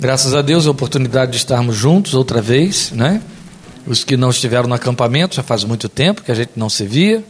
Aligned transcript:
Graças 0.00 0.34
a 0.34 0.40
Deus 0.40 0.66
a 0.66 0.70
oportunidade 0.70 1.32
de 1.32 1.36
estarmos 1.36 1.76
juntos 1.76 2.14
outra 2.14 2.40
vez, 2.40 2.90
né? 2.90 3.20
Os 3.86 4.02
que 4.02 4.16
não 4.16 4.30
estiveram 4.30 4.66
no 4.66 4.74
acampamento 4.74 5.36
já 5.36 5.42
faz 5.42 5.62
muito 5.62 5.90
tempo 5.90 6.22
que 6.22 6.32
a 6.32 6.34
gente 6.34 6.52
não 6.56 6.70
se 6.70 6.86
via. 6.86 7.22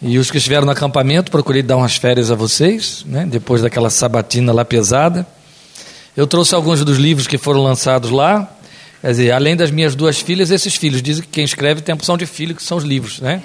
E 0.00 0.16
os 0.16 0.30
que 0.30 0.36
estiveram 0.36 0.64
no 0.64 0.70
acampamento, 0.70 1.32
procurei 1.32 1.60
dar 1.60 1.76
umas 1.76 1.96
férias 1.96 2.30
a 2.30 2.36
vocês, 2.36 3.04
né? 3.04 3.26
Depois 3.28 3.62
daquela 3.62 3.90
sabatina 3.90 4.52
lá 4.52 4.64
pesada. 4.64 5.26
Eu 6.16 6.24
trouxe 6.24 6.54
alguns 6.54 6.84
dos 6.84 6.98
livros 6.98 7.26
que 7.26 7.36
foram 7.36 7.64
lançados 7.64 8.12
lá. 8.12 8.48
Quer 9.00 9.10
dizer, 9.10 9.32
além 9.32 9.56
das 9.56 9.72
minhas 9.72 9.96
duas 9.96 10.20
filhas, 10.20 10.52
esses 10.52 10.76
filhos. 10.76 11.02
Dizem 11.02 11.24
que 11.24 11.30
quem 11.30 11.44
escreve 11.44 11.80
tem 11.80 11.92
a 11.92 11.96
opção 11.96 12.16
de 12.16 12.26
filho, 12.26 12.54
que 12.54 12.62
são 12.62 12.78
os 12.78 12.84
livros, 12.84 13.18
né? 13.18 13.42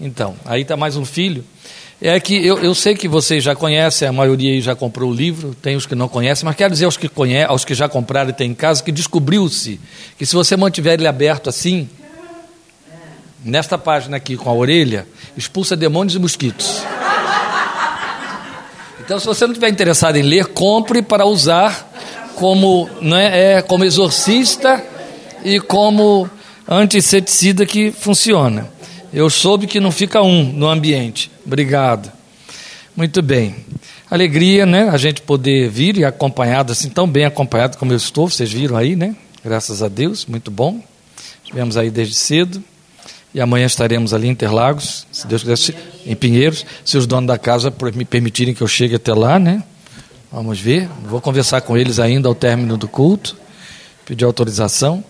Então, 0.00 0.34
aí 0.44 0.62
está 0.62 0.76
mais 0.76 0.96
um 0.96 1.04
filho. 1.04 1.44
É 2.00 2.20
que 2.20 2.46
eu, 2.46 2.58
eu 2.58 2.76
sei 2.76 2.94
que 2.94 3.08
vocês 3.08 3.42
já 3.42 3.56
conhecem, 3.56 4.06
a 4.06 4.12
maioria 4.12 4.52
aí 4.52 4.60
já 4.60 4.76
comprou 4.76 5.10
o 5.10 5.14
livro, 5.14 5.52
tem 5.60 5.74
os 5.74 5.84
que 5.84 5.96
não 5.96 6.08
conhecem, 6.08 6.44
mas 6.44 6.54
quero 6.54 6.72
dizer 6.72 6.84
aos 6.84 6.96
que, 6.96 7.08
conhe 7.08 7.42
aos 7.42 7.64
que 7.64 7.74
já 7.74 7.88
compraram 7.88 8.30
e 8.30 8.32
têm 8.32 8.52
em 8.52 8.54
casa 8.54 8.84
que 8.84 8.92
descobriu-se 8.92 9.80
que 10.16 10.24
se 10.24 10.32
você 10.36 10.56
mantiver 10.56 10.94
ele 10.94 11.08
aberto 11.08 11.48
assim, 11.48 11.88
nesta 13.44 13.76
página 13.76 14.16
aqui 14.16 14.36
com 14.36 14.48
a 14.48 14.52
orelha, 14.52 15.08
expulsa 15.36 15.74
demônios 15.74 16.14
e 16.14 16.20
mosquitos. 16.20 16.84
Então, 19.00 19.18
se 19.18 19.26
você 19.26 19.44
não 19.44 19.52
estiver 19.52 19.70
interessado 19.70 20.16
em 20.16 20.22
ler, 20.22 20.46
compre 20.46 21.02
para 21.02 21.24
usar 21.24 21.90
como, 22.36 22.88
né, 23.00 23.56
é, 23.56 23.62
como 23.62 23.84
exorcista 23.84 24.84
e 25.42 25.58
como 25.58 26.30
antisseticida 26.68 27.66
que 27.66 27.90
funciona. 27.90 28.68
Eu 29.12 29.30
soube 29.30 29.66
que 29.66 29.80
não 29.80 29.90
fica 29.90 30.22
um 30.22 30.44
no 30.52 30.68
ambiente. 30.68 31.30
Obrigado. 31.46 32.12
Muito 32.94 33.22
bem. 33.22 33.54
Alegria, 34.10 34.66
né? 34.66 34.88
A 34.88 34.96
gente 34.96 35.22
poder 35.22 35.68
vir 35.70 35.96
e 35.96 36.04
acompanhado, 36.04 36.72
assim, 36.72 36.88
tão 36.88 37.06
bem 37.06 37.24
acompanhado 37.24 37.78
como 37.78 37.92
eu 37.92 37.96
estou, 37.96 38.28
vocês 38.28 38.52
viram 38.52 38.76
aí, 38.76 38.96
né? 38.96 39.14
Graças 39.44 39.82
a 39.82 39.88
Deus, 39.88 40.26
muito 40.26 40.50
bom. 40.50 40.82
Estivemos 41.42 41.76
aí 41.76 41.90
desde 41.90 42.14
cedo. 42.14 42.62
E 43.32 43.40
amanhã 43.40 43.66
estaremos 43.66 44.12
ali 44.12 44.26
em 44.26 44.30
Interlagos, 44.30 45.06
se 45.12 45.26
Deus 45.26 45.42
quiser, 45.42 45.74
em 46.06 46.16
Pinheiros, 46.16 46.64
se 46.84 46.96
os 46.96 47.06
donos 47.06 47.28
da 47.28 47.38
casa 47.38 47.72
me 47.94 48.04
permitirem 48.04 48.54
que 48.54 48.62
eu 48.62 48.66
chegue 48.66 48.94
até 48.94 49.12
lá, 49.12 49.38
né? 49.38 49.62
Vamos 50.32 50.58
ver. 50.58 50.88
Vou 51.04 51.20
conversar 51.20 51.60
com 51.60 51.76
eles 51.76 51.98
ainda 51.98 52.28
ao 52.28 52.34
término 52.34 52.76
do 52.76 52.88
culto, 52.88 53.36
pedir 54.04 54.24
autorização. 54.24 55.04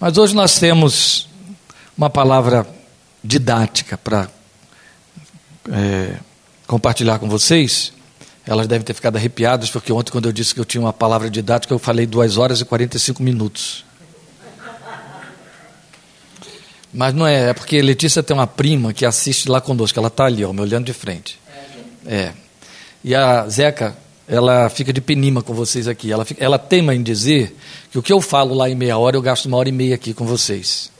Mas 0.00 0.16
hoje 0.16 0.34
nós 0.34 0.58
temos 0.58 1.28
uma 1.96 2.08
palavra 2.08 2.66
didática 3.22 3.96
para 3.96 4.28
é, 5.70 6.16
compartilhar 6.66 7.18
com 7.18 7.28
vocês. 7.28 7.92
Elas 8.46 8.66
devem 8.66 8.84
ter 8.84 8.94
ficado 8.94 9.16
arrepiadas, 9.16 9.70
porque 9.70 9.92
ontem, 9.92 10.10
quando 10.10 10.26
eu 10.26 10.32
disse 10.32 10.52
que 10.54 10.60
eu 10.60 10.64
tinha 10.64 10.80
uma 10.80 10.92
palavra 10.92 11.30
didática, 11.30 11.72
eu 11.72 11.78
falei 11.78 12.06
2 12.06 12.36
horas 12.36 12.60
e 12.60 12.64
45 12.64 13.22
minutos. 13.22 13.84
Mas 16.92 17.14
não 17.14 17.26
é, 17.26 17.50
é 17.50 17.54
porque 17.54 17.80
Letícia 17.80 18.22
tem 18.22 18.36
uma 18.36 18.46
prima 18.46 18.92
que 18.92 19.06
assiste 19.06 19.48
lá 19.48 19.60
conosco, 19.60 19.98
ela 19.98 20.08
está 20.08 20.24
ali, 20.24 20.44
ó, 20.44 20.52
me 20.52 20.60
olhando 20.60 20.84
de 20.84 20.92
frente. 20.92 21.40
É. 22.04 22.32
E 23.02 23.14
a 23.14 23.48
Zeca, 23.48 23.96
ela 24.28 24.68
fica 24.68 24.92
de 24.92 25.00
penima 25.00 25.42
com 25.42 25.54
vocês 25.54 25.88
aqui. 25.88 26.12
Ela, 26.12 26.24
fica, 26.24 26.44
ela 26.44 26.58
teima 26.58 26.94
em 26.94 27.02
dizer 27.02 27.56
que 27.90 27.98
o 27.98 28.02
que 28.02 28.12
eu 28.12 28.20
falo 28.20 28.54
lá 28.54 28.68
em 28.68 28.74
meia 28.74 28.98
hora, 28.98 29.16
eu 29.16 29.22
gasto 29.22 29.46
uma 29.46 29.56
hora 29.56 29.68
e 29.68 29.72
meia 29.72 29.94
aqui 29.94 30.12
com 30.12 30.26
vocês. 30.26 30.90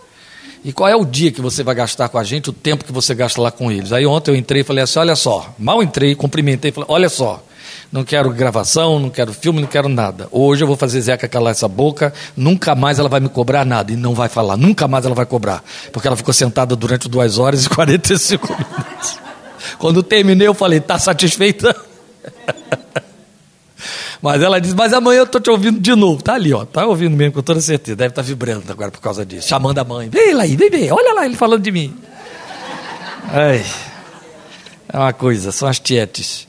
E 0.64 0.72
qual 0.72 0.88
é 0.88 0.94
o 0.94 1.04
dia 1.04 1.32
que 1.32 1.40
você 1.40 1.62
vai 1.62 1.74
gastar 1.74 2.08
com 2.08 2.18
a 2.18 2.24
gente, 2.24 2.50
o 2.50 2.52
tempo 2.52 2.84
que 2.84 2.92
você 2.92 3.14
gasta 3.14 3.40
lá 3.40 3.50
com 3.50 3.70
eles? 3.70 3.92
Aí 3.92 4.06
ontem 4.06 4.30
eu 4.30 4.36
entrei 4.36 4.60
e 4.60 4.64
falei 4.64 4.84
assim: 4.84 4.98
olha 5.00 5.16
só, 5.16 5.52
mal 5.58 5.82
entrei, 5.82 6.14
cumprimentei, 6.14 6.70
falei: 6.70 6.86
olha 6.88 7.08
só, 7.08 7.42
não 7.90 8.04
quero 8.04 8.30
gravação, 8.30 9.00
não 9.00 9.10
quero 9.10 9.32
filme, 9.32 9.60
não 9.60 9.66
quero 9.66 9.88
nada. 9.88 10.28
Hoje 10.30 10.62
eu 10.62 10.68
vou 10.68 10.76
fazer 10.76 11.00
Zeca 11.00 11.26
calar 11.26 11.50
essa 11.50 11.66
boca, 11.66 12.12
nunca 12.36 12.76
mais 12.76 13.00
ela 13.00 13.08
vai 13.08 13.18
me 13.18 13.28
cobrar 13.28 13.64
nada. 13.64 13.92
E 13.92 13.96
não 13.96 14.14
vai 14.14 14.28
falar, 14.28 14.56
nunca 14.56 14.86
mais 14.86 15.04
ela 15.04 15.16
vai 15.16 15.26
cobrar. 15.26 15.64
Porque 15.92 16.06
ela 16.06 16.16
ficou 16.16 16.32
sentada 16.32 16.76
durante 16.76 17.08
duas 17.08 17.38
horas 17.38 17.64
e 17.64 17.68
45 17.68 18.46
minutos. 18.52 19.18
Quando 19.78 20.00
terminei, 20.00 20.46
eu 20.46 20.54
falei: 20.54 20.78
está 20.78 20.96
satisfeita? 20.96 21.74
Mas 24.22 24.40
ela 24.40 24.60
diz, 24.60 24.72
mas 24.72 24.92
amanhã 24.92 25.18
eu 25.18 25.24
estou 25.24 25.40
te 25.40 25.50
ouvindo 25.50 25.80
de 25.80 25.94
novo. 25.96 26.22
Tá 26.22 26.34
ali, 26.34 26.54
ó. 26.54 26.64
Tá 26.64 26.86
ouvindo 26.86 27.16
mesmo, 27.16 27.32
com 27.32 27.42
toda 27.42 27.60
certeza. 27.60 27.96
Deve 27.96 28.10
estar 28.10 28.22
tá 28.22 28.26
vibrando 28.26 28.70
agora 28.70 28.88
por 28.92 29.00
causa 29.00 29.26
disso. 29.26 29.48
Chamando 29.48 29.78
a 29.78 29.84
mãe. 29.84 30.08
Vem 30.08 30.32
lá 30.32 30.44
aí, 30.44 30.54
vem, 30.54 30.70
vem. 30.70 30.92
Olha 30.92 31.12
lá 31.12 31.26
ele 31.26 31.34
falando 31.34 31.60
de 31.60 31.72
mim. 31.72 31.92
Ai. 33.28 33.64
É 34.92 34.96
uma 34.96 35.12
coisa, 35.12 35.50
são 35.50 35.66
as 35.66 35.80
tietes. 35.80 36.46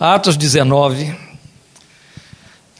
Atos 0.00 0.36
19. 0.36 1.16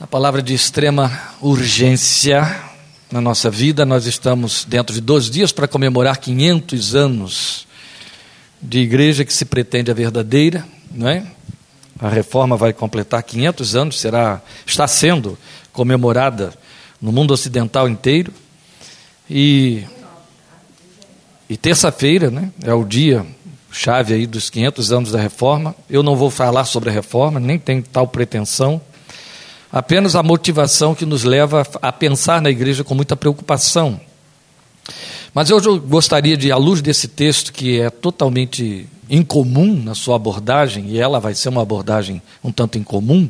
A 0.00 0.06
palavra 0.08 0.42
de 0.42 0.54
extrema 0.54 1.12
urgência 1.40 2.64
na 3.12 3.20
nossa 3.20 3.48
vida. 3.48 3.86
Nós 3.86 4.06
estamos 4.06 4.64
dentro 4.64 4.92
de 4.92 5.00
dois 5.00 5.30
dias 5.30 5.52
para 5.52 5.68
comemorar 5.68 6.16
500 6.16 6.96
anos 6.96 7.66
de 8.60 8.80
igreja 8.80 9.24
que 9.24 9.32
se 9.32 9.44
pretende 9.44 9.88
a 9.88 9.94
verdadeira, 9.94 10.66
não 10.90 11.08
é? 11.08 11.35
A 11.98 12.08
reforma 12.08 12.56
vai 12.56 12.72
completar 12.72 13.22
500 13.22 13.76
anos, 13.76 14.00
será, 14.00 14.40
está 14.66 14.86
sendo 14.86 15.38
comemorada 15.72 16.52
no 17.00 17.10
mundo 17.10 17.32
ocidental 17.32 17.88
inteiro. 17.88 18.32
E, 19.28 19.84
e 21.48 21.56
terça-feira 21.56 22.30
né, 22.30 22.50
é 22.62 22.74
o 22.74 22.84
dia 22.84 23.26
chave 23.70 24.14
aí 24.14 24.26
dos 24.26 24.48
500 24.50 24.92
anos 24.92 25.12
da 25.12 25.20
reforma. 25.20 25.74
Eu 25.88 26.02
não 26.02 26.16
vou 26.16 26.30
falar 26.30 26.64
sobre 26.64 26.90
a 26.90 26.92
reforma, 26.92 27.38
nem 27.38 27.58
tenho 27.58 27.82
tal 27.82 28.08
pretensão. 28.08 28.80
Apenas 29.70 30.14
a 30.14 30.22
motivação 30.22 30.94
que 30.94 31.04
nos 31.04 31.24
leva 31.24 31.66
a 31.82 31.92
pensar 31.92 32.40
na 32.40 32.50
igreja 32.50 32.84
com 32.84 32.94
muita 32.94 33.16
preocupação. 33.16 34.00
Mas 35.34 35.50
eu 35.50 35.60
gostaria 35.80 36.36
de, 36.36 36.50
à 36.50 36.56
luz 36.56 36.80
desse 36.80 37.08
texto 37.08 37.52
que 37.52 37.80
é 37.80 37.90
totalmente 37.90 38.86
incomum 39.08 39.82
na 39.82 39.94
sua 39.94 40.16
abordagem, 40.16 40.88
e 40.88 40.98
ela 40.98 41.20
vai 41.20 41.34
ser 41.34 41.48
uma 41.48 41.62
abordagem 41.62 42.22
um 42.42 42.50
tanto 42.50 42.78
incomum, 42.78 43.28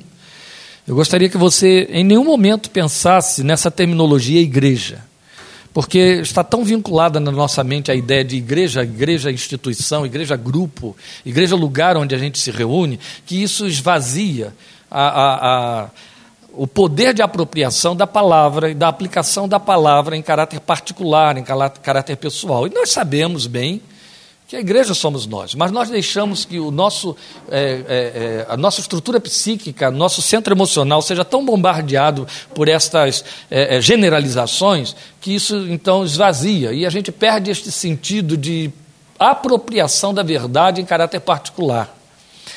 eu 0.87 0.95
gostaria 0.95 1.29
que 1.29 1.37
você 1.37 1.89
em 1.91 2.05
nenhum 2.05 2.25
momento 2.25 2.71
pensasse 2.71 3.43
nessa 3.43 3.71
terminologia 3.71 4.41
igreja, 4.41 5.05
porque 5.75 5.99
está 6.23 6.45
tão 6.45 6.65
vinculada 6.65 7.19
na 7.19 7.33
nossa 7.33 7.65
mente 7.65 7.91
a 7.91 7.95
ideia 7.95 8.25
de 8.25 8.37
igreja, 8.37 8.85
igreja 8.85 9.31
instituição, 9.31 10.07
igreja 10.07 10.37
grupo, 10.37 10.97
igreja 11.25 11.57
lugar 11.57 11.97
onde 11.97 12.15
a 12.15 12.19
gente 12.19 12.39
se 12.39 12.51
reúne, 12.53 13.01
que 13.27 13.43
isso 13.43 13.67
esvazia 13.67 14.55
a, 14.89 15.03
a, 15.03 15.83
a 15.83 15.91
o 16.57 16.67
poder 16.67 17.13
de 17.13 17.21
apropriação 17.21 17.95
da 17.95 18.07
palavra 18.07 18.71
e 18.71 18.75
da 18.75 18.89
aplicação 18.89 19.47
da 19.47 19.61
palavra 19.61 20.17
em 20.17 20.23
caráter 20.23 20.59
particular, 20.59 21.37
em 21.37 21.45
caráter 21.45 22.17
pessoal. 22.17 22.67
E 22.67 22.71
nós 22.71 22.91
sabemos 22.91 23.47
bem 23.47 23.83
que 24.49 24.55
a 24.55 24.61
igreja 24.61 24.95
somos 24.95 25.27
nós, 25.27 25.55
mas 25.55 25.73
nós 25.73 25.91
deixamos 25.91 26.45
que 26.45 26.61
o 26.61 26.71
nosso, 26.71 27.17
é, 27.51 27.59
é, 27.59 27.67
é, 27.89 28.47
a 28.49 28.57
nossa 28.57 28.81
estrutura 28.81 29.21
psíquica, 29.21 29.91
nosso 29.91 30.23
centro 30.23 30.55
emocional 30.55 31.03
seja 31.03 31.25
tão 31.25 31.45
bombardeado 31.45 32.27
por 32.55 32.69
estas 32.69 33.25
é, 33.51 33.77
é, 33.77 33.81
generalizações 33.81 34.95
que 35.21 35.35
isso 35.35 35.57
então 35.69 36.05
esvazia 36.05 36.73
e 36.73 36.87
a 36.87 36.91
gente 36.91 37.11
perde 37.11 37.51
este 37.51 37.73
sentido 37.73 38.37
de 38.37 38.71
apropriação 39.19 40.15
da 40.15 40.23
verdade 40.23 40.81
em 40.81 40.85
caráter 40.85 41.21
particular. 41.21 41.96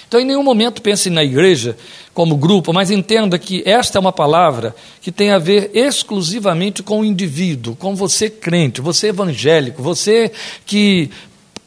Então, 0.10 0.20
em 0.20 0.26
nenhum 0.26 0.42
momento 0.42 0.82
pense 0.82 1.08
na 1.08 1.24
igreja 1.24 1.78
como 2.16 2.36
grupo, 2.36 2.74
mas 2.74 2.90
entenda 2.90 3.38
que 3.38 3.62
esta 3.64 4.00
é 4.00 4.02
uma 4.02 4.12
palavra 4.12 4.76
que 5.02 5.12
tem 5.12 5.30
a 5.30 5.38
ver 5.38 5.70
exclusivamente 5.72 6.82
com 6.82 7.02
o 7.02 7.06
indivíduo, 7.06 7.76
com 7.76 7.96
você 7.96 8.28
crente, 8.28 8.82
você 8.82 9.10
evangélico, 9.10 9.84
você 9.84 10.32
que 10.66 11.12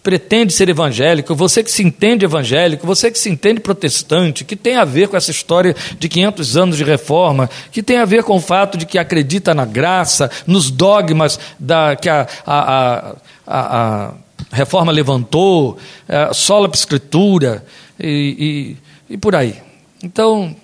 pretende 0.03 0.53
ser 0.53 0.69
evangélico, 0.69 1.37
você 1.37 1.63
que 1.63 1.71
se 1.71 1.85
entende 1.85 2.25
evangélico, 2.25 2.85
você 2.85 3.13
que 3.13 3.19
se 3.19 3.31
entende 3.31 3.61
protestante, 3.61 4.45
que 4.45 4.57
tem 4.57 4.75
a 4.75 4.85
ver 4.85 5.07
com 5.07 5.17
essa 5.17 5.31
história 5.31 5.77
de 5.97 6.09
500 6.09 6.57
anos 6.57 6.77
de 6.77 6.83
reforma, 6.83 7.49
que 7.71 7.81
tem 7.81 7.99
a 7.99 8.05
ver 8.05 8.25
com 8.25 8.35
o 8.35 8.41
fato 8.41 8.77
de 8.77 8.87
que 8.87 8.99
acredita 8.99 9.55
na 9.55 9.65
graça, 9.65 10.29
nos 10.49 10.69
dogmas 10.69 11.39
da, 11.61 11.95
que 11.95 12.09
a, 12.09 12.27
a, 12.45 13.15
a, 13.47 14.07
a 14.09 14.15
reforma 14.51 14.91
levantou, 14.93 15.79
a 16.09 16.33
sola 16.35 16.71
escritura 16.73 17.65
e, 17.99 18.77
e, 19.09 19.15
e 19.15 19.19
por 19.19 19.35
aí. 19.37 19.63
Então, 20.03 20.55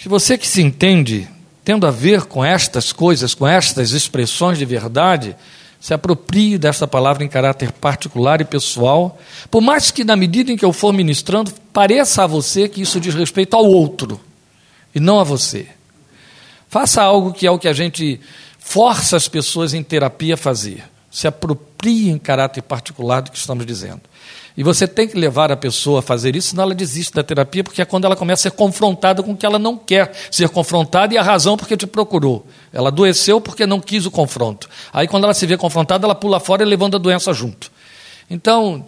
se 0.00 0.08
você 0.08 0.36
que 0.36 0.46
se 0.46 0.60
entende, 0.60 1.28
tendo 1.64 1.86
a 1.86 1.90
ver 1.90 2.26
com 2.26 2.44
estas 2.44 2.92
coisas, 2.92 3.34
com 3.34 3.46
estas 3.46 3.92
expressões 3.92 4.58
de 4.58 4.64
verdade, 4.64 5.36
se 5.80 5.92
aproprie 5.92 6.56
dessa 6.56 6.86
palavra 6.86 7.22
em 7.24 7.28
caráter 7.28 7.70
particular 7.70 8.40
e 8.40 8.44
pessoal, 8.44 9.18
por 9.50 9.60
mais 9.60 9.90
que 9.90 10.02
na 10.02 10.16
medida 10.16 10.50
em 10.50 10.56
que 10.56 10.64
eu 10.64 10.72
for 10.72 10.92
ministrando, 10.92 11.52
pareça 11.72 12.24
a 12.24 12.26
você 12.26 12.68
que 12.68 12.80
isso 12.80 12.98
diz 12.98 13.14
respeito 13.14 13.54
ao 13.54 13.64
outro 13.64 14.20
e 14.94 15.00
não 15.00 15.20
a 15.20 15.24
você. 15.24 15.66
Faça 16.68 17.02
algo 17.02 17.32
que 17.32 17.46
é 17.46 17.50
o 17.50 17.58
que 17.58 17.68
a 17.68 17.72
gente 17.72 18.20
força 18.58 19.16
as 19.16 19.28
pessoas 19.28 19.74
em 19.74 19.82
terapia 19.82 20.34
a 20.34 20.38
fazer. 20.38 20.84
Se 21.14 21.28
aproprie 21.28 22.10
em 22.10 22.18
caráter 22.18 22.60
particular 22.60 23.22
do 23.22 23.30
que 23.30 23.38
estamos 23.38 23.64
dizendo. 23.64 24.00
E 24.56 24.64
você 24.64 24.84
tem 24.84 25.06
que 25.06 25.16
levar 25.16 25.52
a 25.52 25.56
pessoa 25.56 26.00
a 26.00 26.02
fazer 26.02 26.34
isso, 26.34 26.48
senão 26.48 26.64
ela 26.64 26.74
desiste 26.74 27.14
da 27.14 27.22
terapia, 27.22 27.62
porque 27.62 27.80
é 27.80 27.84
quando 27.84 28.04
ela 28.04 28.16
começa 28.16 28.48
a 28.48 28.50
ser 28.50 28.56
confrontada 28.56 29.22
com 29.22 29.30
o 29.30 29.36
que 29.36 29.46
ela 29.46 29.56
não 29.56 29.76
quer 29.76 30.12
ser 30.28 30.48
confrontada 30.48 31.14
e 31.14 31.16
a 31.16 31.22
razão 31.22 31.56
porque 31.56 31.76
te 31.76 31.86
procurou. 31.86 32.44
Ela 32.72 32.88
adoeceu 32.88 33.40
porque 33.40 33.64
não 33.64 33.80
quis 33.80 34.06
o 34.06 34.10
confronto. 34.10 34.68
Aí, 34.92 35.06
quando 35.06 35.22
ela 35.22 35.34
se 35.34 35.46
vê 35.46 35.56
confrontada, 35.56 36.04
ela 36.04 36.16
pula 36.16 36.40
fora 36.40 36.64
levando 36.64 36.96
a 36.96 36.98
doença 36.98 37.32
junto. 37.32 37.70
Então, 38.28 38.84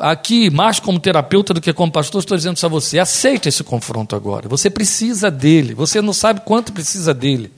aqui, 0.00 0.48
mais 0.48 0.80
como 0.80 0.98
terapeuta 0.98 1.52
do 1.52 1.60
que 1.60 1.70
como 1.74 1.92
pastor, 1.92 2.20
estou 2.20 2.34
dizendo 2.34 2.56
isso 2.56 2.64
a 2.64 2.70
você: 2.70 2.98
aceite 2.98 3.46
esse 3.46 3.62
confronto 3.62 4.16
agora. 4.16 4.48
Você 4.48 4.70
precisa 4.70 5.30
dele. 5.30 5.74
Você 5.74 6.00
não 6.00 6.14
sabe 6.14 6.40
quanto 6.46 6.72
precisa 6.72 7.12
dele. 7.12 7.52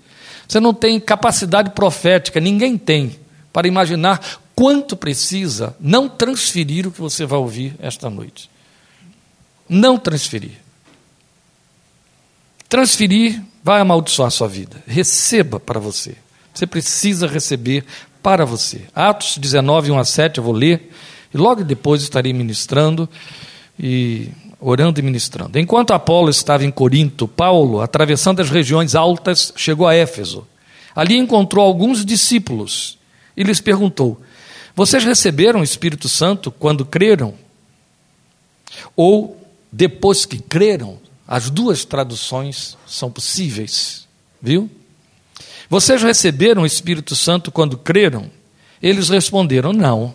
Você 0.48 0.58
não 0.58 0.74
tem 0.74 0.98
capacidade 0.98 1.70
profética, 1.70 2.40
ninguém 2.40 2.76
tem, 2.76 3.16
para 3.52 3.68
imaginar 3.68 4.20
quanto 4.54 4.96
precisa 4.96 5.74
não 5.80 6.08
transferir 6.08 6.86
o 6.86 6.92
que 6.92 7.00
você 7.00 7.24
vai 7.24 7.38
ouvir 7.38 7.74
esta 7.80 8.10
noite. 8.10 8.50
Não 9.68 9.96
transferir. 9.96 10.58
Transferir 12.68 13.42
vai 13.64 13.80
amaldiçoar 13.80 14.28
a 14.28 14.30
sua 14.30 14.48
vida. 14.48 14.82
Receba 14.86 15.58
para 15.58 15.80
você. 15.80 16.14
Você 16.52 16.66
precisa 16.66 17.26
receber 17.26 17.84
para 18.22 18.44
você. 18.44 18.82
Atos 18.94 19.38
19, 19.38 19.90
1 19.90 19.98
a 19.98 20.04
7, 20.04 20.38
eu 20.38 20.44
vou 20.44 20.52
ler, 20.52 20.90
e 21.32 21.38
logo 21.38 21.64
depois 21.64 22.02
estarei 22.02 22.32
ministrando 22.32 23.08
e 23.78 24.28
orando 24.60 25.00
e 25.00 25.02
ministrando. 25.02 25.58
Enquanto 25.58 25.92
Apolo 25.92 26.28
estava 26.28 26.64
em 26.64 26.70
Corinto, 26.70 27.26
Paulo, 27.26 27.80
atravessando 27.80 28.40
as 28.40 28.50
regiões 28.50 28.94
altas, 28.94 29.52
chegou 29.56 29.88
a 29.88 29.94
Éfeso. 29.94 30.46
Ali 30.94 31.16
encontrou 31.16 31.64
alguns 31.64 32.04
discípulos 32.04 32.98
e 33.36 33.42
lhes 33.42 33.60
perguntou: 33.60 34.20
vocês 34.74 35.04
receberam 35.04 35.60
o 35.60 35.64
Espírito 35.64 36.08
Santo 36.08 36.50
quando 36.50 36.84
creram? 36.84 37.34
Ou 38.96 39.38
depois 39.70 40.24
que 40.24 40.38
creram? 40.38 40.98
As 41.26 41.50
duas 41.50 41.84
traduções 41.84 42.76
são 42.86 43.10
possíveis, 43.10 44.08
viu? 44.40 44.70
Vocês 45.68 46.02
receberam 46.02 46.62
o 46.62 46.66
Espírito 46.66 47.14
Santo 47.14 47.52
quando 47.52 47.78
creram? 47.78 48.30
Eles 48.82 49.08
responderam: 49.08 49.72
Não, 49.72 50.14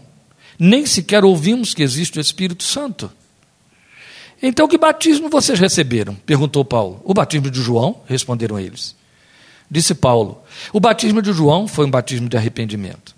nem 0.58 0.86
sequer 0.86 1.24
ouvimos 1.24 1.74
que 1.74 1.84
existe 1.84 2.18
o 2.18 2.22
Espírito 2.22 2.64
Santo. 2.64 3.12
Então, 4.42 4.68
que 4.68 4.78
batismo 4.78 5.30
vocês 5.30 5.60
receberam? 5.60 6.16
perguntou 6.26 6.66
Paulo. 6.66 7.02
O 7.06 7.14
batismo 7.14 7.50
de 7.50 7.62
João, 7.62 8.02
responderam 8.06 8.60
eles. 8.60 8.96
Disse 9.70 9.96
Paulo: 9.96 10.42
O 10.72 10.80
batismo 10.80 11.22
de 11.22 11.34
João 11.34 11.68
foi 11.68 11.86
um 11.86 11.92
batismo 11.92 12.30
de 12.30 12.38
arrependimento. 12.38 13.16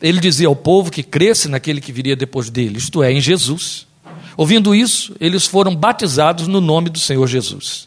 Ele 0.00 0.18
dizia 0.18 0.48
ao 0.48 0.56
povo 0.56 0.90
que 0.90 1.02
cresce 1.02 1.48
naquele 1.48 1.80
que 1.80 1.92
viria 1.92 2.16
depois 2.16 2.48
dele, 2.48 2.78
isto 2.78 3.02
é, 3.02 3.12
em 3.12 3.20
Jesus. 3.20 3.86
Ouvindo 4.36 4.74
isso, 4.74 5.14
eles 5.20 5.46
foram 5.46 5.76
batizados 5.76 6.46
no 6.46 6.60
nome 6.60 6.88
do 6.88 6.98
Senhor 6.98 7.26
Jesus. 7.26 7.86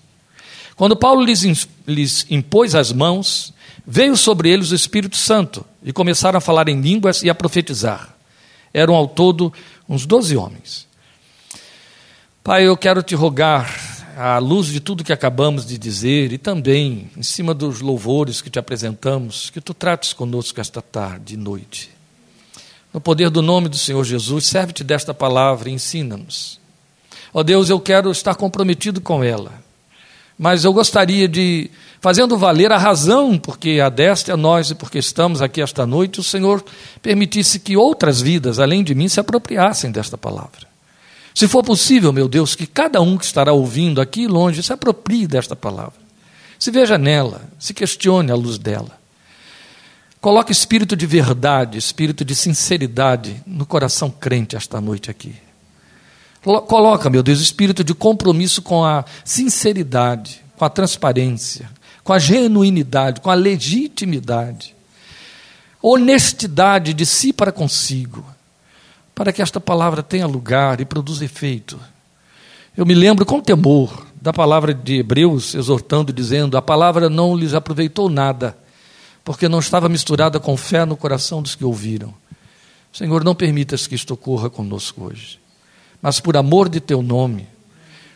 Quando 0.75 0.95
Paulo 0.95 1.23
lhes, 1.23 1.67
lhes 1.87 2.25
impôs 2.29 2.75
as 2.75 2.91
mãos, 2.91 3.53
veio 3.85 4.15
sobre 4.15 4.49
eles 4.49 4.71
o 4.71 4.75
Espírito 4.75 5.17
Santo 5.17 5.65
e 5.83 5.91
começaram 5.91 6.37
a 6.37 6.41
falar 6.41 6.69
em 6.69 6.79
línguas 6.79 7.23
e 7.23 7.29
a 7.29 7.35
profetizar. 7.35 8.15
Eram 8.73 8.93
ao 8.93 9.07
todo 9.07 9.51
uns 9.87 10.05
doze 10.05 10.35
homens. 10.35 10.87
Pai, 12.43 12.67
eu 12.67 12.75
quero 12.75 13.01
te 13.01 13.15
rogar, 13.15 13.92
à 14.15 14.37
luz 14.37 14.67
de 14.67 14.79
tudo 14.79 15.03
que 15.03 15.13
acabamos 15.13 15.65
de 15.65 15.77
dizer 15.77 16.31
e 16.31 16.37
também 16.37 17.09
em 17.17 17.23
cima 17.23 17.53
dos 17.53 17.81
louvores 17.81 18.41
que 18.41 18.49
te 18.49 18.59
apresentamos, 18.59 19.49
que 19.49 19.61
tu 19.61 19.73
trates 19.73 20.13
conosco 20.13 20.59
esta 20.61 20.81
tarde 20.81 21.33
e 21.33 21.37
noite. 21.37 21.89
No 22.93 23.01
poder 23.01 23.29
do 23.29 23.41
nome 23.41 23.69
do 23.69 23.77
Senhor 23.77 24.03
Jesus, 24.03 24.45
serve-te 24.45 24.83
desta 24.83 25.13
palavra 25.13 25.69
e 25.69 25.73
ensina-nos. 25.73 26.59
Ó 27.33 27.39
oh 27.39 27.43
Deus, 27.43 27.69
eu 27.69 27.79
quero 27.79 28.11
estar 28.11 28.35
comprometido 28.35 29.01
com 29.01 29.23
ela, 29.23 29.51
mas 30.37 30.63
eu 30.63 30.71
gostaria 30.71 31.27
de, 31.27 31.71
fazendo 31.99 32.37
valer 32.37 32.71
a 32.71 32.77
razão 32.77 33.37
porque 33.39 33.79
adeste 33.79 34.31
a 34.31 34.37
nós 34.37 34.69
e 34.69 34.75
porque 34.75 34.99
estamos 34.99 35.41
aqui 35.41 35.61
esta 35.61 35.87
noite, 35.87 36.19
o 36.19 36.23
Senhor 36.23 36.63
permitisse 37.01 37.59
que 37.59 37.75
outras 37.75 38.21
vidas, 38.21 38.59
além 38.59 38.83
de 38.83 38.93
mim, 38.93 39.07
se 39.07 39.19
apropriassem 39.19 39.91
desta 39.91 40.17
palavra. 40.17 40.72
Se 41.33 41.47
for 41.47 41.63
possível, 41.63 42.13
meu 42.13 42.27
Deus, 42.27 42.55
que 42.55 42.67
cada 42.67 43.01
um 43.01 43.17
que 43.17 43.25
estará 43.25 43.51
ouvindo 43.51 43.99
aqui 43.99 44.27
longe 44.27 44.61
se 44.61 44.71
aproprie 44.71 45.27
desta 45.27 45.55
palavra. 45.55 45.99
Se 46.59 46.69
veja 46.71 46.97
nela, 46.97 47.49
se 47.57 47.73
questione 47.73 48.31
à 48.31 48.35
luz 48.35 48.57
dela. 48.57 49.01
Coloque 50.21 50.51
espírito 50.51 50.95
de 50.95 51.05
verdade, 51.05 51.77
espírito 51.77 52.23
de 52.23 52.33
sinceridade 52.33 53.43
no 53.45 53.65
coração 53.65 54.09
crente 54.09 54.55
esta 54.55 54.79
noite 54.79 55.11
aqui. 55.11 55.35
Coloca, 56.41 57.09
meu 57.09 57.23
Deus, 57.23 57.39
espírito 57.39 57.83
de 57.83 57.93
compromisso 57.93 58.61
com 58.61 58.85
a 58.85 59.03
sinceridade, 59.25 60.41
com 60.57 60.65
a 60.65 60.69
transparência, 60.69 61.69
com 62.03 62.13
a 62.13 62.19
genuinidade, 62.19 63.21
com 63.21 63.29
a 63.29 63.33
legitimidade, 63.33 64.75
honestidade 65.81 66.93
de 66.93 67.05
si 67.05 67.33
para 67.33 67.51
consigo, 67.51 68.25
para 69.15 69.31
que 69.31 69.41
esta 69.41 69.59
palavra 69.59 70.01
tenha 70.01 70.25
lugar 70.25 70.81
e 70.81 70.85
produza 70.85 71.25
efeito. 71.25 71.79
Eu 72.75 72.85
me 72.85 72.93
lembro 72.93 73.25
com 73.25 73.39
temor 73.39 74.07
da 74.19 74.33
palavra 74.33 74.73
de 74.73 74.99
Hebreus, 74.99 75.53
exortando, 75.53 76.11
dizendo: 76.11 76.57
a 76.57 76.61
palavra 76.61 77.09
não 77.09 77.35
lhes 77.35 77.53
aproveitou 77.53 78.09
nada 78.09 78.57
porque 79.23 79.47
não 79.47 79.59
estava 79.59 79.87
misturada 79.87 80.39
com 80.39 80.57
fé 80.57 80.85
no 80.85 80.97
coração 80.97 81.41
dos 81.41 81.55
que 81.55 81.63
ouviram. 81.63 82.13
Senhor, 82.91 83.23
não 83.23 83.33
permitas 83.33 83.87
que 83.87 83.95
isto 83.95 84.13
ocorra 84.13 84.49
conosco 84.49 85.05
hoje, 85.05 85.39
mas 86.01 86.19
por 86.19 86.35
amor 86.35 86.69
de 86.69 86.79
teu 86.79 87.01
nome, 87.01 87.47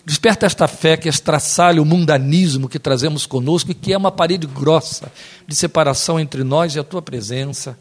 desperta 0.06 0.46
esta 0.46 0.68
fé 0.68 0.98
que 0.98 1.10
estraçalha 1.10 1.82
o 1.82 1.86
mundanismo 1.86 2.70
que 2.70 2.78
trazemos 2.78 3.26
conosco 3.26 3.72
e 3.72 3.74
que 3.74 3.94
é 3.94 3.98
uma 3.98 4.12
parede 4.12 4.46
grossa 4.46 5.12
de 5.48 5.56
separação 5.56 6.20
entre 6.20 6.44
nós 6.44 6.76
e 6.76 6.80
a 6.80 6.84
tua 6.84 7.02
presença 7.02 7.78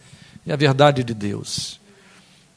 e 0.46 0.52
a 0.52 0.56
verdade 0.56 1.02
de 1.02 1.12
Deus. 1.12 1.80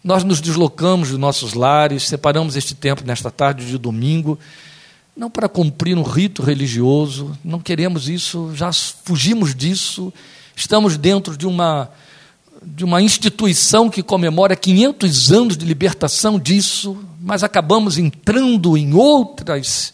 Nós 0.03 0.23
nos 0.23 0.39
deslocamos 0.41 1.09
dos 1.09 1.17
nossos 1.17 1.53
lares, 1.53 2.07
separamos 2.07 2.55
este 2.55 2.73
tempo 2.73 3.03
nesta 3.05 3.29
tarde 3.29 3.65
de 3.65 3.77
domingo, 3.77 4.39
não 5.15 5.29
para 5.29 5.49
cumprir 5.49 5.97
um 5.97 6.03
rito 6.03 6.41
religioso, 6.41 7.37
não 7.43 7.59
queremos 7.59 8.07
isso, 8.07 8.51
já 8.55 8.71
fugimos 8.71 9.53
disso 9.53 10.13
Estamos 10.59 10.97
dentro 10.97 11.37
de 11.37 11.47
uma, 11.47 11.89
de 12.61 12.83
uma 12.83 13.01
instituição 13.01 13.89
que 13.89 14.03
comemora 14.03 14.57
500 14.57 15.31
anos 15.31 15.57
de 15.57 15.65
libertação 15.65 16.37
disso, 16.37 16.97
mas 17.21 17.45
acabamos 17.45 17.97
entrando 17.97 18.75
em 18.75 18.93
outras 18.93 19.93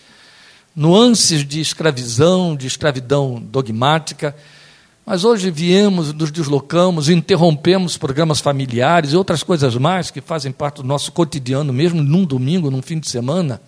nuances 0.75 1.47
de 1.47 1.61
escravidão, 1.61 2.55
de 2.55 2.65
escravidão 2.65 3.39
dogmática. 3.39 4.35
Mas 5.05 5.23
hoje 5.23 5.51
viemos, 5.51 6.11
nos 6.13 6.31
deslocamos, 6.31 7.09
interrompemos 7.09 7.95
programas 7.95 8.39
familiares 8.39 9.13
e 9.13 9.15
outras 9.15 9.43
coisas 9.43 9.75
mais 9.75 10.09
que 10.09 10.19
fazem 10.19 10.51
parte 10.51 10.77
do 10.77 10.87
nosso 10.87 11.11
cotidiano, 11.11 11.71
mesmo 11.71 12.01
num 12.01 12.25
domingo, 12.25 12.71
num 12.71 12.81
fim 12.81 12.99
de 12.99 13.07
semana, 13.07 13.61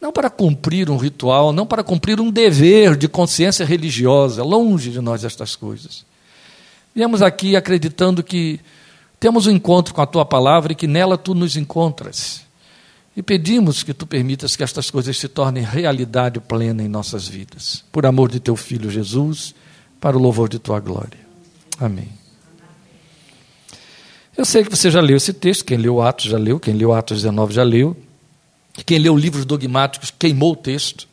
não 0.00 0.10
para 0.10 0.30
cumprir 0.30 0.88
um 0.88 0.96
ritual, 0.96 1.52
não 1.52 1.66
para 1.66 1.84
cumprir 1.84 2.18
um 2.18 2.30
dever 2.30 2.96
de 2.96 3.08
consciência 3.08 3.66
religiosa, 3.66 4.42
longe 4.42 4.90
de 4.90 5.00
nós 5.02 5.22
estas 5.22 5.54
coisas. 5.54 6.06
Viemos 6.94 7.20
aqui 7.20 7.56
acreditando 7.56 8.22
que 8.22 8.58
temos 9.20 9.46
um 9.46 9.50
encontro 9.50 9.92
com 9.92 10.00
a 10.00 10.06
tua 10.06 10.24
palavra 10.24 10.72
e 10.72 10.76
que 10.76 10.86
nela 10.86 11.18
tu 11.18 11.34
nos 11.34 11.56
encontras. 11.56 12.42
E 13.14 13.22
pedimos 13.22 13.82
que 13.82 13.92
tu 13.92 14.06
permitas 14.06 14.56
que 14.56 14.62
estas 14.62 14.90
coisas 14.90 15.16
se 15.18 15.28
tornem 15.28 15.62
realidade 15.62 16.40
plena 16.40 16.82
em 16.82 16.88
nossas 16.88 17.28
vidas. 17.28 17.84
Por 17.92 18.06
amor 18.06 18.30
de 18.30 18.40
teu 18.40 18.56
filho 18.56 18.90
Jesus, 18.90 19.54
para 20.04 20.18
o 20.18 20.20
louvor 20.20 20.50
de 20.50 20.58
tua 20.58 20.78
glória. 20.80 21.18
Amém. 21.80 22.10
Eu 24.36 24.44
sei 24.44 24.62
que 24.62 24.68
você 24.68 24.90
já 24.90 25.00
leu 25.00 25.16
esse 25.16 25.32
texto, 25.32 25.64
quem 25.64 25.78
leu 25.78 26.02
Atos 26.02 26.26
já 26.26 26.36
leu, 26.36 26.60
quem 26.60 26.74
leu 26.74 26.92
Atos 26.92 27.22
19 27.22 27.54
já 27.54 27.62
leu. 27.62 27.96
Quem 28.84 28.98
leu 28.98 29.16
livros 29.16 29.46
dogmáticos 29.46 30.10
queimou 30.10 30.52
o 30.52 30.56
texto. 30.56 31.08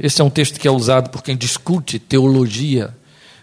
Esse 0.00 0.22
é 0.22 0.24
um 0.24 0.30
texto 0.30 0.58
que 0.58 0.66
é 0.66 0.70
usado 0.70 1.10
por 1.10 1.22
quem 1.22 1.36
discute 1.36 1.98
teologia, 1.98 2.96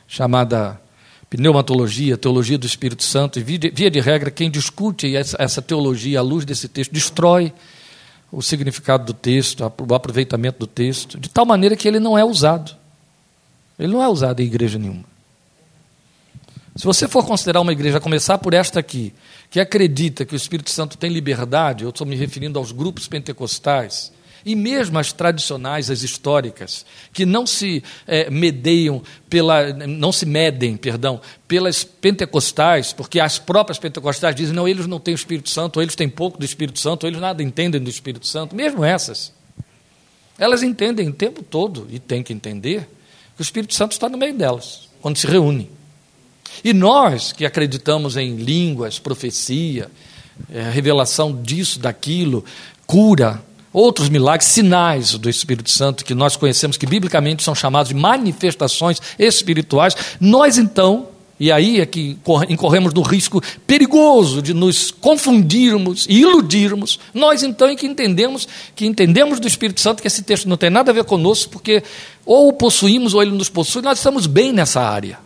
chamada 0.08 0.82
pneumatologia, 1.30 2.18
teologia 2.18 2.58
do 2.58 2.66
Espírito 2.66 3.04
Santo, 3.04 3.38
e 3.38 3.44
via 3.44 3.92
de 3.92 4.00
regra, 4.00 4.32
quem 4.32 4.50
discute 4.50 5.16
essa 5.16 5.62
teologia 5.62 6.18
à 6.18 6.24
luz 6.24 6.44
desse 6.44 6.68
texto 6.68 6.92
destrói 6.92 7.54
o 8.32 8.42
significado 8.42 9.06
do 9.06 9.14
texto, 9.14 9.62
o 9.62 9.94
aproveitamento 9.94 10.58
do 10.58 10.66
texto, 10.66 11.20
de 11.20 11.30
tal 11.30 11.46
maneira 11.46 11.76
que 11.76 11.88
ele 11.88 12.00
não 12.00 12.18
é 12.18 12.26
usado. 12.26 12.84
Ele 13.78 13.94
não 13.94 14.02
é 14.02 14.08
usado 14.08 14.40
em 14.42 14.46
igreja 14.46 14.80
nenhuma. 14.80 15.04
Se 16.76 16.84
você 16.84 17.08
for 17.08 17.26
considerar 17.26 17.62
uma 17.62 17.72
igreja, 17.72 17.98
a 17.98 18.02
começar 18.02 18.38
por 18.38 18.54
esta 18.54 18.80
aqui, 18.80 19.14
que 19.50 19.60
acredita 19.62 20.26
que 20.26 20.34
o 20.34 20.36
Espírito 20.36 20.70
Santo 20.70 20.98
tem 20.98 21.10
liberdade, 21.10 21.84
eu 21.84 21.90
estou 21.90 22.06
me 22.06 22.16
referindo 22.16 22.60
aos 22.60 22.74
grupos 22.74 23.08
pentecostais, 23.08 24.12
E 24.46 24.56
mesmo 24.56 25.00
as 25.00 25.12
tradicionais, 25.12 25.90
as 25.90 26.04
históricas, 26.04 26.86
que 27.12 27.26
não 27.26 27.48
se 27.48 27.84
é, 28.06 28.30
medeiam 28.30 29.02
pela, 29.28 29.74
não 29.74 30.12
se 30.12 30.24
medem, 30.24 30.78
perdão, 30.78 31.20
pelas 31.48 31.84
pentecostais, 31.84 32.94
porque 32.94 33.20
as 33.20 33.40
próprias 33.40 33.80
pentecostais 33.80 34.36
dizem, 34.36 34.54
não, 34.54 34.68
eles 34.68 34.86
não 34.86 35.00
têm 35.00 35.16
o 35.16 35.18
Espírito 35.18 35.50
Santo, 35.50 35.78
ou 35.78 35.84
eles 35.84 35.96
têm 35.96 36.08
pouco 36.08 36.38
do 36.38 36.46
Espírito 36.46 36.80
Santo, 36.80 37.06
ou 37.06 37.10
eles 37.10 37.20
nada 37.20 37.42
entendem 37.42 37.82
do 37.82 37.90
Espírito 37.90 38.28
Santo, 38.28 38.56
mesmo 38.56 38.86
essas. 38.86 39.34
Elas 40.38 40.62
entendem 40.62 41.10
o 41.10 41.14
tempo 41.14 41.42
todo, 41.42 41.88
e 41.90 41.98
têm 41.98 42.22
que 42.22 42.32
entender, 42.32 42.88
que 43.36 43.42
o 43.42 43.44
Espírito 43.44 43.74
Santo 43.74 43.92
está 43.92 44.10
no 44.10 44.18
meio 44.18 44.34
delas, 44.34 44.90
quando 45.02 45.18
se 45.18 45.28
reúnem. 45.28 45.70
E 46.64 46.74
nós 46.74 47.32
que 47.32 47.46
acreditamos 47.46 48.16
em 48.18 48.36
línguas, 48.36 48.98
profecia, 48.98 49.90
é, 50.52 50.70
revelação 50.70 51.42
disso, 51.42 51.80
daquilo, 51.80 52.44
cura, 52.86 53.44
outros 53.74 54.08
milagres, 54.08 54.48
sinais 54.48 55.12
do 55.18 55.30
Espírito 55.30 55.70
Santo 55.70 56.06
que 56.06 56.14
nós 56.14 56.38
conhecemos, 56.38 56.78
que 56.78 56.86
biblicamente 56.86 57.44
são 57.44 57.54
chamados 57.54 57.90
de 57.90 57.96
manifestações 57.96 59.02
espirituais, 59.20 59.96
nós 60.20 60.58
então, 60.58 61.10
e 61.40 61.52
aí 61.52 61.82
é 61.82 61.86
que 61.86 62.18
incorremos 62.50 62.94
no 62.94 63.02
risco 63.02 63.42
perigoso 63.68 64.42
de 64.42 64.54
nos 64.54 64.90
confundirmos 64.90 66.06
e 66.10 66.22
iludirmos, 66.22 67.00
nós 67.14 67.44
então 67.44 67.68
é 67.68 67.76
que 67.76 67.86
entendemos 67.86 68.48
que 68.74 68.86
entendemos 68.86 69.40
do 69.40 69.48
Espírito 69.48 69.82
Santo 69.82 70.02
que 70.02 70.08
esse 70.08 70.24
texto 70.24 70.48
não 70.48 70.56
tem 70.56 70.70
nada 70.70 70.92
a 70.92 70.94
ver 70.94 71.04
conosco, 71.04 71.52
porque 71.52 71.84
ou 72.26 72.48
o 72.48 72.54
possuímos 72.54 73.14
ou 73.14 73.22
ele 73.22 73.32
nos 73.32 73.50
possui, 73.50 73.82
nós 73.82 73.98
estamos 73.98 74.28
bem 74.28 74.54
nessa 74.54 74.82
área. 74.82 75.20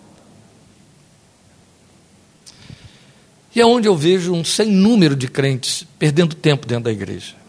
E 3.55 3.61
é 3.61 3.65
onde 3.65 3.87
eu 3.87 3.95
vejo 3.95 4.33
um 4.33 4.43
sem 4.43 4.67
número 4.67 5.15
de 5.15 5.27
crentes 5.27 5.85
perdendo 5.97 6.35
tempo 6.35 6.65
dentro 6.65 6.85
da 6.85 6.91
igreja 6.91 7.39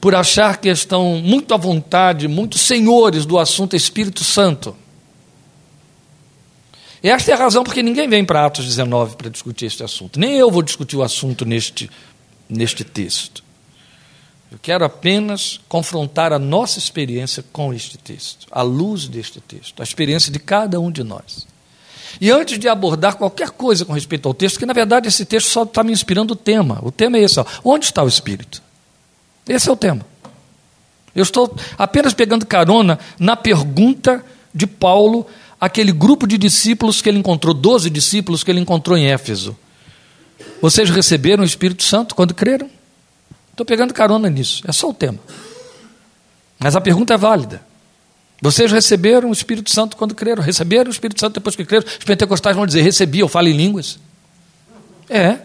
por 0.00 0.14
achar 0.14 0.58
que 0.58 0.68
estão 0.68 1.20
muito 1.22 1.54
à 1.54 1.56
vontade, 1.56 2.26
muito 2.26 2.58
senhores 2.58 3.24
do 3.24 3.38
assunto 3.38 3.76
Espírito 3.76 4.24
Santo. 4.24 4.76
Esta 7.08 7.30
é 7.30 7.34
a 7.34 7.38
razão 7.38 7.62
porque 7.62 7.82
ninguém 7.82 8.08
vem 8.08 8.24
para 8.24 8.44
Atos 8.44 8.64
19 8.64 9.16
para 9.16 9.30
discutir 9.30 9.66
este 9.66 9.82
assunto. 9.84 10.18
Nem 10.18 10.36
eu 10.36 10.50
vou 10.50 10.60
discutir 10.60 10.96
o 10.96 11.02
assunto 11.04 11.44
neste, 11.44 11.88
neste 12.48 12.82
texto. 12.82 13.44
Eu 14.50 14.58
quero 14.60 14.84
apenas 14.84 15.60
confrontar 15.68 16.32
a 16.32 16.38
nossa 16.38 16.78
experiência 16.78 17.44
com 17.52 17.72
este 17.72 17.96
texto, 17.96 18.46
à 18.50 18.62
luz 18.62 19.06
deste 19.06 19.40
texto, 19.40 19.80
a 19.80 19.84
experiência 19.84 20.32
de 20.32 20.38
cada 20.40 20.80
um 20.80 20.90
de 20.90 21.04
nós. 21.04 21.46
E 22.20 22.30
antes 22.30 22.58
de 22.58 22.68
abordar 22.68 23.16
qualquer 23.16 23.50
coisa 23.50 23.84
com 23.84 23.92
respeito 23.92 24.26
ao 24.26 24.34
texto, 24.34 24.58
que 24.58 24.66
na 24.66 24.72
verdade 24.72 25.06
esse 25.06 25.24
texto 25.24 25.48
só 25.48 25.62
está 25.62 25.84
me 25.84 25.92
inspirando 25.92 26.32
o 26.32 26.36
tema. 26.36 26.80
O 26.82 26.90
tema 26.90 27.18
é 27.18 27.22
esse: 27.22 27.38
ó, 27.38 27.44
onde 27.64 27.84
está 27.84 28.02
o 28.02 28.08
Espírito? 28.08 28.62
Esse 29.48 29.68
é 29.68 29.72
o 29.72 29.76
tema. 29.76 30.04
Eu 31.14 31.22
estou 31.22 31.54
apenas 31.78 32.14
pegando 32.14 32.46
carona 32.46 32.98
na 33.18 33.36
pergunta 33.36 34.24
de 34.52 34.66
Paulo 34.66 35.26
àquele 35.60 35.92
grupo 35.92 36.26
de 36.26 36.38
discípulos 36.38 37.00
que 37.00 37.08
ele 37.08 37.18
encontrou, 37.18 37.54
doze 37.54 37.90
discípulos 37.90 38.44
que 38.44 38.50
ele 38.50 38.60
encontrou 38.60 38.96
em 38.96 39.06
Éfeso. 39.06 39.56
Vocês 40.60 40.90
receberam 40.90 41.42
o 41.42 41.46
Espírito 41.46 41.82
Santo 41.82 42.14
quando 42.14 42.34
creram? 42.34 42.68
Estou 43.50 43.64
pegando 43.64 43.94
carona 43.94 44.28
nisso, 44.28 44.62
é 44.66 44.72
só 44.72 44.90
o 44.90 44.94
tema. 44.94 45.18
Mas 46.58 46.76
a 46.76 46.80
pergunta 46.80 47.14
é 47.14 47.16
válida. 47.16 47.62
Vocês 48.40 48.70
receberam 48.70 49.30
o 49.30 49.32
Espírito 49.32 49.70
Santo 49.70 49.96
quando 49.96 50.14
creram? 50.14 50.42
Receberam 50.42 50.88
o 50.88 50.92
Espírito 50.92 51.20
Santo 51.20 51.34
depois 51.34 51.56
que 51.56 51.64
creram? 51.64 51.86
Os 51.86 52.04
pentecostais 52.04 52.54
vão 52.54 52.66
dizer: 52.66 52.82
recebi, 52.82 53.20
eu 53.20 53.28
falo 53.28 53.48
em 53.48 53.56
línguas. 53.56 53.98
É. 55.08 55.38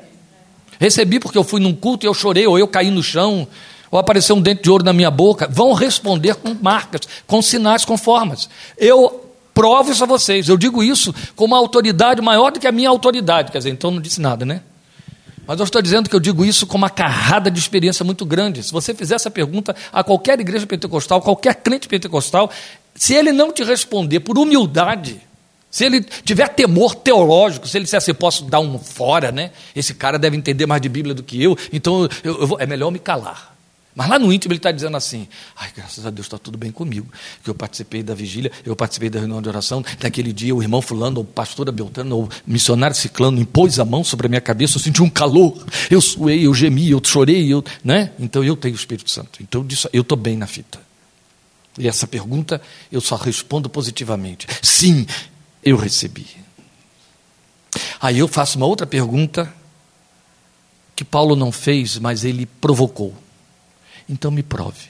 Recebi 0.80 1.20
porque 1.20 1.38
eu 1.38 1.44
fui 1.44 1.62
num 1.62 1.74
culto 1.74 2.06
e 2.06 2.08
eu 2.08 2.13
chorei, 2.13 2.48
ou 2.48 2.58
eu 2.58 2.68
caí 2.68 2.89
no 2.89 3.03
chão, 3.03 3.48
ou 3.89 4.00
apareceu 4.00 4.36
um 4.36 4.41
dente 4.41 4.63
de 4.63 4.70
ouro 4.70 4.84
na 4.84 4.91
minha 4.91 5.12
boca, 5.12 5.48
vão 5.48 5.74
responder 5.74 6.36
com 6.36 6.53
marcas, 6.56 7.01
com 7.27 7.41
sinais, 7.41 7.86
com 7.86 7.98
formas. 7.98 8.50
Eu 8.77 9.30
provo 9.53 9.91
isso 9.91 10.03
a 10.03 10.08
vocês, 10.08 10.48
eu 10.50 10.58
digo 10.58 10.84
isso 10.84 11.13
com 11.36 11.46
uma 11.46 11.58
autoridade 11.58 12.22
maior 12.22 12.51
do 12.51 12.60
que 12.60 12.67
a 12.67 12.72
minha 12.72 12.89
autoridade, 12.89 13.51
quer 13.51 13.58
dizer, 13.58 13.70
então 13.70 13.91
não 13.91 14.01
disse 14.01 14.22
nada, 14.22 14.46
né? 14.46 14.62
Mas 15.46 15.60
eu 15.60 15.65
estou 15.65 15.81
dizendo 15.81 16.10
que 16.10 16.15
eu 16.15 16.20
digo 16.20 16.46
isso 16.46 16.65
com 16.67 16.77
uma 16.77 16.89
carrada 16.89 17.50
de 17.51 17.60
experiência 17.60 18.05
muito 18.05 18.25
grande. 18.25 18.63
Se 18.63 18.72
você 18.72 18.93
fizer 18.93 19.15
essa 19.15 19.29
pergunta 19.29 19.75
a 19.91 20.03
qualquer 20.03 20.39
igreja 20.39 20.65
pentecostal, 20.65 21.22
qualquer 21.22 21.55
crente 21.55 21.88
pentecostal, 21.88 22.50
se 22.96 23.13
ele 23.13 23.31
não 23.31 23.51
te 23.51 23.63
responder 23.63 24.20
por 24.20 24.38
humildade, 24.38 25.20
se 25.70 25.86
ele 25.86 26.01
tiver 26.24 26.48
temor 26.50 26.96
teológico, 26.96 27.67
se 27.67 27.77
ele 27.77 27.86
disser 27.86 27.98
assim, 27.98 28.13
posso 28.13 28.43
dar 28.46 28.60
um 28.60 28.77
fora, 28.77 29.31
né? 29.31 29.51
Esse 29.75 29.93
cara 29.93 30.20
deve 30.20 30.38
entender 30.38 30.65
mais 30.65 30.81
de 30.81 30.89
Bíblia 30.89 31.15
do 31.15 31.24
que 31.24 31.41
eu, 31.41 31.58
então 31.74 32.08
eu, 32.24 32.41
eu 32.41 32.48
vou, 32.48 32.60
é 32.60 32.65
melhor 32.65 32.91
me 32.91 33.00
calar. 33.00 33.50
Mas 33.95 34.10
lá 34.10 34.17
no 34.17 34.31
íntimo 34.31 34.53
ele 34.53 34.60
está 34.60 34.71
dizendo 34.71 34.95
assim: 34.95 35.27
ai, 35.55 35.69
graças 35.75 36.05
a 36.05 36.10
Deus 36.10 36.27
está 36.27 36.38
tudo 36.38 36.57
bem 36.57 36.71
comigo. 36.71 37.07
Que 37.43 37.50
eu 37.50 37.55
participei 37.55 38.01
da 38.01 38.13
vigília, 38.13 38.51
eu 38.65 38.75
participei 38.75 39.10
da 39.10 39.19
reunião 39.19 39.41
de 39.41 39.50
oração. 39.50 39.83
Naquele 40.01 40.31
dia, 40.31 40.55
o 40.55 40.62
irmão 40.62 40.81
Fulano, 40.81 41.19
ou 41.19 41.25
pastora 41.25 41.71
Beltrano, 41.71 42.17
ou 42.17 42.29
missionário 42.45 42.95
Ciclano 42.95 43.39
impôs 43.39 43.79
a 43.79 43.86
mão 43.86 44.03
sobre 44.03 44.27
a 44.27 44.29
minha 44.29 44.41
cabeça. 44.41 44.77
Eu 44.77 44.81
senti 44.81 45.01
um 45.01 45.10
calor. 45.10 45.65
Eu 45.89 46.00
suei, 46.00 46.45
eu 46.45 46.53
gemi, 46.53 46.89
eu 46.89 47.01
chorei. 47.03 47.51
Eu, 47.51 47.63
né? 47.83 48.12
Então 48.17 48.43
eu 48.43 48.55
tenho 48.55 48.74
o 48.74 48.77
Espírito 48.77 49.10
Santo. 49.10 49.41
Então 49.41 49.65
eu 49.91 50.01
estou 50.01 50.17
bem 50.17 50.38
na 50.38 50.48
fita. 50.48 50.79
E 51.77 51.88
essa 51.88 52.07
pergunta 52.07 52.62
eu 52.91 53.01
só 53.01 53.15
respondo 53.15 53.69
positivamente: 53.69 54.48
sim, 54.62 55.05
eu 55.63 55.75
recebi. 55.75 56.27
Aí 58.00 58.19
eu 58.19 58.27
faço 58.27 58.57
uma 58.57 58.65
outra 58.65 58.86
pergunta 58.88 59.53
que 60.95 61.05
Paulo 61.05 61.36
não 61.36 61.51
fez, 61.51 61.98
mas 61.98 62.24
ele 62.24 62.45
provocou. 62.45 63.13
Então 64.10 64.31
me 64.31 64.43
prove. 64.43 64.89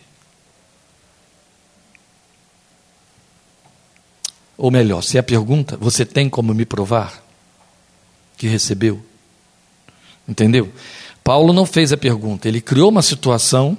Ou 4.57 4.69
melhor, 4.69 5.01
se 5.01 5.17
é 5.17 5.19
a 5.19 5.23
pergunta, 5.23 5.75
você 5.77 6.05
tem 6.05 6.29
como 6.29 6.53
me 6.53 6.65
provar 6.65 7.23
que 8.37 8.47
recebeu? 8.47 9.03
Entendeu? 10.27 10.71
Paulo 11.23 11.53
não 11.53 11.65
fez 11.65 11.93
a 11.93 11.97
pergunta, 11.97 12.47
ele 12.47 12.59
criou 12.59 12.89
uma 12.89 13.01
situação 13.03 13.77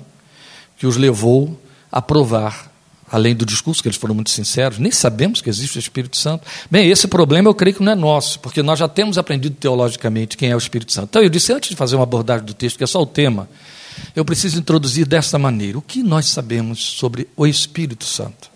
que 0.76 0.86
os 0.86 0.96
levou 0.96 1.60
a 1.90 2.00
provar, 2.00 2.72
além 3.10 3.34
do 3.34 3.44
discurso, 3.44 3.82
que 3.82 3.88
eles 3.88 3.98
foram 3.98 4.14
muito 4.14 4.30
sinceros, 4.30 4.78
nem 4.78 4.90
sabemos 4.90 5.40
que 5.40 5.48
existe 5.48 5.76
o 5.76 5.80
Espírito 5.80 6.16
Santo. 6.16 6.46
Bem, 6.70 6.88
esse 6.88 7.08
problema 7.08 7.48
eu 7.48 7.54
creio 7.54 7.76
que 7.76 7.82
não 7.82 7.92
é 7.92 7.94
nosso, 7.94 8.38
porque 8.40 8.62
nós 8.62 8.78
já 8.78 8.88
temos 8.88 9.18
aprendido 9.18 9.56
teologicamente 9.56 10.36
quem 10.36 10.50
é 10.50 10.54
o 10.54 10.58
Espírito 10.58 10.92
Santo. 10.92 11.08
Então 11.10 11.22
eu 11.22 11.28
disse 11.28 11.52
antes 11.52 11.70
de 11.70 11.76
fazer 11.76 11.96
uma 11.96 12.04
abordagem 12.04 12.46
do 12.46 12.54
texto, 12.54 12.76
que 12.76 12.84
é 12.84 12.86
só 12.86 13.02
o 13.02 13.06
tema, 13.06 13.48
eu 14.14 14.24
preciso 14.24 14.58
introduzir 14.58 15.06
desta 15.06 15.38
maneira: 15.38 15.78
o 15.78 15.82
que 15.82 16.02
nós 16.02 16.26
sabemos 16.26 16.80
sobre 16.80 17.28
o 17.36 17.46
Espírito 17.46 18.04
Santo? 18.04 18.50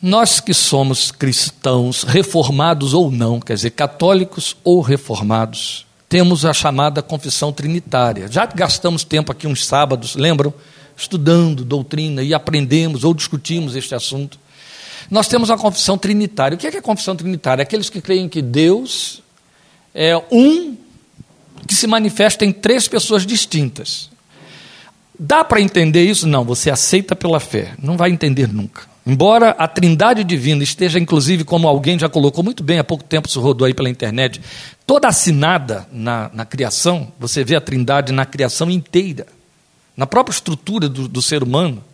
Nós 0.00 0.38
que 0.38 0.54
somos 0.54 1.10
cristãos, 1.10 2.04
reformados 2.04 2.94
ou 2.94 3.10
não, 3.10 3.40
quer 3.40 3.54
dizer, 3.54 3.70
católicos 3.70 4.56
ou 4.62 4.80
reformados, 4.80 5.84
temos 6.08 6.44
a 6.44 6.52
chamada 6.52 7.02
confissão 7.02 7.52
trinitária. 7.52 8.28
Já 8.30 8.46
gastamos 8.46 9.02
tempo 9.02 9.32
aqui 9.32 9.46
uns 9.46 9.66
sábados, 9.66 10.14
lembram? 10.14 10.54
Estudando 10.96 11.64
doutrina 11.64 12.22
e 12.22 12.32
aprendemos 12.32 13.02
ou 13.02 13.12
discutimos 13.12 13.74
este 13.74 13.94
assunto. 13.94 14.38
Nós 15.10 15.26
temos 15.26 15.50
a 15.50 15.56
confissão 15.56 15.98
trinitária. 15.98 16.54
O 16.54 16.58
que 16.58 16.66
é, 16.66 16.70
que 16.70 16.76
é 16.76 16.80
a 16.80 16.82
confissão 16.82 17.16
trinitária? 17.16 17.62
Aqueles 17.62 17.90
que 17.90 18.00
creem 18.00 18.28
que 18.28 18.42
Deus 18.42 19.22
é 19.94 20.16
um 20.30 20.76
que 21.68 21.74
se 21.74 21.86
manifesta 21.86 22.46
em 22.46 22.50
três 22.50 22.88
pessoas 22.88 23.26
distintas. 23.26 24.10
Dá 25.18 25.44
para 25.44 25.60
entender 25.60 26.02
isso? 26.02 26.26
Não, 26.26 26.44
você 26.44 26.70
aceita 26.70 27.14
pela 27.14 27.38
fé, 27.38 27.74
não 27.80 27.96
vai 27.96 28.10
entender 28.10 28.50
nunca. 28.50 28.88
Embora 29.06 29.50
a 29.50 29.68
trindade 29.68 30.24
divina 30.24 30.62
esteja, 30.62 30.98
inclusive, 30.98 31.44
como 31.44 31.68
alguém 31.68 31.98
já 31.98 32.08
colocou 32.08 32.42
muito 32.42 32.62
bem, 32.62 32.78
há 32.78 32.84
pouco 32.84 33.04
tempo 33.04 33.28
se 33.28 33.38
rodou 33.38 33.66
aí 33.66 33.74
pela 33.74 33.90
internet, 33.90 34.40
toda 34.86 35.08
assinada 35.08 35.86
na, 35.92 36.30
na 36.32 36.44
criação, 36.44 37.12
você 37.18 37.44
vê 37.44 37.56
a 37.56 37.60
trindade 37.60 38.12
na 38.12 38.24
criação 38.24 38.70
inteira, 38.70 39.26
na 39.96 40.06
própria 40.06 40.34
estrutura 40.34 40.88
do, 40.88 41.08
do 41.08 41.20
ser 41.20 41.42
humano, 41.42 41.84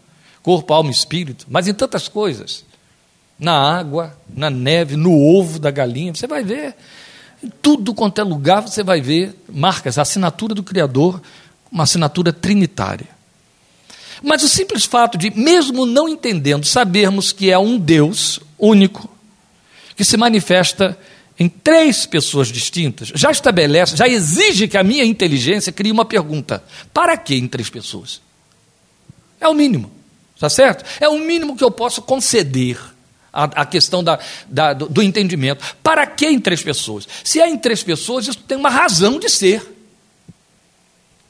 corpo, 0.43 0.73
alma 0.73 0.91
e 0.91 0.93
espírito, 0.93 1.47
mas 1.49 1.67
em 1.67 1.75
tantas 1.75 2.07
coisas. 2.07 2.65
Na 3.39 3.79
água, 3.79 4.17
na 4.29 4.51
neve, 4.51 4.97
no 4.97 5.13
ovo 5.13 5.59
da 5.59 5.71
galinha, 5.71 6.15
você 6.15 6.27
vai 6.27 6.45
ver 6.45 6.75
tudo 7.49 7.95
quanto 7.95 8.21
é 8.21 8.25
lugar 8.25 8.63
você 8.63 8.83
vai 8.83 9.01
ver 9.01 9.35
marcas, 9.49 9.99
a 9.99 10.03
assinatura 10.03 10.55
do 10.55 10.63
Criador, 10.63 11.21
uma 11.71 11.85
assinatura 11.85 12.33
trinitária. 12.33 13.09
Mas 14.23 14.43
o 14.43 14.49
simples 14.49 14.85
fato 14.85 15.19
de, 15.19 15.31
mesmo 15.31 15.85
não 15.85 16.09
entendendo, 16.09 16.65
sabermos 16.65 17.33
que 17.33 17.51
é 17.51 17.59
um 17.59 17.79
Deus 17.79 18.41
único, 18.59 19.11
que 19.97 20.05
se 20.05 20.17
manifesta 20.17 20.99
em 21.39 21.49
três 21.49 22.07
pessoas 22.07 22.49
distintas, 22.49 23.09
já 23.15 23.31
estabelece, 23.31 23.97
já 23.97 24.09
exige 24.09 24.69
que 24.69 24.79
a 24.79 24.85
minha 24.85 25.05
inteligência 25.05 25.73
crie 25.73 25.91
uma 25.91 26.05
pergunta: 26.05 26.63
para 26.93 27.17
que 27.17 27.35
em 27.35 27.49
três 27.49 27.69
pessoas? 27.69 28.21
É 29.41 29.49
o 29.49 29.55
mínimo, 29.55 29.91
está 30.35 30.49
certo? 30.49 30.85
É 31.01 31.09
o 31.09 31.19
mínimo 31.19 31.57
que 31.57 31.65
eu 31.65 31.71
posso 31.71 32.01
conceder 32.01 32.79
a, 33.35 33.45
a 33.63 33.67
questão 33.67 34.03
da, 34.05 34.19
da, 34.47 34.73
do, 34.73 34.89
do 34.89 35.03
entendimento. 35.03 35.77
Para 35.83 36.07
que 36.07 36.27
em 36.27 36.39
três 36.39 36.63
pessoas? 36.63 37.09
Se 37.25 37.41
é 37.41 37.49
em 37.49 37.59
três 37.59 37.83
pessoas, 37.83 38.29
isso 38.29 38.39
tem 38.39 38.57
uma 38.57 38.71
razão 38.71 39.19
de 39.19 39.29
ser. 39.29 39.75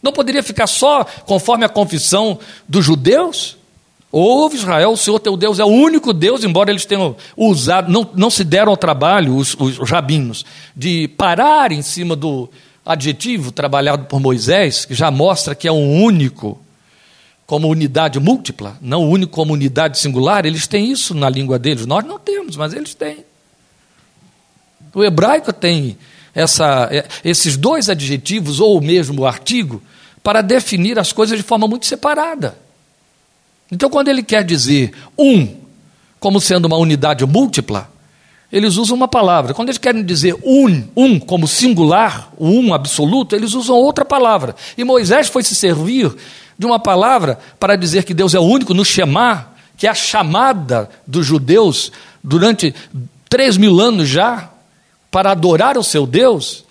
Não 0.03 0.13
poderia 0.13 0.43
ficar 0.43 0.67
só 0.67 1.03
conforme 1.25 1.65
a 1.65 1.69
confissão 1.69 2.39
dos 2.69 2.85
judeus? 2.85 3.57
Ouve 4.13 4.57
Israel, 4.57 4.93
o 4.93 4.97
Senhor 4.97 5.19
teu 5.19 5.37
Deus 5.37 5.59
é 5.59 5.65
o 5.65 5.69
único 5.69 6.13
Deus, 6.13 6.45
embora 6.45 6.71
eles 6.71 6.85
tenham 6.85 7.17
usado, 7.37 7.91
não, 7.91 8.09
não 8.15 8.31
se 8.31 8.45
deram 8.45 8.71
ao 8.71 8.77
trabalho, 8.77 9.35
os, 9.35 9.57
os, 9.59 9.81
os 9.81 9.91
rabinos, 9.91 10.45
de 10.77 11.09
parar 11.09 11.73
em 11.73 11.83
cima 11.83 12.15
do 12.15 12.49
adjetivo 12.87 13.51
trabalhado 13.51 14.05
por 14.05 14.21
Moisés, 14.21 14.85
que 14.85 14.95
já 14.95 15.11
mostra 15.11 15.55
que 15.55 15.67
é 15.67 15.73
um 15.73 16.01
único 16.01 16.61
como 17.47 17.69
unidade 17.69 18.19
múltipla, 18.19 18.79
não 18.81 19.09
único 19.09 19.33
como 19.33 19.53
unidade 19.53 19.99
singular, 19.99 20.47
eles 20.47 20.67
têm 20.67 20.91
isso 20.91 21.15
na 21.15 21.29
língua 21.29 21.59
deles. 21.59 21.87
Nós 21.87 22.05
não 22.05 22.19
temos, 22.19 22.57
mas 22.57 22.73
eles 22.73 22.95
têm. 22.95 23.25
O 24.95 25.05
hebraico 25.05 25.53
tem 25.53 25.99
essa, 26.35 26.89
é, 26.91 27.07
esses 27.25 27.57
dois 27.57 27.89
adjetivos, 27.89 28.61
ou 28.61 28.81
mesmo 28.81 29.23
o 29.23 29.27
artigo, 29.27 29.83
para 30.23 30.41
definir 30.41 30.99
as 30.99 31.13
coisas 31.13 31.37
de 31.37 31.45
forma 31.45 31.69
muito 31.69 31.87
separada. 31.87 32.57
Então, 33.71 33.91
quando 33.91 34.09
ele 34.09 34.23
quer 34.23 34.45
dizer 34.45 34.93
um 35.19 35.63
como 36.19 36.41
sendo 36.41 36.65
uma 36.65 36.79
unidade 36.79 37.27
múltipla, 37.27 37.91
eles 38.55 38.77
usam 38.77 38.97
uma 38.97 39.09
palavra. 39.09 39.53
Quando 39.53 39.71
eles 39.71 39.79
querem 39.79 40.05
dizer 40.05 40.37
um, 40.45 40.85
um 40.95 41.19
como 41.19 41.49
singular, 41.49 42.31
um 42.39 42.73
absoluto, 42.73 43.35
eles 43.35 43.53
usam 43.53 43.75
outra 43.75 44.05
palavra. 44.05 44.55
E 44.79 44.85
Moisés 44.85 45.27
foi 45.27 45.43
se 45.43 45.57
servir 45.57 46.15
de 46.57 46.65
uma 46.65 46.79
palavra 46.79 47.37
para 47.59 47.75
dizer 47.75 48.05
que 48.05 48.15
Deus 48.15 48.33
é 48.33 48.39
o 48.39 48.45
único 48.45 48.73
no 48.73 48.85
Shema, 48.85 49.51
que 49.77 49.89
é 49.89 49.91
a 49.91 49.95
chamada 49.95 50.89
dos 51.05 51.27
judeus 51.27 51.91
durante 52.23 52.73
três 53.29 53.57
mil 53.57 53.81
anos 53.81 54.09
já, 54.09 54.49
para 55.11 55.33
adorar 55.33 55.77
o 55.77 55.83
seu 55.83 56.07
Deus. 56.07 56.65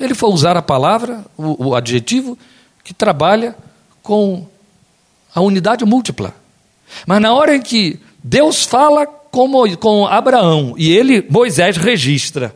Ele 0.00 0.14
foi 0.14 0.30
usar 0.30 0.56
a 0.56 0.62
palavra, 0.62 1.26
o, 1.36 1.68
o 1.68 1.74
adjetivo, 1.74 2.38
que 2.82 2.94
trabalha 2.94 3.54
com 4.02 4.46
a 5.34 5.42
unidade 5.42 5.84
múltipla. 5.84 6.34
Mas 7.06 7.20
na 7.20 7.34
hora 7.34 7.54
em 7.54 7.60
que 7.60 8.00
Deus 8.24 8.64
fala 8.64 9.19
com, 9.30 9.76
com 9.76 10.06
Abraão 10.06 10.74
e 10.76 10.90
ele, 10.90 11.26
Moisés, 11.28 11.76
registra: 11.76 12.54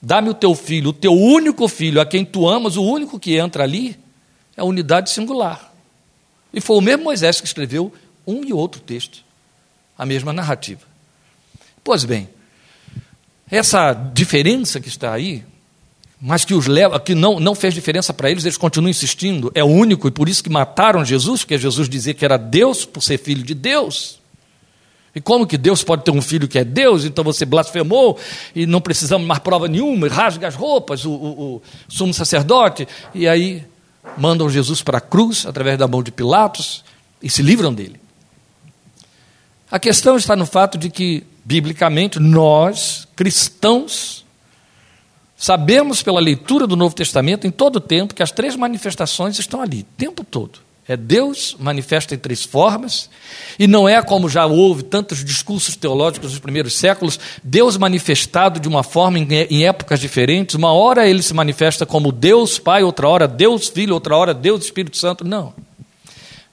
dá-me 0.00 0.28
o 0.28 0.34
teu 0.34 0.54
filho, 0.54 0.90
o 0.90 0.92
teu 0.92 1.12
único 1.12 1.68
filho, 1.68 2.00
a 2.00 2.06
quem 2.06 2.24
tu 2.24 2.48
amas, 2.48 2.76
o 2.76 2.82
único 2.82 3.18
que 3.18 3.36
entra 3.36 3.62
ali, 3.62 3.96
é 4.56 4.60
a 4.60 4.64
unidade 4.64 5.10
singular. 5.10 5.72
E 6.52 6.60
foi 6.60 6.76
o 6.76 6.80
mesmo 6.80 7.04
Moisés 7.04 7.40
que 7.40 7.46
escreveu 7.46 7.92
um 8.26 8.44
e 8.44 8.52
outro 8.52 8.80
texto, 8.80 9.24
a 9.96 10.04
mesma 10.04 10.32
narrativa. 10.32 10.82
Pois 11.82 12.04
bem, 12.04 12.28
essa 13.50 13.92
diferença 13.92 14.80
que 14.80 14.88
está 14.88 15.12
aí, 15.12 15.44
mas 16.20 16.44
que 16.44 16.54
os 16.54 16.66
leva, 16.66 17.00
que 17.00 17.14
não, 17.14 17.40
não 17.40 17.54
fez 17.54 17.74
diferença 17.74 18.14
para 18.14 18.30
eles, 18.30 18.44
eles 18.44 18.56
continuam 18.56 18.90
insistindo, 18.90 19.50
é 19.54 19.64
único 19.64 20.06
e 20.06 20.10
por 20.10 20.28
isso 20.28 20.42
que 20.44 20.50
mataram 20.50 21.04
Jesus, 21.04 21.42
porque 21.42 21.58
Jesus 21.58 21.88
dizia 21.88 22.14
que 22.14 22.24
era 22.24 22.36
Deus 22.36 22.84
por 22.84 23.02
ser 23.02 23.18
filho 23.18 23.42
de 23.42 23.54
Deus. 23.54 24.21
E 25.14 25.20
como 25.20 25.46
que 25.46 25.58
Deus 25.58 25.84
pode 25.84 26.04
ter 26.04 26.10
um 26.10 26.22
filho 26.22 26.48
que 26.48 26.58
é 26.58 26.64
Deus? 26.64 27.04
Então 27.04 27.22
você 27.22 27.44
blasfemou 27.44 28.18
e 28.54 28.66
não 28.66 28.80
precisamos 28.80 29.26
mais 29.26 29.40
prova 29.40 29.68
nenhuma, 29.68 30.08
rasga 30.08 30.48
as 30.48 30.54
roupas, 30.54 31.04
o, 31.04 31.10
o, 31.10 31.54
o 31.56 31.62
sumo 31.88 32.14
sacerdote, 32.14 32.88
e 33.14 33.28
aí 33.28 33.64
mandam 34.16 34.48
Jesus 34.48 34.82
para 34.82 34.98
a 34.98 35.00
cruz 35.00 35.44
através 35.46 35.78
da 35.78 35.86
mão 35.86 36.02
de 36.02 36.10
Pilatos 36.10 36.82
e 37.22 37.28
se 37.28 37.42
livram 37.42 37.72
dele. 37.72 38.00
A 39.70 39.78
questão 39.78 40.16
está 40.16 40.34
no 40.36 40.44
fato 40.44 40.76
de 40.76 40.90
que, 40.90 41.24
biblicamente, 41.44 42.18
nós, 42.18 43.06
cristãos, 43.16 44.24
sabemos 45.36 46.02
pela 46.02 46.20
leitura 46.20 46.66
do 46.66 46.76
Novo 46.76 46.94
Testamento 46.94 47.46
em 47.46 47.50
todo 47.50 47.76
o 47.76 47.80
tempo 47.80 48.14
que 48.14 48.22
as 48.22 48.30
três 48.30 48.54
manifestações 48.54 49.38
estão 49.38 49.60
ali, 49.62 49.80
o 49.80 49.96
tempo 49.96 50.24
todo. 50.24 50.58
É 50.92 50.96
Deus 50.96 51.56
manifesta 51.58 52.14
em 52.14 52.18
três 52.18 52.44
formas, 52.44 53.08
e 53.58 53.66
não 53.66 53.88
é 53.88 54.02
como 54.02 54.28
já 54.28 54.44
houve 54.44 54.82
tantos 54.82 55.24
discursos 55.24 55.74
teológicos 55.74 56.32
nos 56.32 56.38
primeiros 56.38 56.74
séculos, 56.74 57.18
Deus 57.42 57.78
manifestado 57.78 58.60
de 58.60 58.68
uma 58.68 58.82
forma 58.82 59.18
em, 59.18 59.64
épocas 59.64 59.98
diferentes. 59.98 60.54
Uma 60.54 60.70
hora 60.74 61.08
ele 61.08 61.22
se 61.22 61.32
manifesta 61.32 61.86
como 61.86 62.12
Deus 62.12 62.58
Pai, 62.58 62.82
outra 62.82 63.08
hora 63.08 63.26
Deus 63.26 63.68
Filho, 63.68 63.94
outra 63.94 64.14
hora 64.14 64.34
Deus 64.34 64.66
Espírito 64.66 64.98
Santo. 64.98 65.24
Não. 65.24 65.54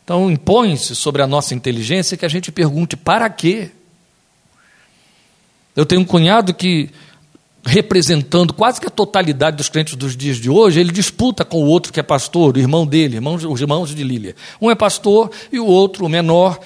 Então 0.05 0.31
impõe-se 0.31 0.95
sobre 0.95 1.21
a 1.21 1.27
nossa 1.27 1.53
inteligência 1.53 2.15
que 2.15 2.25
a 2.25 2.29
gente 2.29 2.49
pergunte: 2.49 2.95
para 2.95 3.29
quê? 3.29 3.71
Eu 5.75 5.85
tenho 5.85 5.99
um 5.99 6.05
cunhado 6.05 6.53
que 6.53 6.89
representando 7.65 8.53
quase 8.53 8.79
que 8.79 8.87
a 8.87 8.91
totalidade 8.91 9.57
dos 9.57 9.69
crentes 9.69 9.95
dos 9.95 10.15
dias 10.15 10.37
de 10.37 10.49
hoje, 10.49 10.79
ele 10.79 10.91
disputa 10.91 11.43
com 11.43 11.63
o 11.63 11.67
outro 11.67 11.91
que 11.91 11.99
é 11.99 12.03
pastor, 12.03 12.55
o 12.55 12.59
irmão 12.59 12.85
dele, 12.85 13.15
irmãos, 13.15 13.43
os 13.43 13.61
irmãos 13.61 13.93
de 13.93 14.03
Lília. 14.03 14.35
Um 14.61 14.71
é 14.71 14.75
pastor 14.75 15.29
e 15.51 15.59
o 15.59 15.65
outro, 15.65 16.05
o 16.05 16.09
menor, 16.09 16.59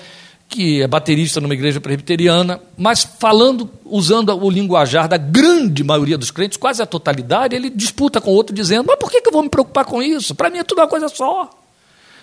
que 0.47 0.83
é 0.83 0.87
baterista 0.87 1.41
numa 1.41 1.55
igreja 1.55 1.81
presbiteriana, 1.81 2.61
mas 2.77 3.03
falando, 3.03 3.69
usando 3.83 4.29
o 4.37 4.49
linguajar 4.49 5.07
da 5.07 5.17
grande 5.17 5.83
maioria 5.83 6.17
dos 6.17 6.29
crentes, 6.29 6.57
quase 6.57 6.81
a 6.81 6.85
totalidade, 6.85 7.55
ele 7.55 7.71
disputa 7.71 8.21
com 8.21 8.31
o 8.31 8.35
outro 8.35 8.55
dizendo: 8.55 8.85
Mas 8.87 8.97
por 8.97 9.09
que 9.09 9.21
eu 9.25 9.31
vou 9.31 9.41
me 9.41 9.49
preocupar 9.49 9.83
com 9.83 10.01
isso? 10.01 10.35
Para 10.35 10.51
mim 10.51 10.59
é 10.59 10.63
tudo 10.63 10.79
uma 10.79 10.87
coisa 10.87 11.09
só. 11.09 11.49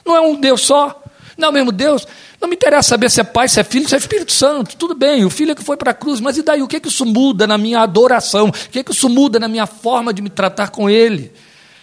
Não 0.07 0.17
é 0.17 0.21
um 0.21 0.41
Deus 0.41 0.61
só. 0.61 1.03
Não 1.41 1.49
é 1.49 1.51
o 1.51 1.55
mesmo 1.55 1.73
Deus. 1.73 2.07
Não 2.41 2.49
me 2.49 2.55
interessa 2.55 2.91
saber 2.91 3.11
se 3.11 3.21
é 3.21 3.25
Pai, 3.25 3.49
se 3.49 3.59
é 3.59 3.65
Filho, 3.65 3.89
se 3.89 3.95
é 3.95 3.99
Espírito 3.99 4.33
Santo. 4.33 4.77
Tudo 4.77 4.95
bem, 4.95 5.25
o 5.25 5.31
Filho 5.31 5.53
é 5.53 5.55
que 5.55 5.65
foi 5.65 5.77
para 5.77 5.91
a 5.91 5.95
cruz, 5.95 6.21
mas 6.21 6.37
e 6.37 6.43
daí? 6.43 6.63
O 6.63 6.69
que, 6.69 6.77
é 6.77 6.81
que 6.81 6.89
isso 6.89 7.05
muda 7.05 7.47
na 7.47 7.59
minha 7.59 7.81
adoração? 7.81 8.49
O 8.49 8.53
que, 8.53 8.79
é 8.79 8.85
que 8.85 8.93
isso 8.93 9.09
muda 9.09 9.41
na 9.41 9.49
minha 9.49 9.67
forma 9.67 10.13
de 10.13 10.23
me 10.23 10.31
tratar 10.31 10.69
com 10.69 10.89
Ele? 10.89 11.33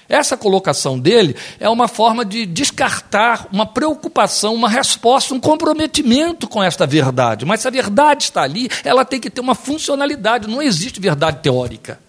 Essa 0.09 0.37
colocação 0.37 0.97
dele 0.97 1.35
é 1.59 1.67
uma 1.67 1.87
forma 1.87 2.23
de 2.23 2.45
descartar 2.45 3.47
uma 3.51 3.65
preocupação, 3.65 4.55
uma 4.55 4.69
resposta, 4.69 5.33
um 5.33 5.39
comprometimento 5.39 6.47
com 6.47 6.63
esta 6.63 6.87
verdade. 6.87 7.45
Mas 7.45 7.61
se 7.61 7.67
a 7.67 7.71
verdade 7.71 8.23
está 8.23 8.43
ali, 8.43 8.69
ela 8.85 9.03
tem 9.03 9.19
que 9.19 9.29
ter 9.29 9.41
uma 9.41 9.55
funcionalidade, 9.55 10.47
não 10.47 10.61
existe 10.61 11.01
verdade 11.01 11.39
teórica. 11.41 11.99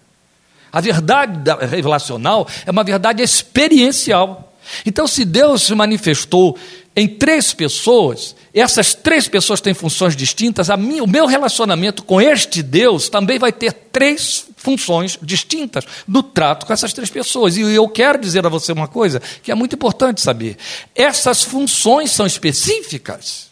A 0.72 0.80
verdade 0.80 1.50
revelacional 1.68 2.46
é 2.64 2.70
uma 2.70 2.84
verdade 2.84 3.22
experiencial. 3.22 4.52
Então, 4.84 5.06
se 5.06 5.24
Deus 5.24 5.62
se 5.62 5.74
manifestou 5.74 6.56
em 6.98 7.06
três 7.06 7.54
pessoas, 7.54 8.34
essas 8.52 8.92
três 8.92 9.28
pessoas 9.28 9.60
têm 9.60 9.72
funções 9.72 10.16
distintas, 10.16 10.68
minha, 10.76 11.04
o 11.04 11.06
meu 11.06 11.26
relacionamento 11.26 12.02
com 12.02 12.20
este 12.20 12.60
Deus 12.60 13.08
também 13.08 13.38
vai 13.38 13.52
ter 13.52 13.72
três 13.72 14.46
funções 14.56 15.16
distintas 15.22 15.84
no 16.08 16.24
trato 16.24 16.66
com 16.66 16.72
essas 16.72 16.92
três 16.92 17.08
pessoas. 17.08 17.56
E 17.56 17.60
eu 17.60 17.88
quero 17.88 18.18
dizer 18.18 18.44
a 18.44 18.48
você 18.48 18.72
uma 18.72 18.88
coisa 18.88 19.22
que 19.44 19.52
é 19.52 19.54
muito 19.54 19.76
importante 19.76 20.20
saber: 20.20 20.56
essas 20.92 21.44
funções 21.44 22.10
são 22.10 22.26
específicas. 22.26 23.46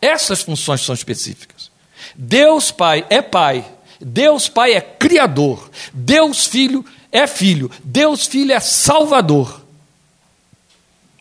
Essas 0.00 0.40
funções 0.40 0.82
são 0.82 0.94
específicas. 0.94 1.68
Deus 2.14 2.70
Pai 2.70 3.04
é 3.10 3.20
Pai, 3.20 3.64
Deus 4.00 4.48
Pai 4.48 4.72
é 4.72 4.80
Criador, 4.80 5.68
Deus 5.92 6.46
Filho 6.46 6.84
é 7.10 7.26
Filho, 7.26 7.68
Deus 7.82 8.24
Filho 8.26 8.52
é 8.52 8.60
Salvador. 8.60 9.59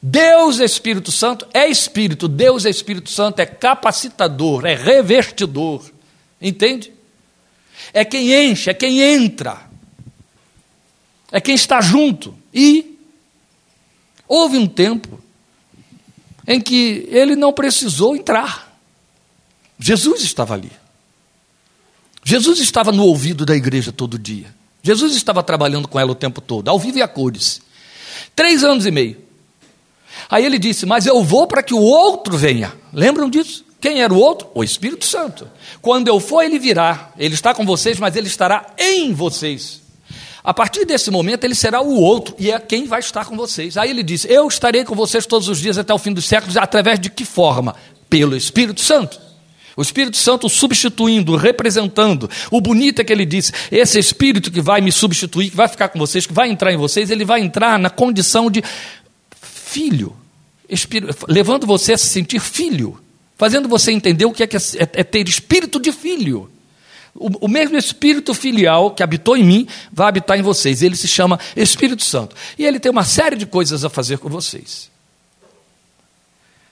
Deus 0.02 0.60
Espírito 0.60 1.12
Santo 1.12 1.46
é 1.54 1.68
Espírito, 1.68 2.28
Deus 2.28 2.66
Espírito 2.66 3.10
Santo 3.10 3.40
é 3.40 3.46
capacitador, 3.46 4.66
é 4.66 4.74
revestidor. 4.74 5.84
Entende? 6.42 6.94
É 7.94 8.06
quem 8.06 8.34
enche, 8.34 8.70
é 8.70 8.74
quem 8.74 9.02
entra, 9.02 9.70
é 11.32 11.42
quem 11.42 11.56
está 11.56 11.82
junto. 11.82 12.36
E 12.54 12.98
houve 14.28 14.58
um 14.58 14.68
tempo 14.68 15.20
em 16.48 16.62
que 16.62 17.08
ele 17.12 17.36
não 17.36 17.52
precisou 17.52 18.16
entrar. 18.16 18.78
Jesus 19.78 20.22
estava 20.24 20.54
ali. 20.54 20.72
Jesus 22.24 22.60
estava 22.60 22.92
no 22.92 23.04
ouvido 23.04 23.46
da 23.46 23.56
igreja 23.56 23.92
todo 23.92 24.18
dia. 24.20 24.54
Jesus 24.82 25.16
estava 25.16 25.44
trabalhando 25.44 25.88
com 25.88 26.00
ela 26.00 26.12
o 26.12 26.16
tempo 26.16 26.40
todo, 26.42 26.70
ao 26.70 26.80
vivo 26.80 26.98
e 26.98 27.02
a 27.02 27.08
cores. 27.08 27.62
Três 28.36 28.64
anos 28.64 28.86
e 28.86 28.92
meio. 28.92 29.29
Aí 30.30 30.46
ele 30.46 30.60
disse: 30.60 30.86
Mas 30.86 31.06
eu 31.06 31.24
vou 31.24 31.48
para 31.48 31.64
que 31.64 31.74
o 31.74 31.82
outro 31.82 32.38
venha. 32.38 32.72
Lembram 32.94 33.30
disso? 33.30 33.66
Quem 33.82 34.02
era 34.02 34.14
o 34.14 34.20
outro? 34.20 34.50
O 34.54 34.64
Espírito 34.64 35.06
Santo. 35.06 35.48
Quando 35.82 36.08
eu 36.08 36.20
for, 36.20 36.44
ele 36.44 36.60
virá. 36.60 37.12
Ele 37.18 37.34
está 37.34 37.54
com 37.54 37.66
vocês, 37.66 37.98
mas 37.98 38.16
ele 38.16 38.28
estará 38.28 38.66
em 38.78 39.14
vocês. 39.14 39.82
A 40.44 40.54
partir 40.54 40.86
desse 40.86 41.10
momento, 41.12 41.44
ele 41.44 41.56
será 41.56 41.82
o 41.82 42.00
outro 42.00 42.36
e 42.38 42.52
é 42.52 42.60
quem 42.60 42.88
vai 42.88 43.00
estar 43.00 43.26
com 43.26 43.36
vocês. 43.36 43.78
Aí 43.78 43.90
ele 43.90 44.04
disse: 44.04 44.32
Eu 44.32 44.48
estarei 44.48 44.84
com 44.84 44.96
vocês 44.96 45.26
todos 45.26 45.48
os 45.48 45.60
dias 45.60 45.78
até 45.78 45.94
o 45.94 45.98
fim 45.98 46.14
dos 46.14 46.26
séculos, 46.26 46.58
através 46.58 47.00
de 47.00 47.10
que 47.10 47.26
forma? 47.26 47.76
Pelo 48.10 48.36
Espírito 48.36 48.82
Santo. 48.82 49.20
O 49.80 49.82
Espírito 49.82 50.18
Santo 50.18 50.50
substituindo, 50.50 51.38
representando. 51.38 52.30
O 52.52 52.60
bonito 52.60 53.00
é 53.00 53.04
que 53.06 53.14
ele 53.14 53.26
disse: 53.26 53.54
esse 53.72 53.98
Espírito 53.98 54.52
que 54.52 54.60
vai 54.60 54.82
me 54.82 54.92
substituir, 54.92 55.52
que 55.52 55.56
vai 55.56 55.70
ficar 55.70 55.88
com 55.88 55.98
vocês, 55.98 56.26
que 56.26 56.34
vai 56.34 56.50
entrar 56.50 56.74
em 56.74 56.78
vocês, 56.78 57.10
ele 57.10 57.24
vai 57.24 57.40
entrar 57.40 57.80
na 57.80 57.90
condição 57.90 58.52
de 58.52 58.62
filho, 59.70 60.16
levando 61.28 61.68
você 61.68 61.94
a 61.94 61.98
se 61.98 62.08
sentir 62.08 62.40
filho, 62.40 63.00
fazendo 63.38 63.70
você 63.70 63.92
entender 63.92 64.26
o 64.26 64.32
que 64.32 64.44
é, 64.44 64.48
que 64.48 64.58
é, 64.58 64.62
é 64.80 65.04
ter 65.04 65.28
espírito 65.28 65.80
de 65.80 65.92
filho. 65.92 66.50
O, 67.16 67.46
o, 67.46 67.48
mesmo 67.48 67.76
Espírito 67.76 68.34
filial 68.34 68.92
que 68.92 69.02
habitou 69.02 69.36
em 69.36 69.44
mim 69.44 69.68
vai 69.92 70.08
habitar 70.08 70.38
em 70.38 70.44
vocês. 70.44 70.82
Ele 70.82 70.96
se 70.96 71.08
chama 71.08 71.40
Espírito 71.56 72.04
Santo. 72.04 72.36
E 72.58 72.66
ele 72.66 72.80
tem 72.80 72.92
uma 72.92 73.04
série 73.04 73.36
de 73.36 73.46
coisas 73.46 73.84
a 73.84 73.90
fazer 73.90 74.20
com 74.20 74.30
vocês. 74.30 74.90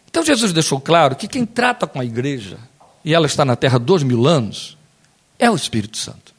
Então 0.10 0.24
Jesus 0.24 0.54
deixou 0.54 0.80
claro 0.80 1.16
que 1.16 1.28
quem 1.28 1.46
trata 1.46 1.86
com 1.88 2.00
a 2.00 2.06
igreja, 2.06 2.58
e 3.04 3.14
ela 3.14 3.26
está 3.26 3.44
na 3.44 3.56
terra 3.56 3.78
dois 3.78 4.04
mil 4.04 4.28
anos, 4.28 4.78
é 5.40 5.50
o 5.50 5.56
Espírito 5.56 5.98
Santo. 5.98 6.34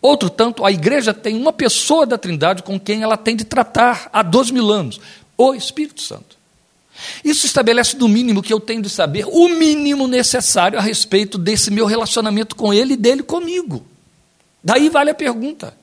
Outro 0.00 0.28
tanto, 0.28 0.64
a 0.64 0.72
igreja 0.72 1.14
tem 1.14 1.36
uma 1.36 1.52
pessoa 1.52 2.04
da 2.04 2.18
Trindade 2.18 2.64
com 2.64 2.78
quem 2.78 3.02
ela 3.02 3.16
tem 3.16 3.36
de 3.36 3.44
tratar 3.44 4.10
há 4.12 4.22
dois 4.22 4.50
mil 4.50 4.72
anos, 4.72 5.00
o 5.36 5.54
Espírito 5.54 6.02
Santo. 6.02 6.36
Isso 7.24 7.46
estabelece 7.46 7.96
no 7.96 8.08
mínimo 8.08 8.42
que 8.42 8.52
eu 8.52 8.60
tenho 8.60 8.82
de 8.82 8.90
saber 8.90 9.24
o 9.26 9.48
mínimo 9.48 10.06
necessário 10.06 10.78
a 10.78 10.82
respeito 10.82 11.38
desse 11.38 11.70
meu 11.70 11.86
relacionamento 11.86 12.54
com 12.54 12.72
Ele 12.72 12.94
e 12.94 12.96
dele 12.96 13.22
comigo. 13.22 13.84
Daí 14.62 14.88
vale 14.88 15.10
a 15.10 15.14
pergunta. 15.14 15.74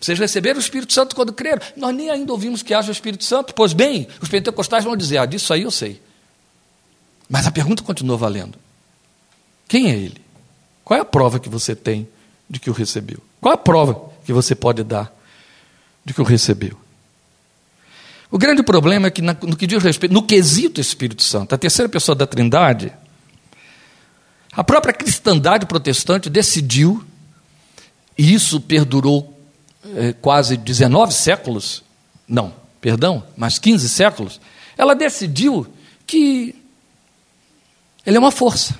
Vocês 0.00 0.18
receberam 0.18 0.58
o 0.58 0.60
Espírito 0.60 0.92
Santo 0.92 1.14
quando 1.14 1.32
creram? 1.32 1.62
Nós 1.76 1.94
nem 1.94 2.10
ainda 2.10 2.32
ouvimos 2.32 2.62
que 2.62 2.74
haja 2.74 2.88
o 2.88 2.92
Espírito 2.92 3.24
Santo. 3.24 3.54
Pois 3.54 3.72
bem, 3.72 4.08
os 4.20 4.28
pentecostais 4.28 4.84
vão 4.84 4.96
dizer: 4.96 5.18
Ah, 5.18 5.26
disso 5.26 5.52
aí 5.52 5.62
eu 5.62 5.70
sei. 5.70 6.02
Mas 7.28 7.46
a 7.46 7.50
pergunta 7.50 7.82
continua 7.82 8.16
valendo: 8.16 8.58
Quem 9.66 9.90
é 9.90 9.94
Ele? 9.94 10.20
Qual 10.84 10.98
é 10.98 11.00
a 11.00 11.04
prova 11.04 11.38
que 11.38 11.48
você 11.48 11.76
tem 11.76 12.08
de 12.50 12.58
que 12.58 12.68
o 12.68 12.72
recebeu? 12.72 13.18
Qual 13.40 13.52
é 13.52 13.54
a 13.54 13.58
prova 13.58 14.10
que 14.24 14.32
você 14.32 14.54
pode 14.54 14.82
dar 14.82 15.14
de 16.04 16.12
que 16.12 16.20
o 16.20 16.24
recebeu? 16.24 16.76
O 18.30 18.36
grande 18.36 18.62
problema 18.62 19.06
é 19.08 19.10
que, 19.10 19.22
no 19.22 19.56
que 19.56 19.66
diz 19.66 19.82
respeito, 19.82 20.12
no 20.12 20.22
quesito 20.22 20.80
Espírito 20.80 21.22
Santo, 21.22 21.54
a 21.54 21.58
terceira 21.58 21.88
pessoa 21.88 22.14
da 22.14 22.26
Trindade, 22.26 22.92
a 24.52 24.62
própria 24.62 24.92
cristandade 24.92 25.66
protestante 25.66 26.28
decidiu, 26.28 27.04
e 28.16 28.34
isso 28.34 28.60
perdurou 28.60 29.38
é, 29.96 30.12
quase 30.12 30.56
19 30.56 31.14
séculos, 31.14 31.82
não, 32.28 32.52
perdão, 32.80 33.24
mas 33.36 33.58
15 33.58 33.88
séculos, 33.88 34.40
ela 34.76 34.94
decidiu 34.94 35.66
que 36.06 36.54
ele 38.04 38.16
é 38.16 38.20
uma 38.20 38.30
força. 38.30 38.78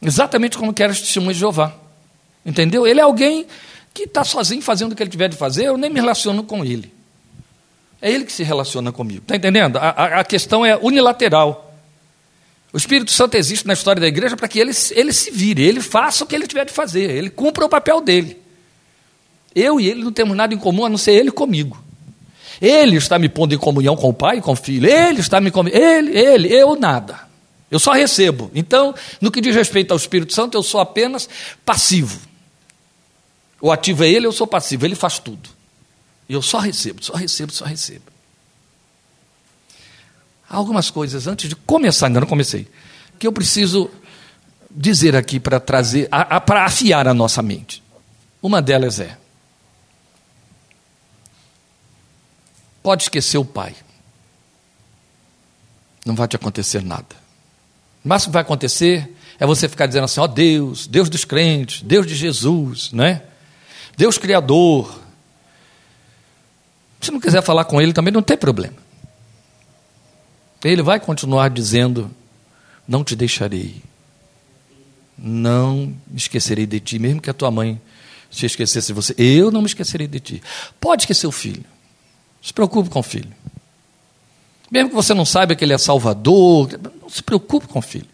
Exatamente 0.00 0.56
como 0.56 0.72
quer 0.72 0.88
os 0.90 1.00
testemunhos 1.00 1.36
de 1.36 1.40
Jeová. 1.40 1.74
Entendeu? 2.44 2.86
Ele 2.86 3.00
é 3.00 3.02
alguém 3.02 3.46
que 3.92 4.04
está 4.04 4.24
sozinho 4.24 4.62
fazendo 4.62 4.92
o 4.92 4.96
que 4.96 5.02
ele 5.02 5.10
tiver 5.10 5.28
de 5.28 5.36
fazer, 5.36 5.66
eu 5.66 5.76
nem 5.76 5.90
me 5.90 6.00
relaciono 6.00 6.42
com 6.42 6.64
ele. 6.64 6.99
É 8.02 8.10
ele 8.10 8.24
que 8.24 8.32
se 8.32 8.42
relaciona 8.42 8.90
comigo. 8.92 9.22
Está 9.22 9.36
entendendo? 9.36 9.76
A, 9.76 9.90
a, 9.90 10.20
a, 10.20 10.24
questão 10.24 10.64
é 10.64 10.76
unilateral. 10.76 11.74
O 12.72 12.76
Espírito 12.76 13.10
Santo 13.10 13.36
existe 13.36 13.66
na 13.66 13.72
história 13.72 14.00
da 14.00 14.06
igreja 14.06 14.36
para 14.36 14.48
que 14.48 14.58
ele, 14.58 14.72
ele 14.92 15.12
se 15.12 15.30
vire, 15.30 15.62
ele 15.62 15.80
faça 15.80 16.24
o 16.24 16.26
que 16.26 16.34
ele 16.34 16.46
tiver 16.46 16.64
de 16.64 16.72
fazer, 16.72 17.10
ele 17.10 17.28
cumpra 17.28 17.64
o 17.64 17.68
papel 17.68 18.00
dele. 18.00 18.38
Eu 19.54 19.80
e 19.80 19.88
ele 19.88 20.04
não 20.04 20.12
temos 20.12 20.36
nada 20.36 20.54
em 20.54 20.58
comum 20.58 20.84
a 20.84 20.88
não 20.88 20.96
ser 20.96 21.12
ele 21.12 21.30
comigo. 21.30 21.82
Ele 22.60 22.96
está 22.96 23.18
me 23.18 23.28
pondo 23.28 23.54
em 23.54 23.58
comunhão 23.58 23.96
com 23.96 24.08
o 24.08 24.14
Pai 24.14 24.38
e 24.38 24.40
com 24.40 24.52
o 24.52 24.56
Filho. 24.56 24.88
Ele 24.88 25.20
está 25.20 25.40
me 25.40 25.50
Ele, 25.72 26.16
ele, 26.16 26.54
eu 26.54 26.76
nada. 26.76 27.18
Eu 27.70 27.78
só 27.78 27.92
recebo. 27.92 28.50
Então, 28.54 28.94
no 29.20 29.30
que 29.30 29.40
diz 29.40 29.54
respeito 29.54 29.92
ao 29.92 29.96
Espírito 29.96 30.32
Santo, 30.32 30.56
eu 30.58 30.62
sou 30.62 30.80
apenas 30.80 31.28
passivo. 31.64 32.20
O 33.60 33.72
ativo 33.72 34.04
é 34.04 34.08
ele, 34.10 34.26
eu 34.26 34.32
sou 34.32 34.46
passivo. 34.46 34.84
Ele 34.84 34.94
faz 34.94 35.18
tudo. 35.18 35.48
E 36.30 36.32
eu 36.32 36.40
só 36.40 36.60
recebo, 36.60 37.04
só 37.04 37.14
recebo, 37.14 37.52
só 37.52 37.64
recebo. 37.64 38.04
Há 40.48 40.56
algumas 40.56 40.88
coisas, 40.88 41.26
antes 41.26 41.48
de 41.48 41.56
começar, 41.56 42.06
ainda 42.06 42.20
não 42.20 42.26
comecei, 42.28 42.68
que 43.18 43.26
eu 43.26 43.32
preciso 43.32 43.90
dizer 44.70 45.16
aqui 45.16 45.40
para 45.40 45.58
trazer, 45.58 46.08
para 46.46 46.64
afiar 46.64 47.08
a 47.08 47.12
nossa 47.12 47.42
mente. 47.42 47.82
Uma 48.40 48.62
delas 48.62 49.00
é: 49.00 49.18
Pode 52.80 53.02
esquecer 53.02 53.38
o 53.38 53.44
pai. 53.44 53.74
Não 56.06 56.14
vai 56.14 56.28
te 56.28 56.36
acontecer 56.36 56.80
nada. 56.80 57.16
O 58.04 58.08
máximo 58.08 58.30
que 58.30 58.34
vai 58.34 58.42
acontecer 58.42 59.16
é 59.40 59.44
você 59.44 59.68
ficar 59.68 59.86
dizendo 59.86 60.04
assim: 60.04 60.20
ó 60.20 60.24
oh, 60.26 60.28
Deus, 60.28 60.86
Deus 60.86 61.10
dos 61.10 61.24
crentes, 61.24 61.82
Deus 61.82 62.06
de 62.06 62.14
Jesus, 62.14 62.92
né? 62.92 63.24
Deus 63.96 64.16
Criador. 64.16 65.09
Se 67.00 67.10
não 67.10 67.20
quiser 67.20 67.42
falar 67.42 67.64
com 67.64 67.80
Ele 67.80 67.92
também 67.92 68.12
não 68.12 68.22
tem 68.22 68.36
problema. 68.36 68.76
Ele 70.62 70.82
vai 70.82 71.00
continuar 71.00 71.48
dizendo: 71.48 72.10
Não 72.86 73.02
te 73.02 73.16
deixarei. 73.16 73.82
Não 75.16 75.94
me 76.06 76.16
esquecerei 76.16 76.66
de 76.66 76.80
ti, 76.80 76.98
mesmo 76.98 77.20
que 77.20 77.30
a 77.30 77.34
tua 77.34 77.50
mãe 77.50 77.80
se 78.30 78.46
esquecesse 78.46 78.88
de 78.88 78.92
você. 78.92 79.14
Eu 79.18 79.50
não 79.50 79.60
me 79.60 79.66
esquecerei 79.66 80.06
de 80.06 80.20
ti. 80.20 80.42
Pode 80.78 81.02
esquecer 81.02 81.26
o 81.26 81.32
filho. 81.32 81.64
Se 82.42 82.52
preocupe 82.52 82.88
com 82.88 83.00
o 83.00 83.02
filho. 83.02 83.30
Mesmo 84.70 84.90
que 84.90 84.94
você 84.94 85.12
não 85.12 85.24
saiba 85.24 85.54
que 85.54 85.64
ele 85.64 85.72
é 85.72 85.78
salvador, 85.78 86.78
não 87.00 87.10
se 87.10 87.22
preocupe 87.22 87.66
com 87.66 87.80
o 87.80 87.82
filho. 87.82 88.06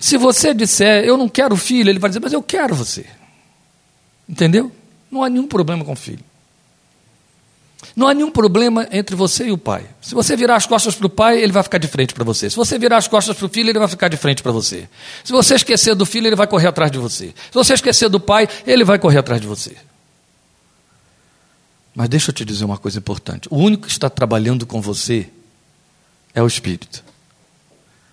Se 0.00 0.16
você 0.16 0.54
disser, 0.54 1.04
eu 1.04 1.16
não 1.16 1.28
quero 1.28 1.56
filho, 1.56 1.90
ele 1.90 1.98
vai 1.98 2.10
dizer, 2.10 2.20
mas 2.20 2.32
eu 2.32 2.42
quero 2.42 2.74
você. 2.74 3.06
Entendeu? 4.28 4.72
Não 5.10 5.22
há 5.22 5.28
nenhum 5.28 5.46
problema 5.46 5.84
com 5.84 5.92
o 5.92 5.96
filho. 5.96 6.24
Não 7.94 8.08
há 8.08 8.14
nenhum 8.14 8.30
problema 8.30 8.88
entre 8.90 9.14
você 9.14 9.46
e 9.46 9.52
o 9.52 9.58
pai. 9.58 9.86
Se 10.00 10.14
você 10.14 10.36
virar 10.36 10.56
as 10.56 10.66
costas 10.66 10.94
para 10.94 11.06
o 11.06 11.10
pai, 11.10 11.40
ele 11.40 11.52
vai 11.52 11.62
ficar 11.62 11.78
de 11.78 11.86
frente 11.86 12.12
para 12.12 12.24
você. 12.24 12.50
Se 12.50 12.56
você 12.56 12.78
virar 12.78 12.96
as 12.96 13.06
costas 13.06 13.36
para 13.36 13.46
o 13.46 13.48
filho, 13.48 13.70
ele 13.70 13.78
vai 13.78 13.88
ficar 13.88 14.08
de 14.08 14.16
frente 14.16 14.42
para 14.42 14.50
você. 14.50 14.88
Se 15.22 15.32
você 15.32 15.54
esquecer 15.54 15.94
do 15.94 16.04
filho, 16.04 16.26
ele 16.26 16.36
vai 16.36 16.46
correr 16.46 16.66
atrás 16.66 16.90
de 16.90 16.98
você. 16.98 17.26
Se 17.26 17.54
você 17.54 17.74
esquecer 17.74 18.08
do 18.08 18.18
pai, 18.18 18.48
ele 18.66 18.84
vai 18.84 18.98
correr 18.98 19.18
atrás 19.18 19.40
de 19.40 19.46
você. 19.46 19.76
Mas 21.94 22.08
deixa 22.08 22.30
eu 22.30 22.34
te 22.34 22.44
dizer 22.44 22.64
uma 22.64 22.78
coisa 22.78 22.98
importante: 22.98 23.48
o 23.50 23.56
único 23.56 23.86
que 23.86 23.92
está 23.92 24.10
trabalhando 24.10 24.66
com 24.66 24.80
você 24.80 25.28
é 26.34 26.42
o 26.42 26.46
Espírito. 26.46 27.04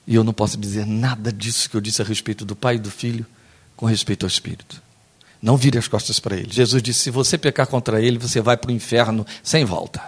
E 0.07 0.13
eu 0.13 0.23
não 0.23 0.33
posso 0.33 0.57
dizer 0.57 0.85
nada 0.85 1.31
disso 1.33 1.69
que 1.69 1.75
eu 1.75 1.81
disse 1.81 2.01
a 2.01 2.05
respeito 2.05 2.45
do 2.45 2.55
Pai 2.55 2.75
e 2.75 2.79
do 2.79 2.91
Filho 2.91 3.25
com 3.75 3.87
respeito 3.87 4.25
ao 4.25 4.27
Espírito. 4.27 4.84
Não 5.41 5.57
vire 5.57 5.77
as 5.77 5.87
costas 5.87 6.19
para 6.19 6.35
ele. 6.35 6.51
Jesus 6.51 6.81
disse: 6.81 7.01
se 7.01 7.11
você 7.11 7.37
pecar 7.37 7.67
contra 7.67 8.01
ele, 8.01 8.17
você 8.17 8.41
vai 8.41 8.57
para 8.57 8.69
o 8.69 8.73
inferno 8.73 9.25
sem 9.43 9.63
volta. 9.65 10.01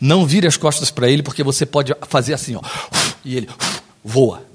Não 0.00 0.26
vire 0.26 0.46
as 0.46 0.56
costas 0.56 0.90
para 0.90 1.08
ele, 1.08 1.22
porque 1.22 1.42
você 1.42 1.66
pode 1.66 1.94
fazer 2.08 2.34
assim, 2.34 2.54
ó, 2.54 2.62
e 3.24 3.36
ele 3.36 3.48
voa. 4.02 4.46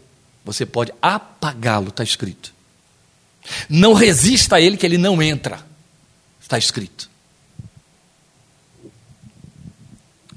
Você 0.46 0.66
pode 0.66 0.94
apagá-lo, 1.02 1.90
está 1.90 2.04
escrito. 2.04 2.54
Não 3.70 3.94
resista 3.94 4.56
a 4.56 4.62
ele, 4.62 4.78
que 4.78 4.86
ele 4.86 4.98
não 4.98 5.22
entra. 5.22 5.66
Está 6.42 6.58
escrito. 6.58 7.10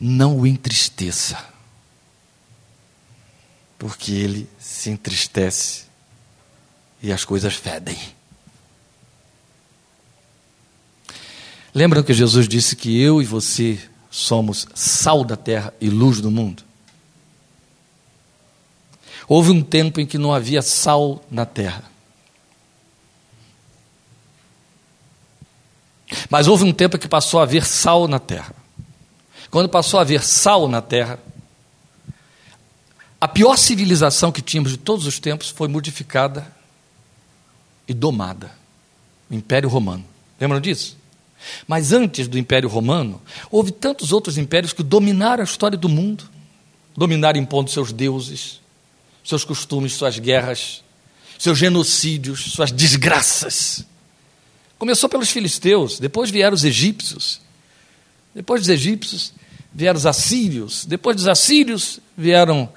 Não 0.00 0.38
o 0.38 0.46
entristeça, 0.46 1.38
porque 3.78 4.12
ele 4.12 4.48
se 4.58 4.90
entristece 4.90 5.89
e 7.02 7.12
as 7.12 7.24
coisas 7.24 7.54
fedem. 7.54 7.98
Lembram 11.74 12.02
que 12.02 12.12
Jesus 12.12 12.48
disse 12.48 12.74
que 12.74 13.00
eu 13.00 13.22
e 13.22 13.24
você 13.24 13.78
somos 14.10 14.66
sal 14.74 15.24
da 15.24 15.36
terra 15.36 15.72
e 15.80 15.88
luz 15.88 16.20
do 16.20 16.30
mundo? 16.30 16.64
Houve 19.28 19.50
um 19.50 19.62
tempo 19.62 20.00
em 20.00 20.06
que 20.06 20.18
não 20.18 20.34
havia 20.34 20.60
sal 20.60 21.24
na 21.30 21.46
terra. 21.46 21.84
Mas 26.28 26.48
houve 26.48 26.64
um 26.64 26.72
tempo 26.72 26.98
que 26.98 27.06
passou 27.06 27.38
a 27.38 27.44
haver 27.44 27.64
sal 27.64 28.08
na 28.08 28.18
terra. 28.18 28.52
Quando 29.48 29.68
passou 29.68 29.98
a 29.98 30.02
haver 30.02 30.24
sal 30.24 30.66
na 30.66 30.82
terra, 30.82 31.20
a 33.20 33.28
pior 33.28 33.56
civilização 33.56 34.32
que 34.32 34.42
tínhamos 34.42 34.72
de 34.72 34.78
todos 34.78 35.06
os 35.06 35.20
tempos 35.20 35.50
foi 35.50 35.68
modificada 35.68 36.59
e 37.90 37.92
domada 37.92 38.52
o 39.28 39.34
Império 39.34 39.68
Romano. 39.68 40.04
Lembram 40.40 40.60
disso? 40.60 40.96
Mas 41.66 41.92
antes 41.92 42.28
do 42.28 42.38
Império 42.38 42.68
Romano, 42.68 43.20
houve 43.50 43.72
tantos 43.72 44.12
outros 44.12 44.38
impérios 44.38 44.72
que 44.72 44.84
dominaram 44.84 45.40
a 45.40 45.44
história 45.44 45.76
do 45.76 45.88
mundo 45.88 46.30
dominaram 46.96 47.40
impondo 47.40 47.68
seus 47.70 47.92
deuses, 47.92 48.60
seus 49.24 49.44
costumes, 49.44 49.94
suas 49.94 50.18
guerras, 50.18 50.84
seus 51.36 51.58
genocídios, 51.58 52.52
suas 52.52 52.70
desgraças. 52.70 53.84
Começou 54.78 55.08
pelos 55.08 55.30
filisteus, 55.30 55.98
depois 55.98 56.30
vieram 56.30 56.54
os 56.54 56.62
egípcios. 56.62 57.40
Depois 58.32 58.60
dos 58.60 58.68
egípcios 58.68 59.32
vieram 59.74 59.98
os 59.98 60.06
assírios. 60.06 60.84
Depois 60.84 61.16
dos 61.16 61.26
assírios 61.26 61.98
vieram 62.16 62.72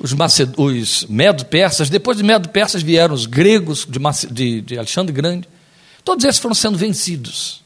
os, 0.00 0.12
Maced... 0.14 0.52
os 0.56 1.04
medo-persas. 1.08 1.90
Depois 1.90 2.16
dos 2.16 2.26
medo-persas 2.26 2.82
vieram 2.82 3.14
os 3.14 3.26
gregos 3.26 3.86
de, 3.88 3.98
Mace... 3.98 4.26
de, 4.26 4.62
de 4.62 4.78
Alexandre 4.78 5.12
Grande. 5.12 5.48
Todos 6.02 6.24
esses 6.24 6.40
foram 6.40 6.54
sendo 6.54 6.78
vencidos. 6.78 7.62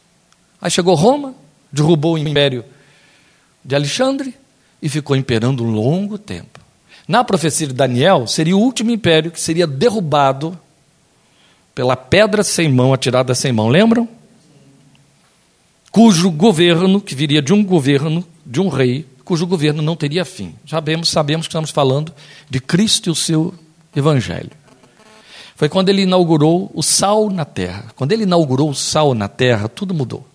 Aí 0.60 0.70
chegou 0.70 0.94
Roma, 0.94 1.34
derrubou 1.70 2.14
o 2.14 2.18
império 2.18 2.64
de 3.64 3.74
Alexandre 3.74 4.34
e 4.82 4.88
ficou 4.88 5.16
imperando 5.16 5.62
um 5.62 5.70
longo 5.70 6.18
tempo. 6.18 6.60
Na 7.06 7.22
profecia 7.22 7.66
de 7.66 7.72
Daniel, 7.72 8.26
seria 8.26 8.56
o 8.56 8.60
último 8.60 8.90
império 8.90 9.30
que 9.30 9.40
seria 9.40 9.66
derrubado 9.66 10.58
pela 11.74 11.96
pedra 11.96 12.42
sem 12.42 12.70
mão, 12.70 12.92
atirada 12.92 13.34
sem 13.34 13.52
mão. 13.52 13.68
Lembram? 13.68 14.08
Cujo 15.90 16.30
governo, 16.30 17.00
que 17.00 17.14
viria 17.14 17.40
de 17.40 17.52
um 17.52 17.62
governo, 17.62 18.26
de 18.44 18.60
um 18.60 18.68
rei, 18.68 19.06
cujo 19.24 19.46
governo 19.46 19.82
não 19.82 19.96
teria 19.96 20.24
fim. 20.24 20.54
Sabemos, 20.68 21.08
sabemos 21.08 21.46
que 21.46 21.50
estamos 21.50 21.70
falando 21.70 22.12
de 22.48 22.60
Cristo 22.60 23.08
e 23.08 23.10
o 23.10 23.14
seu 23.14 23.54
evangelho. 23.94 24.50
Foi 25.56 25.68
quando 25.68 25.88
ele 25.88 26.02
inaugurou 26.02 26.70
o 26.74 26.82
sal 26.82 27.30
na 27.30 27.44
terra. 27.44 27.86
Quando 27.96 28.12
ele 28.12 28.24
inaugurou 28.24 28.70
o 28.70 28.74
sal 28.74 29.14
na 29.14 29.28
terra, 29.28 29.68
tudo 29.68 29.94
mudou. 29.94 30.26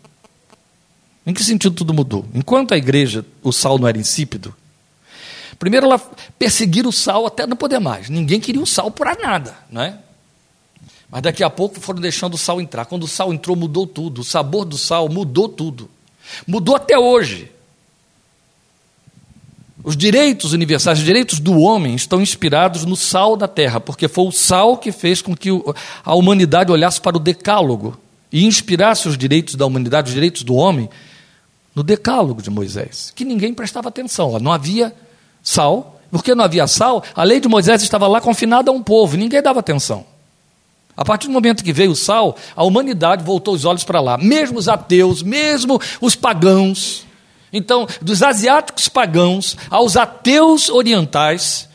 Em 1.25 1.33
que 1.33 1.43
sentido 1.43 1.75
tudo 1.75 1.93
mudou? 1.93 2.25
Enquanto 2.33 2.73
a 2.73 2.77
igreja, 2.77 3.25
o 3.43 3.51
sal 3.51 3.77
não 3.77 3.87
era 3.87 3.97
insípido, 3.97 4.55
primeiro 5.59 5.85
ela 5.85 5.99
perseguiram 6.39 6.89
o 6.89 6.93
sal 6.93 7.27
até 7.27 7.45
não 7.45 7.57
poder 7.57 7.79
mais. 7.79 8.09
Ninguém 8.09 8.39
queria 8.39 8.61
o 8.61 8.65
sal 8.65 8.89
por 8.89 9.05
nada, 9.21 9.55
não 9.69 9.81
é? 9.81 9.97
Mas 11.11 11.21
daqui 11.21 11.43
a 11.43 11.49
pouco 11.49 11.79
foram 11.79 11.99
deixando 11.99 12.35
o 12.35 12.37
sal 12.37 12.61
entrar. 12.61 12.85
Quando 12.85 13.03
o 13.03 13.07
sal 13.07 13.33
entrou, 13.33 13.55
mudou 13.55 13.85
tudo. 13.85 14.21
O 14.21 14.23
sabor 14.23 14.63
do 14.63 14.77
sal 14.77 15.09
mudou 15.09 15.49
tudo. 15.49 15.89
Mudou 16.47 16.75
até 16.75 16.97
hoje. 16.97 17.51
Os 19.89 19.97
direitos 19.97 20.53
universais, 20.53 20.99
os 20.99 21.03
direitos 21.03 21.39
do 21.39 21.61
homem 21.61 21.95
estão 21.95 22.21
inspirados 22.21 22.85
no 22.85 22.95
sal 22.95 23.35
da 23.35 23.47
terra, 23.47 23.79
porque 23.79 24.07
foi 24.07 24.27
o 24.27 24.31
sal 24.31 24.77
que 24.77 24.91
fez 24.91 25.19
com 25.19 25.35
que 25.35 25.49
a 26.05 26.13
humanidade 26.13 26.71
olhasse 26.71 27.01
para 27.01 27.17
o 27.17 27.19
decálogo 27.19 27.97
e 28.31 28.45
inspirasse 28.45 29.07
os 29.07 29.17
direitos 29.17 29.55
da 29.55 29.65
humanidade, 29.65 30.09
os 30.09 30.13
direitos 30.13 30.43
do 30.43 30.53
homem, 30.53 30.87
no 31.73 31.81
decálogo 31.81 32.39
de 32.39 32.51
Moisés, 32.51 33.11
que 33.15 33.25
ninguém 33.25 33.51
prestava 33.51 33.89
atenção. 33.89 34.37
Não 34.37 34.51
havia 34.51 34.93
sal, 35.41 35.99
porque 36.11 36.35
não 36.35 36.45
havia 36.45 36.67
sal, 36.67 37.03
a 37.15 37.23
lei 37.23 37.39
de 37.39 37.47
Moisés 37.47 37.81
estava 37.81 38.07
lá 38.07 38.21
confinada 38.21 38.69
a 38.69 38.73
um 38.75 38.83
povo, 38.83 39.17
ninguém 39.17 39.41
dava 39.41 39.59
atenção. 39.59 40.05
A 40.95 41.03
partir 41.03 41.25
do 41.25 41.33
momento 41.33 41.63
que 41.63 41.73
veio 41.73 41.93
o 41.93 41.95
sal, 41.95 42.37
a 42.55 42.63
humanidade 42.63 43.23
voltou 43.23 43.55
os 43.55 43.65
olhos 43.65 43.83
para 43.83 43.99
lá, 43.99 44.19
mesmo 44.19 44.59
os 44.59 44.69
ateus, 44.69 45.23
mesmo 45.23 45.81
os 45.99 46.15
pagãos 46.15 47.08
então, 47.51 47.87
dos 48.01 48.21
asiáticos 48.21 48.87
pagãos 48.87 49.57
aos 49.69 49.97
ateus 49.97 50.69
orientais, 50.69 51.67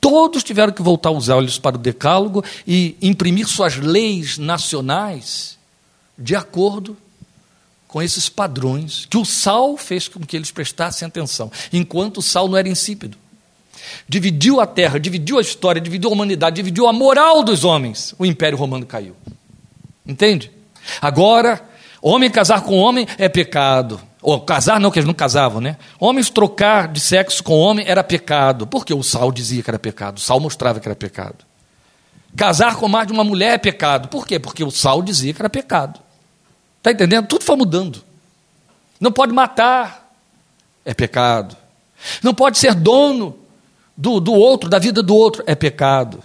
todos 0.00 0.42
tiveram 0.42 0.72
que 0.72 0.82
voltar 0.82 1.10
os 1.10 1.28
olhos 1.28 1.58
para 1.58 1.76
o 1.76 1.78
Decálogo 1.78 2.44
e 2.66 2.96
imprimir 3.00 3.46
suas 3.46 3.76
leis 3.76 4.38
nacionais 4.38 5.58
de 6.18 6.34
acordo 6.34 6.96
com 7.86 8.00
esses 8.00 8.28
padrões 8.28 9.06
que 9.10 9.16
o 9.16 9.24
sal 9.24 9.76
fez 9.76 10.06
com 10.06 10.20
que 10.20 10.36
eles 10.36 10.50
prestassem 10.50 11.08
atenção, 11.08 11.50
enquanto 11.72 12.18
o 12.18 12.22
sal 12.22 12.48
não 12.48 12.56
era 12.56 12.68
insípido. 12.68 13.18
Dividiu 14.08 14.60
a 14.60 14.66
terra, 14.66 15.00
dividiu 15.00 15.38
a 15.38 15.40
história, 15.40 15.80
dividiu 15.80 16.10
a 16.10 16.12
humanidade, 16.12 16.56
dividiu 16.56 16.86
a 16.86 16.92
moral 16.92 17.42
dos 17.42 17.64
homens. 17.64 18.14
O 18.18 18.26
Império 18.26 18.58
Romano 18.58 18.86
caiu. 18.86 19.16
Entende? 20.06 20.50
Agora, 21.00 21.60
homem 22.00 22.30
casar 22.30 22.62
com 22.62 22.76
homem 22.76 23.06
é 23.18 23.28
pecado. 23.28 24.00
Ou 24.22 24.40
casar, 24.40 24.78
não, 24.78 24.90
que 24.90 24.98
eles 24.98 25.06
não 25.06 25.14
casavam, 25.14 25.60
né? 25.60 25.76
Homens 25.98 26.28
trocar 26.28 26.88
de 26.88 27.00
sexo 27.00 27.42
com 27.42 27.58
homem 27.58 27.86
era 27.88 28.04
pecado. 28.04 28.66
Porque 28.66 28.92
o 28.92 29.02
sal 29.02 29.32
dizia 29.32 29.62
que 29.62 29.70
era 29.70 29.78
pecado, 29.78 30.18
o 30.18 30.20
sal 30.20 30.38
mostrava 30.38 30.78
que 30.78 30.86
era 30.86 30.96
pecado. 30.96 31.44
Casar 32.36 32.76
com 32.76 32.86
mais 32.86 33.06
de 33.06 33.12
uma 33.12 33.24
mulher 33.24 33.54
é 33.54 33.58
pecado. 33.58 34.08
Por 34.08 34.26
quê? 34.26 34.38
Porque 34.38 34.62
o 34.62 34.70
sal 34.70 35.02
dizia 35.02 35.32
que 35.32 35.40
era 35.40 35.50
pecado. 35.50 36.00
Está 36.78 36.92
entendendo? 36.92 37.26
Tudo 37.26 37.44
foi 37.44 37.56
mudando. 37.56 38.02
Não 39.00 39.10
pode 39.10 39.32
matar, 39.32 40.12
é 40.84 40.92
pecado. 40.92 41.56
Não 42.22 42.34
pode 42.34 42.58
ser 42.58 42.74
dono 42.74 43.38
do, 43.96 44.20
do 44.20 44.32
outro, 44.32 44.68
da 44.68 44.78
vida 44.78 45.02
do 45.02 45.14
outro, 45.14 45.42
é 45.46 45.54
pecado. 45.54 46.22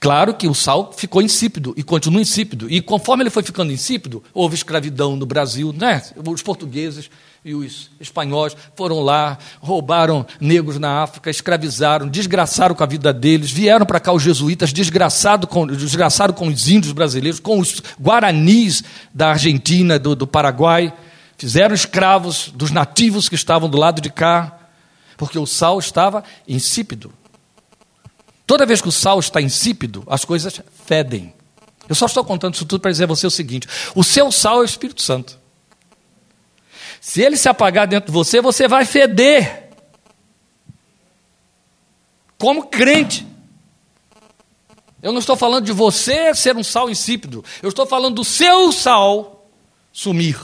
Claro 0.00 0.34
que 0.34 0.48
o 0.48 0.54
sal 0.54 0.92
ficou 0.96 1.20
insípido 1.20 1.74
e 1.76 1.82
continua 1.82 2.20
insípido. 2.20 2.70
E 2.70 2.80
conforme 2.80 3.22
ele 3.22 3.30
foi 3.30 3.42
ficando 3.42 3.72
insípido, 3.72 4.22
houve 4.32 4.54
escravidão 4.54 5.16
no 5.16 5.26
Brasil. 5.26 5.74
Né? 5.76 6.02
Os 6.16 6.42
portugueses 6.42 7.10
e 7.44 7.54
os 7.54 7.90
espanhóis 8.00 8.56
foram 8.74 9.00
lá, 9.00 9.38
roubaram 9.60 10.26
negros 10.40 10.78
na 10.78 11.02
África, 11.02 11.30
escravizaram, 11.30 12.08
desgraçaram 12.08 12.74
com 12.74 12.82
a 12.82 12.86
vida 12.86 13.12
deles, 13.12 13.50
vieram 13.50 13.86
para 13.86 14.00
cá 14.00 14.12
os 14.12 14.22
jesuítas, 14.22 14.72
desgraçado 14.72 15.46
com, 15.46 15.66
desgraçaram 15.66 16.34
com 16.34 16.48
os 16.48 16.68
índios 16.68 16.92
brasileiros, 16.92 17.40
com 17.40 17.58
os 17.58 17.82
guaranis 18.00 18.82
da 19.14 19.30
Argentina, 19.30 19.98
do, 19.98 20.16
do 20.16 20.26
Paraguai, 20.26 20.92
fizeram 21.36 21.74
escravos 21.74 22.52
dos 22.54 22.70
nativos 22.70 23.28
que 23.28 23.34
estavam 23.34 23.68
do 23.68 23.78
lado 23.78 24.00
de 24.00 24.10
cá, 24.10 24.58
porque 25.16 25.38
o 25.38 25.46
sal 25.46 25.78
estava 25.78 26.24
insípido. 26.46 27.12
Toda 28.48 28.64
vez 28.64 28.80
que 28.80 28.88
o 28.88 28.92
sal 28.92 29.20
está 29.20 29.42
insípido, 29.42 30.02
as 30.06 30.24
coisas 30.24 30.58
fedem. 30.86 31.34
Eu 31.86 31.94
só 31.94 32.06
estou 32.06 32.24
contando 32.24 32.54
isso 32.54 32.64
tudo 32.64 32.80
para 32.80 32.90
dizer 32.90 33.04
a 33.04 33.06
você 33.06 33.26
o 33.26 33.30
seguinte: 33.30 33.68
o 33.94 34.02
seu 34.02 34.32
sal 34.32 34.60
é 34.60 34.62
o 34.62 34.64
Espírito 34.64 35.02
Santo. 35.02 35.38
Se 36.98 37.20
ele 37.20 37.36
se 37.36 37.46
apagar 37.46 37.86
dentro 37.86 38.06
de 38.06 38.12
você, 38.12 38.40
você 38.40 38.66
vai 38.66 38.86
feder. 38.86 39.68
Como 42.38 42.68
crente. 42.68 43.26
Eu 45.02 45.12
não 45.12 45.20
estou 45.20 45.36
falando 45.36 45.66
de 45.66 45.72
você 45.72 46.34
ser 46.34 46.56
um 46.56 46.64
sal 46.64 46.88
insípido. 46.88 47.44
Eu 47.62 47.68
estou 47.68 47.86
falando 47.86 48.14
do 48.14 48.24
seu 48.24 48.72
sal 48.72 49.46
sumir. 49.92 50.40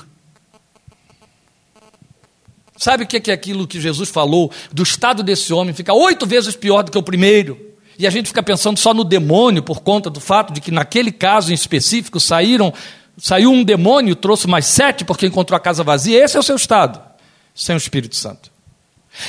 Sabe 2.76 3.04
o 3.04 3.06
que 3.06 3.30
é 3.30 3.34
aquilo 3.34 3.66
que 3.66 3.80
Jesus 3.80 4.10
falou 4.10 4.52
do 4.70 4.82
estado 4.82 5.22
desse 5.22 5.54
homem? 5.54 5.72
Fica 5.72 5.94
oito 5.94 6.26
vezes 6.26 6.54
pior 6.54 6.82
do 6.82 6.92
que 6.92 6.98
o 6.98 7.02
primeiro. 7.02 7.72
E 7.98 8.06
a 8.06 8.10
gente 8.10 8.28
fica 8.28 8.42
pensando 8.42 8.78
só 8.78 8.92
no 8.92 9.04
demônio 9.04 9.62
por 9.62 9.80
conta 9.80 10.10
do 10.10 10.20
fato 10.20 10.52
de 10.52 10.60
que 10.60 10.70
naquele 10.70 11.12
caso 11.12 11.50
em 11.50 11.54
específico 11.54 12.18
saíram, 12.18 12.72
saiu 13.16 13.50
um 13.50 13.62
demônio 13.62 14.16
trouxe 14.16 14.46
mais 14.46 14.66
sete 14.66 15.04
porque 15.04 15.26
encontrou 15.26 15.56
a 15.56 15.60
casa 15.60 15.84
vazia. 15.84 16.22
Esse 16.22 16.36
é 16.36 16.40
o 16.40 16.42
seu 16.42 16.56
estado, 16.56 17.00
sem 17.54 17.74
o 17.74 17.78
Espírito 17.78 18.16
Santo. 18.16 18.52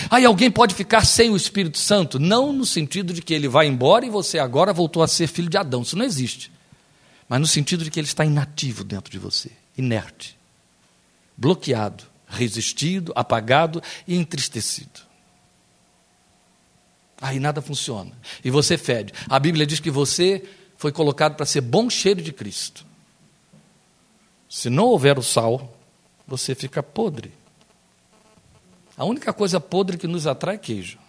Aí 0.09 0.25
alguém 0.25 0.49
pode 0.49 0.73
ficar 0.73 1.05
sem 1.05 1.29
o 1.29 1.35
Espírito 1.35 1.77
Santo? 1.77 2.19
Não 2.19 2.51
no 2.51 2.65
sentido 2.65 3.13
de 3.13 3.21
que 3.21 3.33
ele 3.33 3.47
vai 3.47 3.67
embora 3.67 4.05
e 4.05 4.09
você 4.09 4.39
agora 4.39 4.73
voltou 4.73 5.03
a 5.03 5.07
ser 5.07 5.27
filho 5.27 5.49
de 5.49 5.57
Adão. 5.57 5.83
Isso 5.83 5.95
não 5.95 6.05
existe. 6.05 6.51
Mas 7.29 7.39
no 7.39 7.47
sentido 7.47 7.83
de 7.83 7.91
que 7.91 7.99
ele 7.99 8.07
está 8.07 8.25
inativo 8.25 8.83
dentro 8.83 9.11
de 9.11 9.19
você, 9.19 9.51
inerte, 9.77 10.37
bloqueado, 11.37 12.03
resistido, 12.27 13.11
apagado 13.15 13.81
e 14.07 14.15
entristecido. 14.15 15.04
Aí 17.25 17.39
nada 17.39 17.59
funciona. 17.59 18.11
E 18.43 18.51
você 18.51 18.77
fede. 18.77 19.11
A 19.27 19.39
Bíblia 19.39 19.65
diz 19.65 19.79
que 19.79 19.89
você 19.89 20.47
foi 20.77 20.91
colocado 20.91 21.35
para 21.35 21.43
ser 21.43 21.61
bom 21.61 21.89
cheiro 21.89 22.21
de 22.21 22.31
Cristo. 22.31 22.85
Se 24.47 24.69
não 24.69 24.85
houver 24.85 25.17
o 25.17 25.23
sal, 25.23 25.75
você 26.27 26.53
fica 26.53 26.83
podre. 26.83 27.33
A 28.95 29.05
única 29.05 29.33
coisa 29.33 29.59
podre 29.59 29.97
que 29.97 30.05
nos 30.05 30.27
atrai 30.27 30.53
é 30.53 30.59
queijo. 30.59 30.99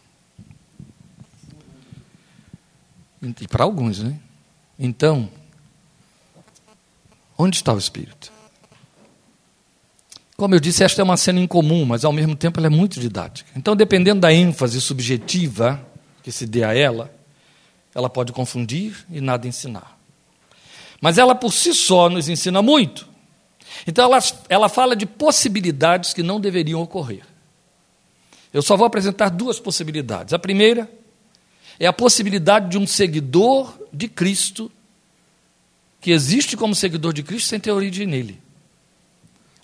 E 3.23 3.47
para 3.47 3.65
alguns, 3.65 3.99
né? 3.99 4.19
Então, 4.79 5.29
onde 7.37 7.57
está 7.57 7.75
o 7.75 7.79
Espírito? 7.79 8.33
Como 10.35 10.55
eu 10.55 10.61
disse, 10.61 10.83
esta 10.83 11.03
é 11.03 11.05
uma 11.05 11.19
cena 11.19 11.41
incomum, 11.41 11.85
mas 11.85 12.07
ao 12.07 12.13
mesmo 12.13 12.35
tempo 12.35 12.59
ela 12.59 12.69
é 12.69 12.71
muito 12.71 12.99
didática. 12.99 13.51
Então, 13.55 13.77
dependendo 13.77 14.23
da 14.23 14.33
ênfase 14.33 14.81
subjetiva 14.81 15.87
que 16.27 16.33
se 16.33 16.45
dê 16.45 16.65
a 16.65 16.75
ela, 16.75 17.09
ela 17.95 18.11
pode 18.11 18.33
confundir 18.33 19.07
e 19.09 19.21
nada 19.21 19.47
ensinar. 19.47 19.97
Mas 21.01 21.19
ela 21.19 21.37
por 21.37 21.53
si 21.53 21.73
só 21.73 22.11
nos 22.11 22.29
ensina 22.29 22.61
muito. 22.61 23.07
Então 23.87 24.05
ela, 24.07 24.19
ela 24.49 24.69
fala 24.69 24.97
de 24.97 25.07
possibilidades 25.07 26.13
que 26.13 26.25
não 26.25 26.41
deveriam 26.41 26.83
ocorrer. 26.83 27.23
Eu 28.53 28.61
só 28.61 28.77
vou 28.77 28.89
apresentar 28.89 29.29
duas 29.29 29.61
possibilidades. 29.61 30.35
A 30.35 30.39
primeira 30.39 30.91
é 31.79 31.87
a 31.87 31.93
possibilidade 31.93 32.71
de 32.71 32.77
um 32.77 32.89
seguidor 32.89 33.73
de 33.93 34.09
Cristo 34.09 34.69
que 36.01 36.11
existe 36.11 36.57
como 36.57 36.75
seguidor 36.75 37.13
de 37.13 37.23
Cristo 37.23 37.51
sem 37.51 37.61
ter 37.61 37.71
origem 37.71 38.05
nele. 38.05 38.43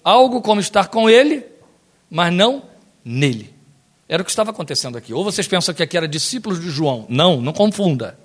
Algo 0.04 0.40
como 0.40 0.60
estar 0.60 0.86
com 0.86 1.10
ele, 1.10 1.44
mas 2.08 2.32
não 2.32 2.62
nele. 3.04 3.51
Era 4.08 4.22
o 4.22 4.24
que 4.24 4.30
estava 4.30 4.50
acontecendo 4.50 4.98
aqui. 4.98 5.12
Ou 5.12 5.24
vocês 5.24 5.46
pensam 5.46 5.74
que 5.74 5.82
aqui 5.82 5.96
era 5.96 6.06
discípulos 6.06 6.60
de 6.60 6.70
João. 6.70 7.06
Não, 7.08 7.40
não 7.40 7.52
confunda. 7.52 8.18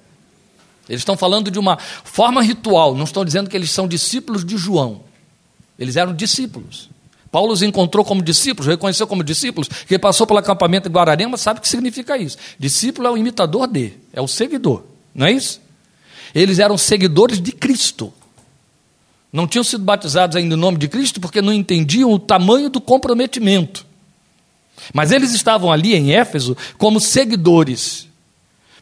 Eles 0.89 1.01
estão 1.01 1.17
falando 1.17 1.51
de 1.51 1.59
uma 1.59 1.77
forma 1.77 2.41
ritual, 2.41 2.95
não 2.95 3.03
estão 3.03 3.25
dizendo 3.25 3.49
que 3.49 3.57
eles 3.57 3.71
são 3.71 3.87
discípulos 3.87 4.45
de 4.45 4.57
João. 4.57 5.01
Eles 5.77 5.95
eram 5.95 6.13
discípulos. 6.13 6.89
Paulo 7.31 7.51
os 7.51 7.61
encontrou 7.61 8.05
como 8.05 8.21
discípulos, 8.21 8.67
reconheceu 8.67 9.05
como 9.05 9.23
discípulos, 9.23 9.67
que 9.67 9.99
passou 9.99 10.25
pelo 10.25 10.39
acampamento 10.39 10.87
de 10.87 10.95
Guararema, 10.95 11.37
sabe 11.37 11.59
o 11.59 11.61
que 11.61 11.67
significa 11.67 12.17
isso. 12.17 12.37
Discípulo 12.57 13.07
é 13.07 13.11
o 13.11 13.17
imitador 13.17 13.67
de, 13.67 13.93
é 14.13 14.21
o 14.21 14.27
seguidor, 14.27 14.83
não 15.13 15.27
é 15.27 15.31
isso? 15.31 15.61
Eles 16.33 16.59
eram 16.59 16.77
seguidores 16.77 17.41
de 17.41 17.51
Cristo. 17.51 18.13
Não 19.31 19.45
tinham 19.47 19.63
sido 19.63 19.83
batizados 19.83 20.35
ainda 20.35 20.55
em 20.55 20.57
nome 20.57 20.77
de 20.77 20.87
Cristo 20.87 21.19
porque 21.19 21.41
não 21.41 21.51
entendiam 21.51 22.11
o 22.11 22.19
tamanho 22.19 22.69
do 22.69 22.79
comprometimento. 22.79 23.85
Mas 24.93 25.11
eles 25.11 25.33
estavam 25.33 25.71
ali 25.71 25.95
em 25.95 26.13
Éfeso 26.13 26.55
como 26.77 26.99
seguidores. 26.99 28.07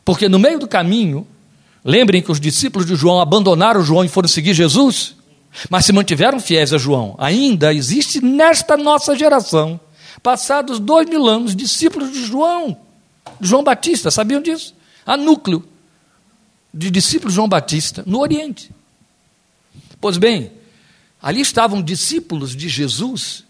Porque 0.03 0.29
no 0.29 0.39
meio 0.39 0.59
do 0.59 0.67
caminho, 0.67 1.27
lembrem 1.83 2.21
que 2.21 2.31
os 2.31 2.39
discípulos 2.39 2.85
de 2.85 2.95
João 2.95 3.19
abandonaram 3.19 3.83
João 3.83 4.03
e 4.03 4.09
foram 4.09 4.27
seguir 4.27 4.53
Jesus, 4.53 5.15
mas 5.69 5.85
se 5.85 5.93
mantiveram 5.93 6.39
fiéis 6.39 6.73
a 6.73 6.77
João. 6.77 7.15
Ainda 7.17 7.73
existe 7.73 8.23
nesta 8.23 8.77
nossa 8.77 9.15
geração, 9.15 9.79
passados 10.21 10.79
dois 10.79 11.09
mil 11.09 11.27
anos, 11.27 11.55
discípulos 11.55 12.11
de 12.11 12.25
João, 12.25 12.77
João 13.41 13.63
Batista, 13.63 14.11
sabiam 14.11 14.41
disso? 14.41 14.75
Há 15.05 15.17
núcleo 15.17 15.63
de 16.73 16.89
discípulos 16.91 17.33
de 17.33 17.35
João 17.35 17.47
Batista 17.47 18.03
no 18.05 18.19
Oriente. 18.19 18.71
Pois 19.99 20.17
bem, 20.17 20.51
ali 21.21 21.41
estavam 21.41 21.81
discípulos 21.81 22.55
de 22.55 22.67
Jesus 22.67 23.43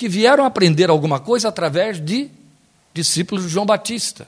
que 0.00 0.08
vieram 0.08 0.46
aprender 0.46 0.88
alguma 0.88 1.20
coisa 1.20 1.50
através 1.50 2.02
de 2.02 2.30
discípulos 2.94 3.44
de 3.44 3.50
João 3.50 3.66
Batista. 3.66 4.26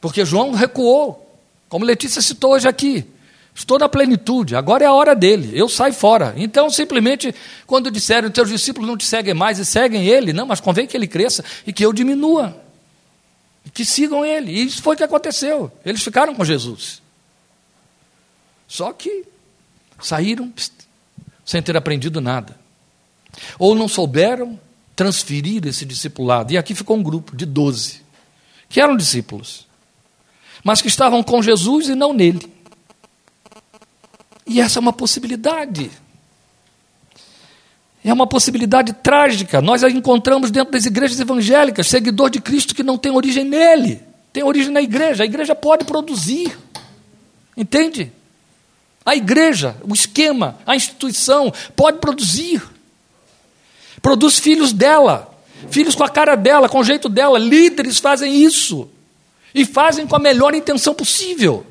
Porque 0.00 0.24
João 0.24 0.52
recuou, 0.52 1.28
como 1.68 1.84
Letícia 1.84 2.22
citou 2.22 2.52
hoje 2.52 2.68
aqui. 2.68 3.04
Estou 3.52 3.80
na 3.80 3.88
plenitude, 3.88 4.54
agora 4.54 4.84
é 4.84 4.86
a 4.86 4.92
hora 4.92 5.12
dele, 5.16 5.50
eu 5.58 5.68
saio 5.68 5.92
fora. 5.92 6.34
Então, 6.36 6.70
simplesmente, 6.70 7.34
quando 7.66 7.90
disseram, 7.90 8.30
teus 8.30 8.48
discípulos 8.48 8.88
não 8.88 8.96
te 8.96 9.04
seguem 9.04 9.34
mais 9.34 9.58
e 9.58 9.64
seguem 9.64 10.06
ele, 10.06 10.32
não, 10.32 10.46
mas 10.46 10.60
convém 10.60 10.86
que 10.86 10.96
ele 10.96 11.08
cresça 11.08 11.44
e 11.66 11.72
que 11.72 11.84
eu 11.84 11.92
diminua. 11.92 12.56
E 13.66 13.70
que 13.70 13.84
sigam 13.84 14.24
ele. 14.24 14.52
E 14.52 14.66
isso 14.66 14.80
foi 14.80 14.94
o 14.94 14.96
que 14.96 15.02
aconteceu. 15.02 15.72
Eles 15.84 16.00
ficaram 16.00 16.32
com 16.32 16.44
Jesus. 16.44 17.02
Só 18.68 18.92
que 18.92 19.24
saíram 20.00 20.52
sem 21.44 21.60
ter 21.60 21.76
aprendido 21.76 22.20
nada. 22.20 22.59
Ou 23.58 23.74
não 23.74 23.88
souberam 23.88 24.58
transferir 24.94 25.66
esse 25.66 25.84
discipulado. 25.84 26.52
E 26.52 26.58
aqui 26.58 26.74
ficou 26.74 26.96
um 26.96 27.02
grupo 27.02 27.34
de 27.34 27.46
doze, 27.46 28.02
que 28.68 28.80
eram 28.80 28.96
discípulos 28.96 29.70
mas 30.62 30.82
que 30.82 30.88
estavam 30.88 31.22
com 31.22 31.42
Jesus 31.42 31.88
e 31.88 31.94
não 31.94 32.12
nele. 32.12 32.50
E 34.46 34.60
essa 34.60 34.78
é 34.78 34.80
uma 34.80 34.92
possibilidade. 34.92 35.90
É 38.04 38.12
uma 38.12 38.26
possibilidade 38.26 38.92
trágica. 38.94 39.60
Nós 39.60 39.84
a 39.84 39.90
encontramos 39.90 40.50
dentro 40.50 40.72
das 40.72 40.86
igrejas 40.86 41.20
evangélicas, 41.20 41.86
seguidor 41.86 42.30
de 42.30 42.40
Cristo 42.40 42.74
que 42.74 42.82
não 42.82 42.98
tem 42.98 43.12
origem 43.12 43.44
nele, 43.44 44.00
tem 44.32 44.42
origem 44.42 44.72
na 44.72 44.80
igreja. 44.80 45.22
A 45.22 45.26
igreja 45.26 45.54
pode 45.54 45.84
produzir. 45.84 46.56
Entende? 47.56 48.12
A 49.04 49.14
igreja, 49.14 49.76
o 49.88 49.94
esquema, 49.94 50.58
a 50.66 50.74
instituição 50.74 51.52
pode 51.74 51.98
produzir. 51.98 52.62
Produz 54.02 54.38
filhos 54.38 54.72
dela, 54.72 55.30
filhos 55.70 55.94
com 55.94 56.04
a 56.04 56.08
cara 56.08 56.34
dela, 56.34 56.68
com 56.68 56.78
o 56.78 56.84
jeito 56.84 57.08
dela. 57.08 57.38
Líderes 57.38 57.98
fazem 57.98 58.42
isso. 58.42 58.88
E 59.54 59.64
fazem 59.64 60.06
com 60.06 60.16
a 60.16 60.18
melhor 60.18 60.54
intenção 60.54 60.94
possível. 60.94 61.66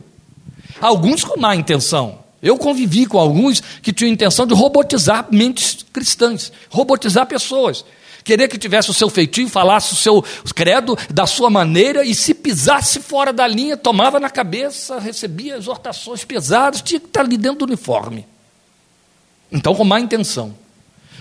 Alguns 0.82 1.24
com 1.24 1.40
má 1.40 1.56
intenção. 1.56 2.20
Eu 2.42 2.58
convivi 2.58 3.06
com 3.06 3.20
alguns 3.20 3.60
que 3.82 3.92
tinham 3.92 4.12
intenção 4.12 4.46
de 4.46 4.54
robotizar 4.54 5.28
mentes 5.32 5.86
cristãs, 5.92 6.52
robotizar 6.70 7.26
pessoas. 7.26 7.84
Querer 8.24 8.48
que 8.48 8.58
tivesse 8.58 8.90
o 8.90 8.94
seu 8.94 9.10
feitio, 9.10 9.48
falasse 9.50 9.94
o 9.94 9.96
seu 9.96 10.24
credo 10.54 10.98
da 11.10 11.26
sua 11.26 11.50
maneira 11.50 12.06
e 12.06 12.14
se 12.14 12.34
pisasse 12.34 13.00
fora 13.00 13.34
da 13.34 13.48
linha, 13.48 13.76
tomava 13.76 14.20
na 14.20 14.30
cabeça, 14.30 15.00
recebia 15.00 15.58
exortações 15.58 16.24
pesadas, 16.24 16.82
tinha 16.82 17.00
que 17.00 17.08
estar 17.08 17.22
ali 17.22 17.38
dentro 17.38 17.60
do 17.60 17.66
uniforme. 17.66 18.26
Então, 19.52 19.74
com 19.74 19.84
má 19.84 20.00
intenção 20.00 20.54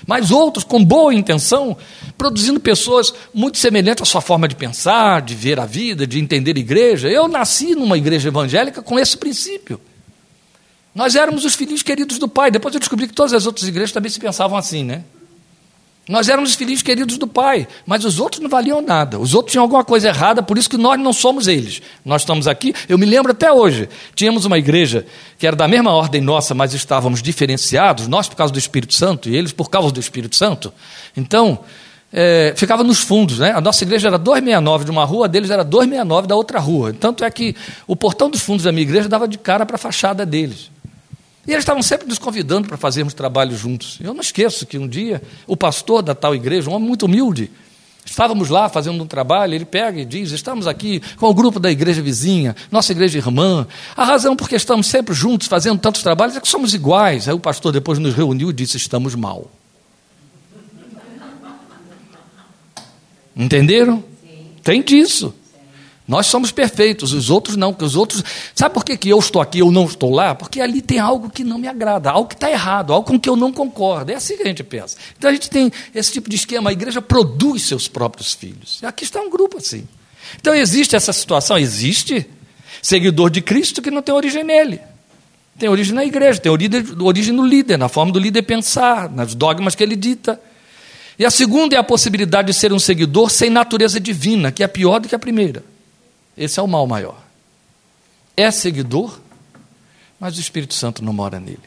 mas 0.08 0.30
outros 0.30 0.64
com 0.64 0.82
boa 0.82 1.12
intenção, 1.12 1.76
produzindo 2.16 2.58
pessoas 2.58 3.12
muito 3.34 3.58
semelhantes 3.58 4.00
à 4.00 4.06
sua 4.06 4.22
forma 4.22 4.48
de 4.48 4.56
pensar, 4.56 5.20
de 5.20 5.34
ver 5.34 5.60
a 5.60 5.66
vida, 5.66 6.06
de 6.06 6.18
entender 6.18 6.56
a 6.56 6.58
igreja. 6.58 7.10
Eu 7.10 7.28
nasci 7.28 7.74
numa 7.74 7.98
igreja 7.98 8.28
evangélica 8.28 8.80
com 8.80 8.98
esse 8.98 9.18
princípio. 9.18 9.78
Nós 10.94 11.14
éramos 11.14 11.44
os 11.44 11.54
filhinhos 11.54 11.82
queridos 11.82 12.18
do 12.18 12.26
Pai. 12.26 12.50
Depois 12.50 12.74
eu 12.74 12.80
descobri 12.80 13.06
que 13.06 13.12
todas 13.12 13.34
as 13.34 13.44
outras 13.44 13.68
igrejas 13.68 13.92
também 13.92 14.10
se 14.10 14.18
pensavam 14.18 14.56
assim, 14.56 14.82
né? 14.82 15.04
Nós 16.08 16.28
éramos 16.28 16.50
os 16.50 16.56
filhos 16.56 16.80
queridos 16.80 17.18
do 17.18 17.26
Pai, 17.26 17.68
mas 17.84 18.04
os 18.04 18.18
outros 18.18 18.40
não 18.40 18.48
valiam 18.48 18.80
nada. 18.80 19.18
Os 19.18 19.34
outros 19.34 19.52
tinham 19.52 19.62
alguma 19.62 19.84
coisa 19.84 20.08
errada, 20.08 20.42
por 20.42 20.56
isso 20.56 20.70
que 20.70 20.78
nós 20.78 20.98
não 20.98 21.12
somos 21.12 21.46
eles. 21.46 21.82
Nós 22.02 22.22
estamos 22.22 22.48
aqui, 22.48 22.74
eu 22.88 22.96
me 22.96 23.04
lembro 23.04 23.32
até 23.32 23.52
hoje. 23.52 23.88
Tínhamos 24.14 24.46
uma 24.46 24.56
igreja 24.56 25.04
que 25.38 25.46
era 25.46 25.54
da 25.54 25.68
mesma 25.68 25.92
ordem 25.92 26.22
nossa, 26.22 26.54
mas 26.54 26.72
estávamos 26.72 27.22
diferenciados, 27.22 28.08
nós 28.08 28.26
por 28.26 28.36
causa 28.36 28.52
do 28.52 28.58
Espírito 28.58 28.94
Santo 28.94 29.28
e 29.28 29.36
eles 29.36 29.52
por 29.52 29.68
causa 29.68 29.92
do 29.92 30.00
Espírito 30.00 30.34
Santo. 30.34 30.72
Então, 31.14 31.60
é, 32.10 32.54
ficava 32.56 32.82
nos 32.82 33.00
fundos, 33.00 33.38
né? 33.38 33.52
A 33.52 33.60
nossa 33.60 33.84
igreja 33.84 34.08
era 34.08 34.18
269 34.18 34.86
de 34.86 34.90
uma 34.90 35.04
rua, 35.04 35.26
a 35.26 35.28
deles 35.28 35.50
era 35.50 35.62
269 35.62 36.26
da 36.26 36.34
outra 36.34 36.58
rua. 36.58 36.94
Tanto 36.98 37.22
é 37.22 37.30
que 37.30 37.54
o 37.86 37.94
portão 37.94 38.30
dos 38.30 38.40
fundos 38.40 38.64
da 38.64 38.72
minha 38.72 38.82
igreja 38.82 39.08
dava 39.08 39.28
de 39.28 39.36
cara 39.36 39.66
para 39.66 39.76
a 39.76 39.78
fachada 39.78 40.24
deles. 40.24 40.70
E 41.48 41.52
eles 41.52 41.62
estavam 41.62 41.82
sempre 41.82 42.06
nos 42.06 42.18
convidando 42.18 42.68
para 42.68 42.76
fazermos 42.76 43.14
trabalho 43.14 43.56
juntos. 43.56 43.96
Eu 44.02 44.12
não 44.12 44.20
esqueço 44.20 44.66
que 44.66 44.76
um 44.76 44.86
dia 44.86 45.22
o 45.46 45.56
pastor 45.56 46.02
da 46.02 46.14
tal 46.14 46.34
igreja, 46.34 46.68
um 46.68 46.74
homem 46.74 46.86
muito 46.86 47.06
humilde, 47.06 47.50
estávamos 48.04 48.50
lá 48.50 48.68
fazendo 48.68 49.02
um 49.02 49.06
trabalho, 49.06 49.54
ele 49.54 49.64
pega 49.64 49.98
e 49.98 50.04
diz: 50.04 50.30
Estamos 50.30 50.66
aqui 50.66 51.00
com 51.16 51.24
o 51.24 51.32
grupo 51.32 51.58
da 51.58 51.70
igreja 51.70 52.02
vizinha, 52.02 52.54
nossa 52.70 52.92
igreja 52.92 53.16
irmã. 53.16 53.66
A 53.96 54.04
razão 54.04 54.36
porque 54.36 54.56
estamos 54.56 54.88
sempre 54.88 55.14
juntos 55.14 55.46
fazendo 55.46 55.78
tantos 55.78 56.02
trabalhos 56.02 56.36
é 56.36 56.40
que 56.40 56.46
somos 56.46 56.74
iguais. 56.74 57.26
Aí 57.26 57.34
o 57.34 57.40
pastor 57.40 57.72
depois 57.72 57.98
nos 57.98 58.14
reuniu 58.14 58.50
e 58.50 58.52
disse: 58.52 58.76
Estamos 58.76 59.14
mal. 59.14 59.50
Entenderam? 63.34 64.04
Tem 64.62 64.82
disso. 64.82 65.34
Nós 66.08 66.26
somos 66.26 66.50
perfeitos, 66.50 67.12
os 67.12 67.28
outros 67.28 67.54
não, 67.54 67.70
porque 67.70 67.84
os 67.84 67.94
outros. 67.94 68.24
Sabe 68.54 68.72
por 68.72 68.82
que, 68.82 68.96
que 68.96 69.10
eu 69.10 69.18
estou 69.18 69.42
aqui 69.42 69.58
eu 69.58 69.70
não 69.70 69.84
estou 69.84 70.10
lá? 70.10 70.34
Porque 70.34 70.58
ali 70.58 70.80
tem 70.80 70.98
algo 70.98 71.28
que 71.28 71.44
não 71.44 71.58
me 71.58 71.68
agrada, 71.68 72.10
algo 72.10 72.26
que 72.26 72.34
está 72.34 72.50
errado, 72.50 72.94
algo 72.94 73.06
com 73.06 73.20
que 73.20 73.28
eu 73.28 73.36
não 73.36 73.52
concordo. 73.52 74.10
É 74.10 74.14
assim 74.14 74.34
que 74.34 74.42
a 74.42 74.46
gente 74.46 74.64
pensa. 74.64 74.96
Então 75.18 75.28
a 75.28 75.34
gente 75.34 75.50
tem 75.50 75.70
esse 75.94 76.10
tipo 76.10 76.30
de 76.30 76.36
esquema, 76.36 76.70
a 76.70 76.72
igreja 76.72 77.02
produz 77.02 77.64
seus 77.64 77.88
próprios 77.88 78.32
filhos. 78.32 78.82
Aqui 78.82 79.04
está 79.04 79.20
um 79.20 79.28
grupo 79.28 79.58
assim. 79.58 79.86
Então 80.40 80.54
existe 80.54 80.96
essa 80.96 81.12
situação? 81.12 81.58
Existe 81.58 82.26
seguidor 82.80 83.28
de 83.28 83.42
Cristo 83.42 83.82
que 83.82 83.90
não 83.90 84.00
tem 84.00 84.14
origem 84.14 84.42
nele. 84.42 84.80
Tem 85.58 85.68
origem 85.68 85.94
na 85.94 86.06
igreja, 86.06 86.40
tem 86.40 86.50
origem 86.50 87.34
no 87.34 87.44
líder, 87.44 87.76
na 87.76 87.88
forma 87.88 88.12
do 88.12 88.18
líder 88.18 88.42
pensar, 88.42 89.10
nos 89.10 89.34
dogmas 89.34 89.74
que 89.74 89.82
ele 89.82 89.96
dita. 89.96 90.40
E 91.18 91.26
a 91.26 91.30
segunda 91.30 91.76
é 91.76 91.78
a 91.78 91.84
possibilidade 91.84 92.46
de 92.46 92.54
ser 92.54 92.72
um 92.72 92.78
seguidor 92.78 93.28
sem 93.28 93.50
natureza 93.50 94.00
divina, 94.00 94.50
que 94.50 94.62
é 94.62 94.66
pior 94.66 95.00
do 95.00 95.08
que 95.08 95.14
a 95.14 95.18
primeira. 95.18 95.62
Esse 96.38 96.60
é 96.60 96.62
o 96.62 96.68
mal 96.68 96.86
maior. 96.86 97.20
É 98.36 98.50
seguidor, 98.50 99.18
mas 100.20 100.36
o 100.36 100.40
Espírito 100.40 100.72
Santo 100.72 101.04
não 101.04 101.12
mora 101.12 101.40
nele. 101.40 101.58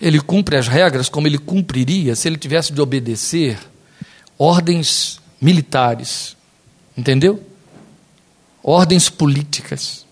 Ele 0.00 0.20
cumpre 0.20 0.56
as 0.56 0.68
regras 0.68 1.08
como 1.08 1.26
ele 1.26 1.38
cumpriria 1.38 2.14
se 2.14 2.28
ele 2.28 2.38
tivesse 2.38 2.72
de 2.72 2.80
obedecer 2.80 3.58
ordens 4.38 5.20
militares. 5.40 6.36
Entendeu? 6.96 7.44
Ordens 8.62 9.08
políticas. 9.08 10.06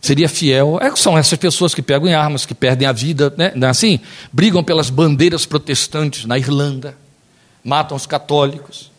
Seria 0.00 0.28
fiel. 0.28 0.78
É, 0.80 0.94
são 0.96 1.16
essas 1.16 1.38
pessoas 1.38 1.74
que 1.74 1.82
pegam 1.82 2.08
em 2.08 2.14
armas, 2.14 2.44
que 2.44 2.54
perdem 2.54 2.88
a 2.88 2.92
vida, 2.92 3.32
né? 3.36 3.52
Não 3.54 3.68
é 3.68 3.70
assim? 3.70 4.00
Brigam 4.32 4.64
pelas 4.64 4.90
bandeiras 4.90 5.46
protestantes 5.46 6.24
na 6.24 6.38
Irlanda, 6.38 6.96
matam 7.62 7.96
os 7.96 8.06
católicos. 8.06 8.90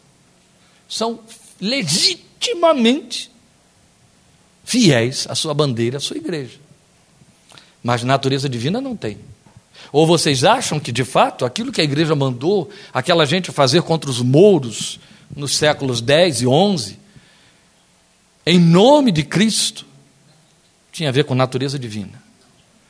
São 0.88 1.20
legitimamente 1.62 3.32
fiéis 4.64 5.28
à 5.30 5.36
sua 5.36 5.54
bandeira, 5.54 5.98
à 5.98 6.00
sua 6.00 6.18
igreja. 6.18 6.58
Mas 7.84 8.04
natureza 8.04 8.50
divina 8.50 8.82
não 8.82 8.96
tem. 8.96 9.18
Ou 9.92 10.08
vocês 10.08 10.44
acham 10.44 10.80
que, 10.80 10.92
de 10.92 11.04
fato, 11.04 11.46
aquilo 11.46 11.72
que 11.72 11.82
a 11.82 11.84
igreja 11.84 12.16
mandou 12.16 12.70
aquela 12.94 13.26
gente 13.26 13.52
fazer 13.52 13.82
contra 13.82 14.10
os 14.10 14.22
mouros 14.22 15.00
nos 15.36 15.56
séculos 15.56 16.02
10 16.02 16.42
e 16.42 16.48
11, 16.48 17.00
em 18.46 18.60
nome 18.60 19.12
de 19.12 19.24
Cristo, 19.24 19.86
tinha 20.92 21.10
a 21.10 21.12
ver 21.12 21.26
com 21.26 21.36
natureza 21.36 21.78
divina. 21.78 22.22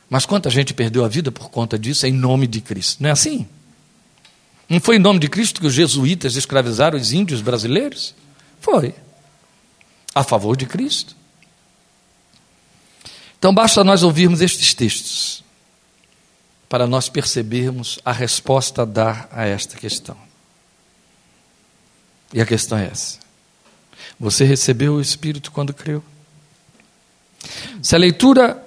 Mas 0.08 0.26
quanta 0.26 0.50
gente 0.50 0.74
perdeu 0.74 1.04
a 1.04 1.08
vida 1.08 1.32
por 1.32 1.50
conta 1.50 1.78
disso 1.78 2.06
em 2.06 2.12
nome 2.12 2.46
de 2.46 2.60
Cristo? 2.60 3.02
Não 3.02 3.08
é 3.08 3.12
assim? 3.12 3.46
Não 4.68 4.80
foi 4.80 4.96
em 4.96 4.98
nome 4.98 5.18
de 5.18 5.28
Cristo 5.28 5.60
que 5.60 5.66
os 5.66 5.74
jesuítas 5.74 6.36
escravizaram 6.36 6.98
os 6.98 7.12
índios 7.12 7.40
brasileiros? 7.40 8.14
Foi. 8.62 8.94
A 10.14 10.22
favor 10.22 10.56
de 10.56 10.64
Cristo. 10.64 11.14
Então 13.38 13.52
basta 13.52 13.82
nós 13.82 14.04
ouvirmos 14.04 14.40
estes 14.40 14.72
textos 14.72 15.42
para 16.68 16.86
nós 16.86 17.08
percebermos 17.08 17.98
a 18.04 18.12
resposta 18.12 18.82
a 18.82 18.84
dar 18.84 19.28
a 19.32 19.44
esta 19.44 19.76
questão. 19.76 20.16
E 22.32 22.40
a 22.40 22.46
questão 22.46 22.78
é 22.78 22.86
essa: 22.86 23.18
Você 24.18 24.44
recebeu 24.44 24.94
o 24.94 25.00
Espírito 25.00 25.50
quando 25.50 25.74
creu? 25.74 26.02
Se 27.82 27.96
a 27.96 27.98
leitura 27.98 28.64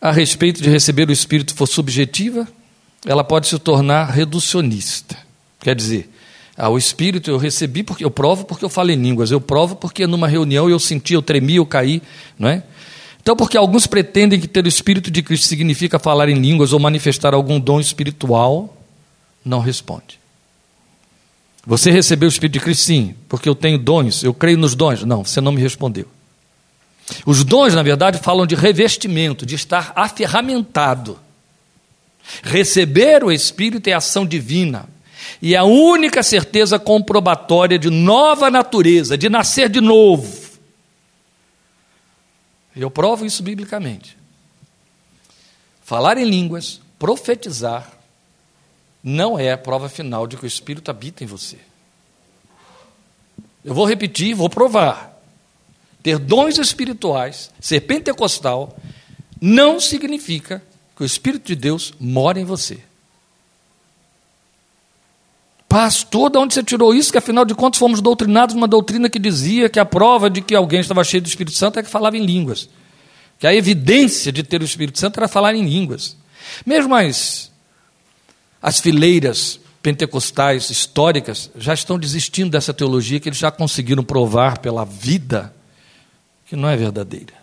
a 0.00 0.10
respeito 0.10 0.60
de 0.60 0.68
receber 0.68 1.08
o 1.08 1.12
Espírito 1.12 1.54
for 1.54 1.66
subjetiva, 1.66 2.48
ela 3.06 3.22
pode 3.22 3.46
se 3.46 3.58
tornar 3.58 4.10
reducionista. 4.10 5.16
Quer 5.60 5.76
dizer, 5.76 6.10
Ah, 6.56 6.68
o 6.68 6.78
Espírito 6.78 7.30
eu 7.30 7.36
recebi 7.36 7.82
porque 7.82 8.04
eu 8.04 8.10
provo 8.10 8.44
porque 8.44 8.64
eu 8.64 8.68
falo 8.68 8.90
em 8.90 8.96
línguas, 8.96 9.30
eu 9.30 9.40
provo 9.40 9.74
porque 9.74 10.06
numa 10.06 10.28
reunião 10.28 10.70
eu 10.70 10.78
senti, 10.78 11.14
eu 11.14 11.22
tremi, 11.22 11.56
eu 11.56 11.66
caí, 11.66 12.00
não 12.38 12.48
é? 12.48 12.62
Então, 13.20 13.34
porque 13.34 13.56
alguns 13.56 13.86
pretendem 13.86 14.38
que 14.38 14.46
ter 14.46 14.64
o 14.64 14.68
Espírito 14.68 15.10
de 15.10 15.22
Cristo 15.22 15.46
significa 15.46 15.98
falar 15.98 16.28
em 16.28 16.34
línguas 16.34 16.74
ou 16.74 16.78
manifestar 16.78 17.32
algum 17.32 17.58
dom 17.58 17.80
espiritual, 17.80 18.76
não 19.42 19.60
responde. 19.60 20.20
Você 21.66 21.90
recebeu 21.90 22.28
o 22.28 22.30
Espírito 22.30 22.52
de 22.52 22.60
Cristo? 22.60 22.82
Sim, 22.82 23.14
porque 23.26 23.48
eu 23.48 23.54
tenho 23.54 23.78
dons, 23.78 24.22
eu 24.22 24.34
creio 24.34 24.58
nos 24.58 24.74
dons. 24.74 25.04
Não, 25.04 25.24
você 25.24 25.40
não 25.40 25.52
me 25.52 25.60
respondeu. 25.62 26.06
Os 27.24 27.44
dons, 27.44 27.74
na 27.74 27.82
verdade, 27.82 28.18
falam 28.18 28.46
de 28.46 28.54
revestimento, 28.54 29.46
de 29.46 29.54
estar 29.54 29.92
aferramentado. 29.96 31.18
Receber 32.42 33.24
o 33.24 33.32
Espírito 33.32 33.88
é 33.88 33.94
ação 33.94 34.26
divina. 34.26 34.86
E 35.40 35.56
a 35.56 35.64
única 35.64 36.22
certeza 36.22 36.78
comprobatória 36.78 37.78
de 37.78 37.90
nova 37.90 38.50
natureza, 38.50 39.16
de 39.16 39.28
nascer 39.28 39.68
de 39.68 39.80
novo. 39.80 40.44
Eu 42.74 42.90
provo 42.90 43.24
isso 43.24 43.42
biblicamente. 43.42 44.16
Falar 45.82 46.18
em 46.18 46.24
línguas, 46.24 46.80
profetizar, 46.98 47.92
não 49.02 49.38
é 49.38 49.52
a 49.52 49.58
prova 49.58 49.88
final 49.88 50.26
de 50.26 50.36
que 50.36 50.44
o 50.44 50.46
Espírito 50.46 50.90
habita 50.90 51.22
em 51.22 51.26
você. 51.26 51.58
Eu 53.64 53.74
vou 53.74 53.86
repetir, 53.86 54.34
vou 54.34 54.48
provar. 54.48 55.14
Ter 56.02 56.18
dons 56.18 56.58
espirituais, 56.58 57.50
ser 57.60 57.80
pentecostal, 57.80 58.76
não 59.40 59.78
significa 59.78 60.62
que 60.96 61.02
o 61.02 61.06
Espírito 61.06 61.46
de 61.46 61.54
Deus 61.54 61.94
mora 61.98 62.40
em 62.40 62.44
você. 62.44 62.78
Pastor, 65.74 66.30
de 66.30 66.38
onde 66.38 66.54
você 66.54 66.62
tirou 66.62 66.94
isso? 66.94 67.10
Que 67.10 67.18
afinal 67.18 67.44
de 67.44 67.52
contas 67.52 67.80
fomos 67.80 68.00
doutrinados 68.00 68.54
numa 68.54 68.68
doutrina 68.68 69.10
que 69.10 69.18
dizia 69.18 69.68
que 69.68 69.80
a 69.80 69.84
prova 69.84 70.30
de 70.30 70.40
que 70.40 70.54
alguém 70.54 70.78
estava 70.78 71.02
cheio 71.02 71.20
do 71.20 71.26
Espírito 71.26 71.56
Santo 71.56 71.80
é 71.80 71.82
que 71.82 71.90
falava 71.90 72.16
em 72.16 72.24
línguas. 72.24 72.68
Que 73.40 73.46
a 73.48 73.52
evidência 73.52 74.30
de 74.30 74.44
ter 74.44 74.62
o 74.62 74.64
Espírito 74.64 75.00
Santo 75.00 75.18
era 75.18 75.26
falar 75.26 75.52
em 75.52 75.64
línguas. 75.68 76.16
Mesmo 76.64 76.94
as 76.94 77.50
as 78.62 78.78
fileiras 78.78 79.58
pentecostais 79.82 80.70
históricas 80.70 81.50
já 81.56 81.74
estão 81.74 81.98
desistindo 81.98 82.52
dessa 82.52 82.72
teologia 82.72 83.18
que 83.18 83.28
eles 83.28 83.38
já 83.40 83.50
conseguiram 83.50 84.04
provar 84.04 84.58
pela 84.58 84.84
vida 84.84 85.52
que 86.46 86.54
não 86.54 86.68
é 86.68 86.76
verdadeira. 86.76 87.34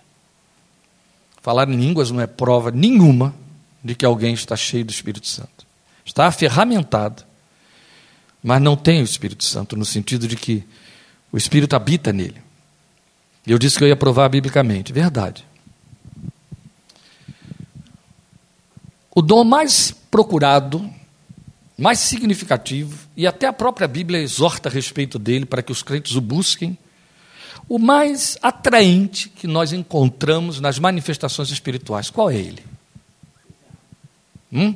Falar 1.41 1.67
em 1.67 1.75
línguas 1.75 2.11
não 2.11 2.21
é 2.21 2.27
prova 2.27 2.71
nenhuma 2.71 3.35
de 3.83 3.93
que 3.93 4.05
alguém 4.05 4.33
está 4.33 4.55
cheio 4.55 4.85
do 4.85 4.91
Espírito 4.91 5.27
Santo. 5.27 5.67
Está 6.05 6.27
aferramentado, 6.27 7.25
mas 8.43 8.61
não 8.61 8.75
tem 8.75 9.01
o 9.01 9.05
Espírito 9.05 9.43
Santo, 9.43 9.75
no 9.75 9.85
sentido 9.85 10.27
de 10.27 10.35
que 10.35 10.63
o 11.31 11.37
Espírito 11.37 11.75
habita 11.75 12.11
nele. 12.11 12.41
Eu 13.45 13.57
disse 13.57 13.77
que 13.77 13.83
eu 13.83 13.87
ia 13.87 13.95
provar 13.95 14.29
biblicamente. 14.29 14.93
Verdade. 14.93 15.45
O 19.13 19.21
dom 19.21 19.43
mais 19.43 19.91
procurado 19.91 20.89
mais 21.81 21.97
significativo, 21.97 22.95
e 23.17 23.25
até 23.25 23.47
a 23.47 23.53
própria 23.53 23.87
Bíblia 23.87 24.21
exorta 24.21 24.69
a 24.69 24.71
respeito 24.71 25.17
dele 25.17 25.47
para 25.47 25.63
que 25.63 25.71
os 25.71 25.81
crentes 25.81 26.15
o 26.15 26.21
busquem, 26.21 26.77
o 27.67 27.79
mais 27.79 28.37
atraente 28.39 29.29
que 29.29 29.47
nós 29.47 29.73
encontramos 29.73 30.59
nas 30.59 30.77
manifestações 30.77 31.49
espirituais. 31.49 32.11
Qual 32.11 32.29
é 32.29 32.35
ele? 32.35 32.63
Hum? 34.53 34.75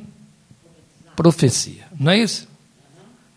Profecia. 1.14 1.86
Não 1.96 2.10
é 2.10 2.18
isso? 2.18 2.48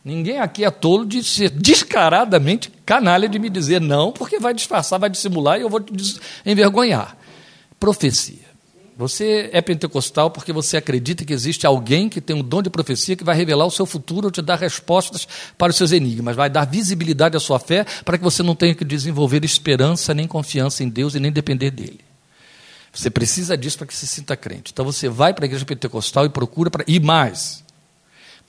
Ninguém 0.10 0.40
aqui 0.40 0.66
é 0.66 0.72
tolo 0.72 1.06
de 1.06 1.24
ser 1.24 1.52
descaradamente 1.52 2.72
canalha 2.84 3.30
de 3.30 3.38
me 3.38 3.48
dizer 3.48 3.80
não, 3.80 4.12
porque 4.12 4.40
vai 4.40 4.56
disfarçar, 4.56 5.00
vai 5.00 5.08
dissimular 5.08 5.60
e 5.60 5.62
eu 5.62 5.70
vou 5.70 5.80
te 5.80 6.20
envergonhar. 6.44 7.16
Profecia. 7.80 8.50
Você 8.98 9.52
é 9.54 9.62
pentecostal 9.62 10.32
porque 10.32 10.52
você 10.52 10.78
acredita 10.78 11.24
que 11.24 11.32
existe 11.32 11.68
alguém 11.68 12.10
que 12.10 12.20
tem 12.20 12.36
um 12.36 12.42
dom 12.42 12.64
de 12.64 12.72
profecia 12.72 13.16
que 13.16 13.24
vai 13.24 13.36
revelar 13.36 13.68
o 13.68 13.72
seu 13.72 13.86
futuro 13.86 14.26
ou 14.26 14.32
te 14.32 14.42
dar 14.42 14.58
respostas 14.58 15.28
para 15.56 15.70
os 15.70 15.78
seus 15.78 15.92
enigmas, 15.92 16.36
vai 16.36 16.50
dar 16.50 16.66
visibilidade 16.66 17.38
à 17.38 17.40
sua 17.40 17.60
fé 17.60 17.86
para 18.04 18.18
que 18.18 18.24
você 18.24 18.42
não 18.42 18.56
tenha 18.56 18.74
que 18.74 18.84
desenvolver 18.84 19.46
esperança 19.46 20.12
nem 20.16 20.28
confiança 20.28 20.84
em 20.84 20.90
Deus 20.90 21.14
e 21.14 21.20
nem 21.20 21.32
depender 21.32 21.70
dele. 21.70 22.00
Você 22.92 23.12
precisa 23.12 23.56
disso 23.56 23.78
para 23.78 23.86
que 23.86 23.96
se 23.96 24.08
sinta 24.08 24.36
crente. 24.36 24.72
Então 24.74 24.84
você 24.84 25.08
vai 25.08 25.36
para 25.36 25.46
a 25.46 25.48
igreja 25.48 25.66
pentecostal 25.66 26.26
e 26.26 26.30
procura 26.30 26.72
para. 26.72 26.84
E 26.88 27.00
mais. 27.00 27.64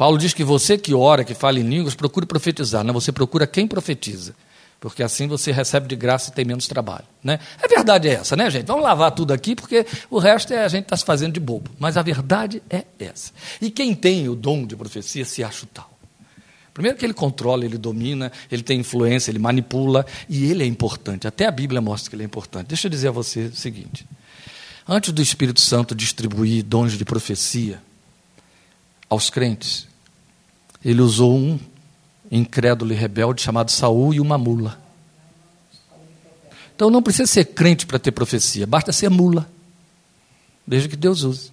Paulo 0.01 0.17
diz 0.17 0.33
que 0.33 0.43
você 0.43 0.79
que 0.79 0.95
ora, 0.95 1.25
que 1.25 1.35
fala 1.35 1.61
em 1.61 1.63
línguas, 1.63 1.95
procure 1.95 2.25
profetizar. 2.25 2.83
Não, 2.83 2.95
você 2.95 3.13
procura 3.13 3.47
quem 3.47 3.69
profetiza 3.69 4.35
porque 4.81 5.03
assim 5.03 5.29
você 5.29 5.53
recebe 5.53 5.87
de 5.87 5.95
graça 5.95 6.31
e 6.31 6.33
tem 6.33 6.43
menos 6.43 6.67
trabalho. 6.67 7.05
Né? 7.23 7.39
A 7.63 7.69
verdade 7.69 8.09
é 8.09 8.13
essa, 8.13 8.35
né, 8.35 8.49
gente? 8.49 8.65
Vamos 8.65 8.83
lavar 8.83 9.11
tudo 9.11 9.31
aqui, 9.31 9.55
porque 9.55 9.85
o 10.09 10.19
resto 10.19 10.55
é 10.55 10.65
a 10.65 10.69
gente 10.69 10.85
está 10.85 10.97
se 10.97 11.05
fazendo 11.05 11.35
de 11.35 11.41
bobo. 11.41 11.71
Mas 11.79 11.99
a 11.99 12.03
verdade 12.03 12.63
é 12.71 12.87
essa. 12.99 13.31
E 13.61 13.71
quem 13.71 13.95
tem 13.95 14.27
o 14.27 14.35
dom 14.35 14.67
de 14.67 14.75
profecia 14.75 15.23
se 15.27 15.45
acha 15.45 15.69
tal. 15.75 15.93
Primeiro 16.73 16.97
que 16.97 17.05
ele 17.05 17.13
controla, 17.13 17.67
ele 17.67 17.77
domina, 17.77 18.33
ele 18.51 18.63
tem 18.63 18.81
influência, 18.81 19.31
ele 19.31 19.39
manipula, 19.39 20.07
e 20.31 20.51
ele 20.51 20.63
é 20.63 20.67
importante. 20.67 21.29
Até 21.29 21.45
a 21.45 21.51
Bíblia 21.51 21.83
mostra 21.83 22.09
que 22.09 22.17
ele 22.17 22.23
é 22.23 22.27
importante. 22.27 22.69
Deixa 22.69 22.87
eu 22.87 22.91
dizer 22.91 23.09
a 23.09 23.13
você 23.13 23.47
o 23.49 23.55
seguinte: 23.55 24.07
antes 24.89 25.13
do 25.13 25.21
Espírito 25.21 25.61
Santo 25.61 25.95
distribuir 25.95 26.65
dons 26.65 26.95
de 26.95 27.05
profecia 27.05 27.83
aos 29.11 29.29
crentes, 29.29 29.90
ele 30.85 31.01
usou 31.01 31.37
um 31.37 31.59
incrédulo 32.31 32.93
e 32.93 32.97
rebelde 32.97 33.43
chamado 33.43 33.71
Saul 33.71 34.15
e 34.15 34.21
uma 34.21 34.39
mula. 34.39 34.81
Então 36.75 36.91
não 36.91 37.03
precisa 37.03 37.27
ser 37.27 37.47
crente 37.47 37.85
para 37.87 37.99
ter 37.99 38.13
profecia, 38.13 38.67
basta 38.67 38.93
ser 38.93 39.11
mula. 39.11 39.49
Desde 40.67 40.89
que 40.89 40.97
Deus 40.97 41.23
use. 41.23 41.53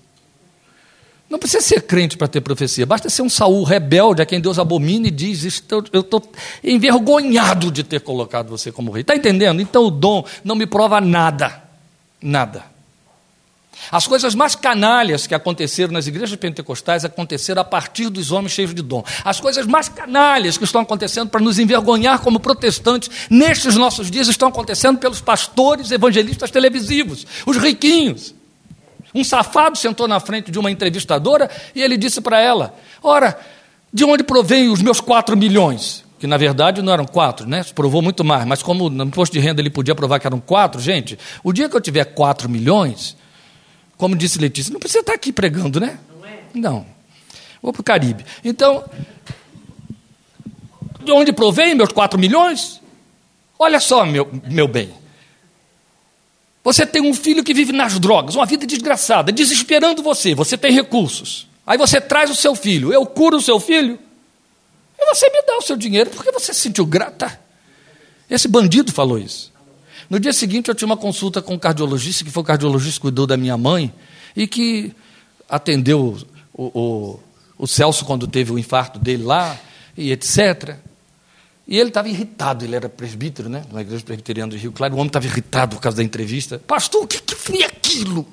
Não 1.30 1.38
precisa 1.38 1.62
ser 1.62 1.82
crente 1.82 2.16
para 2.16 2.28
ter 2.28 2.40
profecia, 2.40 2.86
basta 2.86 3.10
ser 3.10 3.22
um 3.22 3.30
Saul 3.30 3.64
rebelde 3.64 4.22
a 4.22 4.26
quem 4.26 4.40
Deus 4.40 4.58
abomina 4.58 5.08
e 5.08 5.12
diz: 5.12 5.62
Eu 5.92 6.00
estou 6.00 6.24
envergonhado 6.64 7.70
de 7.70 7.84
ter 7.84 8.00
colocado 8.00 8.50
você 8.50 8.72
como 8.72 8.92
rei. 8.92 9.02
Está 9.02 9.16
entendendo? 9.16 9.62
Então 9.62 9.84
o 9.84 9.92
dom 9.92 10.24
não 10.44 10.56
me 10.56 10.66
prova 10.66 11.02
nada. 11.02 11.64
Nada. 12.22 12.77
As 13.92 14.06
coisas 14.06 14.36
mais 14.36 14.56
canalhas 14.56 15.28
que 15.28 15.36
aconteceram 15.36 15.94
nas 15.94 16.08
igrejas 16.08 16.36
pentecostais 16.36 17.06
aconteceram 17.06 17.62
a 17.62 17.66
partir 17.66 18.10
dos 18.10 18.32
homens 18.32 18.52
cheios 18.52 18.74
de 18.74 18.82
dom. 18.82 19.04
As 19.24 19.40
coisas 19.40 19.66
mais 19.66 19.88
canalhas 19.88 20.58
que 20.58 20.64
estão 20.64 20.82
acontecendo 20.82 21.30
para 21.30 21.42
nos 21.42 21.60
envergonhar 21.60 22.20
como 22.20 22.40
protestantes 22.40 23.10
nestes 23.30 23.76
nossos 23.76 24.12
dias 24.12 24.28
estão 24.28 24.50
acontecendo 24.50 24.98
pelos 25.00 25.22
pastores 25.22 25.92
evangelistas 25.92 26.52
televisivos, 26.52 27.26
os 27.46 27.58
riquinhos. 27.58 28.36
Um 29.16 29.24
safado 29.24 29.78
sentou 29.78 30.08
na 30.08 30.20
frente 30.20 30.52
de 30.52 30.60
uma 30.60 30.70
entrevistadora 30.70 31.50
e 31.74 31.82
ele 31.82 31.98
disse 31.98 32.20
para 32.20 32.42
ela: 32.42 32.76
Ora, 33.02 33.40
de 33.92 34.04
onde 34.04 34.24
provém 34.24 34.70
os 34.70 34.82
meus 34.82 35.00
quatro 35.00 35.38
milhões? 35.38 36.06
Que 36.20 36.28
na 36.28 36.36
verdade 36.36 36.82
não 36.82 36.92
eram 36.92 37.06
quatro, 37.06 37.48
né? 37.48 37.64
Provou 37.76 38.02
muito 38.02 38.24
mais, 38.24 38.46
mas 38.46 38.62
como 38.62 38.90
no 38.90 39.04
imposto 39.06 39.34
de 39.34 39.40
renda 39.40 39.62
ele 39.62 39.70
podia 39.70 39.96
provar 39.96 40.20
que 40.20 40.28
eram 40.28 40.40
quatro, 40.40 40.82
gente, 40.82 41.18
o 41.44 41.54
dia 41.54 41.70
que 41.70 41.76
eu 41.76 41.82
tiver 41.82 42.06
quatro 42.06 42.50
milhões, 42.50 43.16
como 43.98 44.16
disse 44.16 44.40
Letícia, 44.40 44.72
não 44.72 44.80
precisa 44.80 45.00
estar 45.00 45.14
aqui 45.14 45.34
pregando, 45.34 45.80
né? 45.80 46.00
Não. 46.10 46.28
É? 46.28 46.40
não. 46.54 46.86
Vou 47.62 47.74
para 47.74 47.82
o 47.82 47.84
Caribe. 47.84 48.26
Então, 48.44 48.88
de 51.04 51.12
onde 51.12 51.34
provém 51.34 51.74
meus 51.74 51.92
4 51.92 52.20
milhões? 52.20 52.80
Olha 53.58 53.80
só, 53.80 54.06
meu, 54.06 54.30
meu 54.46 54.68
bem. 54.68 54.94
Você 56.64 56.86
tem 56.86 57.02
um 57.02 57.14
filho 57.14 57.44
que 57.44 57.54
vive 57.54 57.72
nas 57.72 57.98
drogas, 57.98 58.36
uma 58.36 58.46
vida 58.46 58.68
desgraçada, 58.68 59.32
desesperando 59.32 60.04
você. 60.04 60.36
Você 60.36 60.58
tem 60.58 60.72
recursos. 60.72 61.48
Aí 61.66 61.78
você 61.78 62.00
traz 62.00 62.30
o 62.30 62.36
seu 62.36 62.56
filho. 62.56 62.94
Eu 62.94 63.06
curo 63.06 63.38
o 63.38 63.42
seu 63.42 63.60
filho. 63.60 63.98
E 65.00 65.06
você 65.06 65.30
me 65.30 65.42
dá 65.44 65.58
o 65.58 65.62
seu 65.62 65.78
dinheiro 65.78 66.10
porque 66.10 66.32
você 66.32 66.54
se 66.54 66.60
sentiu 66.60 66.86
grata. 66.86 67.40
Esse 68.30 68.48
bandido 68.48 68.92
falou 68.92 69.18
isso. 69.18 69.52
No 70.10 70.20
dia 70.20 70.32
seguinte, 70.32 70.70
eu 70.70 70.76
tinha 70.76 70.86
uma 70.86 70.98
consulta 70.98 71.42
com 71.42 71.56
um 71.56 71.60
cardiologista, 71.60 72.24
que 72.24 72.32
foi 72.32 72.42
o 72.42 72.46
cardiologista 72.46 72.96
que 72.96 73.02
cuidou 73.02 73.28
da 73.28 73.36
minha 73.36 73.58
mãe, 73.58 73.94
e 74.36 74.48
que 74.48 74.94
atendeu 75.50 76.18
o, 76.54 76.64
o, 76.64 77.20
o 77.58 77.68
Celso 77.68 78.06
quando 78.06 78.28
teve 78.28 78.52
o 78.52 78.60
infarto 78.60 79.00
dele 79.00 79.24
lá, 79.24 79.60
e 79.98 80.12
etc. 80.12 80.78
E 81.68 81.78
ele 81.78 81.90
estava 81.90 82.08
irritado, 82.08 82.64
ele 82.64 82.76
era 82.76 82.88
presbítero, 82.88 83.50
né? 83.50 83.66
Na 83.72 83.82
igreja 83.82 84.04
presbiteriana 84.04 84.52
do 84.52 84.58
Rio 84.58 84.72
Claro, 84.72 84.94
o 84.94 84.98
homem 84.98 85.08
estava 85.08 85.26
irritado 85.26 85.76
por 85.76 85.82
causa 85.82 85.98
da 85.98 86.04
entrevista. 86.04 86.60
Pastor, 86.66 87.04
o 87.04 87.08
que, 87.08 87.22
que 87.22 87.36
foi 87.36 87.62
aquilo? 87.64 88.26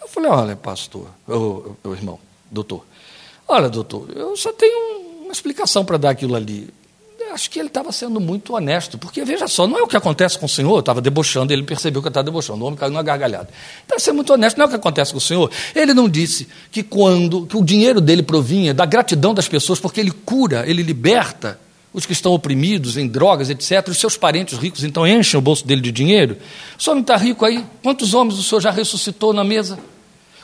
Eu 0.00 0.08
falei, 0.08 0.30
olha, 0.30 0.56
pastor, 0.56 1.10
o 1.26 1.76
irmão, 1.92 2.18
doutor, 2.50 2.86
olha, 3.46 3.68
doutor, 3.68 4.08
eu 4.14 4.36
só 4.36 4.52
tenho 4.52 5.22
uma 5.22 5.32
explicação 5.32 5.84
para 5.84 5.98
dar 5.98 6.10
aquilo 6.10 6.34
ali. 6.34 6.72
Acho 7.34 7.50
que 7.50 7.58
ele 7.58 7.68
estava 7.68 7.92
sendo 7.92 8.20
muito 8.20 8.54
honesto, 8.54 8.96
porque 8.96 9.24
veja 9.24 9.48
só, 9.48 9.66
não 9.66 9.78
é 9.78 9.82
o 9.82 9.86
que 9.86 9.96
acontece 9.96 10.38
com 10.38 10.46
o 10.46 10.48
Senhor, 10.48 10.74
eu 10.74 10.80
estava 10.80 11.00
debochando, 11.00 11.52
ele 11.52 11.64
percebeu 11.64 12.00
que 12.00 12.06
eu 12.06 12.10
estava 12.10 12.24
debochando, 12.24 12.62
o 12.62 12.66
homem 12.66 12.78
caiu 12.78 12.92
numa 12.92 13.02
gargalhada. 13.02 13.48
Então, 13.84 13.98
ser 13.98 14.12
muito 14.12 14.32
honesto, 14.32 14.56
não 14.56 14.64
é 14.64 14.66
o 14.66 14.70
que 14.70 14.76
acontece 14.76 15.12
com 15.12 15.18
o 15.18 15.20
Senhor. 15.20 15.50
Ele 15.74 15.92
não 15.92 16.08
disse 16.08 16.48
que 16.70 16.82
quando 16.82 17.46
que 17.46 17.56
o 17.56 17.64
dinheiro 17.64 18.00
dele 18.00 18.22
provinha 18.22 18.72
da 18.72 18.86
gratidão 18.86 19.34
das 19.34 19.48
pessoas, 19.48 19.80
porque 19.80 20.00
ele 20.00 20.12
cura, 20.12 20.64
ele 20.66 20.82
liberta 20.82 21.58
os 21.92 22.04
que 22.04 22.12
estão 22.12 22.32
oprimidos 22.32 22.96
em 22.96 23.06
drogas, 23.06 23.50
etc. 23.50 23.88
Os 23.88 23.98
seus 23.98 24.16
parentes 24.16 24.58
ricos 24.58 24.82
então 24.82 25.06
enchem 25.06 25.38
o 25.38 25.40
bolso 25.40 25.66
dele 25.66 25.80
de 25.80 25.92
dinheiro. 25.92 26.36
O 26.78 26.82
senhor 26.82 26.94
não 26.96 27.02
está 27.02 27.16
rico 27.16 27.44
aí? 27.44 27.64
Quantos 27.82 28.14
homens 28.14 28.38
o 28.38 28.42
senhor 28.42 28.60
já 28.60 28.70
ressuscitou 28.70 29.32
na 29.32 29.44
mesa? 29.44 29.78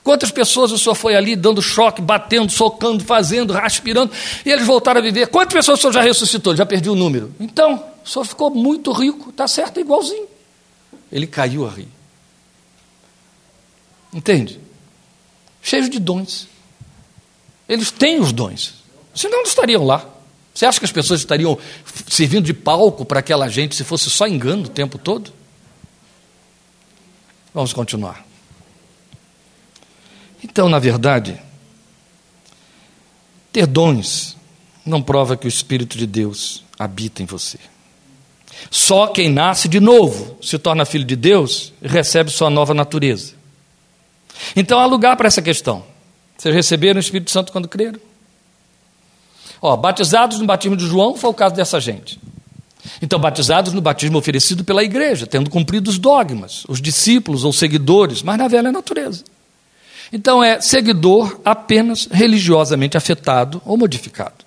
Quantas 0.03 0.31
pessoas 0.31 0.73
o 0.73 0.79
senhor 0.79 0.95
foi 0.95 1.15
ali 1.15 1.37
dando 1.37 1.61
choque, 1.61 2.01
batendo, 2.01 2.51
socando, 2.51 3.05
fazendo, 3.05 3.57
aspirando, 3.57 4.11
e 4.45 4.51
eles 4.51 4.67
voltaram 4.67 5.01
a 5.01 5.03
viver? 5.03 5.29
Quantas 5.29 5.53
pessoas 5.53 5.79
o 5.79 5.83
senhor 5.83 5.93
já 5.93 6.03
ressuscitou? 6.03 6.57
Já 6.57 6.65
perdi 6.65 6.89
o 6.89 6.95
número. 6.95 7.35
Então, 7.39 7.85
o 8.05 8.09
senhor 8.09 8.25
ficou 8.25 8.51
muito 8.51 8.93
rico, 8.93 9.31
está 9.31 9.47
certo, 9.47 9.79
é 9.79 9.81
igualzinho. 9.81 10.27
Ele 11.13 11.27
caiu 11.27 11.67
a 11.67 11.71
rir. 11.71 11.89
Entende? 14.13 14.59
Cheio 15.63 15.89
de 15.89 15.99
dons. 15.99 16.49
Eles 17.69 17.91
têm 17.91 18.21
os 18.21 18.33
dons. 18.33 18.75
Senão 19.15 19.39
não 19.39 19.45
estariam 19.45 19.85
lá. 19.85 20.05
Você 20.55 20.67
acha 20.67 20.79
que 20.79 20.85
as 20.85 20.93
pessoas 20.93 21.21
estariam 21.21 21.59
servindo 22.09 22.45
de 22.45 22.55
palco 22.55 23.05
para 23.05 23.21
aquela 23.21 23.49
gente 23.49 23.77
se 23.77 23.85
fosse 23.85 24.11
só 24.11 24.27
engano 24.27 24.65
o 24.65 24.69
tempo 24.69 24.99
todo? 24.99 25.33
Vamos 27.55 27.73
continuar. 27.73 28.30
Então, 30.43 30.69
na 30.69 30.79
verdade, 30.79 31.41
ter 33.53 33.67
dons 33.67 34.37
não 34.85 35.03
prova 35.03 35.37
que 35.37 35.47
o 35.47 35.49
Espírito 35.49 35.99
de 35.99 36.07
Deus 36.07 36.65
habita 36.79 37.23
em 37.23 37.27
você. 37.27 37.59
Só 38.71 39.07
quem 39.07 39.29
nasce 39.29 39.69
de 39.69 39.81
novo 39.81 40.37
se 40.43 40.59
torna 40.59 40.85
filho 40.85 41.05
de 41.05 41.17
Deus 41.17 41.73
e 41.81 41.89
recebe 41.89 42.31
sua 42.31 42.51
nova 42.51 42.75
natureza. 42.75 43.35
Então 44.55 44.79
há 44.79 44.87
lugar 44.87 45.17
para 45.17 45.29
essa 45.29 45.43
questão. 45.43 45.85
Vocês 46.37 46.55
receberam 46.55 46.99
o 46.99 47.01
Espírito 47.01 47.31
Santo 47.31 47.53
quando 47.53 47.69
creram? 47.69 48.01
Ó, 49.63 49.77
batizados 49.77 50.39
no 50.39 50.47
batismo 50.47 50.77
de 50.77 50.87
João 50.87 51.15
foi 51.15 51.31
o 51.31 51.35
caso 51.35 51.55
dessa 51.55 51.79
gente. 51.79 52.19
Então, 53.03 53.19
batizados 53.19 53.75
no 53.75 53.81
batismo 53.83 54.17
oferecido 54.17 54.65
pela 54.65 54.83
igreja, 54.83 55.27
tendo 55.27 55.51
cumprido 55.51 55.91
os 55.91 55.99
dogmas, 55.99 56.65
os 56.67 56.81
discípulos 56.81 57.45
ou 57.45 57.53
seguidores, 57.53 58.23
mas 58.23 58.39
na 58.39 58.49
velha 58.49 58.73
natureza. 58.73 59.23
Então 60.13 60.43
é 60.43 60.61
seguidor 60.61 61.41
apenas 61.45 62.07
religiosamente 62.11 62.97
afetado 62.97 63.63
ou 63.65 63.77
modificado. 63.77 64.45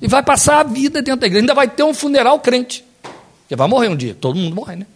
E 0.00 0.08
vai 0.08 0.22
passar 0.22 0.60
a 0.60 0.62
vida 0.62 1.02
dentro 1.02 1.20
da 1.20 1.26
igreja. 1.26 1.42
Ainda 1.42 1.54
vai 1.54 1.68
ter 1.68 1.82
um 1.82 1.94
funeral 1.94 2.40
crente. 2.40 2.84
Porque 3.42 3.54
vai 3.54 3.68
morrer 3.68 3.88
um 3.88 3.96
dia. 3.96 4.16
Todo 4.18 4.36
mundo 4.36 4.54
morre, 4.54 4.76
né? 4.76 4.86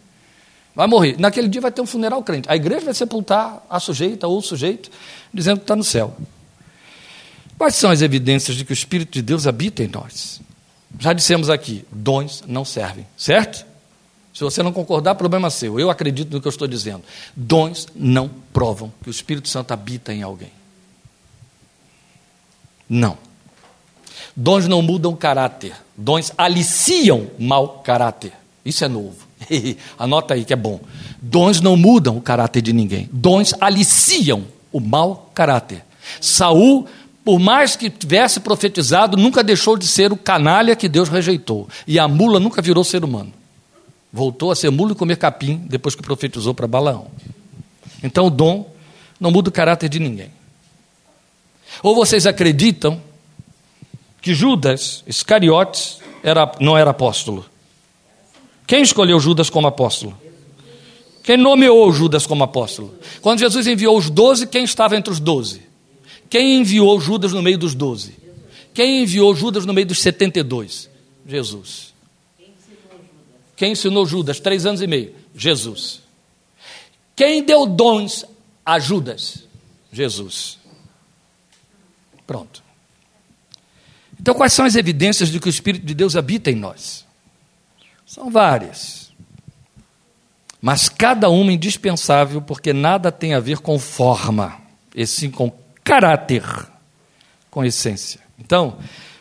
Vai 0.74 0.86
morrer. 0.86 1.16
Naquele 1.18 1.48
dia 1.48 1.60
vai 1.60 1.70
ter 1.70 1.80
um 1.80 1.86
funeral 1.86 2.22
crente. 2.22 2.50
A 2.50 2.56
igreja 2.56 2.86
vai 2.86 2.94
sepultar 2.94 3.64
a 3.68 3.78
sujeita 3.78 4.26
ou 4.26 4.38
o 4.38 4.42
sujeito, 4.42 4.90
dizendo 5.32 5.58
que 5.58 5.64
está 5.64 5.76
no 5.76 5.84
céu. 5.84 6.16
Quais 7.56 7.74
são 7.74 7.90
as 7.90 8.02
evidências 8.02 8.56
de 8.56 8.64
que 8.64 8.72
o 8.72 8.74
Espírito 8.74 9.12
de 9.12 9.22
Deus 9.22 9.46
habita 9.46 9.82
em 9.82 9.88
nós? 9.88 10.40
Já 10.98 11.12
dissemos 11.12 11.48
aqui: 11.48 11.84
dons 11.90 12.42
não 12.46 12.64
servem, 12.64 13.06
certo? 13.16 13.64
Se 14.36 14.44
você 14.44 14.62
não 14.62 14.70
concordar, 14.70 15.14
problema 15.14 15.48
seu. 15.48 15.80
Eu 15.80 15.88
acredito 15.88 16.30
no 16.30 16.42
que 16.42 16.46
eu 16.46 16.50
estou 16.50 16.68
dizendo. 16.68 17.02
Dons 17.34 17.88
não 17.96 18.28
provam 18.52 18.92
que 19.02 19.08
o 19.08 19.10
Espírito 19.10 19.48
Santo 19.48 19.72
habita 19.72 20.12
em 20.12 20.22
alguém. 20.22 20.50
Não. 22.86 23.16
Dons 24.36 24.68
não 24.68 24.82
mudam 24.82 25.16
caráter. 25.16 25.72
Dons 25.96 26.32
aliciam 26.36 27.28
mau 27.38 27.78
caráter. 27.78 28.34
Isso 28.62 28.84
é 28.84 28.88
novo. 28.88 29.16
Anota 29.98 30.34
aí 30.34 30.44
que 30.44 30.52
é 30.52 30.56
bom. 30.56 30.80
Dons 31.22 31.62
não 31.62 31.74
mudam 31.74 32.18
o 32.18 32.20
caráter 32.20 32.60
de 32.60 32.74
ninguém. 32.74 33.08
Dons 33.10 33.54
aliciam 33.58 34.44
o 34.70 34.80
mau 34.80 35.30
caráter. 35.32 35.82
Saul, 36.20 36.86
por 37.24 37.38
mais 37.38 37.74
que 37.74 37.88
tivesse 37.88 38.40
profetizado, 38.40 39.16
nunca 39.16 39.42
deixou 39.42 39.78
de 39.78 39.86
ser 39.86 40.12
o 40.12 40.16
canalha 40.16 40.76
que 40.76 40.90
Deus 40.90 41.08
rejeitou. 41.08 41.66
E 41.86 41.98
a 41.98 42.06
mula 42.06 42.38
nunca 42.38 42.60
virou 42.60 42.84
ser 42.84 43.02
humano. 43.02 43.32
Voltou 44.12 44.50
a 44.50 44.56
ser 44.56 44.70
mulo 44.70 44.92
e 44.92 44.94
comer 44.94 45.16
capim 45.16 45.56
depois 45.68 45.94
que 45.94 46.02
profetizou 46.02 46.54
para 46.54 46.66
Balaão. 46.66 47.08
Então 48.02 48.26
o 48.26 48.30
dom 48.30 48.70
não 49.18 49.30
muda 49.30 49.48
o 49.48 49.52
caráter 49.52 49.88
de 49.88 49.98
ninguém. 49.98 50.30
Ou 51.82 51.94
vocês 51.94 52.26
acreditam 52.26 53.00
que 54.20 54.34
Judas 54.34 55.04
Iscariotes 55.06 55.98
era, 56.22 56.50
não 56.60 56.76
era 56.76 56.90
apóstolo? 56.90 57.44
Quem 58.66 58.82
escolheu 58.82 59.20
Judas 59.20 59.48
como 59.48 59.66
apóstolo? 59.66 60.16
Quem 61.22 61.36
nomeou 61.36 61.92
Judas 61.92 62.26
como 62.26 62.44
apóstolo? 62.44 62.94
Quando 63.20 63.40
Jesus 63.40 63.66
enviou 63.66 63.96
os 63.96 64.08
doze, 64.10 64.46
quem 64.46 64.64
estava 64.64 64.96
entre 64.96 65.12
os 65.12 65.20
doze? 65.20 65.62
Quem 66.30 66.60
enviou 66.60 67.00
Judas 67.00 67.32
no 67.32 67.42
meio 67.42 67.58
dos 67.58 67.74
doze? 67.74 68.16
Quem 68.72 69.02
enviou 69.02 69.34
Judas 69.34 69.66
no 69.66 69.72
meio 69.72 69.86
dos 69.86 70.00
setenta 70.00 70.38
e 70.38 70.42
dois? 70.42 70.88
Jesus. 71.26 71.95
Quem 73.56 73.72
ensinou 73.72 74.06
Judas? 74.06 74.38
Três 74.38 74.66
anos 74.66 74.82
e 74.82 74.86
meio. 74.86 75.14
Jesus. 75.34 76.02
Quem 77.16 77.42
deu 77.42 77.66
dons 77.66 78.24
a 78.64 78.78
Judas? 78.78 79.44
Jesus. 79.90 80.58
Pronto. 82.26 82.62
Então, 84.20 84.34
quais 84.34 84.52
são 84.52 84.64
as 84.64 84.74
evidências 84.74 85.30
de 85.30 85.40
que 85.40 85.48
o 85.48 85.50
Espírito 85.50 85.86
de 85.86 85.94
Deus 85.94 86.16
habita 86.16 86.50
em 86.50 86.54
nós? 86.54 87.06
São 88.04 88.30
várias. 88.30 89.12
Mas 90.60 90.88
cada 90.88 91.28
uma 91.30 91.52
indispensável, 91.52 92.42
porque 92.42 92.72
nada 92.72 93.12
tem 93.12 93.34
a 93.34 93.40
ver 93.40 93.58
com 93.58 93.78
forma, 93.78 94.58
e 94.94 95.06
sim 95.06 95.30
com 95.30 95.52
caráter, 95.84 96.44
com 97.50 97.64
essência. 97.64 98.20
Então, 98.38 98.78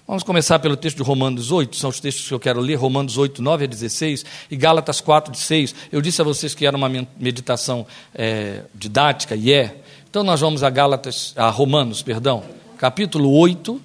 Vamos 0.08 0.22
começar 0.22 0.60
pelo 0.60 0.78
texto 0.78 0.97
de 0.97 1.03
Romanos 1.03 1.51
8, 1.51 1.76
são 1.76 1.89
os 1.89 1.99
textos 1.99 2.28
que 2.28 2.34
eu 2.36 2.39
quero 2.39 2.60
ler, 2.60 2.76
Romanos 2.76 3.18
8, 3.18 3.41
9 3.41 3.64
a 3.64 3.68
16 3.68 4.24
e 4.51 4.56
Gálatas 4.56 5.01
4, 5.01 5.32
de 5.32 5.39
6. 5.39 5.74
Eu 5.91 5.99
disse 5.99 6.22
a 6.22 6.24
vocês 6.24 6.53
que 6.53 6.64
era 6.64 6.78
uma 6.78 6.88
meditação 7.20 7.88
é, 8.14 8.62
didática, 8.76 9.36
e 9.36 9.51
é. 9.51 9.78
Então 10.08 10.24
nós 10.24 10.41
vamos 10.41 10.62
a 10.62 10.70
Gálatas, 10.70 11.34
a 11.36 11.49
Romanos, 11.49 12.03
perdão, 12.03 12.43
capítulo 12.78 13.36
8, 13.36 13.82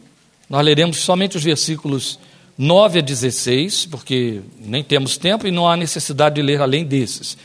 nós 0.51 0.62
leremos 0.62 0.99
somente 0.99 1.39
os 1.39 1.43
versículos 1.43 2.18
9 2.59 2.99
a 2.99 3.03
16, 3.03 3.87
porque 3.87 4.43
nem 4.59 4.85
temos 4.85 5.16
tempo 5.16 5.47
e 5.47 5.51
não 5.51 5.66
há 5.66 5.75
necessidade 5.75 6.35
de 6.35 6.43
ler 6.43 6.61
além 6.61 6.85
desses. 6.85 7.39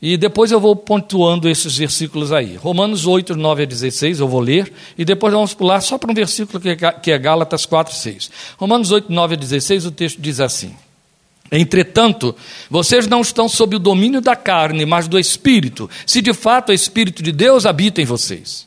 E 0.00 0.16
depois 0.16 0.52
eu 0.52 0.60
vou 0.60 0.76
pontuando 0.76 1.48
esses 1.48 1.76
versículos 1.76 2.30
aí. 2.32 2.56
Romanos 2.56 3.06
8, 3.06 3.34
9 3.34 3.62
a 3.62 3.66
16, 3.66 4.20
eu 4.20 4.28
vou 4.28 4.40
ler, 4.40 4.72
e 4.96 5.04
depois 5.04 5.32
vamos 5.32 5.54
pular 5.54 5.80
só 5.80 5.96
para 5.96 6.10
um 6.10 6.14
versículo 6.14 6.60
que 7.02 7.10
é 7.10 7.18
Gálatas 7.18 7.64
4, 7.64 7.94
6. 7.94 8.30
Romanos 8.58 8.90
8, 8.90 9.10
9 9.10 9.34
a 9.34 9.38
16, 9.38 9.86
o 9.86 9.90
texto 9.90 10.20
diz 10.20 10.38
assim: 10.38 10.74
Entretanto, 11.50 12.34
vocês 12.68 13.06
não 13.06 13.20
estão 13.20 13.48
sob 13.48 13.76
o 13.76 13.78
domínio 13.80 14.20
da 14.20 14.36
carne, 14.36 14.84
mas 14.84 15.08
do 15.08 15.18
Espírito, 15.18 15.88
se 16.04 16.20
de 16.20 16.34
fato 16.34 16.70
o 16.70 16.74
Espírito 16.74 17.22
de 17.22 17.32
Deus 17.32 17.64
habita 17.64 18.02
em 18.02 18.04
vocês. 18.04 18.66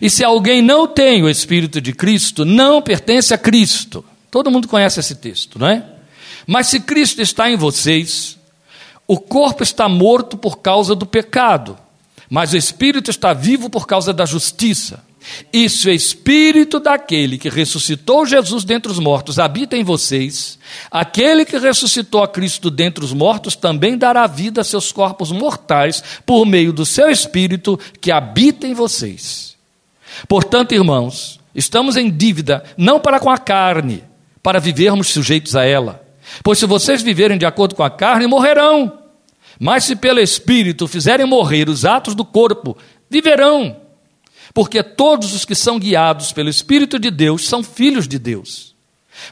E 0.00 0.08
se 0.08 0.24
alguém 0.24 0.62
não 0.62 0.86
tem 0.86 1.22
o 1.22 1.28
Espírito 1.28 1.80
de 1.80 1.92
Cristo, 1.92 2.44
não 2.44 2.82
pertence 2.82 3.32
a 3.34 3.38
Cristo. 3.38 4.04
Todo 4.30 4.50
mundo 4.50 4.66
conhece 4.66 4.98
esse 5.00 5.14
texto, 5.16 5.58
não 5.58 5.68
é? 5.68 5.84
Mas 6.46 6.68
se 6.68 6.80
Cristo 6.80 7.20
está 7.20 7.50
em 7.50 7.56
vocês, 7.56 8.38
o 9.12 9.18
corpo 9.18 9.64
está 9.64 9.88
morto 9.88 10.36
por 10.36 10.60
causa 10.60 10.94
do 10.94 11.04
pecado, 11.04 11.76
mas 12.28 12.52
o 12.52 12.56
espírito 12.56 13.10
está 13.10 13.32
vivo 13.32 13.68
por 13.68 13.84
causa 13.84 14.12
da 14.12 14.24
justiça. 14.24 15.02
E 15.52 15.68
se 15.68 15.88
o 15.88 15.92
espírito 15.92 16.78
daquele 16.78 17.36
que 17.36 17.48
ressuscitou 17.48 18.24
Jesus 18.24 18.62
dentre 18.62 18.92
os 18.92 19.00
mortos 19.00 19.40
habita 19.40 19.76
em 19.76 19.82
vocês, 19.82 20.60
aquele 20.92 21.44
que 21.44 21.58
ressuscitou 21.58 22.22
a 22.22 22.28
Cristo 22.28 22.70
dentre 22.70 23.04
os 23.04 23.12
mortos 23.12 23.56
também 23.56 23.98
dará 23.98 24.28
vida 24.28 24.60
a 24.60 24.64
seus 24.64 24.92
corpos 24.92 25.32
mortais 25.32 26.04
por 26.24 26.46
meio 26.46 26.72
do 26.72 26.86
seu 26.86 27.10
espírito 27.10 27.80
que 28.00 28.12
habita 28.12 28.64
em 28.64 28.74
vocês. 28.74 29.56
Portanto, 30.28 30.70
irmãos, 30.70 31.40
estamos 31.52 31.96
em 31.96 32.08
dívida 32.08 32.62
não 32.76 33.00
para 33.00 33.18
com 33.18 33.28
a 33.28 33.38
carne, 33.38 34.04
para 34.40 34.60
vivermos 34.60 35.08
sujeitos 35.08 35.56
a 35.56 35.64
ela. 35.64 36.00
Pois 36.44 36.60
se 36.60 36.66
vocês 36.66 37.02
viverem 37.02 37.36
de 37.36 37.44
acordo 37.44 37.74
com 37.74 37.82
a 37.82 37.90
carne, 37.90 38.28
morrerão. 38.28 38.99
Mas 39.62 39.84
se 39.84 39.94
pelo 39.94 40.20
Espírito 40.20 40.88
fizerem 40.88 41.26
morrer 41.26 41.68
os 41.68 41.84
atos 41.84 42.14
do 42.14 42.24
corpo, 42.24 42.78
viverão. 43.10 43.76
Porque 44.54 44.82
todos 44.82 45.34
os 45.34 45.44
que 45.44 45.54
são 45.54 45.78
guiados 45.78 46.32
pelo 46.32 46.48
Espírito 46.48 46.98
de 46.98 47.10
Deus 47.10 47.46
são 47.46 47.62
filhos 47.62 48.08
de 48.08 48.18
Deus. 48.18 48.74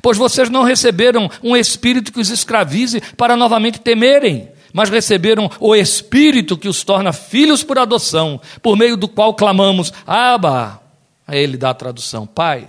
Pois 0.03 0.18
vocês 0.18 0.51
não 0.51 0.64
receberam 0.64 1.31
um 1.43 1.57
espírito 1.57 2.12
que 2.12 2.20
os 2.20 2.29
escravize 2.29 3.01
para 3.16 3.37
novamente 3.37 3.81
temerem, 3.81 4.51
mas 4.70 4.91
receberam 4.91 5.51
o 5.59 5.74
espírito 5.74 6.59
que 6.59 6.68
os 6.68 6.85
torna 6.85 7.11
filhos 7.11 7.62
por 7.62 7.79
adoção, 7.79 8.39
por 8.61 8.76
meio 8.76 8.99
do 8.99 9.09
qual 9.09 9.33
clamamos: 9.33 9.91
Abba. 10.07 10.83
A 11.26 11.37
ele 11.37 11.57
dá 11.57 11.70
a 11.70 11.74
tradução: 11.74 12.26
Pai. 12.26 12.68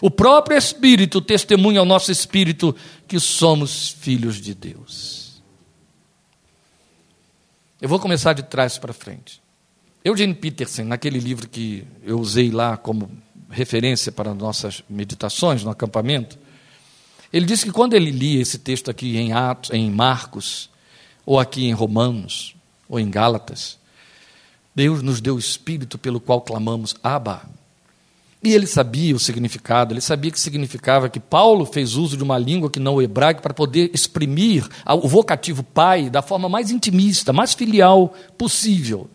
O 0.00 0.10
próprio 0.10 0.56
Espírito 0.56 1.20
testemunha 1.20 1.78
ao 1.78 1.84
nosso 1.84 2.10
espírito 2.10 2.74
que 3.06 3.20
somos 3.20 3.94
filhos 4.00 4.40
de 4.40 4.54
Deus. 4.54 5.23
Eu 7.84 7.88
vou 7.90 7.98
começar 7.98 8.32
de 8.32 8.42
trás 8.42 8.78
para 8.78 8.94
frente. 8.94 9.42
Eugene 10.02 10.32
Peterson, 10.32 10.84
naquele 10.84 11.18
livro 11.18 11.46
que 11.46 11.86
eu 12.02 12.18
usei 12.18 12.50
lá 12.50 12.78
como 12.78 13.10
referência 13.50 14.10
para 14.10 14.32
nossas 14.32 14.82
meditações 14.88 15.62
no 15.62 15.70
acampamento, 15.70 16.38
ele 17.30 17.44
disse 17.44 17.66
que 17.66 17.70
quando 17.70 17.92
ele 17.92 18.10
lia 18.10 18.40
esse 18.40 18.58
texto 18.58 18.90
aqui 18.90 19.18
em 19.18 19.34
Atos, 19.34 19.70
em 19.70 19.90
Marcos, 19.90 20.70
ou 21.26 21.38
aqui 21.38 21.66
em 21.66 21.74
Romanos, 21.74 22.56
ou 22.88 22.98
em 22.98 23.10
Gálatas, 23.10 23.78
Deus 24.74 25.02
nos 25.02 25.20
deu 25.20 25.34
o 25.34 25.38
espírito 25.38 25.98
pelo 25.98 26.20
qual 26.20 26.40
clamamos 26.40 26.96
Abba. 27.02 27.42
E 28.44 28.52
ele 28.52 28.66
sabia 28.66 29.16
o 29.16 29.18
significado, 29.18 29.94
ele 29.94 30.02
sabia 30.02 30.30
que 30.30 30.38
significava 30.38 31.08
que 31.08 31.18
Paulo 31.18 31.64
fez 31.64 31.94
uso 31.94 32.14
de 32.14 32.22
uma 32.22 32.36
língua 32.36 32.70
que 32.70 32.78
não 32.78 32.96
o 32.96 33.02
hebraico 33.02 33.40
para 33.40 33.54
poder 33.54 33.90
exprimir 33.94 34.68
o 34.86 35.08
vocativo 35.08 35.62
pai 35.62 36.10
da 36.10 36.20
forma 36.20 36.46
mais 36.46 36.70
intimista, 36.70 37.32
mais 37.32 37.54
filial 37.54 38.14
possível. 38.36 39.08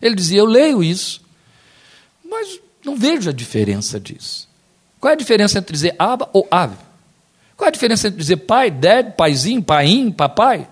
Ele 0.00 0.14
dizia: 0.14 0.38
Eu 0.38 0.44
leio 0.44 0.84
isso, 0.84 1.20
mas 2.24 2.60
não 2.84 2.96
vejo 2.96 3.28
a 3.28 3.32
diferença 3.32 3.98
disso. 3.98 4.48
Qual 5.00 5.10
é 5.10 5.14
a 5.14 5.18
diferença 5.18 5.58
entre 5.58 5.72
dizer 5.72 5.96
Abba 5.98 6.30
ou 6.32 6.46
Ave? 6.48 6.76
Qual 7.56 7.66
é 7.66 7.70
a 7.70 7.72
diferença 7.72 8.06
entre 8.06 8.20
dizer 8.20 8.36
pai, 8.36 8.70
dad, 8.70 9.14
paizinho, 9.16 9.64
paim, 9.64 10.12
papai? 10.12 10.68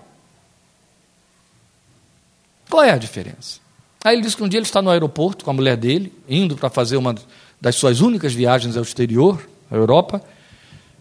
Qual 2.69 2.81
é 2.81 2.91
a 2.91 2.97
diferença? 2.97 3.59
Aí 4.03 4.15
ele 4.15 4.21
diz 4.21 4.35
que 4.35 4.43
um 4.43 4.47
dia 4.47 4.57
ele 4.57 4.65
está 4.65 4.81
no 4.81 4.89
aeroporto 4.89 5.43
com 5.43 5.51
a 5.51 5.53
mulher 5.53 5.75
dele, 5.75 6.13
indo 6.29 6.55
para 6.55 6.69
fazer 6.69 6.95
uma 6.95 7.13
das 7.59 7.75
suas 7.75 8.01
únicas 8.01 8.33
viagens 8.33 8.77
ao 8.77 8.83
exterior, 8.83 9.47
à 9.69 9.75
Europa. 9.75 10.21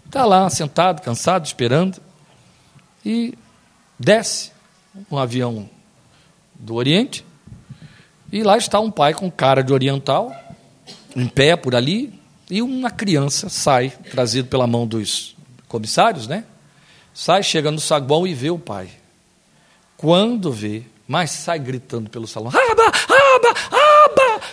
Está 0.06 0.24
lá 0.24 0.48
sentado, 0.50 1.02
cansado, 1.02 1.46
esperando. 1.46 2.00
E 3.04 3.34
desce 3.98 4.52
um 5.10 5.16
avião 5.16 5.68
do 6.54 6.74
Oriente. 6.74 7.24
E 8.32 8.42
lá 8.42 8.58
está 8.58 8.80
um 8.80 8.90
pai 8.90 9.14
com 9.14 9.30
cara 9.30 9.62
de 9.62 9.72
oriental, 9.72 10.34
em 11.16 11.26
pé 11.26 11.56
por 11.56 11.74
ali. 11.74 12.18
E 12.50 12.60
uma 12.60 12.90
criança 12.90 13.48
sai, 13.48 13.90
trazido 14.10 14.48
pela 14.48 14.66
mão 14.66 14.86
dos 14.86 15.36
comissários, 15.66 16.26
né? 16.26 16.44
Sai, 17.14 17.42
chega 17.42 17.70
no 17.70 17.80
saguão 17.80 18.26
e 18.26 18.34
vê 18.34 18.50
o 18.50 18.58
pai. 18.58 18.90
Quando 19.96 20.52
vê, 20.52 20.84
mas 21.06 21.30
sai 21.30 21.58
gritando 21.58 22.08
pelo 22.08 22.26
salão: 22.26 22.50
Aba, 22.50 22.86
aba, 22.86 23.48
aba! 23.48 23.97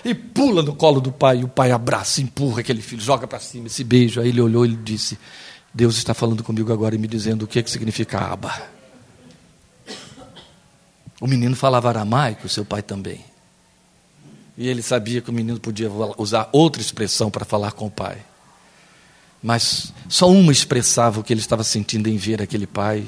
E 0.03 0.13
pula 0.13 0.61
no 0.61 0.75
colo 0.75 1.01
do 1.01 1.11
pai. 1.11 1.39
E 1.39 1.43
o 1.43 1.47
pai 1.47 1.71
abraça, 1.71 2.21
empurra 2.21 2.61
aquele 2.61 2.81
filho, 2.81 3.01
joga 3.01 3.27
para 3.27 3.39
cima 3.39 3.67
esse 3.67 3.83
beijo. 3.83 4.21
Aí 4.21 4.29
ele 4.29 4.41
olhou 4.41 4.65
e 4.65 4.75
disse: 4.75 5.17
Deus 5.73 5.97
está 5.97 6.13
falando 6.13 6.43
comigo 6.43 6.71
agora 6.71 6.95
e 6.95 6.97
me 6.97 7.07
dizendo 7.07 7.43
o 7.43 7.47
que, 7.47 7.59
é 7.59 7.63
que 7.63 7.69
significa 7.69 8.19
aba. 8.19 8.75
O 11.19 11.27
menino 11.27 11.55
falava 11.55 11.89
aramaico, 11.89 12.47
seu 12.47 12.63
pai 12.63 12.81
também. 12.81 13.23
E 14.57 14.67
ele 14.67 14.81
sabia 14.81 15.21
que 15.21 15.29
o 15.29 15.33
menino 15.33 15.59
podia 15.59 15.89
usar 16.17 16.49
outra 16.51 16.81
expressão 16.81 17.29
para 17.29 17.43
falar 17.43 17.73
com 17.73 17.87
o 17.87 17.91
pai. 17.91 18.17
Mas 19.43 19.93
só 20.07 20.29
uma 20.29 20.51
expressava 20.51 21.19
o 21.19 21.23
que 21.23 21.33
ele 21.33 21.41
estava 21.41 21.63
sentindo 21.63 22.07
em 22.07 22.17
ver 22.17 22.41
aquele 22.41 22.65
pai 22.65 23.05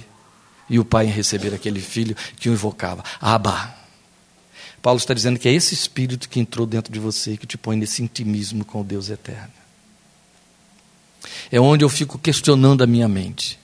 e 0.70 0.78
o 0.78 0.86
pai 0.86 1.06
em 1.06 1.12
receber 1.12 1.54
aquele 1.54 1.80
filho 1.80 2.16
que 2.36 2.50
o 2.50 2.54
invocava. 2.54 3.04
Abba. 3.22 3.77
Paulo 4.82 4.98
está 4.98 5.14
dizendo 5.14 5.40
que 5.40 5.48
é 5.48 5.54
esse 5.54 5.74
espírito 5.74 6.30
que 6.30 6.40
entrou 6.40 6.66
dentro 6.66 6.92
de 6.92 7.00
você 7.00 7.36
que 7.36 7.48
te 7.48 7.58
põe 7.58 7.76
nesse 7.76 8.02
intimismo 8.04 8.64
com 8.64 8.82
o 8.82 8.84
Deus 8.84 9.10
eterno. 9.10 9.52
É 11.52 11.60
onde 11.60 11.84
eu 11.84 11.90
fico 11.90 12.18
questionando 12.18 12.84
a 12.84 12.88
minha 12.88 13.08
mente. 13.08 13.60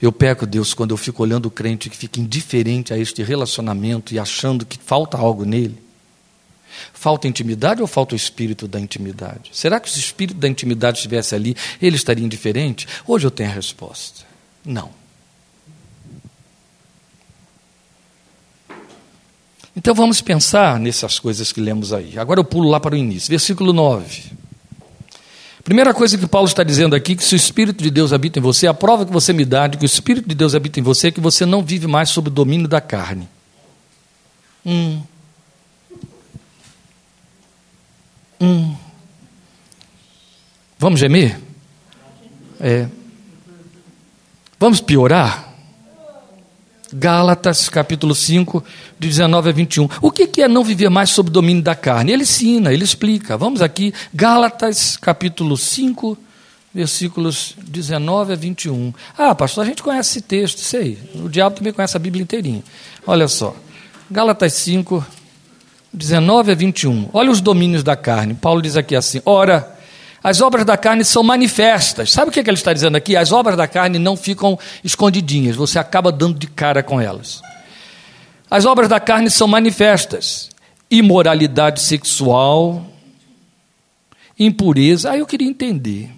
Eu 0.00 0.12
peco, 0.12 0.46
Deus, 0.46 0.74
quando 0.74 0.90
eu 0.90 0.96
fico 0.96 1.22
olhando 1.22 1.46
o 1.46 1.50
crente 1.50 1.88
que 1.88 1.96
fica 1.96 2.20
indiferente 2.20 2.92
a 2.92 2.98
este 2.98 3.22
relacionamento 3.22 4.12
e 4.12 4.18
achando 4.18 4.66
que 4.66 4.78
falta 4.78 5.16
algo 5.16 5.44
nele. 5.44 5.82
Falta 6.92 7.26
intimidade 7.26 7.80
ou 7.80 7.86
falta 7.86 8.14
o 8.14 8.16
espírito 8.16 8.68
da 8.68 8.78
intimidade? 8.78 9.50
Será 9.52 9.80
que 9.80 9.90
se 9.90 9.98
o 9.98 10.00
espírito 10.00 10.38
da 10.38 10.48
intimidade 10.48 10.98
estivesse 10.98 11.34
ali, 11.34 11.56
ele 11.80 11.96
estaria 11.96 12.24
indiferente? 12.24 12.86
Hoje 13.06 13.26
eu 13.26 13.30
tenho 13.30 13.50
a 13.50 13.54
resposta. 13.54 14.24
Não. 14.64 14.90
Então 19.76 19.94
vamos 19.94 20.22
pensar 20.22 20.80
nessas 20.80 21.18
coisas 21.18 21.52
que 21.52 21.60
lemos 21.60 21.92
aí. 21.92 22.18
Agora 22.18 22.40
eu 22.40 22.44
pulo 22.44 22.70
lá 22.70 22.80
para 22.80 22.94
o 22.94 22.98
início, 22.98 23.28
versículo 23.28 23.74
9. 23.74 24.32
Primeira 25.62 25.92
coisa 25.92 26.16
que 26.16 26.26
Paulo 26.26 26.48
está 26.48 26.62
dizendo 26.62 26.96
aqui, 26.96 27.14
que 27.14 27.22
se 27.22 27.34
o 27.34 27.36
Espírito 27.36 27.82
de 27.82 27.90
Deus 27.90 28.12
habita 28.12 28.38
em 28.38 28.42
você, 28.42 28.66
a 28.66 28.72
prova 28.72 29.04
que 29.04 29.12
você 29.12 29.32
me 29.32 29.44
dá 29.44 29.66
de 29.66 29.76
que 29.76 29.84
o 29.84 29.86
Espírito 29.86 30.28
de 30.28 30.34
Deus 30.34 30.54
habita 30.54 30.80
em 30.80 30.82
você 30.82 31.08
é 31.08 31.10
que 31.10 31.20
você 31.20 31.44
não 31.44 31.62
vive 31.62 31.86
mais 31.86 32.08
sob 32.08 32.28
o 32.28 32.32
domínio 32.32 32.66
da 32.66 32.80
carne. 32.80 33.28
Hum. 34.64 35.02
Hum. 38.40 38.76
Vamos 40.78 41.00
gemer? 41.00 41.38
É. 42.60 42.88
Vamos 44.58 44.80
piorar? 44.80 45.45
Gálatas, 46.98 47.68
capítulo 47.68 48.14
5, 48.14 48.64
de 48.98 49.08
19 49.08 49.50
a 49.50 49.52
21. 49.52 49.88
O 50.00 50.10
que 50.10 50.40
é 50.40 50.48
não 50.48 50.64
viver 50.64 50.88
mais 50.88 51.10
sob 51.10 51.30
domínio 51.30 51.62
da 51.62 51.74
carne? 51.74 52.12
Ele 52.12 52.22
ensina, 52.22 52.72
ele 52.72 52.84
explica. 52.84 53.36
Vamos 53.36 53.60
aqui, 53.60 53.92
Gálatas, 54.14 54.96
capítulo 54.96 55.58
5, 55.58 56.16
versículos 56.74 57.54
19 57.68 58.32
a 58.32 58.36
21. 58.36 58.94
Ah, 59.16 59.34
pastor, 59.34 59.64
a 59.64 59.66
gente 59.66 59.82
conhece 59.82 60.18
esse 60.18 60.20
texto, 60.22 60.60
sei. 60.60 60.98
O 61.14 61.28
diabo 61.28 61.56
também 61.56 61.72
conhece 61.72 61.96
a 61.96 62.00
Bíblia 62.00 62.22
inteirinha. 62.22 62.64
Olha 63.06 63.28
só. 63.28 63.54
Gálatas 64.10 64.54
5, 64.54 65.04
19 65.92 66.52
a 66.52 66.54
21. 66.54 67.10
Olha 67.12 67.30
os 67.30 67.42
domínios 67.42 67.82
da 67.82 67.94
carne. 67.94 68.32
Paulo 68.32 68.62
diz 68.62 68.74
aqui 68.74 68.96
assim: 68.96 69.20
Ora, 69.26 69.75
as 70.26 70.40
obras 70.40 70.64
da 70.64 70.76
carne 70.76 71.04
são 71.04 71.22
manifestas. 71.22 72.10
Sabe 72.10 72.30
o 72.30 72.32
que, 72.32 72.40
é 72.40 72.42
que 72.42 72.50
ele 72.50 72.56
está 72.56 72.72
dizendo 72.72 72.96
aqui? 72.96 73.14
As 73.14 73.30
obras 73.30 73.56
da 73.56 73.68
carne 73.68 73.96
não 73.96 74.16
ficam 74.16 74.58
escondidinhas, 74.82 75.54
você 75.54 75.78
acaba 75.78 76.10
dando 76.10 76.36
de 76.36 76.48
cara 76.48 76.82
com 76.82 77.00
elas. 77.00 77.40
As 78.50 78.64
obras 78.64 78.88
da 78.88 78.98
carne 78.98 79.30
são 79.30 79.46
manifestas: 79.46 80.50
imoralidade 80.90 81.80
sexual, 81.80 82.84
impureza. 84.36 85.12
Aí 85.12 85.20
eu 85.20 85.26
queria 85.26 85.46
entender. 85.46 86.10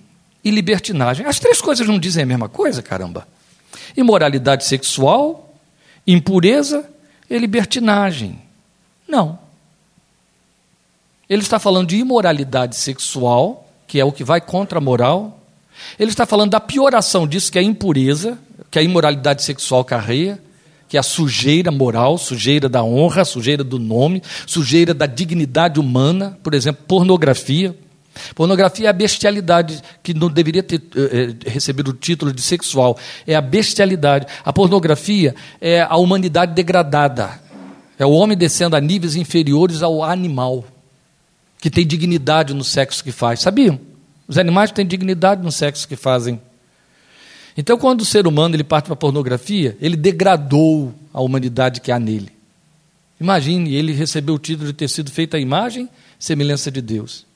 E 0.42 0.50
libertinagem. 0.50 1.26
As 1.26 1.38
três 1.38 1.60
coisas 1.60 1.86
não 1.86 1.98
dizem 1.98 2.22
a 2.22 2.26
mesma 2.26 2.48
coisa, 2.48 2.80
caramba. 2.80 3.28
Imoralidade 3.94 4.64
sexual, 4.64 5.54
impureza 6.06 6.88
e 7.28 7.36
libertinagem. 7.36 8.40
Não. 9.06 9.38
Ele 11.28 11.42
está 11.42 11.58
falando 11.58 11.88
de 11.88 11.98
imoralidade 11.98 12.74
sexual, 12.74 13.67
que 13.88 13.98
é 13.98 14.04
o 14.04 14.12
que 14.12 14.22
vai 14.22 14.40
contra 14.40 14.78
a 14.78 14.80
moral. 14.80 15.40
Ele 15.98 16.10
está 16.10 16.26
falando 16.26 16.50
da 16.50 16.60
pioração 16.60 17.26
disso, 17.26 17.50
que 17.50 17.58
é 17.58 17.62
a 17.62 17.64
impureza, 17.64 18.38
que 18.70 18.78
é 18.78 18.82
a 18.82 18.84
imoralidade 18.84 19.42
sexual 19.42 19.82
carreia, 19.82 20.38
que 20.88 20.96
é 20.96 21.00
a 21.00 21.02
sujeira 21.02 21.70
moral, 21.70 22.18
sujeira 22.18 22.68
da 22.68 22.84
honra, 22.84 23.24
sujeira 23.24 23.64
do 23.64 23.78
nome, 23.78 24.22
sujeira 24.46 24.92
da 24.92 25.06
dignidade 25.06 25.80
humana, 25.80 26.38
por 26.42 26.54
exemplo, 26.54 26.84
pornografia. 26.86 27.74
Pornografia 28.34 28.88
é 28.88 28.90
a 28.90 28.92
bestialidade 28.92 29.80
que 30.02 30.12
não 30.12 30.28
deveria 30.28 30.62
ter 30.62 30.82
eh 30.96 31.50
recebido 31.50 31.92
o 31.92 31.94
título 31.94 32.32
de 32.32 32.42
sexual. 32.42 32.98
É 33.26 33.34
a 33.34 33.40
bestialidade. 33.40 34.26
A 34.44 34.52
pornografia 34.52 35.34
é 35.60 35.80
a 35.80 35.96
humanidade 35.96 36.52
degradada. 36.52 37.40
É 37.98 38.04
o 38.04 38.10
homem 38.10 38.36
descendo 38.36 38.76
a 38.76 38.80
níveis 38.80 39.14
inferiores 39.14 39.82
ao 39.82 40.02
animal 40.02 40.64
que 41.60 41.70
tem 41.70 41.86
dignidade 41.86 42.54
no 42.54 42.64
sexo 42.64 43.02
que 43.02 43.12
faz. 43.12 43.40
Sabiam? 43.40 43.80
Os 44.26 44.38
animais 44.38 44.70
têm 44.70 44.86
dignidade 44.86 45.42
no 45.42 45.50
sexo 45.50 45.88
que 45.88 45.96
fazem. 45.96 46.40
Então, 47.56 47.76
quando 47.76 48.02
o 48.02 48.04
ser 48.04 48.26
humano 48.26 48.54
ele 48.54 48.62
parte 48.62 48.84
para 48.84 48.94
a 48.94 48.96
pornografia, 48.96 49.76
ele 49.80 49.96
degradou 49.96 50.94
a 51.12 51.20
humanidade 51.20 51.80
que 51.80 51.90
há 51.90 51.98
nele. 51.98 52.30
Imagine, 53.20 53.74
ele 53.74 53.92
recebeu 53.92 54.36
o 54.36 54.38
título 54.38 54.68
de 54.68 54.72
ter 54.72 54.88
sido 54.88 55.10
feita 55.10 55.36
a 55.36 55.40
imagem 55.40 55.88
semelhança 56.18 56.70
de 56.70 56.80
Deus. 56.80 57.26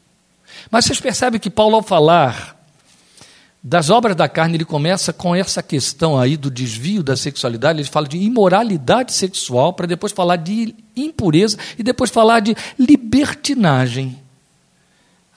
Mas 0.71 0.85
vocês 0.85 1.01
percebem 1.01 1.41
que 1.41 1.51
Paulo, 1.51 1.77
ao 1.77 1.83
falar 1.83 2.62
das 3.65 3.91
obras 3.91 4.17
da 4.17 4.29
carne, 4.29 4.57
ele 4.57 4.65
começa 4.65 5.13
com 5.13 5.37
essa 5.37 5.63
questão 5.63 6.19
aí 6.19 6.37
do 6.37 6.51
desvio 6.51 7.01
da 7.01 7.17
sexualidade, 7.17 7.79
ele 7.79 7.89
fala 7.89 8.09
de 8.09 8.17
imoralidade 8.17 9.13
sexual, 9.13 9.73
para 9.73 9.87
depois 9.87 10.13
falar 10.13 10.37
de 10.37 10.75
impureza 10.97 11.57
e 11.79 11.83
depois 11.83 12.11
falar 12.11 12.41
de 12.41 12.57
libertinagem. 12.77 14.19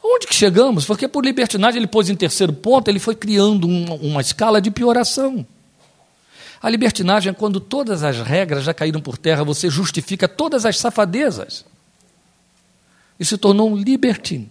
Onde 0.03 0.25
que 0.25 0.33
chegamos? 0.33 0.85
Porque 0.85 1.07
por 1.07 1.23
libertinagem 1.23 1.79
ele 1.79 1.87
pôs 1.87 2.09
em 2.09 2.15
terceiro 2.15 2.51
ponto, 2.51 2.87
ele 2.89 2.99
foi 2.99 3.15
criando 3.15 3.67
uma, 3.67 3.93
uma 3.95 4.21
escala 4.21 4.59
de 4.59 4.71
pioração. 4.71 5.45
A 6.61 6.69
libertinagem 6.69 7.29
é 7.29 7.33
quando 7.33 7.59
todas 7.59 8.01
as 8.01 8.17
regras 8.17 8.63
já 8.63 8.73
caíram 8.73 9.01
por 9.01 9.19
terra, 9.19 9.43
você 9.43 9.69
justifica 9.69 10.27
todas 10.27 10.65
as 10.65 10.79
safadezas. 10.79 11.63
E 13.19 13.25
se 13.25 13.37
tornou 13.37 13.69
um 13.69 13.75
libertino. 13.75 14.49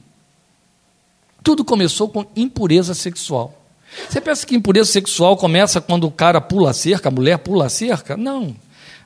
Tudo 1.43 1.65
começou 1.65 2.09
com 2.09 2.25
impureza 2.37 2.95
sexual. 2.95 3.64
Você 4.09 4.21
pensa 4.21 4.47
que 4.47 4.55
impureza 4.55 4.91
sexual 4.91 5.37
começa 5.37 5.81
quando 5.81 6.07
o 6.07 6.11
cara 6.11 6.41
pula 6.41 6.71
a 6.71 6.75
cerca, 6.75 7.09
a 7.09 7.13
mulher 7.13 7.39
pula 7.39 7.67
a 7.67 7.69
cerca? 7.69 8.17
Não. 8.17 8.57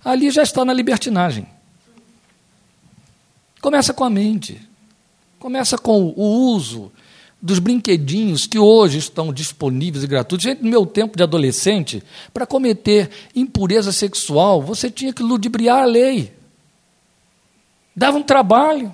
Ali 0.04 0.30
já 0.30 0.42
está 0.42 0.64
na 0.64 0.72
libertinagem. 0.72 1.46
Começa 3.60 3.92
com 3.92 4.04
a 4.04 4.10
mente. 4.10 4.60
Começa 5.38 5.76
com 5.76 6.12
o 6.16 6.52
uso 6.52 6.90
dos 7.40 7.58
brinquedinhos 7.58 8.46
que 8.46 8.58
hoje 8.58 8.98
estão 8.98 9.32
disponíveis 9.32 10.02
e 10.02 10.06
gratuitos. 10.06 10.44
Gente, 10.44 10.62
no 10.62 10.70
meu 10.70 10.84
tempo 10.84 11.16
de 11.16 11.22
adolescente, 11.22 12.02
para 12.34 12.46
cometer 12.46 13.10
impureza 13.34 13.92
sexual, 13.92 14.60
você 14.60 14.90
tinha 14.90 15.12
que 15.12 15.22
ludibriar 15.22 15.82
a 15.82 15.86
lei. 15.86 16.32
Dava 17.94 18.18
um 18.18 18.22
trabalho. 18.22 18.92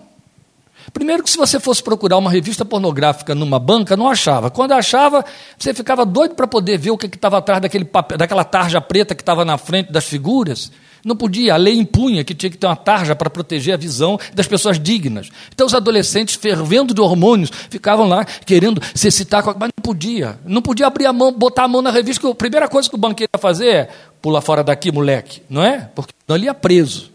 Primeiro 0.94 1.24
que 1.24 1.30
se 1.30 1.36
você 1.36 1.58
fosse 1.58 1.82
procurar 1.82 2.16
uma 2.16 2.30
revista 2.30 2.64
pornográfica 2.64 3.34
numa 3.34 3.58
banca, 3.58 3.96
não 3.96 4.08
achava. 4.08 4.48
Quando 4.48 4.72
achava, 4.72 5.24
você 5.58 5.74
ficava 5.74 6.06
doido 6.06 6.36
para 6.36 6.46
poder 6.46 6.78
ver 6.78 6.92
o 6.92 6.96
que 6.96 7.06
estava 7.06 7.36
atrás 7.36 7.60
daquele 7.60 7.84
papel, 7.84 8.16
daquela 8.16 8.44
tarja 8.44 8.80
preta 8.80 9.12
que 9.12 9.20
estava 9.20 9.44
na 9.44 9.58
frente 9.58 9.90
das 9.90 10.04
figuras. 10.04 10.70
Não 11.04 11.16
podia, 11.16 11.54
a 11.54 11.56
lei 11.56 11.76
impunha 11.76 12.22
que 12.22 12.32
tinha 12.32 12.48
que 12.48 12.56
ter 12.56 12.68
uma 12.68 12.76
tarja 12.76 13.16
para 13.16 13.28
proteger 13.28 13.74
a 13.74 13.76
visão 13.76 14.16
das 14.34 14.46
pessoas 14.46 14.78
dignas. 14.78 15.30
Então 15.52 15.66
os 15.66 15.74
adolescentes, 15.74 16.36
fervendo 16.36 16.94
de 16.94 17.00
hormônios, 17.00 17.50
ficavam 17.68 18.08
lá 18.08 18.24
querendo 18.24 18.80
se 18.94 19.08
excitar, 19.08 19.44
mas 19.44 19.70
não 19.76 19.82
podia. 19.82 20.38
Não 20.46 20.62
podia 20.62 20.86
abrir 20.86 21.06
a 21.06 21.12
mão, 21.12 21.32
botar 21.32 21.64
a 21.64 21.68
mão 21.68 21.82
na 21.82 21.90
revista, 21.90 22.22
que 22.22 22.30
a 22.30 22.34
primeira 22.36 22.68
coisa 22.68 22.88
que 22.88 22.94
o 22.94 22.98
banqueiro 22.98 23.30
ia 23.34 23.40
fazer 23.40 23.68
é 23.68 23.88
pular 24.22 24.40
fora 24.40 24.62
daqui, 24.62 24.92
moleque, 24.92 25.42
não 25.50 25.62
é? 25.62 25.90
Porque 25.92 26.14
não 26.28 26.36
ele 26.36 26.46
ia 26.46 26.54
preso. 26.54 27.13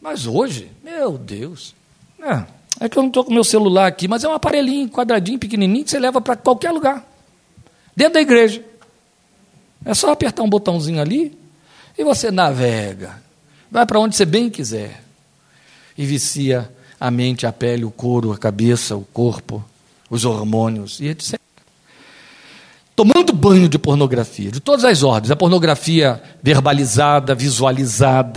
Mas 0.00 0.26
hoje, 0.26 0.70
meu 0.82 1.18
Deus, 1.18 1.74
é, 2.20 2.44
é 2.80 2.88
que 2.88 2.96
eu 2.96 3.02
não 3.02 3.08
estou 3.08 3.24
com 3.24 3.32
meu 3.32 3.44
celular 3.44 3.86
aqui, 3.86 4.08
mas 4.08 4.24
é 4.24 4.28
um 4.28 4.32
aparelhinho, 4.32 4.88
quadradinho, 4.88 5.38
pequenininho, 5.38 5.84
que 5.84 5.90
você 5.90 5.98
leva 5.98 6.20
para 6.20 6.36
qualquer 6.36 6.70
lugar. 6.70 7.04
Dentro 7.94 8.14
da 8.14 8.20
igreja. 8.20 8.64
É 9.84 9.94
só 9.94 10.12
apertar 10.12 10.42
um 10.42 10.48
botãozinho 10.48 11.00
ali 11.00 11.36
e 11.96 12.04
você 12.04 12.30
navega. 12.30 13.22
Vai 13.70 13.86
para 13.86 14.00
onde 14.00 14.16
você 14.16 14.24
bem 14.24 14.50
quiser. 14.50 15.02
E 15.96 16.04
vicia 16.04 16.70
a 16.98 17.10
mente, 17.10 17.46
a 17.46 17.52
pele, 17.52 17.84
o 17.84 17.90
couro, 17.90 18.32
a 18.32 18.38
cabeça, 18.38 18.96
o 18.96 19.02
corpo, 19.12 19.64
os 20.08 20.24
hormônios 20.24 21.00
e 21.00 21.08
etc. 21.08 21.38
Tomando 22.94 23.32
banho 23.32 23.68
de 23.68 23.78
pornografia, 23.78 24.50
de 24.50 24.60
todas 24.60 24.84
as 24.84 25.02
ordens. 25.02 25.30
A 25.30 25.36
pornografia 25.36 26.22
verbalizada, 26.42 27.34
visualizada. 27.34 28.34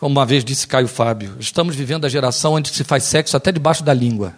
Como 0.00 0.18
uma 0.18 0.24
vez 0.24 0.42
disse 0.42 0.66
Caio 0.66 0.88
Fábio, 0.88 1.36
estamos 1.38 1.76
vivendo 1.76 2.06
a 2.06 2.08
geração 2.08 2.54
onde 2.54 2.70
se 2.70 2.82
faz 2.82 3.04
sexo 3.04 3.36
até 3.36 3.52
debaixo 3.52 3.84
da 3.84 3.92
língua. 3.92 4.34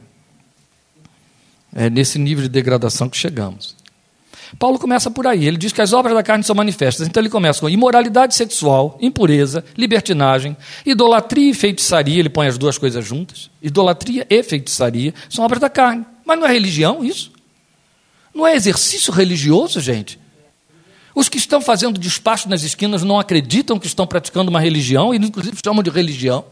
É 1.72 1.88
nesse 1.88 2.18
nível 2.18 2.42
de 2.42 2.48
degradação 2.48 3.08
que 3.08 3.16
chegamos. 3.16 3.76
Paulo 4.58 4.76
começa 4.76 5.08
por 5.08 5.24
aí. 5.24 5.46
Ele 5.46 5.56
diz 5.56 5.72
que 5.72 5.80
as 5.80 5.92
obras 5.92 6.14
da 6.14 6.22
carne 6.22 6.42
são 6.42 6.54
manifestas. 6.56 7.06
Então 7.06 7.22
ele 7.22 7.30
começa 7.30 7.60
com 7.60 7.70
imoralidade 7.70 8.34
sexual, 8.34 8.98
impureza, 9.00 9.64
libertinagem, 9.76 10.56
idolatria 10.84 11.52
e 11.52 11.54
feitiçaria. 11.54 12.18
Ele 12.18 12.28
põe 12.28 12.48
as 12.48 12.58
duas 12.58 12.76
coisas 12.76 13.04
juntas. 13.04 13.48
Idolatria 13.62 14.26
e 14.28 14.42
feitiçaria 14.42 15.14
são 15.30 15.44
obras 15.44 15.60
da 15.60 15.70
carne. 15.70 16.04
Mas 16.26 16.38
não 16.38 16.46
é 16.46 16.52
religião 16.52 17.04
isso? 17.04 17.30
Não 18.34 18.46
é 18.46 18.54
exercício 18.54 19.12
religioso, 19.12 19.80
gente? 19.80 20.18
Os 21.14 21.28
que 21.28 21.36
estão 21.36 21.60
fazendo 21.60 21.98
despacho 21.98 22.48
nas 22.48 22.62
esquinas 22.62 23.02
não 23.02 23.18
acreditam 23.18 23.78
que 23.78 23.86
estão 23.86 24.06
praticando 24.06 24.50
uma 24.50 24.60
religião 24.60 25.14
e, 25.14 25.18
inclusive, 25.18 25.58
chamam 25.62 25.82
de 25.82 25.90
religião. 25.90 26.44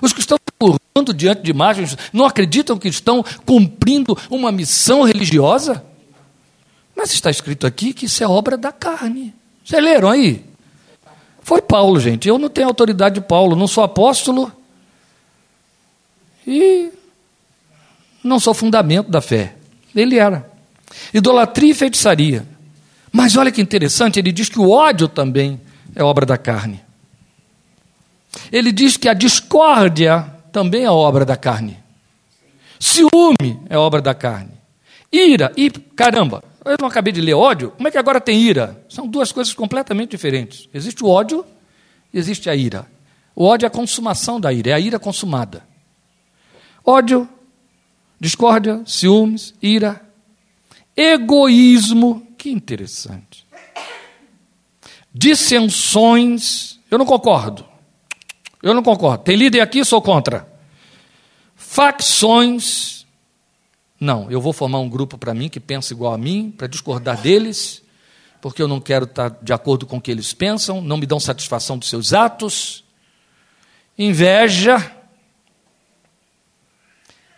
Os 0.00 0.12
que 0.12 0.20
estão 0.20 0.38
curvando 0.58 1.12
diante 1.12 1.42
de 1.42 1.50
imagens 1.50 1.96
não 2.12 2.24
acreditam 2.24 2.78
que 2.78 2.88
estão 2.88 3.24
cumprindo 3.44 4.16
uma 4.30 4.52
missão 4.52 5.02
religiosa? 5.02 5.84
Mas 6.94 7.12
está 7.12 7.30
escrito 7.30 7.66
aqui 7.66 7.92
que 7.92 8.06
isso 8.06 8.22
é 8.22 8.28
obra 8.28 8.56
da 8.56 8.70
carne. 8.70 9.34
Vocês 9.64 9.82
leram 9.82 10.10
aí? 10.10 10.44
Foi 11.42 11.60
Paulo, 11.60 11.98
gente. 11.98 12.28
Eu 12.28 12.38
não 12.38 12.48
tenho 12.48 12.68
autoridade 12.68 13.16
de 13.16 13.20
Paulo, 13.22 13.56
não 13.56 13.66
sou 13.66 13.82
apóstolo 13.82 14.52
e 16.46 16.90
não 18.22 18.38
sou 18.38 18.54
fundamento 18.54 19.10
da 19.10 19.20
fé. 19.20 19.56
Ele 19.94 20.18
era. 20.18 20.48
Idolatria 21.12 21.72
e 21.72 21.74
feitiçaria. 21.74 22.46
Mas 23.12 23.36
olha 23.36 23.50
que 23.50 23.60
interessante, 23.60 24.18
ele 24.18 24.32
diz 24.32 24.48
que 24.48 24.58
o 24.58 24.70
ódio 24.70 25.08
também 25.08 25.60
é 25.94 26.02
obra 26.02 26.24
da 26.24 26.38
carne. 26.38 26.80
Ele 28.52 28.70
diz 28.70 28.96
que 28.96 29.08
a 29.08 29.14
discórdia 29.14 30.22
também 30.52 30.84
é 30.84 30.90
obra 30.90 31.24
da 31.24 31.36
carne. 31.36 31.78
Ciúme 32.78 33.60
é 33.68 33.76
obra 33.76 34.00
da 34.00 34.14
carne. 34.14 34.52
Ira, 35.12 35.52
e 35.56 35.70
caramba, 35.70 36.42
eu 36.64 36.76
não 36.80 36.88
acabei 36.88 37.12
de 37.12 37.20
ler 37.20 37.34
ódio, 37.34 37.72
como 37.72 37.88
é 37.88 37.90
que 37.90 37.98
agora 37.98 38.20
tem 38.20 38.40
ira? 38.40 38.84
São 38.88 39.06
duas 39.08 39.32
coisas 39.32 39.52
completamente 39.52 40.10
diferentes. 40.10 40.68
Existe 40.72 41.02
o 41.02 41.08
ódio 41.08 41.44
e 42.12 42.18
existe 42.18 42.48
a 42.48 42.54
ira. 42.54 42.86
O 43.34 43.44
ódio 43.44 43.66
é 43.66 43.68
a 43.68 43.70
consumação 43.70 44.40
da 44.40 44.52
ira, 44.52 44.70
é 44.70 44.72
a 44.74 44.80
ira 44.80 44.98
consumada. 44.98 45.64
Ódio, 46.84 47.28
discórdia, 48.20 48.82
ciúmes, 48.86 49.54
ira, 49.60 50.00
egoísmo, 50.96 52.26
que 52.40 52.50
interessante. 52.50 53.46
Dissensões, 55.12 56.80
eu 56.90 56.96
não 56.96 57.04
concordo. 57.04 57.66
Eu 58.62 58.72
não 58.72 58.82
concordo. 58.82 59.24
Tem 59.24 59.36
líder 59.36 59.60
aqui, 59.60 59.84
sou 59.84 60.00
contra. 60.00 60.50
Facções, 61.54 63.06
não, 64.00 64.30
eu 64.30 64.40
vou 64.40 64.54
formar 64.54 64.78
um 64.78 64.88
grupo 64.88 65.18
para 65.18 65.34
mim 65.34 65.50
que 65.50 65.60
pensa 65.60 65.92
igual 65.92 66.14
a 66.14 66.18
mim, 66.18 66.50
para 66.50 66.66
discordar 66.66 67.20
deles, 67.20 67.82
porque 68.40 68.62
eu 68.62 68.68
não 68.68 68.80
quero 68.80 69.04
estar 69.04 69.28
de 69.42 69.52
acordo 69.52 69.86
com 69.86 69.98
o 69.98 70.00
que 70.00 70.10
eles 70.10 70.32
pensam, 70.32 70.80
não 70.80 70.96
me 70.96 71.04
dão 71.04 71.20
satisfação 71.20 71.76
dos 71.76 71.90
seus 71.90 72.14
atos. 72.14 72.82
Inveja. 73.98 74.96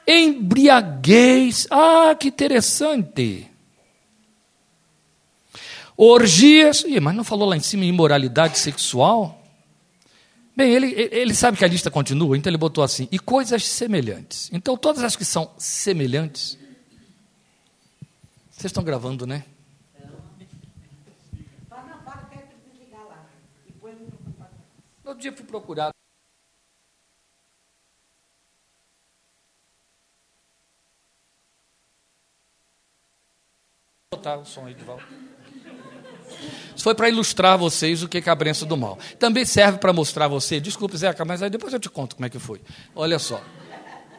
Embriaguez. 0.06 1.66
Ah, 1.72 2.14
que 2.14 2.28
interessante. 2.28 3.51
Orgias. 6.04 6.82
Ih, 6.82 6.98
mas 6.98 7.14
não 7.14 7.22
falou 7.22 7.48
lá 7.48 7.56
em 7.56 7.60
cima 7.60 7.84
imoralidade 7.84 8.58
sexual? 8.58 9.40
Bem, 10.56 10.74
ele, 10.74 10.90
ele 11.12 11.32
sabe 11.32 11.56
que 11.56 11.64
a 11.64 11.68
lista 11.68 11.92
continua, 11.92 12.36
então 12.36 12.50
ele 12.50 12.58
botou 12.58 12.82
assim, 12.82 13.06
e 13.12 13.20
coisas 13.20 13.64
semelhantes. 13.64 14.50
Então, 14.52 14.76
todas 14.76 15.04
as 15.04 15.14
que 15.14 15.24
são 15.24 15.54
semelhantes. 15.56 16.58
Vocês 18.50 18.64
estão 18.64 18.82
gravando, 18.82 19.28
né? 19.28 19.44
Outro 25.04 25.20
dia 25.20 25.32
fui 25.32 25.46
procurar. 25.46 25.90
Vou 34.10 34.18
botar 34.18 34.38
o 34.38 34.44
som 34.44 34.66
aí 34.66 34.74
de 34.74 34.82
volta. 34.82 35.31
Isso 36.74 36.84
foi 36.84 36.94
para 36.94 37.08
ilustrar 37.08 37.54
a 37.54 37.56
vocês 37.56 38.02
o 38.02 38.08
que 38.08 38.18
é 38.18 38.30
a 38.30 38.36
crença 38.36 38.64
do 38.64 38.76
mal. 38.76 38.98
Também 39.18 39.44
serve 39.44 39.78
para 39.78 39.92
mostrar 39.92 40.26
a 40.26 40.28
você, 40.28 40.60
desculpe, 40.60 40.96
Zeca, 40.96 41.24
mas 41.24 41.42
aí 41.42 41.50
depois 41.50 41.72
eu 41.72 41.80
te 41.80 41.90
conto 41.90 42.16
como 42.16 42.26
é 42.26 42.30
que 42.30 42.38
foi. 42.38 42.60
Olha 42.94 43.18
só. 43.18 43.42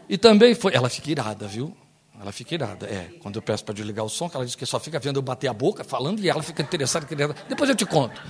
E 0.07 0.17
também 0.17 0.53
foi. 0.55 0.73
Ela 0.73 0.89
fica 0.89 1.11
irada, 1.11 1.47
viu? 1.47 1.75
Ela 2.19 2.31
fica 2.31 2.53
irada. 2.53 2.85
É, 2.85 3.09
quando 3.21 3.35
eu 3.35 3.41
peço 3.41 3.65
para 3.65 3.73
desligar 3.73 4.05
o 4.05 4.09
som, 4.09 4.29
que 4.29 4.35
ela 4.35 4.45
diz 4.45 4.55
que 4.55 4.65
só 4.65 4.79
fica 4.79 4.99
vendo 4.99 5.17
eu 5.17 5.21
bater 5.21 5.47
a 5.47 5.53
boca, 5.53 5.83
falando, 5.83 6.19
e 6.21 6.29
ela 6.29 6.41
fica 6.41 6.61
interessada. 6.61 7.05
Querendo... 7.05 7.35
Depois 7.49 7.69
eu 7.69 7.75
te 7.75 7.85
conto. 7.85 8.21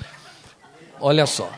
Olha 0.99 1.25
só. 1.25 1.51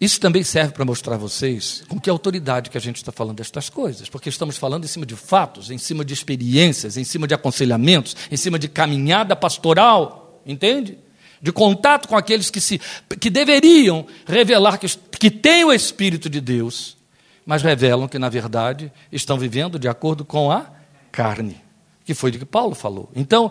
Isso 0.00 0.20
também 0.20 0.44
serve 0.44 0.72
para 0.72 0.84
mostrar 0.84 1.16
a 1.16 1.18
vocês 1.18 1.82
com 1.88 1.98
que 1.98 2.08
autoridade 2.08 2.70
que 2.70 2.78
a 2.78 2.80
gente 2.80 2.96
está 2.96 3.10
falando 3.10 3.38
destas 3.38 3.68
coisas, 3.68 4.08
porque 4.08 4.28
estamos 4.28 4.56
falando 4.56 4.84
em 4.84 4.86
cima 4.86 5.04
de 5.04 5.16
fatos, 5.16 5.72
em 5.72 5.78
cima 5.78 6.04
de 6.04 6.14
experiências, 6.14 6.96
em 6.96 7.02
cima 7.02 7.26
de 7.26 7.34
aconselhamentos, 7.34 8.14
em 8.30 8.36
cima 8.36 8.60
de 8.60 8.68
caminhada 8.68 9.34
pastoral, 9.34 10.40
entende? 10.46 10.98
De 11.40 11.52
contato 11.52 12.08
com 12.08 12.16
aqueles 12.16 12.50
que, 12.50 12.60
se, 12.60 12.80
que 13.20 13.30
deveriam 13.30 14.06
revelar 14.26 14.78
que, 14.78 14.86
que 15.18 15.30
têm 15.30 15.64
o 15.64 15.72
Espírito 15.72 16.28
de 16.28 16.40
Deus, 16.40 16.96
mas 17.44 17.62
revelam 17.62 18.08
que, 18.08 18.18
na 18.18 18.28
verdade, 18.28 18.92
estão 19.10 19.38
vivendo 19.38 19.78
de 19.78 19.88
acordo 19.88 20.24
com 20.24 20.50
a 20.50 20.66
carne, 21.10 21.60
que 22.04 22.14
foi 22.14 22.30
de 22.30 22.38
que 22.38 22.44
Paulo 22.44 22.74
falou. 22.74 23.10
Então, 23.16 23.50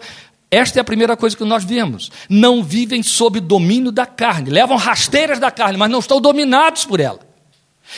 esta 0.50 0.80
é 0.80 0.82
a 0.82 0.86
primeira 0.86 1.18
coisa 1.18 1.36
que 1.36 1.44
nós 1.44 1.64
vemos. 1.66 2.10
Não 2.30 2.64
vivem 2.64 3.04
sob 3.04 3.40
domínio 3.40 3.92
da 3.92 4.06
carne, 4.06 4.50
levam 4.50 4.78
rasteiras 4.78 5.40
da 5.40 5.52
carne, 5.52 5.78
mas 5.78 5.92
não 5.92 6.00
estão 6.00 6.22
dominados 6.22 6.86
por 6.86 7.00
ela. 7.00 7.27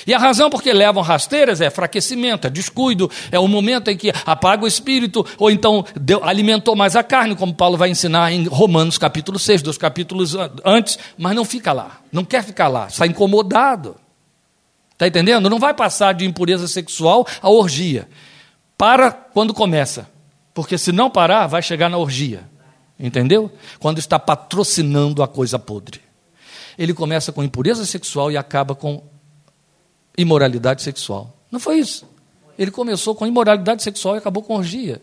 E 0.06 0.14
a 0.14 0.18
razão 0.18 0.50
por 0.50 0.62
que 0.62 0.72
levam 0.72 1.02
rasteiras 1.02 1.62
é 1.62 1.70
fraquecimento, 1.70 2.48
é 2.48 2.50
descuido, 2.50 3.10
é 3.32 3.40
o 3.40 3.48
momento 3.48 3.90
em 3.90 3.98
que 3.98 4.12
apaga 4.26 4.64
o 4.64 4.68
espírito, 4.68 5.26
ou 5.38 5.50
então 5.50 5.86
deu, 6.00 6.24
alimentou 6.24 6.76
mais 6.76 6.96
a 6.96 7.04
carne, 7.04 7.36
como 7.36 7.54
Paulo 7.54 7.78
vai 7.78 7.90
ensinar 7.90 8.32
em 8.32 8.46
Romanos 8.46 8.98
capítulo 8.98 9.40
6, 9.40 9.62
dos 9.62 9.78
capítulos 9.78 10.36
antes, 10.64 11.00
mas 11.18 11.36
não 11.36 11.44
fica 11.44 11.74
lá, 11.74 12.00
não 12.12 12.24
quer 12.24 12.44
ficar 12.44 12.68
lá, 12.68 12.88
está 12.88 13.08
incomodado. 13.08 13.96
Está 15.00 15.08
entendendo? 15.08 15.50
Não 15.50 15.60
vai 15.60 15.74
passar 15.74 16.14
de 16.14 16.26
impureza 16.26 16.68
sexual 16.68 17.26
a 17.42 17.50
orgia. 17.50 18.10
Para 18.78 19.12
quando 19.12 19.54
começa. 19.54 20.10
Porque 20.54 20.78
se 20.78 20.92
não 20.92 21.10
parar, 21.10 21.48
vai 21.48 21.62
chegar 21.62 21.90
na 21.90 21.98
orgia. 21.98 22.44
Entendeu? 23.00 23.50
Quando 23.80 23.98
está 23.98 24.20
patrocinando 24.20 25.24
a 25.24 25.28
coisa 25.28 25.58
podre. 25.58 26.02
Ele 26.78 26.94
começa 26.94 27.32
com 27.32 27.42
impureza 27.42 27.86
sexual 27.86 28.30
e 28.30 28.36
acaba 28.36 28.76
com 28.76 29.02
imoralidade 30.22 30.82
sexual. 30.82 31.36
Não 31.52 31.60
foi 31.60 31.80
isso. 31.80 32.06
Ele 32.58 32.72
começou 32.72 33.16
com 33.16 33.26
imoralidade 33.26 33.82
sexual 33.82 34.16
e 34.16 34.18
acabou 34.18 34.44
com 34.44 34.56
orgia. 34.56 35.02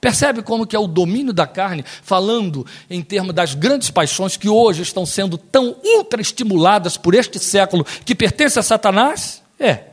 Percebe 0.00 0.42
como 0.42 0.66
que 0.66 0.76
é 0.76 0.78
o 0.78 0.86
domínio 0.86 1.32
da 1.32 1.46
carne, 1.46 1.82
falando 2.02 2.66
em 2.90 3.00
termos 3.00 3.34
das 3.34 3.54
grandes 3.54 3.90
paixões 3.90 4.36
que 4.36 4.48
hoje 4.48 4.82
estão 4.82 5.06
sendo 5.06 5.38
tão 5.38 5.76
ultra 5.82 6.20
estimuladas 6.20 6.96
por 6.96 7.14
este 7.14 7.38
século 7.38 7.86
que 8.04 8.14
pertence 8.14 8.58
a 8.58 8.62
Satanás? 8.62 9.42
É. 9.58 9.84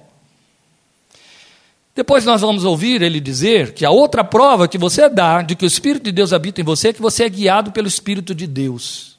Depois 1.95 2.25
nós 2.25 2.41
vamos 2.41 2.65
ouvir 2.65 3.01
ele 3.01 3.21
dizer 3.21 3.73
que 3.73 3.85
a 3.85 3.91
outra 3.91 4.23
prova 4.23 4.67
que 4.67 4.77
você 4.77 5.07
dá 5.07 5.41
de 5.41 5.55
que 5.55 5.63
o 5.63 5.67
Espírito 5.67 6.03
de 6.03 6.11
Deus 6.11 6.33
habita 6.33 6.59
em 6.59 6.63
você 6.63 6.89
é 6.89 6.93
que 6.93 7.01
você 7.01 7.23
é 7.23 7.29
guiado 7.29 7.71
pelo 7.71 7.87
Espírito 7.87 8.35
de 8.35 8.47
Deus. 8.47 9.17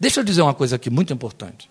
Deixa 0.00 0.20
eu 0.20 0.24
dizer 0.24 0.42
uma 0.42 0.54
coisa 0.54 0.76
aqui 0.76 0.88
muito 0.88 1.12
importante 1.12 1.68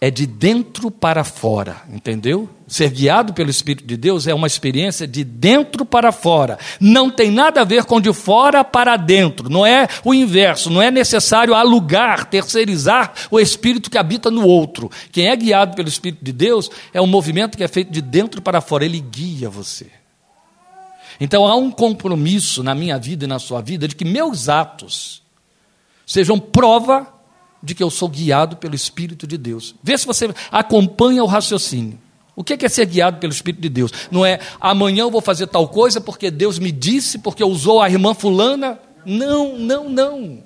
é 0.00 0.10
de 0.10 0.26
dentro 0.26 0.90
para 0.90 1.24
fora, 1.24 1.82
entendeu? 1.88 2.48
Ser 2.66 2.90
guiado 2.90 3.32
pelo 3.32 3.48
Espírito 3.48 3.86
de 3.86 3.96
Deus 3.96 4.26
é 4.26 4.34
uma 4.34 4.46
experiência 4.46 5.06
de 5.06 5.24
dentro 5.24 5.84
para 5.84 6.12
fora. 6.12 6.58
Não 6.80 7.08
tem 7.10 7.30
nada 7.30 7.62
a 7.62 7.64
ver 7.64 7.84
com 7.84 8.00
de 8.00 8.12
fora 8.12 8.62
para 8.64 8.96
dentro. 8.96 9.48
Não 9.48 9.64
é 9.64 9.88
o 10.04 10.12
inverso. 10.12 10.68
Não 10.68 10.82
é 10.82 10.90
necessário 10.90 11.54
alugar, 11.54 12.26
terceirizar 12.26 13.14
o 13.30 13.40
Espírito 13.40 13.90
que 13.90 13.96
habita 13.96 14.30
no 14.30 14.46
outro. 14.46 14.90
Quem 15.10 15.28
é 15.28 15.36
guiado 15.36 15.74
pelo 15.74 15.88
Espírito 15.88 16.24
de 16.24 16.32
Deus 16.32 16.70
é 16.92 17.00
um 17.00 17.06
movimento 17.06 17.56
que 17.56 17.64
é 17.64 17.68
feito 17.68 17.90
de 17.90 18.02
dentro 18.02 18.42
para 18.42 18.60
fora. 18.60 18.84
Ele 18.84 19.00
guia 19.00 19.48
você. 19.48 19.86
Então 21.20 21.46
há 21.46 21.54
um 21.56 21.70
compromisso 21.70 22.62
na 22.62 22.74
minha 22.74 22.98
vida 22.98 23.24
e 23.24 23.28
na 23.28 23.38
sua 23.38 23.62
vida 23.62 23.86
de 23.86 23.94
que 23.94 24.04
meus 24.04 24.48
atos 24.48 25.22
sejam 26.06 26.38
prova 26.38 27.13
de 27.64 27.74
que 27.74 27.82
eu 27.82 27.90
sou 27.90 28.08
guiado 28.08 28.56
pelo 28.56 28.74
Espírito 28.74 29.26
de 29.26 29.38
Deus. 29.38 29.74
Vê 29.82 29.96
se 29.96 30.06
você 30.06 30.32
acompanha 30.52 31.24
o 31.24 31.26
raciocínio. 31.26 31.98
O 32.36 32.44
que 32.44 32.64
é 32.64 32.68
ser 32.68 32.86
guiado 32.86 33.18
pelo 33.18 33.32
Espírito 33.32 33.62
de 33.62 33.68
Deus? 33.68 33.92
Não 34.10 34.26
é 34.26 34.40
amanhã 34.60 35.02
eu 35.02 35.10
vou 35.10 35.20
fazer 35.20 35.46
tal 35.46 35.68
coisa 35.68 36.00
porque 36.00 36.30
Deus 36.30 36.58
me 36.58 36.70
disse, 36.70 37.18
porque 37.18 37.42
usou 37.42 37.80
a 37.80 37.88
irmã 37.88 38.12
fulana. 38.12 38.78
Não, 39.06 39.56
não, 39.58 39.88
não. 39.88 40.42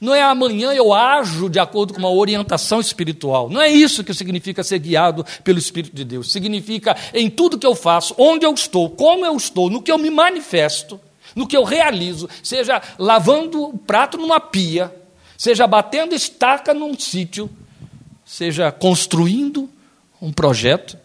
Não 0.00 0.14
é 0.14 0.22
amanhã 0.22 0.72
eu 0.72 0.92
ajo 0.92 1.48
de 1.48 1.58
acordo 1.58 1.92
com 1.92 1.98
uma 1.98 2.10
orientação 2.10 2.80
espiritual. 2.80 3.48
Não 3.48 3.60
é 3.60 3.68
isso 3.68 4.04
que 4.04 4.14
significa 4.14 4.62
ser 4.62 4.78
guiado 4.78 5.24
pelo 5.42 5.58
Espírito 5.58 5.94
de 5.94 6.04
Deus. 6.04 6.30
Significa 6.32 6.96
em 7.12 7.28
tudo 7.28 7.58
que 7.58 7.66
eu 7.66 7.74
faço, 7.74 8.14
onde 8.16 8.46
eu 8.46 8.52
estou, 8.54 8.90
como 8.90 9.24
eu 9.26 9.36
estou, 9.36 9.68
no 9.68 9.82
que 9.82 9.90
eu 9.90 9.98
me 9.98 10.10
manifesto, 10.10 11.00
no 11.34 11.46
que 11.46 11.56
eu 11.56 11.64
realizo, 11.64 12.28
seja 12.42 12.80
lavando 12.98 13.62
o 13.62 13.78
prato 13.78 14.16
numa 14.16 14.38
pia, 14.38 14.94
seja 15.44 15.66
batendo 15.66 16.14
estaca 16.14 16.72
num 16.72 16.98
sítio, 16.98 17.50
seja 18.24 18.72
construindo 18.72 19.68
um 20.20 20.32
projeto, 20.32 20.96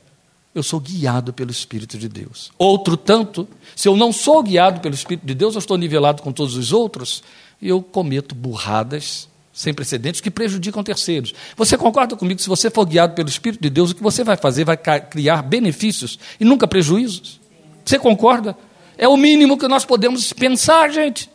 eu 0.56 0.64
sou 0.64 0.80
guiado 0.80 1.34
pelo 1.34 1.52
Espírito 1.52 1.98
de 1.98 2.08
Deus. 2.08 2.50
Outro 2.58 2.96
tanto, 2.96 3.46
se 3.76 3.90
eu 3.90 3.98
não 3.98 4.14
sou 4.14 4.42
guiado 4.42 4.80
pelo 4.80 4.96
Espírito 4.96 5.28
de 5.28 5.36
Deus, 5.36 5.56
eu 5.56 5.60
estou 5.60 5.78
nivelado 5.78 6.24
com 6.24 6.32
todos 6.32 6.56
os 6.56 6.72
outros 6.72 7.22
e 7.62 7.68
eu 7.68 7.82
cometo 7.82 8.34
burradas 8.34 9.28
sem 9.52 9.74
precedentes 9.74 10.22
que 10.22 10.32
prejudicam 10.32 10.86
terceiros. 10.86 11.34
Você 11.58 11.78
concorda 11.78 12.16
comigo? 12.16 12.40
Se 12.40 12.48
você 12.48 12.70
for 12.70 12.86
guiado 12.86 13.16
pelo 13.16 13.28
Espírito 13.28 13.62
de 13.62 13.70
Deus, 13.70 13.92
o 13.92 13.96
que 13.96 14.02
você 14.02 14.24
vai 14.24 14.38
fazer 14.38 14.64
vai 14.64 14.78
criar 14.78 15.42
benefícios 15.42 16.18
e 16.40 16.46
nunca 16.46 16.66
prejuízos? 16.66 17.42
Você 17.84 18.00
concorda? 18.00 18.56
É 18.98 19.06
o 19.06 19.18
mínimo 19.18 19.58
que 19.58 19.68
nós 19.68 19.84
podemos 19.84 20.32
pensar, 20.32 20.90
gente. 20.90 21.30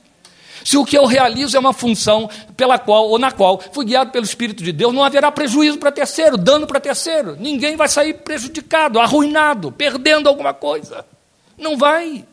Se 0.65 0.79
o 0.79 0.85
que 0.85 0.97
eu 0.97 1.05
realizo 1.05 1.55
é 1.59 1.61
uma 1.61 1.75
função 1.75 2.29
pela 2.57 2.79
qual 2.79 3.11
ou 3.11 3.19
na 3.19 3.31
qual 3.31 3.63
fui 3.71 3.85
guiado 3.85 4.11
pelo 4.11 4.25
Espírito 4.25 4.65
de 4.65 4.73
Deus, 4.73 4.95
não 4.95 5.05
haverá 5.05 5.31
prejuízo 5.31 5.77
para 5.77 5.93
terceiro, 5.93 6.39
dano 6.39 6.67
para 6.67 6.81
terceiro. 6.81 7.37
Ninguém 7.39 7.77
vai 7.77 7.87
sair 7.87 8.15
prejudicado, 8.15 8.99
arruinado, 8.99 9.71
perdendo 9.71 10.27
alguma 10.27 10.55
coisa. 10.55 11.05
Não 11.59 11.77
vai. 11.77 12.25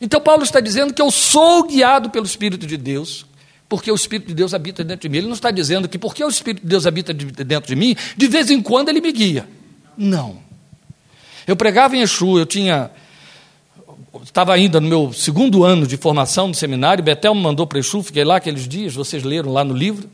Então 0.00 0.18
Paulo 0.20 0.42
está 0.42 0.58
dizendo 0.58 0.94
que 0.94 1.02
eu 1.02 1.10
sou 1.10 1.64
guiado 1.64 2.08
pelo 2.08 2.24
Espírito 2.24 2.66
de 2.66 2.78
Deus, 2.78 3.26
porque 3.68 3.92
o 3.92 3.94
Espírito 3.94 4.28
de 4.28 4.34
Deus 4.34 4.54
habita 4.54 4.82
dentro 4.82 5.02
de 5.02 5.08
mim. 5.10 5.18
Ele 5.18 5.26
não 5.26 5.34
está 5.34 5.50
dizendo 5.50 5.86
que 5.86 5.98
porque 5.98 6.24
o 6.24 6.28
Espírito 6.28 6.62
de 6.62 6.68
Deus 6.68 6.86
habita 6.86 7.12
dentro 7.12 7.68
de 7.68 7.76
mim, 7.76 7.94
de 8.16 8.26
vez 8.26 8.50
em 8.50 8.62
quando 8.62 8.88
ele 8.88 9.02
me 9.02 9.12
guia. 9.12 9.46
Não. 9.98 10.38
Eu 11.46 11.56
pregava 11.56 11.94
em 11.94 12.00
Exu, 12.00 12.38
eu 12.38 12.46
tinha 12.46 12.90
estava 14.22 14.52
ainda 14.52 14.80
no 14.80 14.88
meu 14.88 15.12
segundo 15.12 15.64
ano 15.64 15.86
de 15.86 15.96
formação 15.96 16.48
no 16.48 16.54
seminário, 16.54 17.02
Betel 17.02 17.34
me 17.34 17.42
mandou 17.42 17.66
para 17.66 17.78
Exu, 17.78 18.02
fiquei 18.02 18.24
lá 18.24 18.36
aqueles 18.36 18.68
dias, 18.68 18.94
vocês 18.94 19.22
leram 19.22 19.52
lá 19.52 19.64
no 19.64 19.74
livro, 19.74 20.08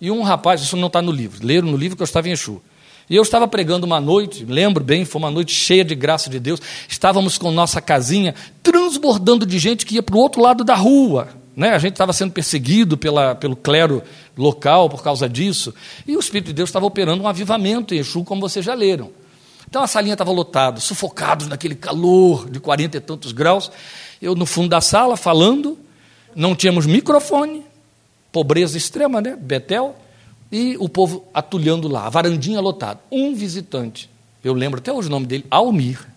e 0.00 0.10
um 0.10 0.22
rapaz, 0.22 0.60
isso 0.60 0.76
não 0.76 0.88
está 0.88 1.00
no 1.00 1.10
livro, 1.10 1.44
leram 1.44 1.68
no 1.68 1.76
livro 1.76 1.96
que 1.96 2.02
eu 2.02 2.06
estava 2.06 2.28
em 2.28 2.32
Exu. 2.32 2.60
E 3.08 3.14
eu 3.14 3.22
estava 3.22 3.46
pregando 3.46 3.86
uma 3.86 4.00
noite, 4.00 4.44
lembro 4.44 4.82
bem, 4.82 5.04
foi 5.04 5.20
uma 5.20 5.30
noite 5.30 5.52
cheia 5.52 5.84
de 5.84 5.94
graça 5.94 6.28
de 6.28 6.40
Deus, 6.40 6.60
estávamos 6.88 7.38
com 7.38 7.50
nossa 7.50 7.80
casinha 7.80 8.34
transbordando 8.62 9.46
de 9.46 9.58
gente 9.58 9.86
que 9.86 9.94
ia 9.94 10.02
para 10.02 10.16
o 10.16 10.18
outro 10.18 10.42
lado 10.42 10.64
da 10.64 10.74
rua. 10.74 11.28
Né? 11.54 11.70
A 11.70 11.78
gente 11.78 11.92
estava 11.92 12.12
sendo 12.12 12.32
perseguido 12.32 12.98
pela, 12.98 13.34
pelo 13.34 13.56
clero 13.56 14.02
local 14.36 14.90
por 14.90 15.02
causa 15.02 15.28
disso, 15.28 15.72
e 16.06 16.16
o 16.16 16.20
Espírito 16.20 16.48
de 16.48 16.52
Deus 16.52 16.68
estava 16.68 16.84
operando 16.84 17.22
um 17.22 17.28
avivamento 17.28 17.94
em 17.94 17.98
Exu, 17.98 18.24
como 18.24 18.40
vocês 18.40 18.64
já 18.64 18.74
leram. 18.74 19.10
Então 19.68 19.82
a 19.82 19.86
salinha 19.86 20.14
estava 20.14 20.30
lotada, 20.30 20.80
sufocados 20.80 21.48
naquele 21.48 21.74
calor 21.74 22.48
de 22.48 22.60
quarenta 22.60 22.96
e 22.96 23.00
tantos 23.00 23.32
graus. 23.32 23.70
Eu 24.20 24.34
no 24.34 24.46
fundo 24.46 24.68
da 24.68 24.80
sala 24.80 25.16
falando, 25.16 25.78
não 26.34 26.54
tínhamos 26.54 26.86
microfone, 26.86 27.64
pobreza 28.32 28.78
extrema, 28.78 29.20
né? 29.20 29.36
Betel, 29.36 29.96
e 30.50 30.76
o 30.78 30.88
povo 30.88 31.24
atulhando 31.34 31.88
lá, 31.88 32.06
a 32.06 32.10
varandinha 32.10 32.60
lotada. 32.60 33.00
Um 33.10 33.34
visitante, 33.34 34.08
eu 34.44 34.54
lembro 34.54 34.78
até 34.78 34.92
hoje 34.92 35.08
o 35.08 35.10
nome 35.10 35.26
dele, 35.26 35.44
Almir. 35.50 36.15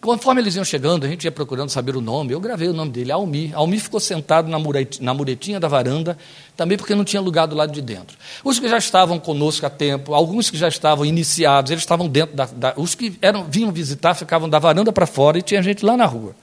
Conforme 0.00 0.40
eles 0.40 0.56
iam 0.56 0.64
chegando, 0.64 1.04
a 1.04 1.08
gente 1.08 1.24
ia 1.24 1.30
procurando 1.30 1.68
saber 1.68 1.94
o 1.94 2.00
nome. 2.00 2.32
Eu 2.32 2.40
gravei 2.40 2.68
o 2.68 2.72
nome 2.72 2.90
dele, 2.90 3.12
Almir. 3.12 3.54
Almir 3.54 3.80
ficou 3.80 4.00
sentado 4.00 4.48
na 4.48 5.12
muretinha 5.12 5.60
da 5.60 5.68
varanda, 5.68 6.16
também 6.56 6.78
porque 6.78 6.94
não 6.94 7.04
tinha 7.04 7.20
lugar 7.20 7.46
do 7.46 7.54
lado 7.54 7.70
de 7.70 7.82
dentro. 7.82 8.16
Os 8.42 8.58
que 8.58 8.66
já 8.66 8.78
estavam 8.78 9.18
conosco 9.18 9.66
há 9.66 9.70
tempo, 9.70 10.14
alguns 10.14 10.48
que 10.48 10.56
já 10.56 10.68
estavam 10.68 11.04
iniciados, 11.04 11.70
eles 11.70 11.82
estavam 11.82 12.08
dentro 12.08 12.34
da. 12.34 12.46
da 12.46 12.74
os 12.78 12.94
que 12.94 13.18
eram, 13.20 13.44
vinham 13.44 13.70
visitar 13.70 14.14
ficavam 14.14 14.48
da 14.48 14.58
varanda 14.58 14.90
para 14.90 15.06
fora 15.06 15.38
e 15.38 15.42
tinha 15.42 15.62
gente 15.62 15.84
lá 15.84 15.98
na 15.98 16.06
rua. 16.06 16.34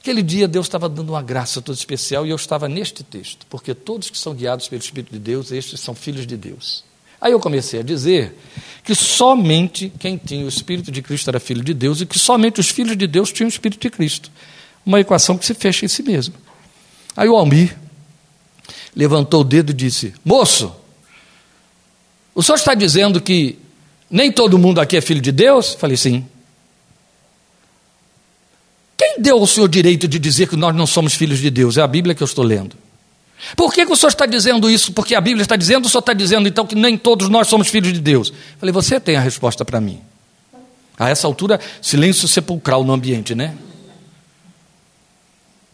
Aquele 0.00 0.22
dia 0.22 0.48
Deus 0.48 0.66
estava 0.66 0.88
dando 0.88 1.10
uma 1.10 1.22
graça 1.22 1.62
toda 1.62 1.78
especial 1.78 2.26
e 2.26 2.30
eu 2.30 2.36
estava 2.36 2.68
neste 2.68 3.04
texto, 3.04 3.46
porque 3.48 3.74
todos 3.74 4.10
que 4.10 4.18
são 4.18 4.34
guiados 4.34 4.66
pelo 4.66 4.82
Espírito 4.82 5.12
de 5.12 5.20
Deus, 5.20 5.52
estes 5.52 5.78
são 5.78 5.94
filhos 5.94 6.26
de 6.26 6.36
Deus. 6.36 6.84
Aí 7.26 7.32
eu 7.32 7.40
comecei 7.40 7.80
a 7.80 7.82
dizer 7.82 8.36
que 8.84 8.94
somente 8.94 9.92
quem 9.98 10.16
tinha 10.16 10.44
o 10.44 10.48
Espírito 10.48 10.92
de 10.92 11.02
Cristo 11.02 11.28
era 11.28 11.40
filho 11.40 11.60
de 11.60 11.74
Deus 11.74 12.00
e 12.00 12.06
que 12.06 12.16
somente 12.20 12.60
os 12.60 12.68
filhos 12.68 12.96
de 12.96 13.04
Deus 13.04 13.32
tinham 13.32 13.48
o 13.48 13.50
Espírito 13.50 13.80
de 13.80 13.90
Cristo. 13.90 14.30
Uma 14.86 15.00
equação 15.00 15.36
que 15.36 15.44
se 15.44 15.52
fecha 15.52 15.84
em 15.84 15.88
si 15.88 16.04
mesmo. 16.04 16.34
Aí 17.16 17.28
o 17.28 17.34
Almir 17.34 17.76
levantou 18.94 19.40
o 19.40 19.44
dedo 19.44 19.70
e 19.70 19.74
disse: 19.74 20.14
Moço, 20.24 20.72
o 22.32 22.44
senhor 22.44 22.58
está 22.58 22.74
dizendo 22.74 23.20
que 23.20 23.58
nem 24.08 24.30
todo 24.30 24.56
mundo 24.56 24.80
aqui 24.80 24.96
é 24.96 25.00
filho 25.00 25.20
de 25.20 25.32
Deus? 25.32 25.74
Falei: 25.74 25.96
Sim. 25.96 26.24
Quem 28.96 29.20
deu 29.20 29.36
ao 29.36 29.48
senhor 29.48 29.68
direito 29.68 30.06
de 30.06 30.20
dizer 30.20 30.48
que 30.48 30.54
nós 30.54 30.72
não 30.72 30.86
somos 30.86 31.12
filhos 31.12 31.40
de 31.40 31.50
Deus? 31.50 31.76
É 31.76 31.82
a 31.82 31.88
Bíblia 31.88 32.14
que 32.14 32.22
eu 32.22 32.26
estou 32.26 32.44
lendo. 32.44 32.76
Por 33.54 33.72
que, 33.72 33.84
que, 33.84 33.92
o 33.92 33.96
senhor 33.96 34.08
está 34.08 34.26
dizendo 34.26 34.70
isso? 34.70 34.92
Porque 34.92 35.14
a 35.14 35.20
Bíblia 35.20 35.42
está 35.42 35.56
dizendo, 35.56 35.86
o 35.86 35.88
senhor 35.88 36.00
está 36.00 36.12
dizendo 36.12 36.48
então 36.48 36.66
que 36.66 36.74
nem 36.74 36.96
todos 36.96 37.28
nós 37.28 37.46
somos 37.48 37.68
filhos 37.68 37.92
de 37.92 38.00
Deus. 38.00 38.32
Falei, 38.58 38.72
você 38.72 38.98
tem 38.98 39.16
a 39.16 39.20
resposta 39.20 39.64
para 39.64 39.80
mim. 39.80 40.00
A 40.98 41.10
essa 41.10 41.26
altura, 41.26 41.60
silêncio 41.82 42.26
sepulcral 42.26 42.82
no 42.82 42.92
ambiente, 42.92 43.34
né? 43.34 43.56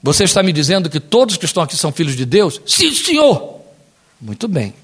Você 0.02 0.24
está 0.24 0.42
me 0.42 0.52
dizendo 0.52 0.90
que 0.90 0.98
todos 0.98 1.36
que 1.36 1.44
estão 1.44 1.62
aqui 1.62 1.76
são 1.76 1.92
filhos 1.92 2.16
de 2.16 2.26
Deus? 2.26 2.60
Sim, 2.66 2.92
senhor! 2.92 3.60
Muito 4.20 4.48
bem. 4.48 4.74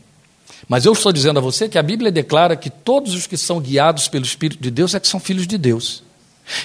Mas 0.68 0.84
eu 0.84 0.92
estou 0.92 1.12
dizendo 1.12 1.38
a 1.38 1.42
você 1.42 1.68
que 1.68 1.78
a 1.78 1.82
Bíblia 1.82 2.12
declara 2.12 2.54
que 2.54 2.70
todos 2.70 3.14
os 3.14 3.26
que 3.26 3.36
são 3.36 3.60
guiados 3.60 4.06
pelo 4.06 4.24
Espírito 4.24 4.62
de 4.62 4.70
Deus 4.70 4.94
é 4.94 5.00
que 5.00 5.08
são 5.08 5.18
filhos 5.18 5.46
de 5.46 5.58
Deus. 5.58 6.04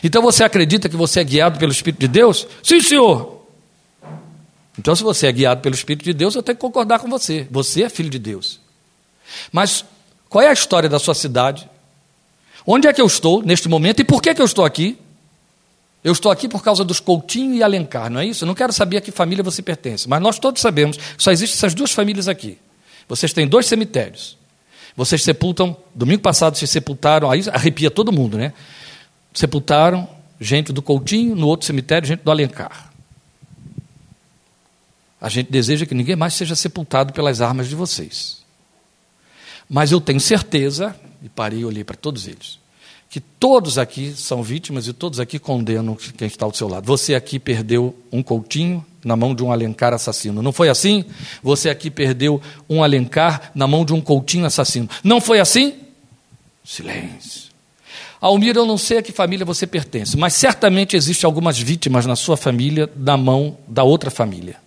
Então 0.04 0.22
você 0.22 0.44
acredita 0.44 0.88
que 0.88 0.96
você 0.96 1.20
é 1.20 1.24
guiado 1.24 1.58
pelo 1.58 1.72
Espírito 1.72 2.00
de 2.00 2.08
Deus? 2.08 2.48
Sim, 2.62 2.80
senhor! 2.80 3.43
Então, 4.78 4.96
se 4.96 5.04
você 5.04 5.28
é 5.28 5.32
guiado 5.32 5.62
pelo 5.62 5.76
Espírito 5.76 6.04
de 6.04 6.14
Deus, 6.14 6.36
eu 6.36 6.42
tenho 6.42 6.56
que 6.56 6.62
concordar 6.62 7.00
com 7.00 7.10
você. 7.10 7.48
Você 7.52 7.84
é 7.84 7.90
filho 7.90 8.10
de 8.10 8.20
Deus. 8.20 8.60
Mas 9.52 9.86
qual 10.30 10.44
é 10.44 10.48
a 10.48 10.54
história 10.54 10.90
da 10.90 11.00
sua 11.00 11.14
cidade? 11.14 11.70
Onde 12.66 12.88
é 12.88 12.94
que 12.94 13.02
eu 13.02 13.06
estou 13.06 13.44
neste 13.44 13.70
momento 13.70 14.00
e 14.00 14.04
por 14.04 14.22
que, 14.22 14.34
que 14.34 14.42
eu 14.42 14.46
estou 14.46 14.66
aqui? 14.66 14.98
Eu 16.04 16.12
estou 16.12 16.32
aqui 16.32 16.50
por 16.50 16.64
causa 16.64 16.84
dos 16.84 17.00
Coutinho 17.00 17.54
e 17.54 17.64
Alencar, 17.64 18.10
não 18.10 18.20
é 18.20 18.26
isso? 18.26 18.44
Eu 18.44 18.48
não 18.48 18.56
quero 18.56 18.74
saber 18.74 18.98
a 18.98 19.02
que 19.02 19.12
família 19.12 19.44
você 19.44 19.62
pertence, 19.62 20.08
mas 20.10 20.22
nós 20.22 20.38
todos 20.38 20.62
sabemos 20.62 20.98
que 20.98 21.24
só 21.24 21.32
existem 21.32 21.58
essas 21.58 21.74
duas 21.74 21.92
famílias 21.92 22.28
aqui. 22.28 22.58
Vocês 23.08 23.32
têm 23.32 23.48
dois 23.48 23.68
cemitérios. 23.68 24.38
Vocês 24.96 25.24
sepultam, 25.24 25.76
domingo 25.96 26.22
passado 26.22 26.58
se 26.58 26.68
sepultaram, 26.68 27.32
aí 27.32 27.42
arrepia 27.52 27.90
todo 27.90 28.12
mundo, 28.12 28.38
né? 28.38 28.54
Sepultaram 29.34 30.08
gente 30.40 30.74
do 30.74 30.82
Coutinho, 30.82 31.36
no 31.36 31.48
outro 31.48 31.66
cemitério, 31.66 32.08
gente 32.08 32.22
do 32.22 32.30
Alencar. 32.30 32.93
A 35.24 35.30
gente 35.30 35.50
deseja 35.50 35.86
que 35.86 35.96
ninguém 35.96 36.18
mais 36.18 36.34
seja 36.34 36.54
sepultado 36.54 37.14
pelas 37.14 37.40
armas 37.40 37.70
de 37.70 37.76
vocês. 37.76 38.40
Mas 39.70 39.90
eu 39.94 40.02
tenho 40.02 40.20
certeza, 40.20 40.94
e 41.24 41.30
parei 41.30 41.60
e 41.60 41.66
olhei 41.66 41.86
para 41.86 41.96
todos 41.96 42.28
eles, 42.28 42.60
que 43.10 43.22
todos 43.22 43.78
aqui 43.78 44.12
são 44.18 44.44
vítimas 44.44 44.86
e 44.86 44.92
todos 44.92 45.22
aqui 45.22 45.40
condenam 45.40 45.96
quem 46.18 46.28
está 46.28 46.46
ao 46.46 46.54
seu 46.54 46.68
lado. 46.68 46.86
Você 46.88 47.16
aqui 47.16 47.40
perdeu 47.40 47.96
um 48.12 48.22
Coutinho 48.22 48.86
na 49.02 49.16
mão 49.16 49.34
de 49.34 49.42
um 49.42 49.50
Alencar 49.54 49.94
assassino. 49.94 50.42
Não 50.42 50.52
foi 50.52 50.68
assim? 50.68 51.06
Você 51.42 51.70
aqui 51.70 51.90
perdeu 51.90 52.42
um 52.70 52.84
Alencar 52.84 53.50
na 53.56 53.66
mão 53.66 53.86
de 53.86 53.94
um 53.94 54.02
Coutinho 54.02 54.46
assassino. 54.46 54.90
Não 55.06 55.22
foi 55.22 55.40
assim? 55.40 55.76
Silêncio. 56.66 57.44
Almir, 58.20 58.58
eu 58.58 58.66
não 58.66 58.78
sei 58.78 58.98
a 58.98 59.02
que 59.02 59.14
família 59.14 59.46
você 59.46 59.66
pertence, 59.66 60.18
mas 60.18 60.34
certamente 60.34 60.98
existem 60.98 61.26
algumas 61.26 61.58
vítimas 61.58 62.06
na 62.06 62.18
sua 62.18 62.36
família 62.36 62.92
na 62.94 63.16
mão 63.16 63.58
da 63.70 63.84
outra 63.84 64.12
família. 64.12 64.63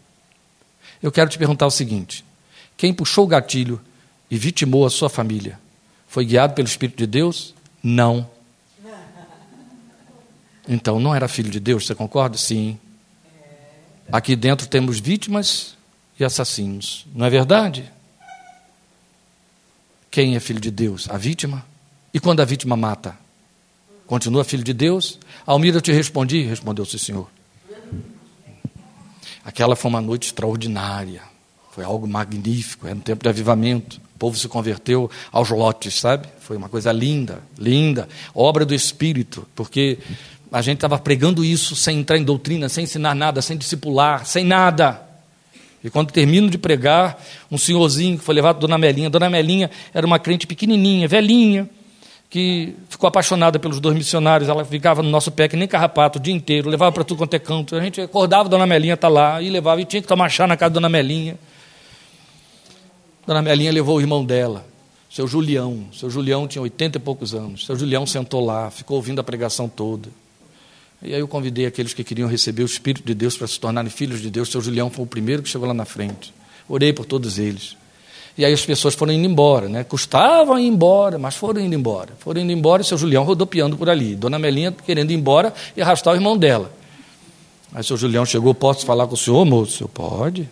Eu 1.03 1.13
quero 1.13 1.31
te 1.31 1.39
perguntar 1.39 1.67
o 1.67 1.71
seguinte: 1.71 2.25
quem 2.77 2.93
puxou 2.93 3.25
o 3.25 3.29
gatilho 3.29 3.81
e 4.31 4.37
vitimou 4.37 4.87
a 4.87 4.91
sua 4.91 5.09
família 5.09 5.59
foi 6.09 6.25
guiado 6.25 6.55
pelo 6.55 6.69
Espírito 6.69 6.99
de 6.99 7.07
Deus? 7.07 7.55
Não. 7.83 8.29
Então 10.69 10.99
não 10.99 11.15
era 11.15 11.29
filho 11.29 11.51
de 11.51 11.61
Deus, 11.61 11.87
você 11.87 11.95
concorda? 11.95 12.37
Sim. 12.37 12.79
Aqui 14.11 14.35
dentro 14.35 14.67
temos 14.67 14.99
vítimas 15.01 15.77
e 16.19 16.25
assassinos, 16.25 17.07
não 17.15 17.27
é 17.27 17.31
verdade? 17.31 17.93
Quem 20.11 20.35
é 20.35 20.41
filho 20.41 20.61
de 20.61 20.71
Deus? 20.71 21.09
A 21.11 21.19
vítima? 21.19 21.65
E 22.15 22.19
quando 22.19 22.41
a 22.41 22.45
vítima 22.45 22.77
mata? 22.77 23.17
Continua 24.07 24.45
filho 24.45 24.65
de 24.65 24.73
Deus? 24.73 25.19
Almira, 25.45 25.77
eu 25.77 25.83
te 25.83 25.93
respondi, 25.93 26.43
respondeu-se 26.43 26.97
o 26.97 26.99
Senhor. 26.99 27.29
Aquela 29.47 29.77
foi 29.77 29.89
uma 29.89 30.01
noite 30.01 30.25
extraordinária, 30.25 31.23
foi 31.71 31.85
algo 31.85 32.05
magnífico, 32.05 32.85
era 32.89 32.97
um 32.97 33.01
tempo 33.01 33.23
de 33.23 33.29
avivamento. 33.29 34.01
O 34.17 34.19
povo 34.19 34.37
se 34.37 34.49
converteu 34.49 35.09
aos 35.31 35.51
lotes, 35.51 36.01
sabe? 36.01 36.27
Foi 36.41 36.57
uma 36.57 36.69
coisa 36.69 36.91
linda, 36.91 37.41
linda, 37.57 38.09
obra 38.35 38.67
do 38.67 38.75
Espírito, 38.75 39.47
porque 39.55 39.99
a 40.51 40.61
gente 40.61 40.79
estava 40.79 40.99
pregando 40.99 41.45
isso 41.45 41.77
sem 41.77 42.01
entrar 42.01 42.19
em 42.19 42.25
doutrina, 42.25 42.69
sem 42.69 42.83
ensinar 42.83 43.15
nada, 43.15 43.41
sem 43.41 43.57
discipular, 43.57 44.27
sem 44.27 44.43
nada. 44.43 45.01
E 45.85 45.89
quando 45.91 46.11
termino 46.11 46.51
de 46.51 46.59
pregar, 46.59 47.17
um 47.49 47.57
senhorzinho 47.57 48.19
que 48.19 48.25
foi 48.25 48.35
levado 48.35 48.59
Dona 48.59 48.77
Melinha, 48.77 49.09
Dona 49.09 49.31
Melinha 49.31 49.71
era 49.95 50.05
uma 50.05 50.19
crente 50.19 50.45
pequenininha, 50.45 51.07
velhinha, 51.07 51.71
que 52.29 52.75
ficou 52.89 53.07
apaixonada 53.07 53.59
pelos 53.59 53.81
dois 53.81 53.97
missionários, 53.97 54.49
ela 54.49 54.65
ficava 54.65 55.03
no 55.03 55.09
nosso 55.11 55.31
pé 55.31 55.49
que 55.49 55.57
nem 55.57 55.69
carrapato 55.69 56.19
o 56.19 56.23
dia 56.23 56.35
inteiro, 56.35 56.69
levava 56.69 56.93
para 56.93 57.05
tudo 57.05 57.19
quanto 57.19 57.35
é 57.35 57.39
canto. 57.39 57.77
A 57.77 57.81
gente 57.81 58.01
acordava, 58.01 58.49
Dona 58.49 58.67
Melinha 58.67 58.95
está 58.95 59.09
lá, 59.09 59.41
e 59.41 59.49
levava, 59.49 59.81
e 59.81 59.85
tinha 59.85 60.03
que 60.03 60.09
tomar 60.09 60.29
chá 60.29 60.47
na 60.47 60.57
casa 60.57 60.71
da 60.71 60.75
Dona 60.75 60.89
Melinha. 60.89 61.39
Dona 63.27 63.43
Melinha 63.43 63.73
levou 63.73 63.97
o 63.97 64.01
irmão 64.01 64.25
dela, 64.25 64.67
seu 65.11 65.27
Julião. 65.27 65.87
Seu 65.93 66.11
Julião 66.11 66.47
tinha 66.47 66.63
oitenta 66.63 66.99
e 66.99 67.01
poucos 67.01 67.35
anos. 67.35 67.65
Seu 67.65 67.77
Julião 67.77 68.07
sentou 68.07 68.45
lá, 68.45 68.71
ficou 68.71 68.97
ouvindo 68.97 69.21
a 69.21 69.25
pregação 69.25 69.69
toda. 69.69 70.09
E 71.03 71.15
aí 71.15 71.21
eu 71.21 71.29
convidei 71.29 71.67
aqueles 71.67 71.93
que 71.93 72.03
queriam 72.03 72.29
receber 72.29 72.63
o 72.63 72.67
Espírito 72.67 73.07
de 73.07 73.15
Deus 73.15 73.37
para 73.37 73.47
se 73.47 73.59
tornarem 73.61 73.91
filhos 73.91 74.21
de 74.21 74.31
Deus. 74.31 74.51
Seu 74.51 74.61
Julião 74.61 74.91
foi 74.91 75.05
o 75.05 75.09
primeiro 75.09 75.43
que 75.43 75.49
chegou 75.49 75.67
lá 75.67 75.75
na 75.75 75.85
frente. 75.85 76.33
Orei 76.69 76.93
por 76.93 77.05
todos 77.05 77.39
eles. 77.39 77.77
E 78.39 78.45
aí 78.45 78.53
as 78.53 78.65
pessoas 78.65 78.95
foram 78.95 79.13
indo 79.13 79.27
embora, 79.27 79.69
né? 79.69 79.83
Custavam 79.83 80.59
ir 80.59 80.67
embora, 80.67 81.19
mas 81.19 81.35
foram 81.35 81.61
indo 81.61 81.75
embora. 81.75 82.11
Foram 82.19 82.43
indo 82.43 82.53
embora 82.53 82.83
e 82.83 82.85
seu 82.85 82.99
Julião 82.99 83.25
rodopiando 83.25 83.77
por 83.77 83.89
ali. 83.89 84.15
Dona 84.15 84.39
Melinha 84.39 84.73
querendo 84.73 85.11
ir 85.11 85.15
embora 85.15 85.55
e 85.75 85.81
arrastar 85.81 86.13
o 86.13 86.17
irmão 86.17 86.37
dela. 86.37 86.71
Aí 87.73 87.83
seu 87.83 87.97
Julião 87.97 88.27
chegou, 88.27 88.55
posso 88.55 88.85
falar 88.85 89.07
com 89.07 89.15
o 89.15 89.17
senhor, 89.17 89.45
moço? 89.45 89.85
Eu, 89.85 89.89
pode. 89.89 90.49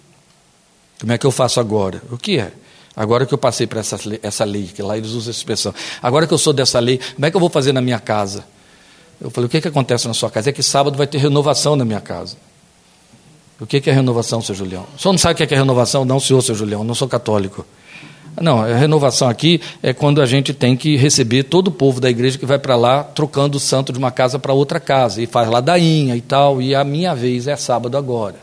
Como 0.99 1.13
é 1.13 1.19
que 1.19 1.27
eu 1.27 1.31
faço 1.31 1.61
agora? 1.61 2.01
O 2.11 2.17
que 2.17 2.39
é? 2.39 2.53
Agora 2.97 3.27
que 3.27 3.35
eu 3.35 3.39
passei 3.39 3.67
por 3.67 3.79
essa, 3.79 3.99
essa 4.23 4.45
lei, 4.45 4.65
que 4.65 4.81
lá 4.81 4.97
eles 4.97 5.11
usam 5.11 5.31
essa 5.31 5.39
expressão. 5.39 5.75
Agora 6.03 6.27
que 6.27 6.33
eu 6.33 6.39
sou 6.39 6.53
dessa 6.53 6.79
lei, 6.79 7.01
como 7.15 7.27
é 7.27 7.31
que 7.31 7.37
eu 7.37 7.41
vou 7.41 7.51
fazer 7.51 7.73
na 7.73 7.81
minha 7.81 7.99
casa? 7.99 8.45
Eu 9.21 9.31
falei, 9.31 9.47
o 9.47 9.51
que, 9.51 9.61
que 9.61 9.69
acontece 9.69 10.07
na 10.07 10.15
sua 10.15 10.31
casa? 10.31 10.51
É 10.51 10.53
que 10.53 10.63
sábado 10.63 10.97
vai 10.97 11.07
ter 11.07 11.19
renovação 11.19 11.77
na 11.77 11.85
minha 11.85 12.01
casa. 12.01 12.37
O 13.61 13.67
que, 13.67 13.89
é 13.89 13.93
renovação, 13.93 14.43
seu 14.43 14.55
Julião? 14.55 14.85
O 14.97 15.01
senhor 15.01 15.13
não 15.13 15.19
sabe 15.19 15.35
o 15.35 15.47
que 15.47 15.55
é, 15.55 15.57
é 15.57 15.59
renovação? 15.59 16.05
Não, 16.05 16.19
senhor, 16.19 16.43
seu 16.43 16.55
Julião, 16.55 16.83
não 16.83 16.95
sou 16.95 17.09
católico. 17.09 17.65
Não, 18.41 18.63
a 18.63 18.75
renovação 18.75 19.29
aqui 19.29 19.61
é 19.81 19.93
quando 19.93 20.21
a 20.21 20.27
gente 20.27 20.53
tem 20.53 20.77
que 20.77 20.97
receber 20.97 21.45
todo 21.45 21.69
o 21.69 21.71
povo 21.71 22.01
da 22.01 22.11
igreja 22.11 22.37
que 22.37 22.45
vai 22.45 22.59
para 22.59 22.75
lá 22.75 23.05
trocando 23.05 23.57
o 23.57 23.61
santo 23.61 23.93
de 23.93 23.99
uma 23.99 24.11
casa 24.11 24.41
para 24.41 24.53
outra 24.53 24.81
casa 24.81 25.23
e 25.23 25.27
faz 25.27 25.49
ladainha 25.49 26.17
e 26.17 26.21
tal, 26.21 26.61
e 26.61 26.75
a 26.75 26.83
minha 26.83 27.15
vez 27.15 27.47
é 27.47 27.55
sábado 27.55 27.97
agora. 27.97 28.37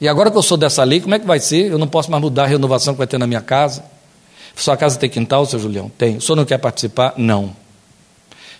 E 0.00 0.08
agora 0.08 0.30
que 0.30 0.36
eu 0.36 0.42
sou 0.42 0.56
dessa 0.56 0.82
lei, 0.82 1.00
como 1.00 1.14
é 1.14 1.18
que 1.18 1.26
vai 1.26 1.38
ser? 1.38 1.70
Eu 1.70 1.78
não 1.78 1.86
posso 1.86 2.10
mais 2.10 2.22
mudar 2.22 2.44
a 2.44 2.46
renovação 2.46 2.94
que 2.94 2.98
vai 2.98 3.06
ter 3.06 3.18
na 3.18 3.26
minha 3.26 3.42
casa? 3.42 3.84
Sua 4.54 4.76
casa 4.76 4.98
tem 4.98 5.10
quintal, 5.10 5.44
seu 5.44 5.58
Julião? 5.58 5.90
Tem. 5.90 6.16
O 6.16 6.20
senhor 6.20 6.36
não 6.36 6.46
quer 6.46 6.58
participar? 6.58 7.12
Não. 7.18 7.54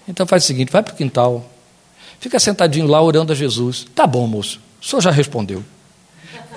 Então 0.07 0.27
faz 0.27 0.45
o 0.45 0.47
seguinte: 0.47 0.71
vai 0.71 0.83
para 0.83 0.93
o 0.93 0.97
quintal, 0.97 1.45
fica 2.21 2.39
sentadinho 2.39 2.87
lá 2.87 3.01
orando 3.01 3.33
a 3.33 3.35
Jesus. 3.35 3.87
Tá 3.95 4.07
bom, 4.07 4.27
moço, 4.27 4.61
o 4.87 4.89
senhor 4.89 5.01
já 5.01 5.11
respondeu. 5.11 5.65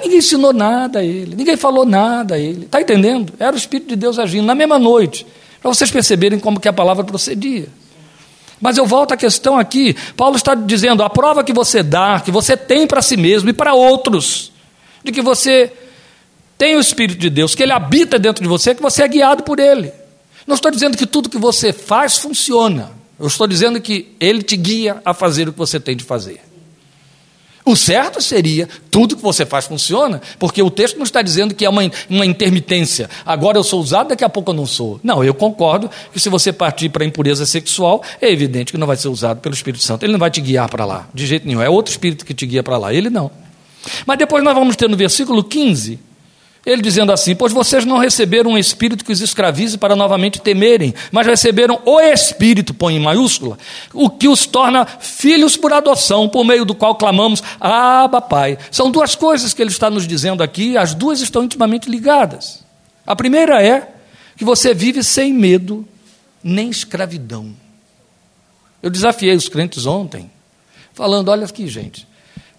Ninguém 0.04 0.20
ensinou 0.20 0.54
nada 0.54 1.00
a 1.00 1.04
ele, 1.04 1.36
ninguém 1.36 1.58
falou 1.58 1.84
nada 1.84 2.36
a 2.36 2.38
ele. 2.38 2.66
Está 2.66 2.80
entendendo? 2.80 3.34
Era 3.40 3.56
o 3.56 3.58
Espírito 3.58 3.90
de 3.90 3.96
Deus 3.96 4.20
agindo 4.20 4.46
na 4.46 4.54
mesma 4.54 4.78
noite, 4.78 5.26
para 5.60 5.74
vocês 5.74 5.90
perceberem 5.90 6.38
como 6.38 6.60
que 6.60 6.68
a 6.68 6.74
palavra 6.74 7.04
procedia. 7.04 7.68
Mas 8.62 8.78
eu 8.78 8.86
volto 8.86 9.14
à 9.14 9.18
questão 9.18 9.58
aqui. 9.58 9.96
Paulo 10.16 10.36
está 10.36 10.54
dizendo: 10.54 11.02
a 11.02 11.10
prova 11.10 11.44
que 11.44 11.52
você 11.52 11.82
dá, 11.82 12.20
que 12.20 12.30
você 12.30 12.56
tem 12.56 12.86
para 12.86 13.02
si 13.02 13.18
mesmo 13.18 13.50
e 13.50 13.54
para 13.54 13.74
outros, 13.74 14.52
de 15.04 15.12
que 15.12 15.24
você 15.24 15.74
tem 16.56 16.76
o 16.76 16.80
Espírito 16.80 17.20
de 17.20 17.32
Deus, 17.32 17.56
que 17.56 17.64
ele 17.64 17.72
habita 17.72 18.20
dentro 18.20 18.44
de 18.44 18.48
você, 18.48 18.76
que 18.76 18.82
você 18.82 19.02
é 19.02 19.08
guiado 19.08 19.42
por 19.42 19.60
ele. 19.60 19.92
Não 20.46 20.54
estou 20.54 20.70
dizendo 20.70 20.96
que 20.96 21.08
tudo 21.08 21.30
que 21.30 21.38
você 21.40 21.74
faz 21.74 22.20
funciona. 22.20 22.92
Eu 23.20 23.26
estou 23.26 23.48
dizendo 23.48 23.82
que 23.82 24.16
ele 24.20 24.44
te 24.44 24.56
guia 24.56 25.02
a 25.04 25.16
fazer 25.16 25.50
o 25.50 25.52
que 25.52 25.58
você 25.58 25.80
tem 25.80 25.98
de 25.98 26.04
fazer. 26.04 26.49
O 27.70 27.76
certo 27.76 28.20
seria, 28.20 28.68
tudo 28.90 29.16
que 29.16 29.22
você 29.22 29.46
faz 29.46 29.68
funciona, 29.68 30.20
porque 30.40 30.60
o 30.60 30.72
texto 30.72 30.98
não 30.98 31.04
está 31.04 31.22
dizendo 31.22 31.54
que 31.54 31.64
é 31.64 31.70
uma, 31.70 31.84
uma 32.10 32.26
intermitência. 32.26 33.08
Agora 33.24 33.60
eu 33.60 33.64
sou 33.64 33.80
usado, 33.80 34.08
daqui 34.08 34.26
a 34.26 34.30
pouco 34.30 34.50
eu 34.50 34.56
não 34.56 34.66
sou. 34.66 35.00
Não, 35.04 35.24
eu 35.24 35.36
concordo 35.36 35.88
que 36.12 36.20
se 36.20 36.30
você 36.30 36.52
partir 36.52 36.90
para 36.90 37.04
a 37.04 37.06
impureza 37.08 37.46
sexual, 37.46 38.02
é 38.20 38.28
evidente 38.32 38.72
que 38.72 38.78
não 38.80 38.88
vai 38.88 38.98
ser 38.98 39.08
usado 39.08 39.40
pelo 39.40 39.54
Espírito 39.54 39.84
Santo. 39.84 40.04
Ele 40.04 40.12
não 40.12 40.18
vai 40.20 40.32
te 40.32 40.42
guiar 40.42 40.68
para 40.68 40.84
lá, 40.84 41.08
de 41.14 41.28
jeito 41.28 41.46
nenhum. 41.46 41.62
É 41.62 41.70
outro 41.70 41.92
Espírito 41.92 42.26
que 42.26 42.34
te 42.34 42.44
guia 42.48 42.64
para 42.64 42.76
lá, 42.76 42.92
ele 42.92 43.12
não. 43.12 43.30
Mas 44.04 44.18
depois 44.18 44.44
nós 44.44 44.56
vamos 44.56 44.76
ter 44.76 44.90
no 44.90 44.98
versículo 44.98 45.44
15, 45.44 46.00
ele 46.66 46.82
dizendo 46.82 47.12
assim: 47.12 47.36
Pois 47.36 47.54
vocês 47.54 47.86
não 47.86 47.98
receberam 47.98 48.52
um 48.52 48.58
espírito 48.58 49.06
que 49.06 49.12
os 49.12 49.22
escravize 49.22 49.78
para 49.78 49.96
novamente 49.96 50.40
temerem, 50.40 50.94
mas 51.12 51.26
receberam 51.26 51.82
o 51.86 52.00
espírito, 52.00 52.74
põe 52.74 52.96
em 52.96 53.00
maiúscula, 53.00 53.58
o 53.94 54.10
que 54.10 54.28
os 54.28 54.46
torna 54.46 54.86
filhos 54.86 55.56
por 55.56 55.72
adoção, 55.72 56.28
por 56.28 56.44
meio 56.44 56.66
do 56.66 56.76
qual 56.76 56.96
clamamos, 56.96 57.42
Abba, 57.60 58.22
Pai. 58.22 58.58
São 58.72 58.92
duas 58.92 59.16
coisas 59.16 59.54
que 59.54 59.62
ele 59.62 59.72
está 59.72 59.90
nos 59.90 60.06
dizendo 60.06 60.44
aqui, 60.44 60.78
as 60.78 60.94
duas 60.94 61.22
estão 61.22 61.44
intimamente 61.44 61.90
ligadas. 61.90 62.64
A 63.06 63.16
primeira 63.16 63.64
é 63.64 63.94
que 64.38 64.46
você 64.46 64.74
vive 64.74 65.04
sem 65.04 65.34
medo 65.34 65.88
nem 66.44 66.70
escravidão. 66.70 67.54
Eu 68.82 68.90
desafiei 68.90 69.36
os 69.36 69.50
crentes 69.50 69.86
ontem, 69.86 70.30
falando: 70.94 71.30
olha 71.30 71.46
aqui, 71.46 71.68
gente, 71.68 72.08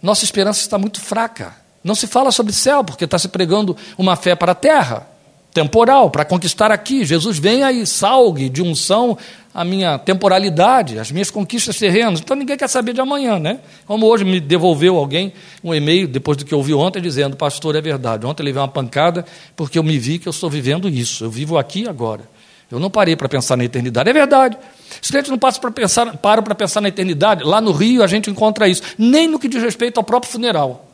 nossa 0.02 0.24
esperança 0.24 0.60
está 0.60 0.78
muito 0.78 1.00
fraca. 1.00 1.54
Não 1.82 1.94
se 1.94 2.06
fala 2.06 2.30
sobre 2.30 2.52
céu, 2.52 2.84
porque 2.84 3.04
está 3.04 3.18
se 3.18 3.28
pregando 3.28 3.76
uma 3.96 4.16
fé 4.16 4.34
para 4.34 4.52
a 4.52 4.54
terra, 4.54 5.08
temporal, 5.52 6.10
para 6.10 6.24
conquistar 6.24 6.70
aqui. 6.70 7.04
Jesus 7.04 7.38
venha 7.38 7.70
e 7.72 7.86
salgue 7.86 8.48
de 8.48 8.62
unção 8.62 9.16
a 9.52 9.64
minha 9.64 9.98
temporalidade, 9.98 10.98
as 10.98 11.10
minhas 11.10 11.30
conquistas 11.30 11.76
terrenas. 11.76 12.20
Então 12.20 12.36
ninguém 12.36 12.56
quer 12.56 12.68
saber 12.68 12.92
de 12.92 13.00
amanhã, 13.00 13.38
né? 13.38 13.58
Como 13.84 14.06
hoje 14.06 14.24
me 14.24 14.38
devolveu 14.40 14.96
alguém 14.96 15.32
um 15.62 15.74
e-mail, 15.74 16.06
depois 16.06 16.36
do 16.36 16.44
que 16.44 16.54
ouvi 16.54 16.72
ontem, 16.72 17.02
dizendo: 17.02 17.36
Pastor, 17.36 17.74
é 17.74 17.80
verdade. 17.80 18.26
Ontem 18.26 18.42
eu 18.42 18.46
levei 18.46 18.62
uma 18.62 18.68
pancada 18.68 19.24
porque 19.56 19.78
eu 19.78 19.82
me 19.82 19.98
vi 19.98 20.18
que 20.18 20.28
eu 20.28 20.30
estou 20.30 20.48
vivendo 20.48 20.88
isso. 20.88 21.24
Eu 21.24 21.30
vivo 21.30 21.58
aqui 21.58 21.88
agora. 21.88 22.22
Eu 22.70 22.78
não 22.78 22.88
parei 22.88 23.16
para 23.16 23.28
pensar 23.28 23.56
na 23.56 23.64
eternidade. 23.64 24.08
É 24.08 24.12
verdade. 24.12 24.56
Os 25.02 25.10
crentes 25.10 25.30
não 25.30 25.38
passam 25.38 25.60
para 25.60 25.72
pensar, 25.72 26.16
param 26.18 26.42
para 26.42 26.54
pensar 26.54 26.80
na 26.80 26.86
eternidade. 26.86 27.42
Lá 27.42 27.60
no 27.60 27.72
Rio 27.72 28.04
a 28.04 28.06
gente 28.06 28.30
encontra 28.30 28.68
isso. 28.68 28.82
Nem 28.96 29.26
no 29.26 29.40
que 29.40 29.48
diz 29.48 29.60
respeito 29.60 29.98
ao 29.98 30.04
próprio 30.04 30.30
funeral. 30.30 30.89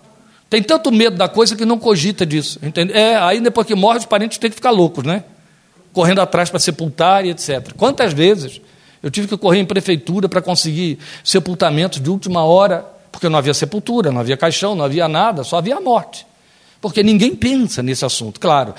Tem 0.48 0.62
tanto 0.62 0.92
medo 0.92 1.16
da 1.16 1.28
coisa 1.28 1.56
que 1.56 1.64
não 1.64 1.78
cogita 1.78 2.24
disso. 2.24 2.58
Entende? 2.62 2.92
É, 2.92 3.16
aí 3.16 3.40
depois 3.40 3.66
que 3.66 3.74
morre, 3.74 3.98
os 3.98 4.04
parentes 4.04 4.38
têm 4.38 4.50
que 4.50 4.56
ficar 4.56 4.70
loucos, 4.70 5.04
né? 5.04 5.24
Correndo 5.92 6.20
atrás 6.20 6.50
para 6.50 6.60
sepultar 6.60 7.24
e 7.24 7.30
etc. 7.30 7.72
Quantas 7.76 8.12
vezes 8.12 8.60
eu 9.02 9.10
tive 9.10 9.26
que 9.28 9.36
correr 9.36 9.60
em 9.60 9.64
prefeitura 9.64 10.28
para 10.28 10.40
conseguir 10.40 10.98
sepultamentos 11.24 12.00
de 12.00 12.10
última 12.10 12.44
hora, 12.44 12.84
porque 13.10 13.28
não 13.28 13.38
havia 13.38 13.54
sepultura, 13.54 14.12
não 14.12 14.20
havia 14.20 14.36
caixão, 14.36 14.74
não 14.74 14.84
havia 14.84 15.08
nada, 15.08 15.42
só 15.42 15.58
havia 15.58 15.80
morte. 15.80 16.26
Porque 16.80 17.02
ninguém 17.02 17.34
pensa 17.34 17.82
nesse 17.82 18.04
assunto. 18.04 18.38
Claro, 18.38 18.74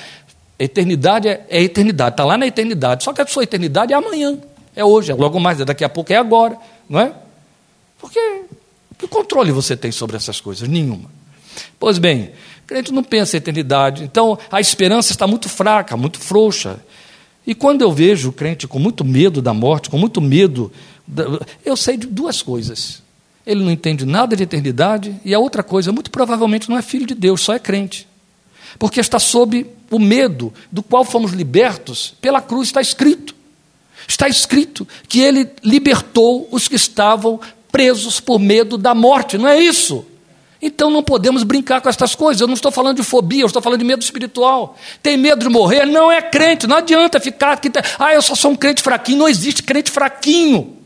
eternidade 0.58 1.28
é, 1.28 1.46
é 1.50 1.62
eternidade, 1.62 2.14
está 2.14 2.24
lá 2.24 2.38
na 2.38 2.48
eternidade. 2.48 3.04
Só 3.04 3.12
que 3.12 3.22
a 3.22 3.28
sua 3.28 3.44
eternidade 3.44 3.92
é 3.92 3.96
amanhã, 3.96 4.38
é 4.76 4.86
hoje, 4.86 5.12
é 5.12 5.16
logo 5.16 5.40
mais, 5.40 5.60
é 5.60 5.66
daqui 5.66 5.84
a 5.84 5.90
pouco, 5.90 6.14
é 6.14 6.16
agora, 6.16 6.58
não 6.90 7.00
é? 7.00 7.12
Porque 8.00 8.44
que 8.98 9.08
controle 9.08 9.52
você 9.52 9.76
tem 9.76 9.92
sobre 9.92 10.16
essas 10.16 10.40
coisas? 10.40 10.68
Nenhuma. 10.68 11.17
Pois 11.80 11.98
bem, 11.98 12.32
crente 12.66 12.92
não 12.92 13.04
pensa 13.04 13.36
em 13.36 13.40
eternidade, 13.40 14.04
então 14.04 14.38
a 14.52 14.60
esperança 14.60 15.12
está 15.12 15.26
muito 15.26 15.48
fraca, 15.48 15.96
muito 15.96 16.20
frouxa. 16.20 16.80
E 17.46 17.56
quando 17.56 17.82
eu 17.82 17.92
vejo 17.92 18.30
o 18.30 18.34
crente 18.34 18.68
com 18.68 18.78
muito 18.78 19.06
medo 19.06 19.42
da 19.42 19.54
morte, 19.54 19.90
com 19.90 19.98
muito 19.98 20.20
medo, 20.20 20.72
eu 21.64 21.78
sei 21.78 21.96
de 21.96 22.08
duas 22.08 22.42
coisas. 22.42 23.02
Ele 23.46 23.64
não 23.64 23.72
entende 23.72 24.06
nada 24.06 24.36
de 24.36 24.44
eternidade, 24.44 25.16
e 25.24 25.34
a 25.34 25.40
outra 25.40 25.64
coisa, 25.64 25.94
muito 25.94 26.12
provavelmente 26.12 26.70
não 26.70 26.78
é 26.78 26.82
filho 26.82 27.06
de 27.06 27.16
Deus, 27.16 27.40
só 27.40 27.54
é 27.54 27.60
crente. 27.60 28.06
Porque 28.78 29.00
está 29.00 29.18
sob 29.18 29.66
o 29.90 29.98
medo 29.98 30.54
do 30.70 30.84
qual 30.84 31.06
fomos 31.06 31.32
libertos 31.32 32.14
pela 32.20 32.42
cruz, 32.42 32.68
está 32.68 32.82
escrito. 32.82 33.34
Está 34.06 34.28
escrito 34.28 34.86
que 35.08 35.22
ele 35.22 35.50
libertou 35.64 36.48
os 36.52 36.68
que 36.68 36.76
estavam 36.76 37.40
presos 37.72 38.20
por 38.20 38.40
medo 38.40 38.78
da 38.78 38.94
morte, 38.94 39.38
não 39.38 39.48
é 39.48 39.62
isso? 39.62 40.06
Então 40.62 40.90
não 40.90 41.04
podemos 41.04 41.44
brincar 41.44 41.82
com 41.82 41.90
estas 41.90 42.16
coisas. 42.16 42.42
Eu 42.42 42.48
não 42.48 42.56
estou 42.56 42.72
falando 42.72 42.98
de 42.98 43.04
fobia, 43.04 43.44
eu 43.44 43.48
estou 43.48 43.62
falando 43.62 43.80
de 43.80 43.86
medo 43.86 44.02
espiritual. 44.02 44.78
Tem 45.04 45.16
medo 45.16 45.44
de 45.44 45.50
morrer? 45.50 45.86
Não 45.86 46.12
é 46.12 46.22
crente. 46.22 46.66
Não 46.66 46.78
adianta 46.78 47.20
ficar 47.20 47.54
aqui. 47.54 47.72
Ah, 48.00 48.14
eu 48.14 48.22
só 48.22 48.36
sou 48.36 48.52
um 48.52 48.56
crente 48.56 48.82
fraquinho. 48.82 49.20
Não 49.20 49.30
existe 49.30 49.62
crente 49.62 49.92
fraquinho. 49.92 50.78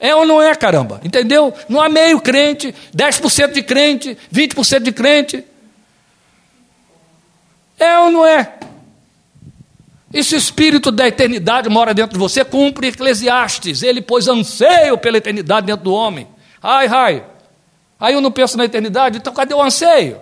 É 0.00 0.14
ou 0.14 0.24
não 0.24 0.40
é, 0.40 0.54
caramba? 0.54 1.00
Entendeu? 1.04 1.54
Não 1.68 1.80
há 1.80 1.88
meio 1.88 2.20
crente, 2.20 2.74
10% 2.96 3.52
de 3.52 3.62
crente, 3.62 4.16
20% 4.34 4.80
de 4.80 4.92
crente. 4.92 5.44
É 7.78 7.98
ou 7.98 8.10
não 8.10 8.26
é? 8.26 8.54
Esse 10.12 10.34
espírito 10.34 10.90
da 10.90 11.06
eternidade 11.06 11.68
mora 11.68 11.94
dentro 11.94 12.14
de 12.14 12.18
você, 12.18 12.44
cumpre 12.44 12.88
Eclesiastes. 12.88 13.82
Ele 13.82 14.00
pôs 14.00 14.26
anseio 14.26 14.98
pela 14.98 15.18
eternidade 15.18 15.66
dentro 15.66 15.84
do 15.84 15.92
homem. 15.92 16.26
Ai, 16.62 16.88
ai. 16.88 17.24
Aí 18.00 18.14
eu 18.14 18.20
não 18.20 18.32
penso 18.32 18.56
na 18.56 18.64
eternidade, 18.64 19.18
então 19.18 19.32
cadê 19.32 19.54
o 19.54 19.62
anseio? 19.62 20.18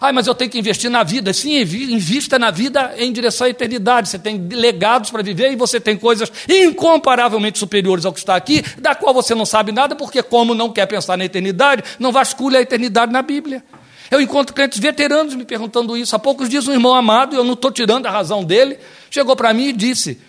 Ai, 0.00 0.12
mas 0.12 0.26
eu 0.26 0.34
tenho 0.34 0.50
que 0.50 0.58
investir 0.58 0.90
na 0.90 1.02
vida. 1.02 1.32
Sim, 1.32 1.60
invista 1.60 2.38
na 2.38 2.50
vida 2.50 2.94
em 2.96 3.12
direção 3.12 3.46
à 3.46 3.50
eternidade. 3.50 4.08
Você 4.08 4.18
tem 4.18 4.38
legados 4.52 5.10
para 5.10 5.22
viver 5.22 5.52
e 5.52 5.56
você 5.56 5.80
tem 5.80 5.96
coisas 5.96 6.30
incomparavelmente 6.48 7.58
superiores 7.58 8.04
ao 8.04 8.12
que 8.12 8.18
está 8.18 8.36
aqui, 8.36 8.62
da 8.78 8.94
qual 8.94 9.12
você 9.12 9.34
não 9.34 9.44
sabe 9.44 9.72
nada, 9.72 9.96
porque, 9.96 10.22
como 10.22 10.54
não 10.54 10.70
quer 10.70 10.86
pensar 10.86 11.16
na 11.16 11.24
eternidade, 11.24 11.82
não 11.98 12.12
vasculha 12.12 12.58
a 12.58 12.62
eternidade 12.62 13.12
na 13.12 13.22
Bíblia. 13.22 13.64
Eu 14.10 14.20
encontro 14.20 14.54
crentes 14.54 14.78
veteranos 14.78 15.34
me 15.34 15.44
perguntando 15.44 15.96
isso. 15.96 16.16
Há 16.16 16.18
poucos 16.18 16.48
dias, 16.48 16.66
um 16.66 16.72
irmão 16.72 16.94
amado, 16.94 17.36
eu 17.36 17.44
não 17.44 17.52
estou 17.52 17.70
tirando 17.70 18.06
a 18.06 18.10
razão 18.10 18.42
dele, 18.42 18.78
chegou 19.10 19.36
para 19.36 19.52
mim 19.54 19.68
e 19.68 19.72
disse: 19.72 20.20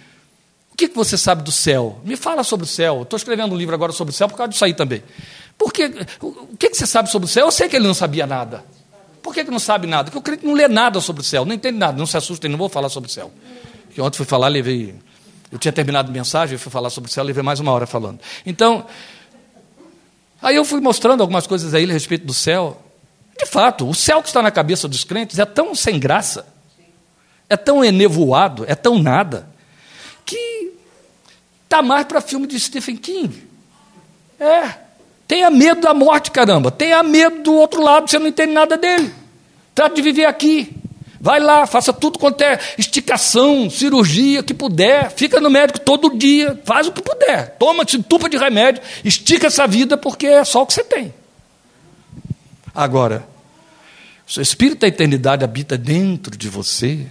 O 0.71 0.77
que, 0.77 0.87
que 0.87 0.95
você 0.95 1.17
sabe 1.17 1.43
do 1.43 1.51
céu? 1.51 1.99
Me 2.03 2.15
fala 2.15 2.43
sobre 2.43 2.65
o 2.65 2.69
céu. 2.69 3.01
Estou 3.03 3.17
escrevendo 3.17 3.55
um 3.55 3.57
livro 3.57 3.73
agora 3.73 3.91
sobre 3.91 4.13
o 4.13 4.15
céu 4.15 4.27
por 4.27 4.37
causa 4.37 4.51
disso 4.51 4.65
aí 4.65 4.73
também. 4.73 5.01
Porque, 5.63 5.91
o 6.19 6.57
que, 6.57 6.71
que 6.71 6.75
você 6.75 6.87
sabe 6.87 7.11
sobre 7.11 7.27
o 7.27 7.29
céu? 7.29 7.45
Eu 7.45 7.51
sei 7.51 7.69
que 7.69 7.75
ele 7.75 7.85
não 7.85 7.93
sabia 7.93 8.25
nada. 8.25 8.65
Por 9.21 9.31
que, 9.31 9.45
que 9.45 9.51
não 9.51 9.59
sabe 9.59 9.85
nada? 9.85 10.05
Porque 10.05 10.17
o 10.17 10.21
crente 10.23 10.43
não 10.43 10.55
lê 10.55 10.67
nada 10.67 10.99
sobre 10.99 11.21
o 11.21 11.23
céu, 11.23 11.45
não 11.45 11.53
entende 11.53 11.77
nada, 11.77 11.95
não 11.95 12.07
se 12.07 12.17
assustem, 12.17 12.49
não 12.49 12.57
vou 12.57 12.67
falar 12.67 12.89
sobre 12.89 13.07
o 13.07 13.13
céu. 13.13 13.31
Porque 13.85 14.01
ontem 14.01 14.17
fui 14.17 14.25
falar, 14.25 14.47
levei. 14.47 14.95
Eu 15.51 15.59
tinha 15.59 15.71
terminado 15.71 16.09
a 16.09 16.11
mensagem, 16.11 16.57
fui 16.57 16.71
falar 16.71 16.89
sobre 16.89 17.11
o 17.11 17.13
céu, 17.13 17.23
levei 17.23 17.43
mais 17.43 17.59
uma 17.59 17.71
hora 17.71 17.85
falando. 17.85 18.19
Então, 18.43 18.87
aí 20.41 20.55
eu 20.55 20.65
fui 20.65 20.81
mostrando 20.81 21.21
algumas 21.21 21.45
coisas 21.45 21.75
a 21.75 21.79
ele 21.79 21.91
a 21.91 21.93
respeito 21.93 22.25
do 22.25 22.33
céu. 22.33 22.81
De 23.37 23.45
fato, 23.45 23.87
o 23.87 23.93
céu 23.93 24.19
que 24.23 24.29
está 24.29 24.41
na 24.41 24.49
cabeça 24.49 24.87
dos 24.87 25.03
crentes 25.03 25.37
é 25.37 25.45
tão 25.45 25.75
sem 25.75 25.99
graça, 25.99 26.47
é 27.47 27.55
tão 27.55 27.85
enevoado, 27.85 28.65
é 28.67 28.73
tão 28.73 28.97
nada, 28.97 29.47
que 30.25 30.73
está 31.65 31.83
mais 31.83 32.07
para 32.07 32.19
filme 32.19 32.47
de 32.47 32.59
Stephen 32.59 32.97
King. 32.97 33.47
É. 34.39 34.89
Tenha 35.31 35.49
medo 35.49 35.79
da 35.79 35.93
morte, 35.93 36.29
caramba. 36.29 36.69
Tenha 36.69 37.01
medo 37.01 37.41
do 37.41 37.53
outro 37.53 37.81
lado, 37.81 38.09
você 38.09 38.19
não 38.19 38.27
entende 38.27 38.51
nada 38.51 38.75
dele. 38.75 39.13
Trate 39.73 39.95
de 39.95 40.01
viver 40.01 40.25
aqui. 40.25 40.75
Vai 41.21 41.39
lá, 41.39 41.65
faça 41.65 41.93
tudo 41.93 42.19
quanto 42.19 42.41
é 42.41 42.59
esticação, 42.77 43.69
cirurgia 43.69 44.43
que 44.43 44.53
puder. 44.53 45.09
Fica 45.11 45.39
no 45.39 45.49
médico 45.49 45.79
todo 45.79 46.17
dia, 46.17 46.59
faz 46.65 46.87
o 46.87 46.91
que 46.91 47.01
puder. 47.01 47.55
Toma, 47.57 47.85
se 47.87 48.03
tupa 48.03 48.27
de 48.27 48.35
remédio, 48.35 48.83
estica 49.05 49.47
essa 49.47 49.65
vida, 49.65 49.95
porque 49.95 50.27
é 50.27 50.43
só 50.43 50.63
o 50.63 50.65
que 50.65 50.73
você 50.73 50.83
tem. 50.83 51.13
Agora, 52.75 53.25
se 54.27 54.37
o 54.37 54.41
Espírito 54.41 54.79
da 54.79 54.87
eternidade 54.89 55.45
habita 55.45 55.77
dentro 55.77 56.35
de 56.35 56.49
você, 56.49 57.07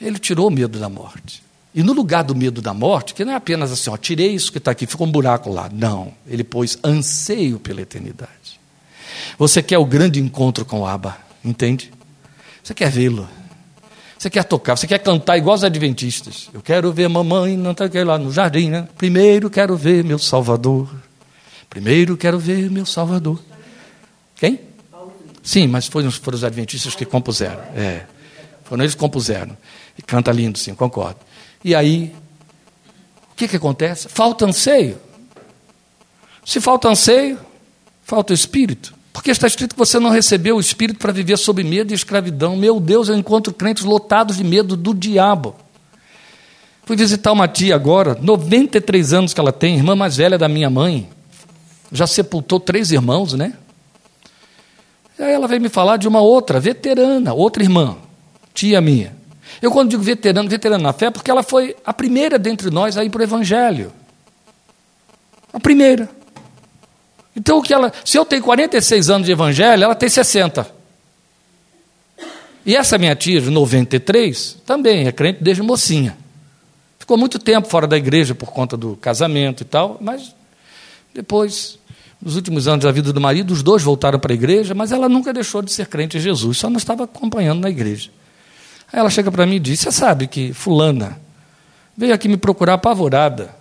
ele 0.00 0.18
tirou 0.18 0.48
o 0.48 0.50
medo 0.50 0.80
da 0.80 0.88
morte. 0.88 1.44
E 1.74 1.82
no 1.82 1.92
lugar 1.92 2.22
do 2.22 2.36
medo 2.36 2.62
da 2.62 2.72
morte, 2.72 3.14
que 3.14 3.24
não 3.24 3.32
é 3.32 3.36
apenas 3.36 3.72
assim, 3.72 3.90
ó, 3.90 3.96
tirei 3.96 4.30
isso 4.32 4.52
que 4.52 4.58
está 4.58 4.70
aqui, 4.70 4.86
ficou 4.86 5.06
um 5.06 5.10
buraco 5.10 5.50
lá. 5.50 5.68
Não, 5.72 6.14
ele 6.26 6.44
pôs 6.44 6.78
anseio 6.84 7.58
pela 7.58 7.80
eternidade. 7.80 8.60
Você 9.36 9.60
quer 9.60 9.78
o 9.78 9.84
grande 9.84 10.20
encontro 10.20 10.64
com 10.64 10.80
o 10.80 10.86
Abba, 10.86 11.16
entende? 11.44 11.92
Você 12.62 12.74
quer 12.74 12.90
vê-lo. 12.90 13.28
Você 14.16 14.30
quer 14.30 14.44
tocar, 14.44 14.76
você 14.76 14.86
quer 14.86 14.98
cantar 15.00 15.36
igual 15.36 15.56
os 15.56 15.64
adventistas. 15.64 16.48
Eu 16.54 16.62
quero 16.62 16.92
ver 16.92 17.08
mamãe, 17.08 17.56
não 17.56 17.72
está 17.72 17.90
lá 18.04 18.16
no 18.16 18.32
jardim, 18.32 18.70
né? 18.70 18.88
Primeiro 18.96 19.50
quero 19.50 19.76
ver 19.76 20.04
meu 20.04 20.18
Salvador. 20.18 20.88
Primeiro 21.68 22.16
quero 22.16 22.38
ver 22.38 22.70
meu 22.70 22.86
Salvador. 22.86 23.42
Quem? 24.36 24.60
Sim, 25.42 25.66
mas 25.66 25.88
foram, 25.88 26.10
foram 26.10 26.36
os 26.36 26.44
adventistas 26.44 26.94
que 26.94 27.04
compuseram. 27.04 27.60
É. 27.76 28.06
Foram 28.62 28.84
eles 28.84 28.94
que 28.94 29.00
compuseram. 29.00 29.56
E 29.98 30.02
canta 30.02 30.32
lindo, 30.32 30.56
sim, 30.56 30.74
concordo. 30.74 31.18
E 31.64 31.74
aí, 31.74 32.14
o 33.32 33.34
que, 33.34 33.48
que 33.48 33.56
acontece? 33.56 34.08
Falta 34.08 34.44
anseio. 34.44 34.98
Se 36.44 36.60
falta 36.60 36.88
anseio, 36.88 37.38
falta 38.02 38.32
o 38.32 38.34
espírito. 38.34 38.94
Porque 39.14 39.30
está 39.30 39.46
escrito 39.46 39.74
que 39.74 39.78
você 39.78 39.98
não 39.98 40.10
recebeu 40.10 40.56
o 40.56 40.60
espírito 40.60 40.98
para 40.98 41.12
viver 41.12 41.38
sob 41.38 41.64
medo 41.64 41.92
e 41.92 41.94
escravidão. 41.94 42.54
Meu 42.56 42.78
Deus, 42.78 43.08
eu 43.08 43.16
encontro 43.16 43.54
crentes 43.54 43.84
lotados 43.84 44.36
de 44.36 44.44
medo 44.44 44.76
do 44.76 44.92
diabo. 44.92 45.56
Fui 46.84 46.96
visitar 46.96 47.32
uma 47.32 47.48
tia 47.48 47.74
agora, 47.74 48.18
93 48.20 49.14
anos 49.14 49.32
que 49.32 49.40
ela 49.40 49.52
tem, 49.52 49.76
irmã 49.76 49.96
mais 49.96 50.16
velha 50.16 50.36
da 50.36 50.48
minha 50.48 50.68
mãe. 50.68 51.08
Já 51.90 52.06
sepultou 52.06 52.60
três 52.60 52.90
irmãos, 52.90 53.32
né? 53.32 53.54
E 55.18 55.22
aí 55.22 55.32
ela 55.32 55.48
veio 55.48 55.62
me 55.62 55.70
falar 55.70 55.96
de 55.96 56.06
uma 56.06 56.20
outra, 56.20 56.60
veterana, 56.60 57.32
outra 57.32 57.62
irmã, 57.62 57.96
tia 58.52 58.80
minha. 58.82 59.16
Eu, 59.60 59.70
quando 59.70 59.90
digo 59.90 60.02
veterano, 60.02 60.48
veterano 60.48 60.82
na 60.82 60.92
fé, 60.92 61.10
porque 61.10 61.30
ela 61.30 61.42
foi 61.42 61.76
a 61.84 61.92
primeira 61.92 62.38
dentre 62.38 62.70
nós 62.70 62.96
a 62.96 63.04
ir 63.04 63.10
para 63.10 63.20
o 63.20 63.24
Evangelho. 63.24 63.92
A 65.52 65.60
primeira. 65.60 66.08
Então, 67.36 67.58
o 67.58 67.62
que 67.62 67.72
ela, 67.72 67.92
se 68.04 68.16
eu 68.16 68.24
tenho 68.24 68.42
46 68.42 69.10
anos 69.10 69.26
de 69.26 69.32
Evangelho, 69.32 69.84
ela 69.84 69.94
tem 69.94 70.08
60. 70.08 70.66
E 72.66 72.74
essa 72.74 72.96
minha 72.96 73.14
tia, 73.14 73.40
de 73.40 73.50
93, 73.50 74.58
também 74.64 75.06
é 75.06 75.12
crente 75.12 75.42
desde 75.42 75.62
mocinha. 75.62 76.16
Ficou 76.98 77.18
muito 77.18 77.38
tempo 77.38 77.68
fora 77.68 77.86
da 77.86 77.96
igreja 77.98 78.34
por 78.34 78.50
conta 78.50 78.76
do 78.76 78.96
casamento 78.96 79.62
e 79.62 79.64
tal, 79.66 79.98
mas 80.00 80.34
depois, 81.12 81.78
nos 82.20 82.34
últimos 82.34 82.66
anos 82.66 82.84
da 82.84 82.90
vida 82.90 83.12
do 83.12 83.20
marido, 83.20 83.52
os 83.52 83.62
dois 83.62 83.82
voltaram 83.82 84.18
para 84.18 84.32
a 84.32 84.34
igreja, 84.34 84.74
mas 84.74 84.90
ela 84.90 85.08
nunca 85.08 85.32
deixou 85.32 85.60
de 85.60 85.70
ser 85.70 85.86
crente 85.86 86.16
em 86.16 86.20
Jesus, 86.20 86.56
só 86.56 86.70
não 86.70 86.78
estava 86.78 87.04
acompanhando 87.04 87.60
na 87.60 87.68
igreja. 87.68 88.10
Aí 88.94 89.00
ela 89.00 89.10
chega 89.10 89.32
para 89.32 89.44
mim 89.44 89.56
e 89.56 89.58
diz: 89.58 89.80
Você 89.80 89.90
sabe 89.90 90.28
que 90.28 90.52
Fulana 90.52 91.18
veio 91.96 92.14
aqui 92.14 92.28
me 92.28 92.36
procurar 92.36 92.74
apavorada. 92.74 93.52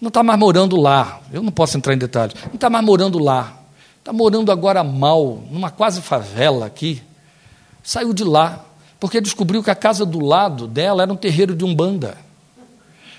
Não 0.00 0.08
está 0.08 0.20
mais 0.20 0.36
morando 0.36 0.76
lá. 0.76 1.20
Eu 1.32 1.44
não 1.44 1.52
posso 1.52 1.76
entrar 1.76 1.94
em 1.94 1.98
detalhes. 1.98 2.34
Não 2.46 2.56
está 2.56 2.68
mais 2.68 2.84
morando 2.84 3.20
lá. 3.20 3.56
Está 4.00 4.12
morando 4.12 4.50
agora 4.50 4.82
mal, 4.82 5.40
numa 5.48 5.70
quase 5.70 6.02
favela 6.02 6.66
aqui. 6.66 7.00
Saiu 7.84 8.12
de 8.12 8.24
lá, 8.24 8.64
porque 8.98 9.20
descobriu 9.20 9.62
que 9.62 9.70
a 9.70 9.76
casa 9.76 10.04
do 10.04 10.18
lado 10.18 10.66
dela 10.66 11.04
era 11.04 11.12
um 11.12 11.16
terreiro 11.16 11.54
de 11.54 11.64
umbanda. 11.64 12.18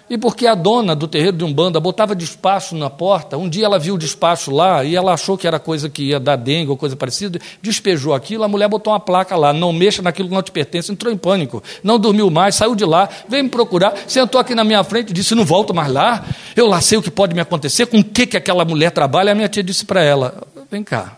E 0.10 0.18
porque 0.18 0.46
a 0.46 0.54
dona 0.54 0.96
do 0.96 1.08
terreiro 1.08 1.38
de 1.38 1.44
Umbanda 1.46 1.80
botava 1.80 2.14
despacho 2.14 2.76
na 2.76 2.90
porta, 2.90 3.38
um 3.38 3.48
dia 3.48 3.66
ela 3.66 3.80
viu 3.80 3.96
o 3.96 3.98
despacho 3.98 4.52
lá 4.52 4.84
e 4.84 4.96
ela 4.96 5.14
achou 5.14 5.38
que 5.38 5.48
era 5.48 5.58
coisa 5.60 5.90
que 5.90 6.04
ia 6.04 6.20
dar 6.20 6.36
dengue 6.36 6.70
ou 6.70 6.78
coisa 6.78 6.96
parecida, 6.96 7.40
despejou 7.62 8.14
aquilo, 8.14 8.44
a 8.44 8.48
mulher 8.48 8.68
botou 8.68 8.92
uma 8.92 9.00
placa 9.00 9.36
lá, 9.38 9.54
não 9.54 9.72
mexa 9.72 10.02
naquilo 10.02 10.28
que 10.28 10.36
não 10.36 10.44
te 10.44 10.52
pertence, 10.52 10.92
entrou 10.92 11.12
em 11.12 11.18
pânico, 11.18 11.64
não 11.82 11.98
dormiu 11.98 12.30
mais, 12.30 12.56
saiu 12.56 12.76
de 12.76 12.84
lá, 12.84 13.08
veio 13.30 13.46
me 13.46 13.50
procurar, 13.50 13.94
sentou 14.06 14.42
aqui 14.42 14.54
na 14.54 14.66
minha 14.66 14.84
frente 14.84 15.12
e 15.12 15.14
disse, 15.14 15.34
não 15.36 15.46
volto 15.46 15.74
mais 15.74 15.92
lá, 15.92 16.26
eu 16.56 16.68
lá 16.68 16.82
sei 16.82 16.98
o 16.98 17.02
que 17.02 17.10
pode 17.10 17.34
me 17.34 17.40
acontecer, 17.40 17.86
com 17.86 18.00
o 18.00 18.04
que, 18.04 18.28
que 18.28 18.38
aquela 18.38 18.66
mulher 18.66 18.92
trabalha, 18.92 19.32
a 19.32 19.36
minha 19.36 19.48
tia 19.48 19.64
disse 19.64 19.86
para 19.86 20.04
ela, 20.04 20.44
vem 20.70 20.84
cá, 20.84 21.18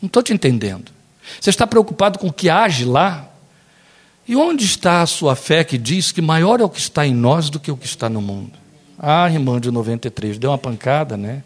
não 0.00 0.06
estou 0.06 0.22
te 0.22 0.32
entendendo, 0.32 0.92
você 1.40 1.50
está 1.50 1.66
preocupado 1.66 2.18
com 2.18 2.28
o 2.28 2.32
que 2.32 2.48
age 2.48 2.84
lá? 2.84 3.29
E 4.30 4.36
onde 4.36 4.64
está 4.64 5.02
a 5.02 5.06
sua 5.06 5.34
fé 5.34 5.64
que 5.64 5.76
diz 5.76 6.12
que 6.12 6.22
maior 6.22 6.60
é 6.60 6.64
o 6.64 6.68
que 6.68 6.78
está 6.78 7.04
em 7.04 7.12
nós 7.12 7.50
do 7.50 7.58
que 7.58 7.68
o 7.68 7.76
que 7.76 7.84
está 7.84 8.08
no 8.08 8.22
mundo? 8.22 8.52
Ah, 8.96 9.28
irmã 9.28 9.60
de 9.60 9.72
93, 9.72 10.38
deu 10.38 10.52
uma 10.52 10.56
pancada, 10.56 11.16
né? 11.16 11.42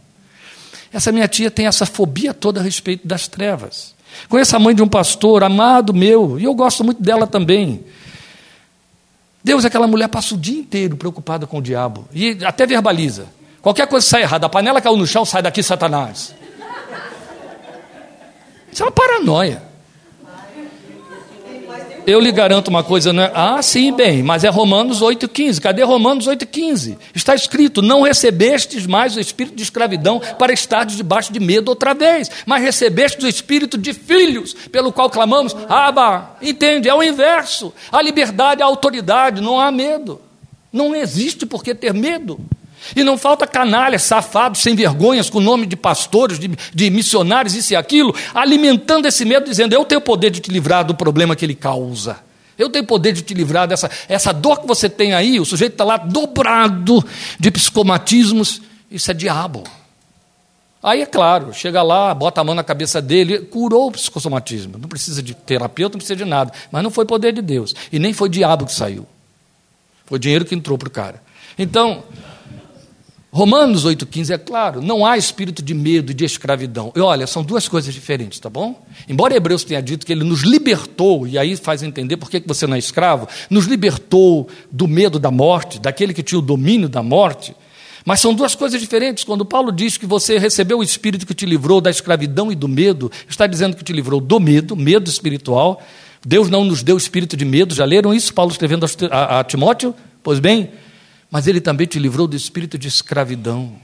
Essa 0.92 1.10
minha 1.10 1.26
tia 1.26 1.50
tem 1.50 1.66
essa 1.66 1.86
fobia 1.86 2.34
toda 2.34 2.60
a 2.60 2.62
respeito 2.62 3.08
das 3.08 3.26
trevas. 3.26 3.94
Conheço 4.28 4.54
a 4.54 4.58
mãe 4.58 4.74
de 4.74 4.82
um 4.82 4.86
pastor, 4.86 5.42
amado 5.42 5.94
meu, 5.94 6.38
e 6.38 6.44
eu 6.44 6.52
gosto 6.52 6.84
muito 6.84 7.02
dela 7.02 7.26
também. 7.26 7.82
Deus, 9.42 9.64
aquela 9.64 9.86
mulher 9.86 10.08
passa 10.08 10.34
o 10.34 10.38
dia 10.38 10.60
inteiro 10.60 10.94
preocupada 10.94 11.46
com 11.46 11.60
o 11.60 11.62
diabo. 11.62 12.06
E 12.12 12.36
até 12.44 12.66
verbaliza. 12.66 13.28
Qualquer 13.62 13.86
coisa 13.86 14.06
sai 14.06 14.24
errada, 14.24 14.44
a 14.44 14.50
panela 14.50 14.82
caiu 14.82 14.98
no 14.98 15.06
chão, 15.06 15.24
sai 15.24 15.40
daqui, 15.40 15.62
Satanás. 15.62 16.34
Isso 18.70 18.82
é 18.82 18.84
uma 18.84 18.92
paranoia. 18.92 19.73
Eu 22.06 22.20
lhe 22.20 22.30
garanto 22.30 22.68
uma 22.68 22.84
coisa, 22.84 23.12
não 23.12 23.22
é? 23.22 23.32
Ah, 23.34 23.62
sim, 23.62 23.90
bem, 23.90 24.22
mas 24.22 24.44
é 24.44 24.48
Romanos 24.48 25.00
8,15. 25.00 25.60
Cadê 25.60 25.82
Romanos 25.82 26.26
8,15? 26.28 26.98
Está 27.14 27.34
escrito: 27.34 27.80
Não 27.80 28.02
recebestes 28.02 28.86
mais 28.86 29.16
o 29.16 29.20
espírito 29.20 29.56
de 29.56 29.62
escravidão 29.62 30.20
para 30.38 30.52
estar 30.52 30.84
debaixo 30.84 31.32
de 31.32 31.40
medo 31.40 31.68
outra 31.68 31.94
vez, 31.94 32.30
mas 32.44 32.62
recebestes 32.62 33.24
o 33.24 33.28
espírito 33.28 33.78
de 33.78 33.94
filhos, 33.94 34.52
pelo 34.70 34.92
qual 34.92 35.08
clamamos, 35.08 35.56
Aba. 35.68 36.36
Entende? 36.42 36.88
É 36.88 36.94
o 36.94 37.02
inverso. 37.02 37.72
A 37.90 38.02
liberdade, 38.02 38.62
a 38.62 38.66
autoridade, 38.66 39.40
não 39.40 39.58
há 39.58 39.70
medo. 39.70 40.20
Não 40.70 40.94
existe 40.94 41.46
por 41.46 41.62
que 41.62 41.74
ter 41.74 41.94
medo. 41.94 42.38
E 42.94 43.02
não 43.02 43.16
falta 43.16 43.46
canalhas, 43.46 44.02
safados, 44.02 44.60
sem 44.60 44.74
vergonhas, 44.74 45.30
com 45.30 45.40
nome 45.40 45.66
de 45.66 45.76
pastores, 45.76 46.38
de, 46.38 46.50
de, 46.74 46.90
missionários, 46.90 47.54
isso 47.54 47.72
e 47.72 47.76
aquilo, 47.76 48.14
alimentando 48.34 49.06
esse 49.06 49.24
medo, 49.24 49.48
dizendo: 49.48 49.74
Eu 49.74 49.84
tenho 49.84 50.00
poder 50.00 50.30
de 50.30 50.40
te 50.40 50.50
livrar 50.50 50.84
do 50.84 50.94
problema 50.94 51.34
que 51.34 51.44
ele 51.44 51.54
causa. 51.54 52.18
Eu 52.58 52.70
tenho 52.70 52.84
poder 52.84 53.12
de 53.12 53.22
te 53.22 53.34
livrar 53.34 53.66
dessa 53.66 53.90
essa 54.08 54.32
dor 54.32 54.60
que 54.60 54.66
você 54.66 54.88
tem 54.88 55.14
aí. 55.14 55.40
O 55.40 55.44
sujeito 55.44 55.72
está 55.72 55.84
lá 55.84 55.96
dobrado 55.96 57.04
de 57.38 57.50
psicomatismos. 57.50 58.60
Isso 58.90 59.10
é 59.10 59.14
diabo. 59.14 59.64
Aí 60.84 61.00
é 61.00 61.06
claro, 61.06 61.50
chega 61.54 61.82
lá, 61.82 62.12
bota 62.12 62.42
a 62.42 62.44
mão 62.44 62.54
na 62.54 62.62
cabeça 62.62 63.00
dele, 63.00 63.38
curou 63.38 63.88
o 63.88 63.92
psicosomatismo. 63.92 64.76
Não 64.78 64.86
precisa 64.86 65.22
de 65.22 65.32
terapeuta, 65.32 65.94
não 65.94 65.98
precisa 65.98 66.16
de 66.16 66.26
nada. 66.26 66.52
Mas 66.70 66.82
não 66.82 66.90
foi 66.90 67.06
poder 67.06 67.32
de 67.32 67.40
Deus. 67.40 67.74
E 67.90 67.98
nem 67.98 68.12
foi 68.12 68.28
diabo 68.28 68.66
que 68.66 68.72
saiu. 68.72 69.06
Foi 70.04 70.18
dinheiro 70.18 70.44
que 70.44 70.54
entrou 70.54 70.76
para 70.76 70.88
o 70.88 70.90
cara. 70.90 71.22
Então, 71.58 72.04
Romanos 73.34 73.84
8,15 73.84 74.32
é 74.32 74.38
claro, 74.38 74.80
não 74.80 75.04
há 75.04 75.18
espírito 75.18 75.60
de 75.60 75.74
medo 75.74 76.12
e 76.12 76.14
de 76.14 76.24
escravidão. 76.24 76.92
E 76.94 77.00
olha, 77.00 77.26
são 77.26 77.42
duas 77.42 77.66
coisas 77.66 77.92
diferentes, 77.92 78.38
tá 78.38 78.48
bom? 78.48 78.80
Embora 79.08 79.34
Hebreus 79.34 79.64
tenha 79.64 79.82
dito 79.82 80.06
que 80.06 80.12
ele 80.12 80.22
nos 80.22 80.42
libertou, 80.42 81.26
e 81.26 81.36
aí 81.36 81.56
faz 81.56 81.82
entender 81.82 82.16
por 82.16 82.30
que 82.30 82.40
você 82.46 82.64
não 82.64 82.76
é 82.76 82.78
escravo, 82.78 83.26
nos 83.50 83.66
libertou 83.66 84.48
do 84.70 84.86
medo 84.86 85.18
da 85.18 85.32
morte, 85.32 85.80
daquele 85.80 86.14
que 86.14 86.22
tinha 86.22 86.38
o 86.38 86.42
domínio 86.42 86.88
da 86.88 87.02
morte. 87.02 87.56
Mas 88.04 88.20
são 88.20 88.32
duas 88.32 88.54
coisas 88.54 88.80
diferentes. 88.80 89.24
Quando 89.24 89.44
Paulo 89.44 89.72
diz 89.72 89.96
que 89.96 90.06
você 90.06 90.38
recebeu 90.38 90.78
o 90.78 90.82
espírito 90.84 91.26
que 91.26 91.34
te 91.34 91.44
livrou 91.44 91.80
da 91.80 91.90
escravidão 91.90 92.52
e 92.52 92.54
do 92.54 92.68
medo, 92.68 93.10
está 93.28 93.48
dizendo 93.48 93.74
que 93.74 93.82
te 93.82 93.92
livrou 93.92 94.20
do 94.20 94.38
medo, 94.38 94.76
medo 94.76 95.10
espiritual. 95.10 95.82
Deus 96.24 96.48
não 96.48 96.64
nos 96.64 96.84
deu 96.84 96.96
espírito 96.96 97.36
de 97.36 97.44
medo, 97.44 97.74
já 97.74 97.84
leram 97.84 98.14
isso? 98.14 98.32
Paulo 98.32 98.52
escrevendo 98.52 98.86
a, 99.10 99.40
a 99.40 99.44
Timóteo? 99.44 99.92
Pois 100.22 100.38
bem, 100.38 100.70
mas 101.34 101.48
ele 101.48 101.60
também 101.60 101.84
te 101.84 101.98
livrou 101.98 102.28
do 102.28 102.36
espírito 102.36 102.78
de 102.78 102.86
escravidão. 102.86 103.74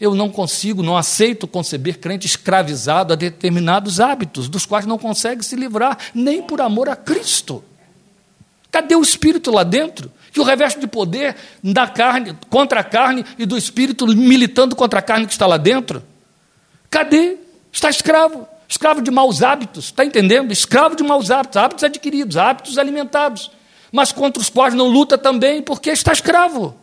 Eu 0.00 0.14
não 0.14 0.30
consigo, 0.30 0.82
não 0.82 0.96
aceito 0.96 1.46
conceber 1.46 1.98
crente 1.98 2.26
escravizado 2.26 3.12
a 3.12 3.16
determinados 3.16 4.00
hábitos, 4.00 4.48
dos 4.48 4.64
quais 4.64 4.86
não 4.86 4.96
consegue 4.96 5.44
se 5.44 5.56
livrar, 5.56 5.98
nem 6.14 6.40
por 6.40 6.58
amor 6.58 6.88
a 6.88 6.96
Cristo. 6.96 7.62
Cadê 8.70 8.96
o 8.96 9.02
espírito 9.02 9.50
lá 9.50 9.62
dentro? 9.62 10.10
Que 10.32 10.40
o 10.40 10.42
reveste 10.42 10.80
de 10.80 10.86
poder 10.86 11.36
da 11.62 11.86
carne, 11.86 12.34
contra 12.48 12.80
a 12.80 12.84
carne 12.84 13.26
e 13.38 13.44
do 13.44 13.58
espírito 13.58 14.06
militando 14.06 14.74
contra 14.74 15.00
a 15.00 15.02
carne 15.02 15.26
que 15.26 15.32
está 15.32 15.46
lá 15.46 15.58
dentro? 15.58 16.02
Cadê? 16.88 17.36
Está 17.70 17.90
escravo. 17.90 18.48
Escravo 18.66 19.02
de 19.02 19.10
maus 19.10 19.42
hábitos, 19.42 19.86
está 19.86 20.02
entendendo? 20.02 20.50
Escravo 20.50 20.96
de 20.96 21.02
maus 21.02 21.30
hábitos, 21.30 21.58
hábitos 21.58 21.84
adquiridos, 21.84 22.38
hábitos 22.38 22.78
alimentados 22.78 23.50
mas 23.92 24.12
contra 24.12 24.40
os 24.40 24.48
quais 24.48 24.74
não 24.74 24.88
luta 24.88 25.18
também 25.18 25.62
porque 25.62 25.90
está 25.90 26.12
escravo. 26.12 26.76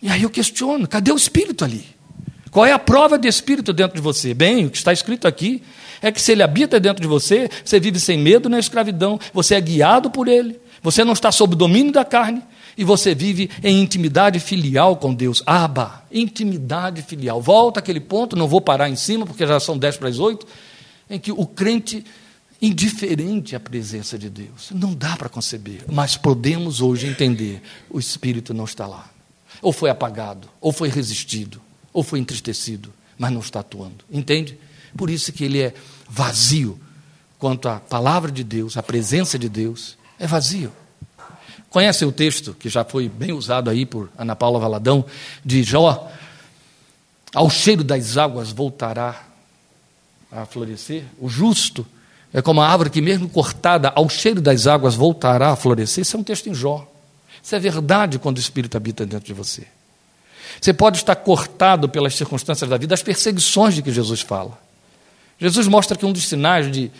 E 0.00 0.08
aí 0.08 0.22
eu 0.22 0.30
questiono: 0.30 0.86
cadê 0.86 1.12
o 1.12 1.16
espírito 1.16 1.64
ali? 1.64 1.84
Qual 2.50 2.64
é 2.64 2.72
a 2.72 2.78
prova 2.78 3.18
de 3.18 3.28
espírito 3.28 3.72
dentro 3.72 3.96
de 3.96 4.02
você? 4.02 4.32
Bem, 4.32 4.66
o 4.66 4.70
que 4.70 4.78
está 4.78 4.92
escrito 4.92 5.28
aqui 5.28 5.62
é 6.00 6.10
que 6.10 6.20
se 6.20 6.32
ele 6.32 6.42
habita 6.42 6.80
dentro 6.80 7.02
de 7.02 7.08
você, 7.08 7.50
você 7.64 7.78
vive 7.78 8.00
sem 8.00 8.18
medo 8.18 8.48
na 8.48 8.58
escravidão, 8.58 9.18
você 9.32 9.54
é 9.54 9.60
guiado 9.60 10.10
por 10.10 10.28
ele, 10.28 10.58
você 10.82 11.04
não 11.04 11.12
está 11.12 11.30
sob 11.30 11.54
o 11.54 11.56
domínio 11.56 11.92
da 11.92 12.04
carne 12.04 12.42
e 12.76 12.84
você 12.84 13.14
vive 13.14 13.50
em 13.62 13.80
intimidade 13.80 14.38
filial 14.38 14.96
com 14.96 15.12
Deus. 15.12 15.42
Aba, 15.46 16.04
intimidade 16.12 17.02
filial. 17.02 17.40
Volta 17.40 17.80
aquele 17.80 18.00
ponto, 18.00 18.36
não 18.36 18.46
vou 18.46 18.60
parar 18.60 18.88
em 18.88 18.96
cima 18.96 19.26
porque 19.26 19.46
já 19.46 19.58
são 19.58 19.76
10 19.76 19.96
para 19.96 20.08
as 20.08 20.18
8, 20.18 20.46
em 21.10 21.18
que 21.18 21.32
o 21.32 21.46
crente 21.46 22.04
indiferente 22.60 23.54
à 23.54 23.60
presença 23.60 24.18
de 24.18 24.30
Deus. 24.30 24.70
Não 24.70 24.94
dá 24.94 25.16
para 25.16 25.28
conceber, 25.28 25.84
mas 25.88 26.16
podemos 26.16 26.80
hoje 26.80 27.06
entender: 27.06 27.62
o 27.90 27.98
Espírito 27.98 28.54
não 28.54 28.64
está 28.64 28.86
lá. 28.86 29.10
Ou 29.62 29.72
foi 29.72 29.90
apagado, 29.90 30.48
ou 30.60 30.72
foi 30.72 30.88
resistido, 30.88 31.60
ou 31.92 32.02
foi 32.02 32.18
entristecido, 32.18 32.92
mas 33.18 33.32
não 33.32 33.40
está 33.40 33.60
atuando. 33.60 34.04
Entende? 34.10 34.58
Por 34.96 35.10
isso 35.10 35.32
que 35.32 35.44
ele 35.44 35.60
é 35.60 35.74
vazio 36.08 36.78
quanto 37.38 37.68
à 37.68 37.80
palavra 37.80 38.30
de 38.30 38.44
Deus, 38.44 38.76
a 38.76 38.82
presença 38.82 39.38
de 39.38 39.48
Deus, 39.48 39.96
é 40.18 40.26
vazio. 40.26 40.72
Conhece 41.68 42.04
o 42.04 42.12
texto 42.12 42.54
que 42.54 42.68
já 42.68 42.84
foi 42.84 43.08
bem 43.08 43.32
usado 43.32 43.68
aí 43.68 43.84
por 43.84 44.10
Ana 44.16 44.34
Paula 44.34 44.58
Valadão, 44.58 45.04
de 45.44 45.62
Jó? 45.62 46.10
Ao 47.34 47.50
cheiro 47.50 47.84
das 47.84 48.16
águas 48.16 48.50
voltará 48.50 49.26
a 50.32 50.46
florescer. 50.46 51.04
O 51.18 51.28
justo 51.28 51.86
é 52.36 52.42
como 52.42 52.60
a 52.60 52.68
árvore 52.68 52.90
que, 52.90 53.00
mesmo 53.00 53.30
cortada, 53.30 53.90
ao 53.94 54.10
cheiro 54.10 54.42
das 54.42 54.66
águas 54.66 54.94
voltará 54.94 55.52
a 55.52 55.56
florescer. 55.56 56.02
Isso 56.02 56.18
é 56.18 56.20
um 56.20 56.22
texto 56.22 56.50
em 56.50 56.54
Jó. 56.54 56.86
Isso 57.42 57.56
é 57.56 57.58
verdade 57.58 58.18
quando 58.18 58.36
o 58.36 58.40
Espírito 58.40 58.76
habita 58.76 59.06
dentro 59.06 59.26
de 59.26 59.32
você. 59.32 59.66
Você 60.60 60.74
pode 60.74 60.98
estar 60.98 61.16
cortado 61.16 61.88
pelas 61.88 62.14
circunstâncias 62.14 62.68
da 62.68 62.76
vida, 62.76 62.92
as 62.92 63.02
perseguições 63.02 63.74
de 63.74 63.80
que 63.80 63.90
Jesus 63.90 64.20
fala. 64.20 64.58
Jesus 65.40 65.66
mostra 65.66 65.96
que 65.96 66.04
um 66.04 66.12
dos 66.12 66.24
sinais 66.24 66.70
de, 66.70 66.90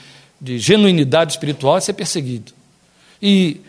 de 0.41 0.59
genuinidade 0.59 1.33
espiritual 1.33 1.77
é 1.77 1.81
ser 1.83 1.93
perseguido. 1.93 2.55
E 3.21 3.61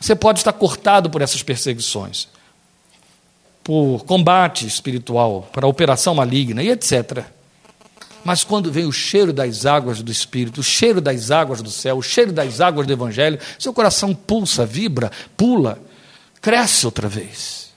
você 0.00 0.14
pode 0.14 0.38
estar 0.38 0.52
cortado 0.52 1.10
por 1.10 1.20
essas 1.20 1.42
perseguições, 1.42 2.28
por 3.64 4.04
combate 4.04 4.68
espiritual, 4.68 5.50
para 5.52 5.66
operação 5.66 6.14
maligna 6.14 6.62
e 6.62 6.68
etc. 6.68 7.24
Mas 8.24 8.44
quando 8.44 8.70
vem 8.70 8.84
o 8.84 8.92
cheiro 8.92 9.32
das 9.32 9.64
águas 9.64 10.02
do 10.02 10.10
Espírito, 10.10 10.60
o 10.60 10.64
cheiro 10.64 11.00
das 11.00 11.30
águas 11.30 11.62
do 11.62 11.70
céu, 11.70 11.98
o 11.98 12.02
cheiro 12.02 12.32
das 12.32 12.60
águas 12.60 12.86
do 12.86 12.92
Evangelho, 12.92 13.38
seu 13.58 13.72
coração 13.72 14.14
pulsa, 14.14 14.66
vibra, 14.66 15.10
pula, 15.36 15.78
cresce 16.40 16.84
outra 16.84 17.08
vez. 17.08 17.68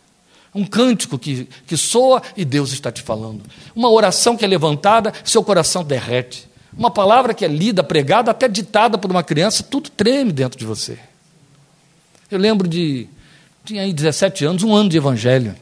Um 0.53 0.65
cântico 0.65 1.18
que, 1.18 1.47
que 1.65 1.77
soa 1.77 2.22
e 2.35 2.43
Deus 2.43 2.73
está 2.73 2.91
te 2.91 3.01
falando. 3.01 3.41
Uma 3.73 3.89
oração 3.89 4.35
que 4.35 4.43
é 4.43 4.47
levantada, 4.47 5.13
seu 5.23 5.43
coração 5.43 5.84
derrete. 5.84 6.49
Uma 6.77 6.91
palavra 6.91 7.34
que 7.34 7.45
é 7.45 7.47
lida, 7.47 7.84
pregada, 7.84 8.31
até 8.31 8.47
ditada 8.47 8.97
por 8.97 9.09
uma 9.11 9.23
criança, 9.23 9.63
tudo 9.63 9.89
treme 9.89 10.31
dentro 10.31 10.57
de 10.57 10.65
você. 10.65 10.97
Eu 12.30 12.39
lembro 12.39 12.68
de. 12.68 13.07
Tinha 13.63 13.84
aí 13.84 13.93
17 13.93 14.45
anos, 14.45 14.63
um 14.63 14.73
ano 14.73 14.89
de 14.89 14.97
evangelho. 14.97 15.55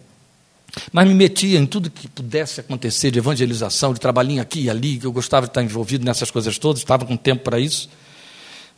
Mas 0.91 1.07
me 1.07 1.13
metia 1.13 1.59
em 1.59 1.65
tudo 1.65 1.89
que 1.89 2.07
pudesse 2.07 2.59
acontecer 2.59 3.11
de 3.11 3.19
evangelização, 3.19 3.93
de 3.93 3.99
trabalhinho 3.99 4.41
aqui 4.41 4.61
e 4.61 4.69
ali, 4.69 4.97
que 4.97 5.05
eu 5.05 5.11
gostava 5.11 5.45
de 5.45 5.51
estar 5.51 5.63
envolvido 5.63 6.05
nessas 6.05 6.29
coisas 6.29 6.57
todas, 6.57 6.79
estava 6.81 7.05
com 7.05 7.17
tempo 7.17 7.43
para 7.43 7.59
isso. 7.59 7.89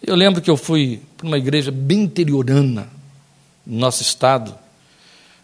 Eu 0.02 0.16
lembro 0.16 0.42
que 0.42 0.50
eu 0.50 0.58
fui 0.58 1.02
para 1.18 1.28
uma 1.28 1.38
igreja 1.38 1.72
bem 1.72 2.04
interiorana, 2.04 2.90
no 3.66 3.78
nosso 3.78 4.02
estado, 4.02 4.56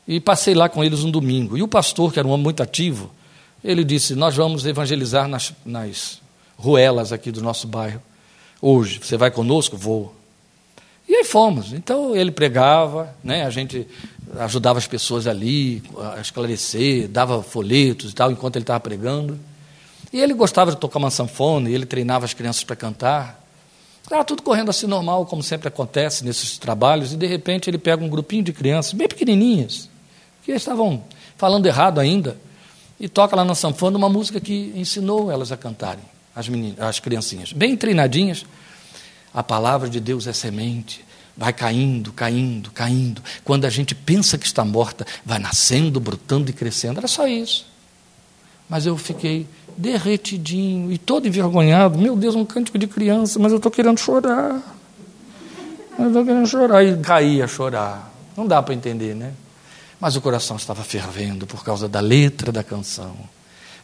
e 0.08 0.20
passei 0.20 0.54
lá 0.56 0.68
com 0.70 0.84
eles 0.84 1.04
um 1.04 1.12
domingo. 1.12 1.58
E 1.58 1.62
o 1.62 1.68
pastor, 1.68 2.12
que 2.12 2.20
era 2.20 2.28
um 2.28 2.32
homem 2.32 2.46
muito 2.46 2.64
ativo, 2.64 3.12
ele 3.64 3.84
disse: 3.84 4.16
Nós 4.16 4.36
vamos 4.36 4.66
evangelizar 4.66 5.28
nas, 5.28 5.54
nas 5.66 6.22
ruelas 6.58 7.12
aqui 7.12 7.32
do 7.32 7.42
nosso 7.42 7.68
bairro. 7.68 8.02
Hoje, 8.62 9.00
você 9.04 9.18
vai 9.18 9.30
conosco? 9.30 9.78
Vou. 9.78 10.16
E 11.08 11.16
aí 11.16 11.24
fomos. 11.24 11.72
Então 11.72 12.16
ele 12.16 12.32
pregava, 12.32 13.16
né? 13.24 13.46
a 13.46 13.50
gente 13.50 13.88
ajudava 14.40 14.80
as 14.80 14.88
pessoas 14.88 15.28
ali 15.28 15.84
a 16.16 16.20
esclarecer, 16.20 17.08
dava 17.08 17.42
folhetos 17.42 18.12
e 18.12 18.16
tal, 18.16 18.32
enquanto 18.32 18.56
ele 18.56 18.64
estava 18.64 18.80
pregando. 18.80 19.40
E 20.12 20.20
ele 20.20 20.34
gostava 20.34 20.72
de 20.72 20.78
tocar 20.78 21.00
uma 21.00 21.12
sanfona, 21.12 21.70
e 21.70 21.74
ele 21.74 21.86
treinava 21.86 22.26
as 22.26 22.34
crianças 22.34 22.64
para 22.64 22.76
cantar. 22.76 23.44
Estava 24.04 24.24
tudo 24.24 24.42
correndo 24.42 24.70
assim 24.70 24.88
normal, 24.88 25.26
como 25.26 25.44
sempre 25.44 25.68
acontece 25.68 26.24
nesses 26.24 26.58
trabalhos, 26.58 27.14
e 27.14 27.18
de 27.18 27.28
repente 27.28 27.70
ele 27.70 27.78
pega 27.78 28.04
um 28.04 28.10
grupinho 28.10 28.44
de 28.44 28.54
crianças, 28.54 28.94
bem 28.94 29.08
pequenininhas, 29.08 29.90
que 30.44 30.52
estavam 30.52 31.04
falando 31.36 31.66
errado 31.66 32.00
ainda, 32.00 32.38
e 33.00 33.10
toca 33.10 33.36
lá 33.36 33.44
na 33.44 33.54
sanfona 33.54 33.98
uma 33.98 34.10
música 34.10 34.40
que 34.40 34.72
ensinou 34.76 35.30
elas 35.32 35.52
a 35.52 35.58
cantarem, 35.58 36.04
as, 36.34 36.48
meninas, 36.48 36.80
as 36.80 37.00
criancinhas, 37.00 37.52
bem 37.52 37.76
treinadinhas. 37.76 38.46
A 39.34 39.44
palavra 39.44 39.90
de 39.90 40.00
Deus 40.00 40.26
é 40.26 40.34
semente, 40.34 41.06
vai 41.38 41.54
caindo, 41.54 42.12
caindo, 42.12 42.72
caindo. 42.72 43.22
Quando 43.44 43.66
a 43.66 43.70
gente 43.70 43.94
pensa 43.94 44.38
que 44.38 44.46
está 44.46 44.66
morta, 44.66 45.06
vai 45.24 45.38
nascendo, 45.38 46.00
brotando 46.00 46.50
e 46.50 46.54
crescendo. 46.54 46.98
Era 46.98 47.08
só 47.08 47.28
isso. 47.28 47.66
Mas 48.68 48.86
eu 48.86 48.98
fiquei 48.98 49.48
derretidinho 49.78 50.92
e 50.92 50.98
todo 50.98 51.28
envergonhado. 51.28 51.98
Meu 51.98 52.16
Deus, 52.16 52.36
um 52.36 52.44
cântico 52.44 52.78
de 52.78 52.88
criança, 52.88 53.38
mas 53.40 53.52
eu 53.52 53.58
estou 53.58 53.72
querendo 53.72 54.00
chorar. 54.00 54.62
Eu 55.98 56.08
estou 56.08 56.26
querendo 56.26 56.48
chorar. 56.48 56.84
E 56.84 56.98
caí 56.98 57.42
a 57.42 57.48
chorar. 57.48 58.12
Não 58.36 58.48
dá 58.48 58.62
para 58.62 58.74
entender, 58.74 59.16
né? 59.16 59.34
Mas 60.00 60.16
o 60.16 60.22
coração 60.22 60.58
estava 60.58 60.84
fervendo 60.84 61.48
por 61.48 61.64
causa 61.64 61.88
da 61.88 62.00
letra 62.00 62.52
da 62.52 62.64
canção. 62.64 63.16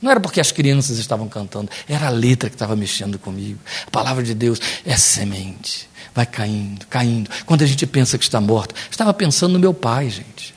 Não 0.01 0.11
era 0.11 0.19
porque 0.19 0.41
as 0.41 0.51
crianças 0.51 0.97
estavam 0.97 1.29
cantando, 1.29 1.71
era 1.87 2.07
a 2.07 2.09
letra 2.09 2.49
que 2.49 2.55
estava 2.55 2.75
mexendo 2.75 3.17
comigo. 3.17 3.57
A 3.87 3.89
palavra 3.89 4.21
de 4.21 4.33
Deus 4.33 4.59
é 4.85 4.97
semente, 4.97 5.89
vai 6.13 6.25
caindo, 6.25 6.85
caindo. 6.87 7.29
Quando 7.45 7.63
a 7.63 7.65
gente 7.65 7.85
pensa 7.87 8.17
que 8.17 8.23
está 8.23 8.39
morto, 8.39 8.75
estava 8.89 9.13
pensando 9.13 9.53
no 9.53 9.59
meu 9.59 9.73
pai, 9.73 10.09
gente. 10.09 10.53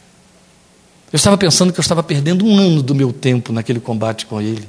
Eu 1.12 1.16
estava 1.16 1.38
pensando 1.38 1.72
que 1.72 1.78
eu 1.78 1.82
estava 1.82 2.02
perdendo 2.02 2.44
um 2.44 2.58
ano 2.58 2.82
do 2.82 2.94
meu 2.94 3.12
tempo 3.12 3.52
naquele 3.52 3.80
combate 3.80 4.26
com 4.26 4.40
ele. 4.40 4.68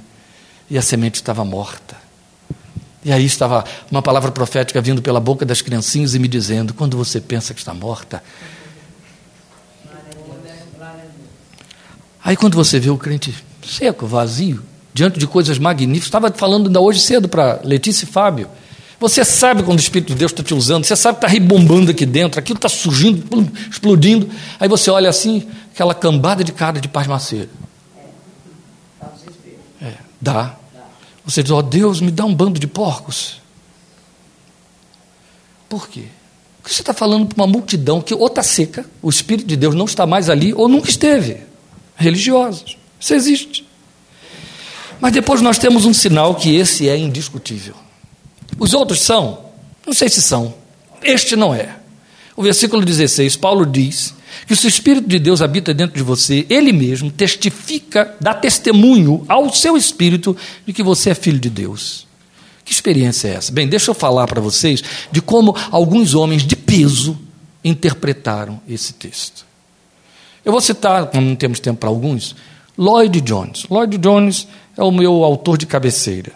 E 0.70 0.78
a 0.78 0.82
semente 0.82 1.16
estava 1.16 1.44
morta. 1.44 1.98
E 3.04 3.12
aí 3.12 3.26
estava 3.26 3.64
uma 3.90 4.02
palavra 4.02 4.32
profética 4.32 4.82
vindo 4.82 5.02
pela 5.02 5.20
boca 5.20 5.46
das 5.46 5.62
criancinhas 5.62 6.14
e 6.14 6.20
me 6.20 6.28
dizendo: 6.28 6.74
quando 6.74 6.98
você 6.98 7.20
pensa 7.20 7.54
que 7.54 7.60
está 7.60 7.74
morta. 7.74 8.24
Aí 12.24 12.36
quando 12.36 12.56
você 12.56 12.80
vê 12.80 12.90
o 12.90 12.98
crente 12.98 13.34
seco, 13.66 14.06
vazio, 14.06 14.62
diante 14.94 15.20
de 15.20 15.26
coisas 15.26 15.58
magníficas, 15.58 16.08
estava 16.08 16.30
falando 16.32 16.68
ainda 16.68 16.82
hoje 16.82 17.00
cedo 17.00 17.30
para 17.30 17.62
Letícia 17.64 18.04
e 18.04 18.08
Fábio. 18.08 18.50
Você 19.00 19.24
sabe 19.24 19.62
quando 19.62 19.78
o 19.78 19.82
Espírito 19.82 20.14
de 20.14 20.16
Deus 20.16 20.32
está 20.32 20.44
te 20.44 20.54
usando, 20.54 20.84
você 20.84 20.96
sabe 20.96 21.20
que 21.20 21.26
está 21.26 21.32
rebombando 21.32 21.92
aqui 21.92 22.06
dentro, 22.06 22.40
aquilo 22.40 22.58
está 22.58 22.68
surgindo, 22.68 23.52
explodindo. 23.70 24.28
Aí 24.60 24.68
você 24.68 24.90
olha 24.90 25.10
assim, 25.10 25.48
aquela 25.72 25.94
cambada 25.94 26.44
de 26.44 26.52
cara 26.52 26.82
de 26.82 26.88
pasmaceiro. 26.88 27.50
É, 29.80 29.94
dá. 30.20 30.56
Você 31.24 31.44
diz, 31.44 31.52
ó 31.52 31.60
oh, 31.60 31.62
Deus, 31.62 32.02
me 32.02 32.10
dá 32.10 32.26
um 32.26 32.34
bando 32.34 32.60
de 32.60 32.66
porcos. 32.66 33.40
Por 35.70 35.88
quê? 35.88 36.06
Porque 36.62 36.74
você 36.74 36.82
está 36.82 36.94
falando 36.94 37.28
para 37.28 37.44
uma 37.44 37.48
multidão 37.48 38.02
que 38.02 38.16
ou 38.16 38.26
está 38.26 38.42
seca, 38.42 38.84
o 39.02 39.10
Espírito 39.10 39.48
de 39.48 39.56
Deus 39.56 39.76
não 39.76 39.86
está 39.86 40.08
mais 40.08 40.28
ali, 40.28 40.54
ou 40.54 40.68
nunca 40.68 40.90
esteve. 40.90 41.38
Religiosos. 41.96 42.78
Isso 43.00 43.14
existe. 43.14 43.68
Mas 45.00 45.12
depois 45.12 45.42
nós 45.42 45.60
temos 45.60 45.86
um 45.86 45.94
sinal 45.94 46.34
que 46.34 46.56
esse 46.56 46.90
é 46.90 46.98
indiscutível. 46.98 47.76
Os 48.60 48.74
outros 48.74 49.02
são? 49.02 49.46
Não 49.86 49.94
sei 49.94 50.10
se 50.10 50.22
são. 50.22 50.54
Este 51.02 51.36
não 51.36 51.54
é. 51.54 51.76
O 52.36 52.44
versículo 52.44 52.86
16, 52.86 53.36
Paulo 53.36 53.66
diz 53.66 54.14
que 54.46 54.56
se 54.56 54.66
o 54.66 54.70
Espírito 54.70 55.08
de 55.08 55.18
Deus 55.18 55.42
habita 55.42 55.74
dentro 55.74 55.98
de 55.98 56.04
você, 56.04 56.46
ele 56.50 56.72
mesmo 56.72 57.10
testifica, 57.10 58.16
dá 58.22 58.34
testemunho 58.34 59.26
ao 59.28 59.52
seu 59.54 59.76
espírito 59.76 60.38
de 60.66 60.74
que 60.74 60.84
você 60.84 61.10
é 61.10 61.16
filho 61.16 61.40
de 61.40 61.50
Deus. 61.50 62.06
Que 62.64 62.72
experiência 62.72 63.30
é 63.30 63.36
essa? 63.36 63.52
Bem, 63.52 63.68
deixa 63.68 63.90
eu 63.90 63.96
falar 63.96 64.28
para 64.28 64.42
vocês 64.42 64.84
de 65.12 65.22
como 65.22 65.56
alguns 65.72 66.14
homens 66.14 66.44
de 66.44 66.56
peso 66.56 67.18
interpretaram 67.64 68.60
esse 68.68 68.94
texto. 68.94 69.46
Eu 70.44 70.52
vou 70.52 70.62
citar, 70.62 71.10
não 71.14 71.36
temos 71.36 71.60
tempo 71.60 71.80
para 71.80 71.90
alguns, 71.90 72.36
Lloyd 72.78 73.20
Jones. 73.22 73.66
Lloyd 73.70 73.98
Jones 73.98 74.48
é 74.78 74.84
o 74.84 74.92
meu 74.92 75.24
autor 75.24 75.58
de 75.58 75.66
cabeceira. 75.66 76.32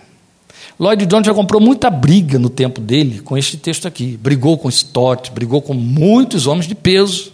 Lloyd 0.81 1.05
Jones 1.05 1.27
já 1.27 1.33
comprou 1.35 1.61
muita 1.61 1.91
briga 1.91 2.39
no 2.39 2.49
tempo 2.49 2.81
dele 2.81 3.19
com 3.19 3.37
este 3.37 3.55
texto 3.55 3.87
aqui. 3.87 4.17
Brigou 4.17 4.57
com 4.57 4.67
Stott, 4.67 5.29
brigou 5.29 5.61
com 5.61 5.75
muitos 5.75 6.47
homens 6.47 6.67
de 6.67 6.73
peso. 6.73 7.31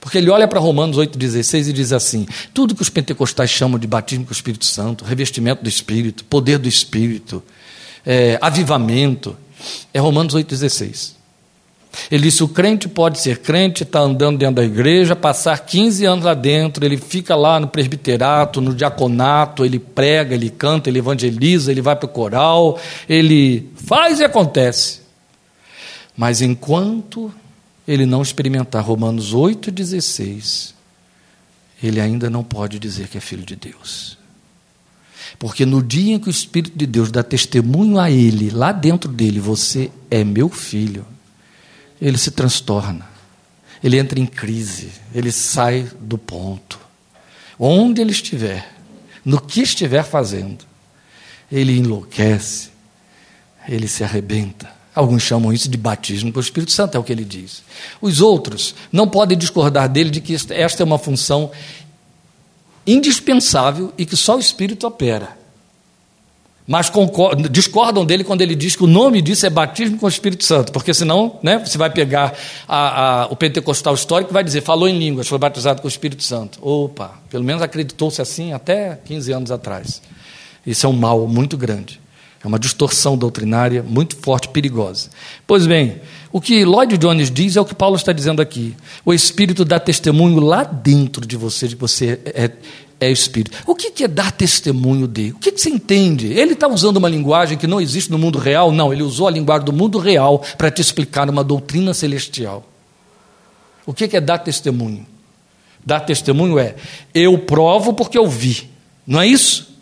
Porque 0.00 0.18
ele 0.18 0.28
olha 0.28 0.48
para 0.48 0.58
Romanos 0.58 0.96
8,16 0.96 1.68
e 1.68 1.72
diz 1.72 1.92
assim: 1.92 2.26
tudo 2.52 2.74
que 2.74 2.82
os 2.82 2.88
pentecostais 2.88 3.50
chamam 3.50 3.78
de 3.78 3.86
batismo 3.86 4.24
com 4.24 4.30
o 4.30 4.34
Espírito 4.34 4.64
Santo, 4.64 5.04
revestimento 5.04 5.62
do 5.62 5.68
Espírito, 5.68 6.24
poder 6.24 6.58
do 6.58 6.66
Espírito, 6.66 7.40
é, 8.04 8.36
avivamento, 8.42 9.36
é 9.94 10.00
Romanos 10.00 10.34
8,16. 10.34 11.12
Ele 12.10 12.24
disse: 12.24 12.42
o 12.42 12.48
crente 12.48 12.88
pode 12.88 13.20
ser 13.20 13.38
crente, 13.38 13.82
está 13.82 14.00
andando 14.00 14.38
dentro 14.38 14.56
da 14.56 14.64
igreja, 14.64 15.14
passar 15.14 15.58
15 15.58 16.04
anos 16.04 16.24
lá 16.24 16.34
dentro, 16.34 16.84
ele 16.84 16.96
fica 16.96 17.36
lá 17.36 17.60
no 17.60 17.68
presbiterato, 17.68 18.60
no 18.60 18.74
diaconato, 18.74 19.64
ele 19.64 19.78
prega, 19.78 20.34
ele 20.34 20.50
canta, 20.50 20.88
ele 20.88 20.98
evangeliza, 20.98 21.70
ele 21.70 21.82
vai 21.82 21.94
para 21.94 22.06
o 22.06 22.08
coral, 22.08 22.78
ele 23.08 23.70
faz 23.76 24.20
e 24.20 24.24
acontece. 24.24 25.02
Mas 26.16 26.40
enquanto 26.40 27.32
ele 27.86 28.06
não 28.06 28.22
experimentar 28.22 28.84
Romanos 28.84 29.34
8,16, 29.34 30.72
ele 31.82 32.00
ainda 32.00 32.30
não 32.30 32.44
pode 32.44 32.78
dizer 32.78 33.08
que 33.08 33.18
é 33.18 33.20
filho 33.20 33.44
de 33.44 33.56
Deus. 33.56 34.18
Porque 35.38 35.66
no 35.66 35.82
dia 35.82 36.14
em 36.14 36.18
que 36.18 36.28
o 36.28 36.30
Espírito 36.30 36.76
de 36.76 36.86
Deus 36.86 37.10
dá 37.10 37.22
testemunho 37.22 37.98
a 37.98 38.10
ele, 38.10 38.50
lá 38.50 38.70
dentro 38.70 39.10
dele, 39.10 39.40
você 39.40 39.90
é 40.10 40.22
meu 40.22 40.48
filho, 40.48 41.04
ele 42.02 42.18
se 42.18 42.32
transtorna, 42.32 43.06
ele 43.82 43.96
entra 43.96 44.18
em 44.18 44.26
crise, 44.26 44.90
ele 45.14 45.30
sai 45.30 45.88
do 46.00 46.18
ponto. 46.18 46.80
Onde 47.56 48.00
ele 48.00 48.10
estiver, 48.10 48.74
no 49.24 49.40
que 49.40 49.62
estiver 49.62 50.02
fazendo, 50.02 50.64
ele 51.50 51.78
enlouquece, 51.78 52.70
ele 53.68 53.86
se 53.86 54.02
arrebenta. 54.02 54.68
Alguns 54.92 55.22
chamam 55.22 55.52
isso 55.52 55.68
de 55.68 55.76
batismo 55.76 56.32
com 56.32 56.40
o 56.40 56.42
Espírito 56.42 56.72
Santo, 56.72 56.96
é 56.96 56.98
o 57.00 57.04
que 57.04 57.12
ele 57.12 57.24
diz. 57.24 57.62
Os 58.00 58.20
outros 58.20 58.74
não 58.90 59.08
podem 59.08 59.38
discordar 59.38 59.88
dele 59.88 60.10
de 60.10 60.20
que 60.20 60.34
esta 60.34 60.82
é 60.82 60.84
uma 60.84 60.98
função 60.98 61.52
indispensável 62.84 63.92
e 63.96 64.04
que 64.04 64.16
só 64.16 64.36
o 64.36 64.40
Espírito 64.40 64.88
opera. 64.88 65.38
Mas 66.66 66.90
discordam 67.50 68.04
dele 68.04 68.22
quando 68.22 68.40
ele 68.40 68.54
diz 68.54 68.76
que 68.76 68.84
o 68.84 68.86
nome 68.86 69.20
disso 69.20 69.44
é 69.44 69.50
batismo 69.50 69.98
com 69.98 70.06
o 70.06 70.08
Espírito 70.08 70.44
Santo, 70.44 70.70
porque 70.70 70.94
senão 70.94 71.38
né, 71.42 71.58
você 71.58 71.76
vai 71.76 71.90
pegar 71.90 72.34
a, 72.68 73.22
a, 73.22 73.26
o 73.26 73.36
pentecostal 73.36 73.94
histórico 73.94 74.30
e 74.30 74.34
vai 74.34 74.44
dizer, 74.44 74.60
falou 74.60 74.88
em 74.88 74.96
línguas, 74.96 75.26
foi 75.26 75.38
batizado 75.38 75.82
com 75.82 75.88
o 75.88 75.90
Espírito 75.90 76.22
Santo. 76.22 76.58
Opa, 76.62 77.20
pelo 77.28 77.42
menos 77.42 77.62
acreditou-se 77.62 78.22
assim 78.22 78.52
até 78.52 78.98
15 79.04 79.32
anos 79.32 79.50
atrás. 79.50 80.00
Isso 80.64 80.86
é 80.86 80.88
um 80.88 80.92
mal 80.92 81.26
muito 81.26 81.56
grande. 81.56 82.00
É 82.44 82.46
uma 82.48 82.58
distorção 82.58 83.16
doutrinária 83.16 83.84
muito 83.84 84.16
forte, 84.16 84.48
perigosa. 84.48 85.10
Pois 85.46 85.64
bem, 85.64 86.00
o 86.32 86.40
que 86.40 86.64
Lloyd 86.64 86.98
Jones 86.98 87.30
diz 87.30 87.56
é 87.56 87.60
o 87.60 87.64
que 87.64 87.74
Paulo 87.74 87.94
está 87.94 88.12
dizendo 88.12 88.42
aqui. 88.42 88.74
O 89.04 89.14
Espírito 89.14 89.64
dá 89.64 89.78
testemunho 89.78 90.40
lá 90.40 90.64
dentro 90.64 91.24
de 91.24 91.36
você, 91.36 91.68
de 91.68 91.76
que 91.76 91.80
você 91.80 92.18
é, 92.24 92.50
é 93.02 93.10
Espírito. 93.10 93.58
O 93.66 93.74
que 93.74 94.04
é 94.04 94.06
dar 94.08 94.30
testemunho 94.30 95.08
de? 95.08 95.32
O 95.32 95.38
que 95.38 95.50
você 95.50 95.68
entende? 95.68 96.32
Ele 96.32 96.52
está 96.52 96.68
usando 96.68 96.98
uma 96.98 97.08
linguagem 97.08 97.58
que 97.58 97.66
não 97.66 97.80
existe 97.80 98.12
no 98.12 98.18
mundo 98.18 98.38
real? 98.38 98.70
Não, 98.70 98.92
ele 98.92 99.02
usou 99.02 99.26
a 99.26 99.30
linguagem 99.30 99.64
do 99.64 99.72
mundo 99.72 99.98
real 99.98 100.38
para 100.56 100.70
te 100.70 100.80
explicar 100.80 101.28
uma 101.28 101.42
doutrina 101.42 101.92
celestial. 101.92 102.64
O 103.84 103.92
que 103.92 104.16
é 104.16 104.20
dar 104.20 104.38
testemunho? 104.38 105.04
Dar 105.84 105.98
testemunho 105.98 106.60
é, 106.60 106.76
eu 107.12 107.36
provo 107.38 107.92
porque 107.92 108.16
eu 108.16 108.28
vi. 108.28 108.70
Não 109.04 109.20
é 109.20 109.26
isso? 109.26 109.74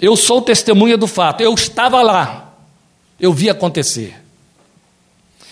Eu 0.00 0.16
sou 0.16 0.40
testemunha 0.40 0.96
do 0.96 1.06
fato, 1.06 1.42
eu 1.42 1.52
estava 1.52 2.00
lá, 2.00 2.54
eu 3.20 3.34
vi 3.34 3.50
acontecer. 3.50 4.16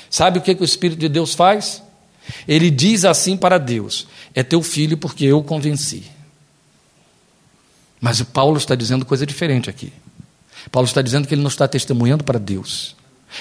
Sabe 0.09 0.39
o 0.39 0.43
que, 0.43 0.55
que 0.55 0.63
o 0.63 0.65
Espírito 0.65 0.99
de 0.99 1.09
Deus 1.11 1.35
faz? 1.35 1.83
Ele 2.47 2.71
diz 2.71 3.05
assim 3.05 3.37
para 3.37 3.59
Deus: 3.59 4.07
É 4.35 4.43
teu 4.43 4.63
filho 4.63 4.97
porque 4.97 5.27
eu 5.27 5.43
convenci. 5.43 6.17
Mas 8.01 8.21
o 8.21 8.27
Paulo 8.27 8.57
está 8.59 8.75
dizendo 8.75 9.05
coisa 9.05 9.27
diferente 9.27 9.69
aqui. 9.69 9.93
Paulo 10.71 10.87
está 10.87 11.03
dizendo 11.03 11.27
que 11.27 11.35
ele 11.35 11.43
não 11.43 11.49
está 11.49 11.67
testemunhando 11.67 12.25
para 12.25 12.39
Deus, 12.39 12.95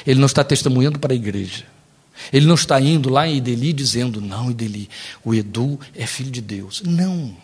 ele 0.05 0.19
não 0.19 0.25
está 0.25 0.43
testemunhando 0.43 0.99
para 0.99 1.13
a 1.13 1.15
igreja. 1.15 1.65
Ele 2.33 2.45
não 2.45 2.55
está 2.55 2.81
indo 2.81 3.09
lá 3.09 3.27
em 3.27 3.37
Ideli 3.37 3.71
dizendo: 3.71 4.19
Não, 4.19 4.49
Ideli, 4.49 4.89
o 5.23 5.33
Edu 5.33 5.79
é 5.95 6.07
filho 6.07 6.31
de 6.31 6.41
Deus. 6.41 6.81
Não. 6.83 7.35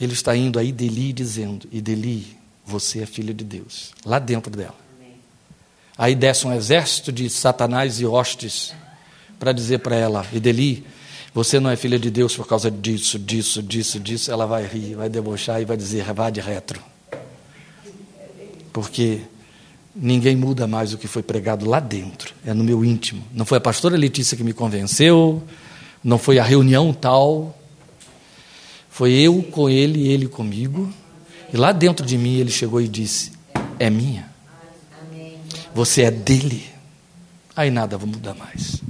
Ele 0.00 0.14
está 0.14 0.34
indo 0.34 0.58
aí 0.58 0.68
Ideli 0.68 1.12
dizendo: 1.12 1.68
Ideli, 1.70 2.36
você 2.64 3.00
é 3.00 3.06
filho 3.06 3.34
de 3.34 3.44
Deus, 3.44 3.92
lá 4.04 4.18
dentro 4.18 4.50
dela. 4.50 4.74
Aí 5.96 6.14
desce 6.14 6.46
um 6.46 6.52
exército 6.52 7.12
de 7.12 7.28
Satanás 7.28 8.00
e 8.00 8.06
hostes 8.06 8.74
para 9.38 9.52
dizer 9.52 9.78
para 9.80 9.94
ela: 9.94 10.26
Ideli, 10.32 10.86
você 11.34 11.58
não 11.58 11.70
é 11.70 11.76
filha 11.76 11.98
de 11.98 12.10
Deus 12.10 12.36
por 12.36 12.46
causa 12.46 12.70
disso, 12.70 13.18
disso, 13.18 13.62
disso, 13.62 13.98
disso. 13.98 14.30
Ela 14.30 14.46
vai 14.46 14.66
rir, 14.66 14.94
vai 14.94 15.08
debochar 15.08 15.62
e 15.62 15.64
vai 15.64 15.76
dizer: 15.76 16.04
vá 16.12 16.28
de 16.28 16.40
retro. 16.40 16.80
Porque 18.72 19.20
ninguém 19.94 20.36
muda 20.36 20.66
mais 20.66 20.92
o 20.92 20.98
que 20.98 21.06
foi 21.06 21.22
pregado 21.22 21.68
lá 21.68 21.80
dentro, 21.80 22.34
é 22.44 22.52
no 22.52 22.62
meu 22.62 22.84
íntimo. 22.84 23.22
Não 23.32 23.46
foi 23.46 23.58
a 23.58 23.60
pastora 23.60 23.96
Letícia 23.96 24.36
que 24.36 24.44
me 24.44 24.52
convenceu, 24.52 25.42
não 26.04 26.18
foi 26.18 26.38
a 26.38 26.42
reunião 26.42 26.92
tal, 26.92 27.58
foi 28.90 29.12
eu 29.12 29.42
com 29.42 29.70
ele 29.70 30.00
e 30.00 30.08
ele 30.08 30.28
comigo. 30.28 30.92
E 31.52 31.56
lá 31.56 31.72
dentro 31.72 32.04
de 32.04 32.18
mim 32.18 32.36
ele 32.36 32.50
chegou 32.50 32.80
e 32.80 32.88
disse: 32.88 33.32
É 33.78 33.88
minha. 33.88 34.30
Você 35.74 36.02
é 36.02 36.10
dele. 36.10 36.66
Aí 37.56 37.70
nada 37.70 37.96
vai 37.96 38.06
mudar 38.06 38.34
mais. 38.34 38.82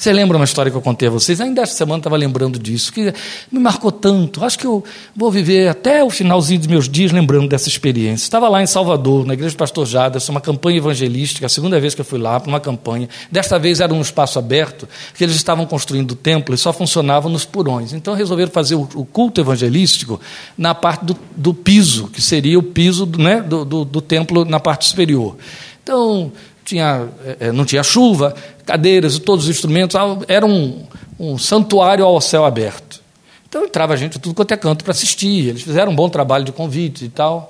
Você 0.00 0.14
lembra 0.14 0.38
uma 0.38 0.46
história 0.46 0.70
que 0.70 0.78
eu 0.78 0.80
contei 0.80 1.08
a 1.08 1.10
vocês? 1.10 1.42
Ainda 1.42 1.60
esta 1.60 1.76
semana 1.76 1.98
estava 1.98 2.16
lembrando 2.16 2.58
disso, 2.58 2.90
que 2.90 3.12
me 3.52 3.58
marcou 3.60 3.92
tanto. 3.92 4.42
Acho 4.42 4.58
que 4.58 4.66
eu 4.66 4.82
vou 5.14 5.30
viver 5.30 5.68
até 5.68 6.02
o 6.02 6.08
finalzinho 6.08 6.58
dos 6.58 6.68
meus 6.68 6.88
dias 6.88 7.12
lembrando 7.12 7.46
dessa 7.46 7.68
experiência. 7.68 8.24
Estava 8.24 8.48
lá 8.48 8.62
em 8.62 8.66
Salvador, 8.66 9.26
na 9.26 9.34
igreja 9.34 9.54
do 9.54 9.58
pastor 9.58 9.84
Jaderson, 9.84 10.32
uma 10.32 10.40
campanha 10.40 10.78
evangelística, 10.78 11.44
a 11.44 11.50
segunda 11.50 11.78
vez 11.78 11.94
que 11.94 12.00
eu 12.00 12.04
fui 12.06 12.18
lá 12.18 12.40
para 12.40 12.48
uma 12.48 12.58
campanha. 12.58 13.10
Desta 13.30 13.58
vez 13.58 13.78
era 13.78 13.92
um 13.92 14.00
espaço 14.00 14.38
aberto, 14.38 14.88
que 15.14 15.22
eles 15.22 15.36
estavam 15.36 15.66
construindo 15.66 16.12
o 16.12 16.16
templo 16.16 16.54
e 16.54 16.56
só 16.56 16.72
funcionava 16.72 17.28
nos 17.28 17.44
porões. 17.44 17.92
Então 17.92 18.14
resolveram 18.14 18.50
fazer 18.50 18.76
o, 18.76 18.88
o 18.94 19.04
culto 19.04 19.38
evangelístico 19.42 20.18
na 20.56 20.74
parte 20.74 21.04
do, 21.04 21.14
do, 21.36 21.52
piso, 21.52 22.08
que 22.08 22.22
seria 22.22 22.58
o 22.58 22.62
piso 22.62 23.04
né, 23.18 23.42
do, 23.42 23.66
do, 23.66 23.84
do 23.84 24.00
templo 24.00 24.46
na 24.46 24.60
parte 24.60 24.86
superior. 24.86 25.36
Então, 25.82 26.30
tinha, 26.70 27.08
é, 27.40 27.50
não 27.52 27.64
tinha 27.64 27.82
chuva, 27.82 28.34
cadeiras 28.64 29.16
e 29.16 29.20
todos 29.20 29.44
os 29.44 29.50
instrumentos, 29.50 29.96
era 30.28 30.46
um, 30.46 30.86
um 31.18 31.36
santuário 31.36 32.04
ao 32.04 32.20
céu 32.20 32.44
aberto. 32.44 33.00
Então 33.48 33.64
entrava 33.64 33.96
gente 33.96 34.18
tudo 34.18 34.34
quanto 34.34 34.52
é 34.52 34.56
canto 34.56 34.84
para 34.84 34.92
assistir, 34.92 35.48
eles 35.48 35.62
fizeram 35.62 35.90
um 35.90 35.94
bom 35.94 36.08
trabalho 36.08 36.44
de 36.44 36.52
convite 36.52 37.04
e 37.04 37.08
tal. 37.08 37.48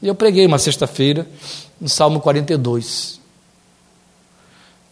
E 0.00 0.06
eu 0.06 0.14
preguei 0.14 0.46
uma 0.46 0.58
sexta-feira 0.58 1.26
no 1.80 1.88
Salmo 1.88 2.20
42. 2.20 3.20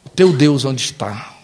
O 0.05 0.09
teu 0.09 0.33
Deus 0.33 0.65
onde 0.65 0.83
está? 0.83 1.35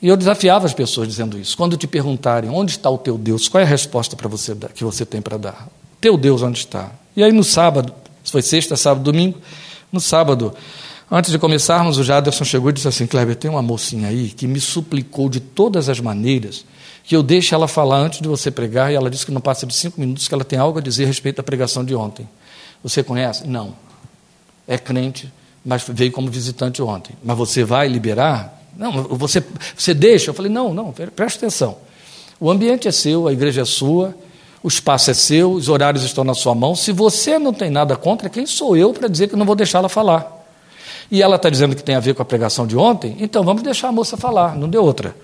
E 0.00 0.08
eu 0.08 0.16
desafiava 0.16 0.66
as 0.66 0.74
pessoas 0.74 1.08
dizendo 1.08 1.38
isso. 1.38 1.56
Quando 1.56 1.76
te 1.76 1.86
perguntarem 1.86 2.48
onde 2.50 2.72
está 2.72 2.88
o 2.88 2.98
teu 2.98 3.18
Deus, 3.18 3.48
qual 3.48 3.60
é 3.60 3.64
a 3.64 3.68
resposta 3.68 4.16
para 4.16 4.28
você 4.28 4.56
que 4.74 4.84
você 4.84 5.04
tem 5.04 5.20
para 5.20 5.36
dar? 5.36 5.68
Teu 6.00 6.16
Deus 6.16 6.42
onde 6.42 6.58
está? 6.58 6.90
E 7.14 7.22
aí 7.22 7.32
no 7.32 7.44
sábado, 7.44 7.92
foi 8.24 8.42
sexta, 8.42 8.76
sábado, 8.76 9.04
domingo, 9.04 9.38
no 9.92 10.00
sábado, 10.00 10.54
Antes 11.08 11.30
de 11.30 11.38
começarmos, 11.38 11.98
o 11.98 12.04
Jaderson 12.04 12.44
chegou 12.44 12.70
e 12.70 12.72
disse 12.72 12.88
assim: 12.88 13.06
Kleber, 13.06 13.36
tem 13.36 13.48
uma 13.48 13.62
mocinha 13.62 14.08
aí 14.08 14.28
que 14.30 14.46
me 14.46 14.60
suplicou 14.60 15.28
de 15.28 15.38
todas 15.38 15.88
as 15.88 16.00
maneiras 16.00 16.64
que 17.04 17.14
eu 17.14 17.22
deixe 17.22 17.54
ela 17.54 17.68
falar 17.68 17.98
antes 17.98 18.20
de 18.20 18.26
você 18.26 18.50
pregar, 18.50 18.90
e 18.90 18.96
ela 18.96 19.08
disse 19.08 19.24
que 19.24 19.30
não 19.30 19.40
passa 19.40 19.64
de 19.64 19.72
cinco 19.72 20.00
minutos 20.00 20.26
que 20.26 20.34
ela 20.34 20.44
tem 20.44 20.58
algo 20.58 20.80
a 20.80 20.82
dizer 20.82 21.04
a 21.04 21.06
respeito 21.06 21.36
da 21.36 21.42
pregação 21.44 21.84
de 21.84 21.94
ontem. 21.94 22.28
Você 22.82 23.04
conhece? 23.04 23.46
Não. 23.46 23.74
É 24.66 24.76
crente, 24.76 25.32
mas 25.64 25.84
veio 25.88 26.10
como 26.10 26.28
visitante 26.28 26.82
ontem. 26.82 27.14
Mas 27.22 27.36
você 27.36 27.62
vai 27.62 27.86
liberar? 27.86 28.60
Não, 28.76 29.04
você, 29.04 29.44
você 29.76 29.94
deixa? 29.94 30.30
Eu 30.30 30.34
falei: 30.34 30.50
não, 30.50 30.74
não, 30.74 30.92
preste 30.92 31.36
atenção. 31.36 31.78
O 32.40 32.50
ambiente 32.50 32.88
é 32.88 32.92
seu, 32.92 33.28
a 33.28 33.32
igreja 33.32 33.62
é 33.62 33.64
sua, 33.64 34.12
o 34.60 34.66
espaço 34.66 35.12
é 35.12 35.14
seu, 35.14 35.52
os 35.52 35.68
horários 35.68 36.02
estão 36.02 36.24
na 36.24 36.34
sua 36.34 36.56
mão. 36.56 36.74
Se 36.74 36.90
você 36.90 37.38
não 37.38 37.52
tem 37.52 37.70
nada 37.70 37.94
contra, 37.94 38.28
quem 38.28 38.44
sou 38.44 38.76
eu 38.76 38.92
para 38.92 39.06
dizer 39.06 39.28
que 39.28 39.36
não 39.36 39.46
vou 39.46 39.54
deixá-la 39.54 39.88
falar? 39.88 40.35
E 41.10 41.22
ela 41.22 41.36
está 41.36 41.48
dizendo 41.48 41.76
que 41.76 41.82
tem 41.82 41.94
a 41.94 42.00
ver 42.00 42.14
com 42.14 42.22
a 42.22 42.24
pregação 42.24 42.66
de 42.66 42.76
ontem, 42.76 43.16
então 43.20 43.44
vamos 43.44 43.62
deixar 43.62 43.88
a 43.88 43.92
moça 43.92 44.16
falar, 44.16 44.56
não 44.56 44.68
deu 44.68 44.84
outra. 44.84 45.14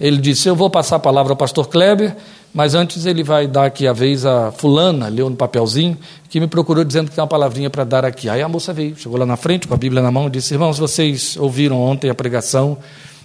Ele 0.00 0.16
disse: 0.16 0.48
Eu 0.48 0.56
vou 0.56 0.70
passar 0.70 0.96
a 0.96 0.98
palavra 0.98 1.32
ao 1.32 1.36
pastor 1.36 1.68
Kleber, 1.68 2.16
mas 2.52 2.74
antes 2.74 3.06
ele 3.06 3.22
vai 3.22 3.46
dar 3.46 3.66
aqui 3.66 3.86
a 3.86 3.92
vez 3.92 4.24
a 4.24 4.50
Fulana, 4.50 5.08
leu 5.08 5.28
no 5.28 5.36
papelzinho, 5.36 5.96
que 6.28 6.40
me 6.40 6.46
procurou 6.46 6.82
dizendo 6.82 7.08
que 7.08 7.14
tem 7.14 7.22
uma 7.22 7.28
palavrinha 7.28 7.70
para 7.70 7.84
dar 7.84 8.04
aqui. 8.04 8.28
Aí 8.28 8.42
a 8.42 8.48
moça 8.48 8.72
veio, 8.72 8.96
chegou 8.96 9.18
lá 9.18 9.26
na 9.26 9.36
frente 9.36 9.68
com 9.68 9.74
a 9.74 9.76
Bíblia 9.76 10.02
na 10.02 10.10
mão 10.10 10.26
e 10.26 10.30
disse: 10.30 10.54
Irmãos, 10.54 10.78
vocês 10.78 11.36
ouviram 11.36 11.80
ontem 11.80 12.10
a 12.10 12.14
pregação, 12.14 12.78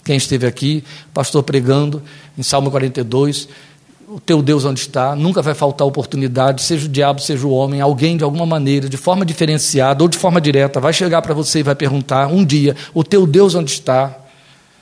quem 0.03 0.17
esteve 0.17 0.45
aqui, 0.45 0.83
pastor 1.13 1.41
pregando 1.43 2.01
em 2.37 2.43
Salmo 2.43 2.69
42 2.69 3.47
o 4.17 4.19
teu 4.19 4.41
Deus 4.41 4.65
onde 4.65 4.79
está, 4.79 5.15
nunca 5.15 5.43
vai 5.43 5.53
faltar 5.53 5.87
oportunidade, 5.87 6.63
seja 6.63 6.87
o 6.87 6.89
diabo, 6.89 7.21
seja 7.21 7.45
o 7.45 7.51
homem, 7.51 7.81
alguém 7.81 8.17
de 8.17 8.23
alguma 8.23 8.47
maneira, 8.47 8.89
de 8.89 8.97
forma 8.97 9.23
diferenciada 9.23 10.03
ou 10.03 10.09
de 10.09 10.17
forma 10.17 10.41
direta, 10.41 10.79
vai 10.79 10.91
chegar 10.91 11.21
para 11.21 11.35
você 11.35 11.59
e 11.59 11.63
vai 11.63 11.75
perguntar 11.75 12.25
um 12.25 12.43
dia: 12.43 12.75
o 12.95 13.03
teu 13.03 13.27
Deus 13.27 13.53
onde 13.53 13.69
está? 13.69 14.17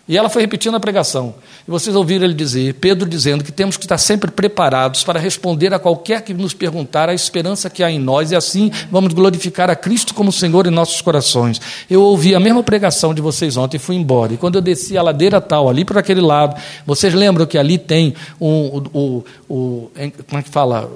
E 0.08 0.18
ela 0.18 0.30
foi 0.30 0.42
repetindo 0.42 0.76
a 0.76 0.80
pregação. 0.80 1.36
E 1.68 1.72
vocês 1.72 1.96
ouviram 1.96 2.26
ele 2.26 2.36
dizer, 2.36 2.76
Pedro 2.76 3.10
dizendo 3.10 3.44
que 3.44 3.52
temos 3.52 3.76
que 3.76 3.86
estar 3.86 3.98
sempre 3.98 4.30
preparados 4.30 5.04
para 5.04 5.20
responder 5.20 5.74
a 5.74 5.80
qualquer 5.80 6.22
que 6.22 6.32
nos 6.32 6.54
perguntar 6.54 7.10
a 7.10 7.14
esperança 7.14 7.72
que 7.72 7.84
há 7.84 7.90
em 7.90 7.98
nós, 7.98 8.32
e 8.32 8.36
assim 8.36 8.72
vamos 8.92 9.14
glorificar 9.14 9.68
a 9.68 9.76
Cristo 9.76 10.14
como 10.14 10.32
Senhor 10.32 10.68
em 10.68 10.70
nossos 10.70 11.02
corações. 11.02 11.60
Eu 11.90 12.04
ouvi 12.04 12.36
a 12.36 12.40
mesma 12.40 12.62
pregação 12.62 13.16
de 13.16 13.22
vocês 13.22 13.58
ontem 13.58 13.78
e 13.78 13.80
fui 13.80 13.96
embora. 13.96 14.34
E 14.34 14.38
quando 14.38 14.56
eu 14.56 14.62
desci 14.62 14.96
a 14.96 15.02
ladeira 15.02 15.42
tal, 15.42 15.68
ali 15.68 15.84
por 15.84 15.98
aquele 15.98 16.22
lado, 16.22 16.56
vocês 16.86 17.16
lembram 17.16 17.48
que 17.48 17.58
ali 17.58 17.80
tem 17.80 18.14
um, 18.40 18.48
o, 18.48 18.84
o, 18.94 19.26
o 19.50 19.92
como 20.30 20.40
é 20.40 20.44
que 20.44 20.50
fala? 20.50 20.88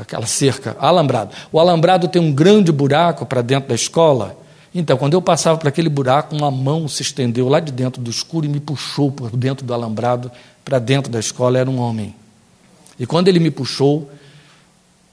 Aquela 0.00 0.26
cerca, 0.26 0.76
alambrado. 0.80 1.30
O 1.52 1.60
alambrado 1.60 2.08
tem 2.08 2.20
um 2.20 2.32
grande 2.32 2.72
buraco 2.72 3.24
para 3.24 3.42
dentro 3.42 3.68
da 3.68 3.76
escola. 3.76 4.43
Então, 4.74 4.98
quando 4.98 5.14
eu 5.14 5.22
passava 5.22 5.56
por 5.56 5.68
aquele 5.68 5.88
buraco, 5.88 6.34
uma 6.34 6.50
mão 6.50 6.88
se 6.88 7.02
estendeu 7.02 7.48
lá 7.48 7.60
de 7.60 7.70
dentro 7.70 8.02
do 8.02 8.10
escuro 8.10 8.44
e 8.44 8.48
me 8.48 8.58
puxou 8.58 9.12
por 9.12 9.30
dentro 9.36 9.64
do 9.64 9.72
alambrado 9.72 10.32
para 10.64 10.80
dentro 10.80 11.12
da 11.12 11.20
escola. 11.20 11.58
Era 11.58 11.70
um 11.70 11.78
homem. 11.78 12.14
E 12.98 13.06
quando 13.06 13.28
ele 13.28 13.38
me 13.38 13.52
puxou, 13.52 14.10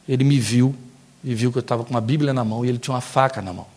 ele 0.10 0.24
me 0.24 0.40
viu 0.40 0.76
e 1.24 1.36
viu 1.36 1.52
que 1.52 1.60
eu 1.60 1.62
estava 1.62 1.84
com 1.84 1.92
uma 1.92 2.02
Bíblia 2.02 2.34
na 2.34 2.44
mão 2.44 2.66
e 2.66 2.70
ele 2.70 2.80
tinha 2.80 2.96
uma 2.96 3.02
faca 3.02 3.40
na 3.40 3.54
mão. 3.54 3.68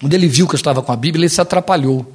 Quando 0.00 0.14
ele 0.14 0.26
viu 0.26 0.48
que 0.48 0.54
eu 0.54 0.58
estava 0.58 0.82
com 0.82 0.90
a 0.90 0.96
Bíblia, 0.96 1.22
ele 1.22 1.28
se 1.28 1.40
atrapalhou. 1.40 2.12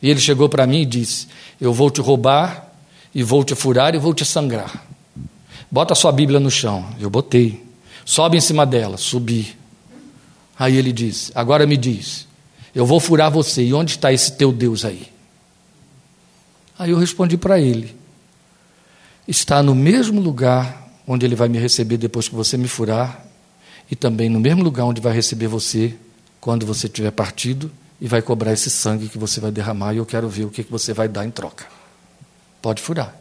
E 0.00 0.08
ele 0.08 0.18
chegou 0.18 0.48
para 0.48 0.66
mim 0.66 0.80
e 0.80 0.86
disse: 0.86 1.28
Eu 1.60 1.74
vou 1.74 1.90
te 1.90 2.00
roubar, 2.00 2.70
e 3.14 3.22
vou 3.22 3.44
te 3.44 3.54
furar, 3.54 3.94
e 3.94 3.98
vou 3.98 4.14
te 4.14 4.24
sangrar. 4.24 4.82
Bota 5.70 5.92
a 5.92 5.96
sua 5.96 6.10
Bíblia 6.10 6.40
no 6.40 6.50
chão. 6.50 6.86
Eu 6.98 7.10
botei. 7.10 7.62
Sobe 8.06 8.38
em 8.38 8.40
cima 8.40 8.64
dela. 8.64 8.96
Subi. 8.96 9.59
Aí 10.60 10.76
ele 10.76 10.92
diz: 10.92 11.32
Agora 11.34 11.66
me 11.66 11.78
diz, 11.78 12.28
eu 12.74 12.84
vou 12.84 13.00
furar 13.00 13.30
você, 13.30 13.62
e 13.62 13.72
onde 13.72 13.92
está 13.92 14.12
esse 14.12 14.32
teu 14.32 14.52
Deus 14.52 14.84
aí? 14.84 15.10
Aí 16.78 16.90
eu 16.90 16.98
respondi 16.98 17.38
para 17.38 17.58
ele: 17.58 17.96
Está 19.26 19.62
no 19.62 19.74
mesmo 19.74 20.20
lugar 20.20 20.86
onde 21.06 21.24
ele 21.24 21.34
vai 21.34 21.48
me 21.48 21.58
receber 21.58 21.96
depois 21.96 22.28
que 22.28 22.34
você 22.34 22.58
me 22.58 22.68
furar, 22.68 23.24
e 23.90 23.96
também 23.96 24.28
no 24.28 24.38
mesmo 24.38 24.62
lugar 24.62 24.84
onde 24.84 25.00
vai 25.00 25.14
receber 25.14 25.46
você 25.46 25.94
quando 26.38 26.66
você 26.66 26.90
tiver 26.90 27.10
partido 27.10 27.72
e 27.98 28.06
vai 28.06 28.20
cobrar 28.20 28.52
esse 28.52 28.68
sangue 28.68 29.08
que 29.08 29.16
você 29.16 29.40
vai 29.40 29.50
derramar, 29.50 29.94
e 29.94 29.96
eu 29.96 30.04
quero 30.04 30.28
ver 30.28 30.44
o 30.44 30.50
que 30.50 30.62
você 30.62 30.92
vai 30.92 31.08
dar 31.08 31.24
em 31.24 31.30
troca. 31.30 31.64
Pode 32.60 32.82
furar. 32.82 33.16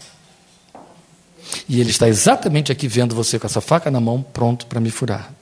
E 1.69 1.79
ele 1.79 1.89
está 1.89 2.07
exatamente 2.09 2.69
aqui 2.69 2.85
vendo 2.85 3.15
você 3.15 3.39
com 3.39 3.47
essa 3.47 3.61
faca 3.61 3.89
na 3.89 4.01
mão, 4.01 4.21
pronto 4.21 4.65
para 4.65 4.81
me 4.81 4.91
furar. 4.91 5.38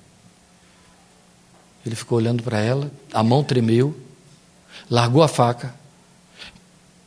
Ele 1.88 1.96
ficou 1.96 2.18
olhando 2.18 2.44
para 2.44 2.60
ela, 2.60 2.92
a 3.14 3.24
mão 3.24 3.44
tremeu, 3.44 3.96
largou 4.92 5.24
a 5.24 5.28
faca. 5.28 5.74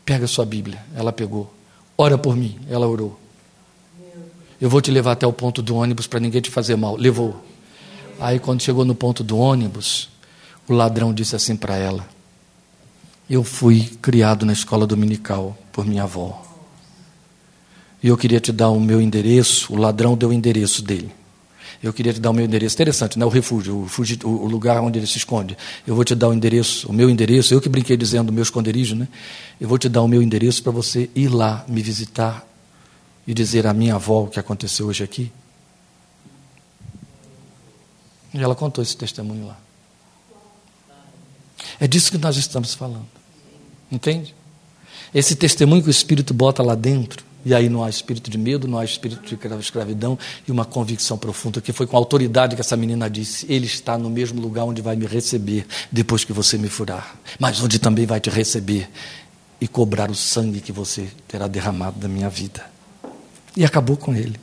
Pega 0.07 0.27
sua 0.27 0.47
Bíblia. 0.47 0.83
Ela 0.97 1.13
pegou. 1.13 1.53
Ora 1.99 2.17
por 2.17 2.35
mim. 2.35 2.59
Ela 2.69 2.89
orou. 2.89 3.21
Eu 4.59 4.71
vou 4.71 4.81
te 4.81 4.91
levar 4.91 5.13
até 5.13 5.27
o 5.27 5.33
ponto 5.33 5.61
do 5.61 5.77
ônibus 5.77 6.07
para 6.07 6.19
ninguém 6.19 6.41
te 6.41 6.51
fazer 6.51 6.77
mal. 6.77 6.97
Levou. 6.97 7.45
Aí, 8.19 8.39
quando 8.39 8.63
chegou 8.63 8.85
no 8.85 8.95
ponto 8.95 9.23
do 9.23 9.37
ônibus, 9.37 10.09
o 10.67 10.73
ladrão 10.73 11.13
disse 11.13 11.37
assim 11.37 11.55
para 11.55 11.77
ela: 11.77 12.09
Eu 13.29 13.45
fui 13.45 13.83
criado 14.01 14.47
na 14.47 14.55
escola 14.55 14.87
dominical 14.87 15.57
por 15.73 15.87
minha 15.87 16.05
avó. 16.05 16.43
E 18.03 18.09
eu 18.09 18.17
queria 18.17 18.41
te 18.41 18.51
dar 18.51 18.71
o 18.71 18.81
meu 18.81 19.01
endereço. 19.01 19.75
O 19.75 19.77
ladrão 19.77 20.17
deu 20.17 20.31
o 20.31 20.33
endereço 20.33 20.83
dele. 20.83 21.20
Eu 21.83 21.93
queria 21.95 22.13
te 22.13 22.21
dar 22.21 22.31
o 22.31 22.35
meu 22.35 22.45
endereço. 22.45 22.75
Interessante, 22.75 23.19
né? 23.19 23.25
O 23.25 23.29
refúgio, 23.31 23.87
o, 24.25 24.29
o 24.29 24.47
lugar 24.47 24.81
onde 24.83 24.99
ele 24.99 25.07
se 25.07 25.17
esconde. 25.17 25.57
Eu 25.87 25.95
vou 25.95 26.05
te 26.05 26.15
dar 26.15 26.29
o 26.29 26.35
endereço, 26.35 26.89
o 26.89 26.93
meu 26.93 27.09
endereço. 27.09 27.55
Eu 27.55 27.61
que 27.61 27.71
brinquei 27.71 27.97
dizendo 27.97 28.29
o 28.29 28.33
meu 28.33 28.43
esconderijo, 28.43 28.95
né? 28.95 29.09
Eu 29.59 29.67
vou 29.67 29.79
te 29.79 29.89
dar 29.89 30.03
o 30.03 30.09
meu 30.09 30.23
endereço 30.23 30.63
para 30.63 30.73
você 30.73 31.09
ir 31.15 31.29
lá 31.29 31.65
me 31.67 31.83
visitar 31.83 32.47
e 33.27 33.33
dizer 33.33 33.67
à 33.67 33.73
minha 33.73 33.95
avó 33.95 34.25
o 34.25 34.29
que 34.29 34.39
aconteceu 34.39 34.89
hoje 34.89 35.03
aqui. 35.03 35.33
E 38.35 38.43
ela 38.43 38.55
contou 38.55 38.83
esse 38.83 38.97
testemunho 38.97 39.47
lá. 39.47 39.59
É 41.79 41.89
disso 41.89 42.11
que 42.11 42.19
nós 42.19 42.37
estamos 42.37 42.75
falando. 42.75 43.09
Entende? 43.91 44.35
Esse 45.15 45.35
testemunho 45.35 45.83
que 45.83 45.89
o 45.89 45.91
Espírito 45.91 46.35
bota 46.35 46.63
lá 46.63 46.75
dentro 46.75 47.30
e 47.45 47.55
aí 47.55 47.69
não 47.69 47.83
há 47.83 47.89
espírito 47.89 48.31
de 48.31 48.37
medo, 48.37 48.69
não 48.69 48.79
há 48.79 48.85
espírito 48.85 49.23
de 49.23 49.61
escravidão 49.61 50.19
e 50.47 50.53
uma 50.53 50.65
convicção 50.65 51.17
profunda, 51.17 51.61
que 51.61 51.73
foi 51.73 51.87
com 51.87 51.97
autoridade 51.97 52.55
que 52.55 52.61
essa 52.61 52.77
menina 52.77 53.09
disse: 53.09 53.47
Ele 53.49 53.67
está 53.67 53.97
no 53.97 54.11
mesmo 54.11 54.41
lugar 54.41 54.65
onde 54.65 54.83
vai 54.83 54.97
me 54.97 55.07
receber 55.07 55.67
depois 55.91 56.25
que 56.25 56.33
você 56.33 56.59
me 56.59 56.69
furar, 56.69 57.17
mas 57.39 57.61
onde 57.63 57.79
também 57.79 58.05
vai 58.05 58.21
te 58.21 58.29
receber 58.29 58.89
e 59.61 59.67
cobrar 59.67 60.11
o 60.11 60.15
sangue 60.15 60.61
que 60.61 60.73
você 60.73 61.09
terá 61.27 61.47
derramado 61.47 61.99
da 61.99 62.09
minha 62.09 62.29
vida. 62.29 62.65
E 63.57 63.65
acabou 63.65 63.97
com 63.97 64.15
ele. 64.15 64.39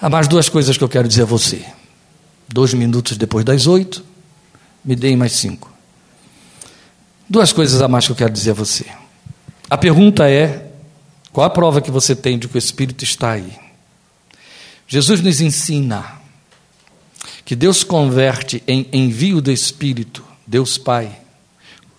Há 0.00 0.08
mais 0.08 0.28
duas 0.28 0.48
coisas 0.48 0.76
que 0.78 0.84
eu 0.84 0.88
quero 0.88 1.08
dizer 1.08 1.22
a 1.22 1.26
você. 1.26 1.64
Dois 2.48 2.72
minutos 2.74 3.16
depois 3.16 3.44
das 3.44 3.66
oito, 3.66 4.04
me 4.84 4.96
deem 4.96 5.16
mais 5.16 5.32
cinco. 5.32 5.70
Duas 7.28 7.52
coisas 7.52 7.80
a 7.80 7.88
mais 7.88 8.06
que 8.06 8.12
eu 8.12 8.16
quero 8.16 8.32
dizer 8.32 8.50
a 8.50 8.54
você. 8.54 8.86
A 9.70 9.78
pergunta 9.78 10.28
é: 10.28 10.68
qual 11.32 11.46
a 11.46 11.50
prova 11.50 11.80
que 11.80 11.92
você 11.92 12.16
tem 12.16 12.36
de 12.36 12.48
que 12.48 12.56
o 12.56 12.58
Espírito 12.58 13.04
está 13.04 13.30
aí? 13.30 13.56
Jesus 14.88 15.20
nos 15.20 15.40
ensina 15.40 16.20
que 17.44 17.54
Deus 17.54 17.84
converte 17.84 18.60
em 18.66 18.88
envio 18.92 19.40
do 19.40 19.52
Espírito, 19.52 20.24
Deus 20.44 20.76
Pai, 20.76 21.16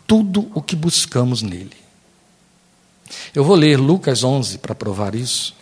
tudo 0.06 0.52
o 0.54 0.62
que 0.62 0.76
buscamos 0.76 1.42
nele. 1.42 1.72
Eu 3.34 3.46
vou 3.46 3.56
ler 3.56 3.78
Lucas 3.78 4.22
11 4.22 4.58
para 4.58 4.76
provar 4.76 5.16
isso. 5.16 5.56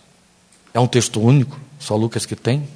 É 0.73 0.80
um 0.80 0.88
texto 0.88 1.22
único, 1.22 1.60
só 1.80 1.95
Lucas 1.95 2.26
que 2.26 2.36
tem. 2.36 2.68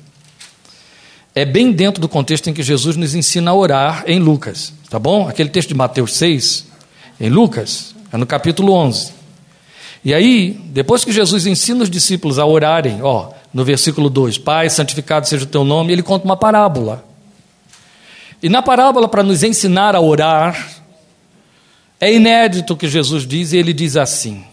É 1.34 1.46
bem 1.46 1.72
dentro 1.72 2.00
do 2.00 2.08
contexto 2.08 2.50
em 2.50 2.54
que 2.54 2.62
Jesus 2.62 2.96
nos 2.96 3.16
ensina 3.16 3.50
a 3.50 3.56
orar 3.56 4.04
em 4.06 4.20
Lucas, 4.20 4.72
tá 4.90 5.00
bom? 5.00 5.28
Aquele 5.28 5.50
texto 5.50 5.70
de 5.70 5.76
Mateus 5.76 6.14
6, 6.14 6.68
em 7.20 7.30
Lucas, 7.30 7.96
é 8.12 8.18
no 8.18 8.28
capítulo 8.28 8.74
11. 8.74 9.23
E 10.06 10.14
aí, 10.14 10.60
depois 10.66 11.06
que 11.06 11.12
Jesus 11.12 11.46
ensina 11.46 11.84
os 11.84 11.90
discípulos 11.90 12.38
a 12.38 12.46
orarem, 12.46 13.02
ó, 13.02 13.32
no 13.54 13.64
versículo 13.64 14.10
2, 14.10 14.38
Pai, 14.38 14.70
santificado 14.70 15.28
seja 15.28 15.46
o 15.46 15.48
teu 15.48 15.64
nome, 15.64 15.94
ele 15.94 16.04
conta 16.04 16.26
uma 16.26 16.36
parábola. 16.36 17.06
E 18.42 18.50
na 18.50 18.62
parábola, 18.62 19.08
para 19.08 19.24
nos 19.24 19.44
ensinar 19.44 19.96
a 19.96 20.02
orar, 20.02 20.70
é 22.02 22.14
inédito 22.14 22.74
o 22.74 22.78
que 22.78 22.90
Jesus 22.90 23.26
diz, 23.26 23.54
e 23.54 23.58
ele 23.58 23.72
diz 23.72 23.96
assim: 23.96 24.44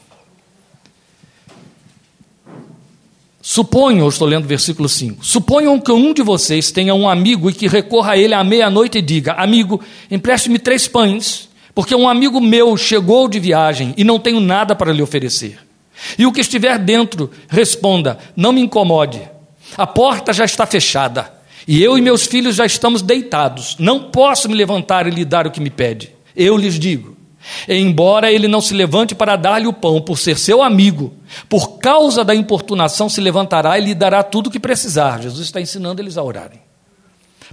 Suponham, 3.43 4.05
eu 4.05 4.09
estou 4.09 4.29
lendo 4.29 4.45
o 4.45 4.49
versículo 4.49 4.89
5. 4.89 5.27
Suponham 5.27 5.81
que 5.81 5.91
um 5.91 6.15
de 6.15 6.23
vocês 6.23 6.71
tenha 6.71 6.95
um 6.95 7.09
amigo 7.09 7.51
e 7.51 7.53
que 7.53 7.67
recorra 7.67 8.13
a 8.13 8.17
ele 8.17 8.35
à 8.35 8.45
meia-noite 8.45 8.99
e 8.99 9.03
diga: 9.03 9.33
Amigo, 9.33 9.81
empreste-me 10.09 10.61
três 10.61 10.87
pães, 10.87 11.50
porque 11.75 11.95
um 11.95 12.09
amigo 12.09 12.41
meu 12.41 12.77
chegou 12.77 13.29
de 13.29 13.39
viagem 13.39 13.95
e 13.97 14.05
não 14.05 14.19
tenho 14.19 14.41
nada 14.41 14.75
para 14.75 14.93
lhe 14.93 15.03
oferecer. 15.03 15.59
E 16.19 16.27
o 16.27 16.33
que 16.33 16.41
estiver 16.41 16.79
dentro, 16.79 17.31
responda: 17.49 18.19
Não 18.35 18.53
me 18.53 18.61
incomode. 18.61 19.21
A 19.77 19.87
porta 19.87 20.33
já 20.33 20.45
está 20.45 20.67
fechada 20.67 21.41
e 21.67 21.83
eu 21.83 21.97
e 21.97 22.01
meus 22.01 22.27
filhos 22.27 22.57
já 22.57 22.67
estamos 22.67 23.03
deitados. 23.03 23.77
Não 23.79 24.11
posso 24.11 24.49
me 24.49 24.55
levantar 24.55 25.07
e 25.07 25.11
lhe 25.11 25.25
dar 25.25 25.47
o 25.47 25.51
que 25.51 25.61
me 25.61 25.71
pede. 25.71 26.11
Eu 26.35 26.57
lhes 26.57 26.79
digo: 26.79 27.17
Embora 27.69 28.33
ele 28.33 28.49
não 28.49 28.61
se 28.61 28.75
levante 28.75 29.15
para 29.15 29.37
dar-lhe 29.37 29.67
o 29.67 29.73
pão 29.73 30.01
por 30.01 30.19
ser 30.19 30.39
seu 30.39 30.63
amigo, 30.63 31.15
por 31.49 31.79
causa 31.79 32.25
da 32.25 32.35
importunação 32.35 33.09
se 33.09 33.21
levantará 33.21 33.79
e 33.79 33.85
lhe 33.85 33.95
dará 33.95 34.23
tudo 34.23 34.49
o 34.49 34.51
que 34.51 34.61
precisar. 34.61 35.23
Jesus 35.23 35.47
está 35.47 35.61
ensinando 35.61 36.03
eles 36.03 36.19
a 36.19 36.23
orarem. 36.23 36.61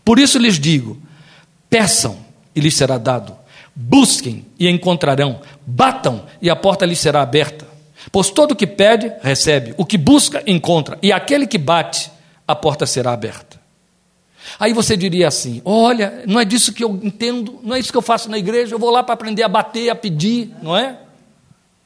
Por 0.03 0.19
isso 0.19 0.37
lhes 0.39 0.59
digo: 0.59 1.01
peçam 1.69 2.17
e 2.55 2.59
lhes 2.59 2.75
será 2.75 2.97
dado, 2.97 3.35
busquem 3.79 4.43
e 4.57 4.67
encontrarão, 4.67 5.39
batam 5.63 6.25
e 6.41 6.49
a 6.49 6.55
porta 6.55 6.83
lhes 6.83 6.97
será 6.97 7.21
aberta. 7.21 7.67
Pois 8.11 8.31
todo 8.31 8.51
o 8.51 8.55
que 8.55 8.65
pede, 8.65 9.13
recebe, 9.21 9.75
o 9.77 9.85
que 9.85 9.97
busca, 9.97 10.41
encontra, 10.47 10.97
e 11.01 11.11
aquele 11.11 11.45
que 11.45 11.59
bate, 11.59 12.09
a 12.47 12.55
porta 12.55 12.87
será 12.87 13.11
aberta. 13.13 13.59
Aí 14.59 14.73
você 14.73 14.97
diria 14.97 15.27
assim: 15.27 15.61
olha, 15.63 16.23
não 16.25 16.39
é 16.39 16.45
disso 16.45 16.73
que 16.73 16.83
eu 16.83 16.99
entendo, 17.03 17.59
não 17.61 17.75
é 17.75 17.79
isso 17.79 17.91
que 17.91 17.97
eu 17.97 18.01
faço 18.01 18.31
na 18.31 18.37
igreja, 18.37 18.73
eu 18.73 18.79
vou 18.79 18.89
lá 18.89 19.03
para 19.03 19.13
aprender 19.13 19.43
a 19.43 19.47
bater, 19.47 19.89
a 19.89 19.95
pedir, 19.95 20.51
não 20.61 20.75
é? 20.75 20.97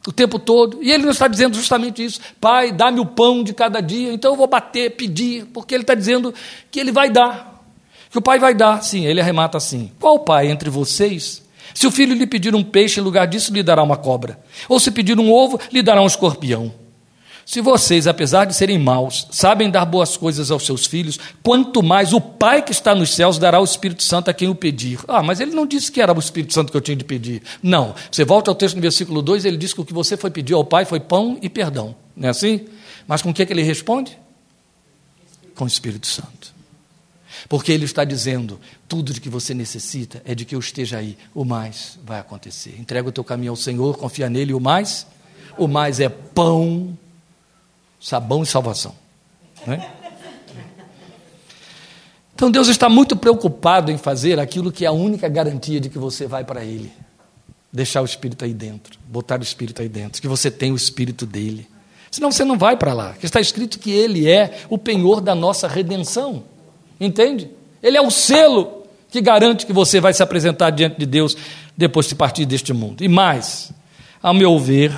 O 0.07 0.11
tempo 0.11 0.39
todo. 0.39 0.81
E 0.81 0.91
ele 0.91 1.03
não 1.03 1.11
está 1.11 1.27
dizendo 1.27 1.55
justamente 1.55 2.03
isso. 2.03 2.21
Pai, 2.39 2.71
dá-me 2.71 2.99
o 2.99 3.05
pão 3.05 3.43
de 3.43 3.53
cada 3.53 3.81
dia, 3.81 4.13
então 4.13 4.31
eu 4.31 4.37
vou 4.37 4.47
bater, 4.47 4.91
pedir, 4.91 5.45
porque 5.47 5.73
ele 5.73 5.83
está 5.83 5.93
dizendo 5.93 6.33
que 6.69 6.79
ele 6.79 6.91
vai 6.91 7.09
dar. 7.09 7.63
Que 8.09 8.17
o 8.17 8.21
pai 8.21 8.39
vai 8.39 8.53
dar. 8.53 8.83
Sim, 8.83 9.05
ele 9.05 9.19
arremata 9.19 9.57
assim: 9.57 9.91
qual 9.99 10.19
pai 10.19 10.47
entre 10.47 10.69
vocês? 10.69 11.43
Se 11.73 11.87
o 11.87 11.91
filho 11.91 12.13
lhe 12.13 12.27
pedir 12.27 12.55
um 12.55 12.63
peixe, 12.63 12.99
em 12.99 13.03
lugar 13.03 13.27
disso 13.27 13.53
lhe 13.53 13.63
dará 13.63 13.81
uma 13.83 13.97
cobra. 13.97 14.39
Ou 14.67 14.79
se 14.79 14.91
pedir 14.91 15.19
um 15.19 15.31
ovo, 15.31 15.59
lhe 15.71 15.81
dará 15.81 16.01
um 16.01 16.07
escorpião. 16.07 16.73
Se 17.45 17.59
vocês, 17.59 18.07
apesar 18.07 18.45
de 18.45 18.55
serem 18.55 18.77
maus, 18.77 19.27
sabem 19.31 19.69
dar 19.69 19.83
boas 19.83 20.15
coisas 20.15 20.51
aos 20.51 20.65
seus 20.65 20.85
filhos, 20.85 21.19
quanto 21.43 21.81
mais 21.81 22.13
o 22.13 22.21
Pai 22.21 22.61
que 22.61 22.71
está 22.71 22.93
nos 22.93 23.13
céus 23.13 23.37
dará 23.37 23.59
o 23.59 23.63
Espírito 23.63 24.03
Santo 24.03 24.29
a 24.29 24.33
quem 24.33 24.47
o 24.47 24.55
pedir. 24.55 24.99
Ah, 25.07 25.23
mas 25.23 25.39
ele 25.39 25.51
não 25.51 25.65
disse 25.65 25.91
que 25.91 26.01
era 26.01 26.13
o 26.13 26.19
Espírito 26.19 26.53
Santo 26.53 26.71
que 26.71 26.77
eu 26.77 26.81
tinha 26.81 26.95
de 26.95 27.03
pedir. 27.03 27.41
Não. 27.61 27.95
Você 28.09 28.23
volta 28.23 28.51
ao 28.51 28.55
texto 28.55 28.75
no 28.75 28.81
versículo 28.81 29.21
2, 29.21 29.45
ele 29.45 29.57
diz 29.57 29.73
que 29.73 29.81
o 29.81 29.85
que 29.85 29.93
você 29.93 30.15
foi 30.15 30.29
pedir 30.29 30.53
ao 30.53 30.63
Pai 30.63 30.85
foi 30.85 30.99
pão 30.99 31.37
e 31.41 31.49
perdão. 31.49 31.95
Não 32.15 32.27
é 32.27 32.31
assim? 32.31 32.67
Mas 33.07 33.21
com 33.21 33.31
o 33.31 33.33
que, 33.33 33.41
é 33.41 33.45
que 33.45 33.53
ele 33.53 33.63
responde? 33.63 34.17
Com 35.55 35.65
o 35.65 35.67
Espírito 35.67 36.07
Santo. 36.07 36.50
Porque 37.47 37.71
ele 37.71 37.85
está 37.85 38.03
dizendo: 38.03 38.59
tudo 38.87 39.13
de 39.13 39.21
que 39.21 39.29
você 39.29 39.53
necessita 39.53 40.21
é 40.25 40.35
de 40.35 40.45
que 40.45 40.55
eu 40.55 40.59
esteja 40.59 40.97
aí, 40.97 41.17
o 41.33 41.45
mais 41.45 41.99
vai 42.03 42.19
acontecer. 42.19 42.75
Entrega 42.79 43.09
o 43.09 43.11
teu 43.11 43.23
caminho 43.23 43.51
ao 43.51 43.55
Senhor, 43.55 43.97
confia 43.97 44.29
nele, 44.29 44.53
o 44.53 44.59
mais? 44.59 45.07
O 45.57 45.67
mais 45.67 45.99
é 45.99 46.09
pão 46.09 46.97
sabão 48.01 48.41
e 48.41 48.45
salvação. 48.45 48.95
Né? 49.65 49.89
Então 52.33 52.49
Deus 52.49 52.67
está 52.67 52.89
muito 52.89 53.15
preocupado 53.15 53.91
em 53.91 53.97
fazer 53.97 54.39
aquilo 54.39 54.71
que 54.71 54.83
é 54.83 54.87
a 54.87 54.91
única 54.91 55.29
garantia 55.29 55.79
de 55.79 55.89
que 55.89 55.99
você 55.99 56.25
vai 56.25 56.43
para 56.43 56.65
Ele. 56.65 56.91
Deixar 57.71 58.01
o 58.01 58.05
Espírito 58.05 58.43
aí 58.43 58.53
dentro, 58.53 58.97
botar 59.07 59.39
o 59.39 59.43
Espírito 59.43 59.81
aí 59.81 59.87
dentro, 59.87 60.19
que 60.19 60.27
você 60.27 60.49
tem 60.49 60.71
o 60.71 60.75
Espírito 60.75 61.25
dele. 61.25 61.69
Senão 62.09 62.31
você 62.31 62.43
não 62.43 62.57
vai 62.57 62.75
para 62.75 62.93
lá. 62.93 63.15
Está 63.21 63.39
escrito 63.39 63.77
que 63.77 63.91
Ele 63.91 64.27
é 64.27 64.63
o 64.69 64.77
penhor 64.77 65.21
da 65.21 65.35
nossa 65.35 65.67
redenção. 65.67 66.43
Entende? 67.01 67.49
Ele 67.81 67.97
é 67.97 68.01
o 68.01 68.11
selo 68.11 68.83
que 69.09 69.19
garante 69.19 69.65
que 69.65 69.73
você 69.73 69.99
vai 69.99 70.13
se 70.13 70.21
apresentar 70.21 70.69
diante 70.69 70.99
de 70.99 71.05
Deus 71.07 71.35
depois 71.75 72.07
de 72.07 72.13
partir 72.13 72.45
deste 72.45 72.73
mundo. 72.73 73.03
E 73.03 73.07
mais, 73.07 73.71
a 74.21 74.31
meu 74.31 74.59
ver, 74.59 74.97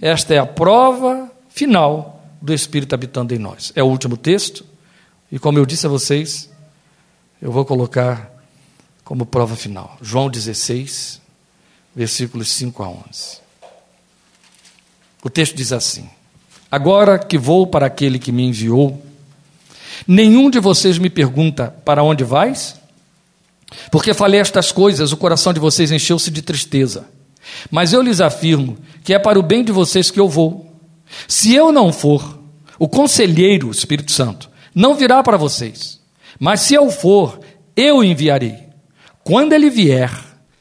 esta 0.00 0.32
é 0.32 0.38
a 0.38 0.46
prova 0.46 1.30
final 1.50 2.24
do 2.40 2.54
Espírito 2.54 2.94
habitando 2.94 3.34
em 3.34 3.38
nós. 3.38 3.70
É 3.76 3.82
o 3.82 3.86
último 3.86 4.16
texto, 4.16 4.64
e 5.30 5.38
como 5.38 5.58
eu 5.58 5.66
disse 5.66 5.84
a 5.84 5.90
vocês, 5.90 6.50
eu 7.40 7.52
vou 7.52 7.66
colocar 7.66 8.30
como 9.04 9.26
prova 9.26 9.54
final. 9.54 9.98
João 10.00 10.30
16, 10.30 11.20
versículos 11.94 12.48
5 12.48 12.82
a 12.82 12.88
11. 12.88 13.00
O 15.22 15.28
texto 15.28 15.54
diz 15.54 15.70
assim: 15.70 16.08
Agora 16.70 17.18
que 17.18 17.36
vou 17.36 17.66
para 17.66 17.86
aquele 17.86 18.18
que 18.18 18.32
me 18.32 18.44
enviou, 18.44 19.02
nenhum 20.06 20.50
de 20.50 20.58
vocês 20.58 20.98
me 20.98 21.10
pergunta: 21.10 21.74
Para 21.84 22.02
onde 22.02 22.24
vais? 22.24 22.80
Porque 23.90 24.14
falei 24.14 24.40
estas 24.40 24.72
coisas, 24.72 25.12
o 25.12 25.16
coração 25.16 25.52
de 25.52 25.60
vocês 25.60 25.92
encheu-se 25.92 26.30
de 26.30 26.42
tristeza. 26.42 27.08
Mas 27.70 27.92
eu 27.92 28.02
lhes 28.02 28.20
afirmo 28.20 28.78
que 29.02 29.14
é 29.14 29.18
para 29.18 29.38
o 29.38 29.42
bem 29.42 29.64
de 29.64 29.72
vocês 29.72 30.10
que 30.10 30.20
eu 30.20 30.28
vou. 30.28 30.66
Se 31.26 31.54
eu 31.54 31.72
não 31.72 31.92
for, 31.92 32.38
o 32.78 32.88
conselheiro, 32.88 33.68
o 33.68 33.72
Espírito 33.72 34.12
Santo, 34.12 34.50
não 34.74 34.94
virá 34.94 35.22
para 35.22 35.36
vocês. 35.36 36.00
Mas 36.38 36.60
se 36.60 36.74
eu 36.74 36.90
for, 36.90 37.40
eu 37.76 38.02
enviarei. 38.02 38.56
Quando 39.24 39.52
ele 39.52 39.70
vier, 39.70 40.10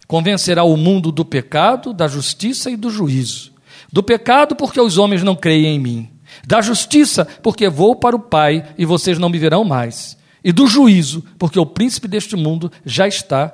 convencerá 0.07 0.64
o 0.64 0.76
mundo 0.76 1.11
do 1.11 1.24
pecado, 1.24 1.94
da 1.94 2.07
justiça 2.07 2.70
e 2.70 2.76
do 2.76 2.90
juízo. 2.90 3.52
Do 3.91 4.03
pecado, 4.03 4.56
porque 4.56 4.80
os 4.80 4.98
homens 4.98 5.24
não 5.24 5.36
creem 5.36 5.76
em 5.76 5.80
mim. 5.80 6.10
Da 6.46 6.62
justiça, 6.62 7.26
porque 7.26 7.70
vou 7.70 7.96
para 7.96 8.16
o 8.16 8.20
Pai 8.20 8.74
e 8.78 8.86
vocês 8.86 9.18
não 9.18 9.30
me 9.30 9.38
verão 9.38 9.64
mais. 9.64 10.18
E 10.44 10.52
do 10.52 10.68
juízo, 10.68 11.24
porque 11.38 11.60
o 11.60 11.66
príncipe 11.66 12.08
deste 12.08 12.36
mundo 12.36 12.72
já 12.86 13.08
está 13.08 13.52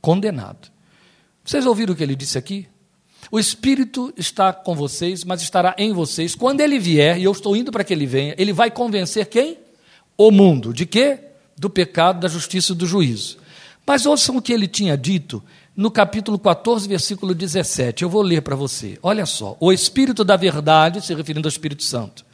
condenado. 0.00 0.70
Vocês 1.44 1.66
ouviram 1.66 1.92
o 1.92 1.96
que 1.96 2.02
ele 2.02 2.16
disse 2.16 2.38
aqui? 2.38 2.68
O 3.30 3.38
Espírito 3.38 4.12
está 4.16 4.52
com 4.52 4.74
vocês, 4.74 5.24
mas 5.24 5.42
estará 5.42 5.74
em 5.78 5.92
vocês. 5.92 6.34
Quando 6.34 6.60
ele 6.60 6.78
vier, 6.78 7.18
e 7.18 7.24
eu 7.24 7.32
estou 7.32 7.56
indo 7.56 7.72
para 7.72 7.82
que 7.82 7.92
ele 7.92 8.06
venha, 8.06 8.34
ele 8.38 8.52
vai 8.52 8.70
convencer 8.70 9.26
quem? 9.26 9.58
O 10.16 10.30
mundo. 10.30 10.72
De 10.72 10.86
quê? 10.86 11.18
Do 11.56 11.68
pecado, 11.68 12.20
da 12.20 12.28
justiça 12.28 12.72
e 12.72 12.76
do 12.76 12.86
juízo. 12.86 13.38
Mas 13.86 14.06
ouçam 14.06 14.36
o 14.36 14.42
que 14.42 14.52
ele 14.52 14.66
tinha 14.66 14.96
dito 14.96 15.42
no 15.76 15.90
capítulo 15.90 16.38
14, 16.38 16.88
versículo 16.88 17.34
17. 17.34 18.02
Eu 18.02 18.08
vou 18.08 18.22
ler 18.22 18.42
para 18.42 18.56
você. 18.56 18.98
Olha 19.02 19.26
só. 19.26 19.56
O 19.60 19.72
Espírito 19.72 20.24
da 20.24 20.36
verdade, 20.36 21.04
se 21.04 21.14
referindo 21.14 21.46
ao 21.46 21.50
Espírito 21.50 21.82
Santo. 21.82 22.24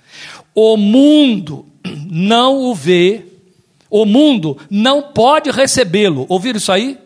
O 0.55 0.77
mundo 0.77 1.67
não 2.11 2.59
o 2.59 2.75
vê, 2.75 3.25
o 3.89 4.05
mundo 4.05 4.59
não 4.69 5.03
pode 5.03 5.51
recebê-lo. 5.51 6.27
Ouviram 6.29 6.59
isso 6.59 6.73
aí? 6.73 6.99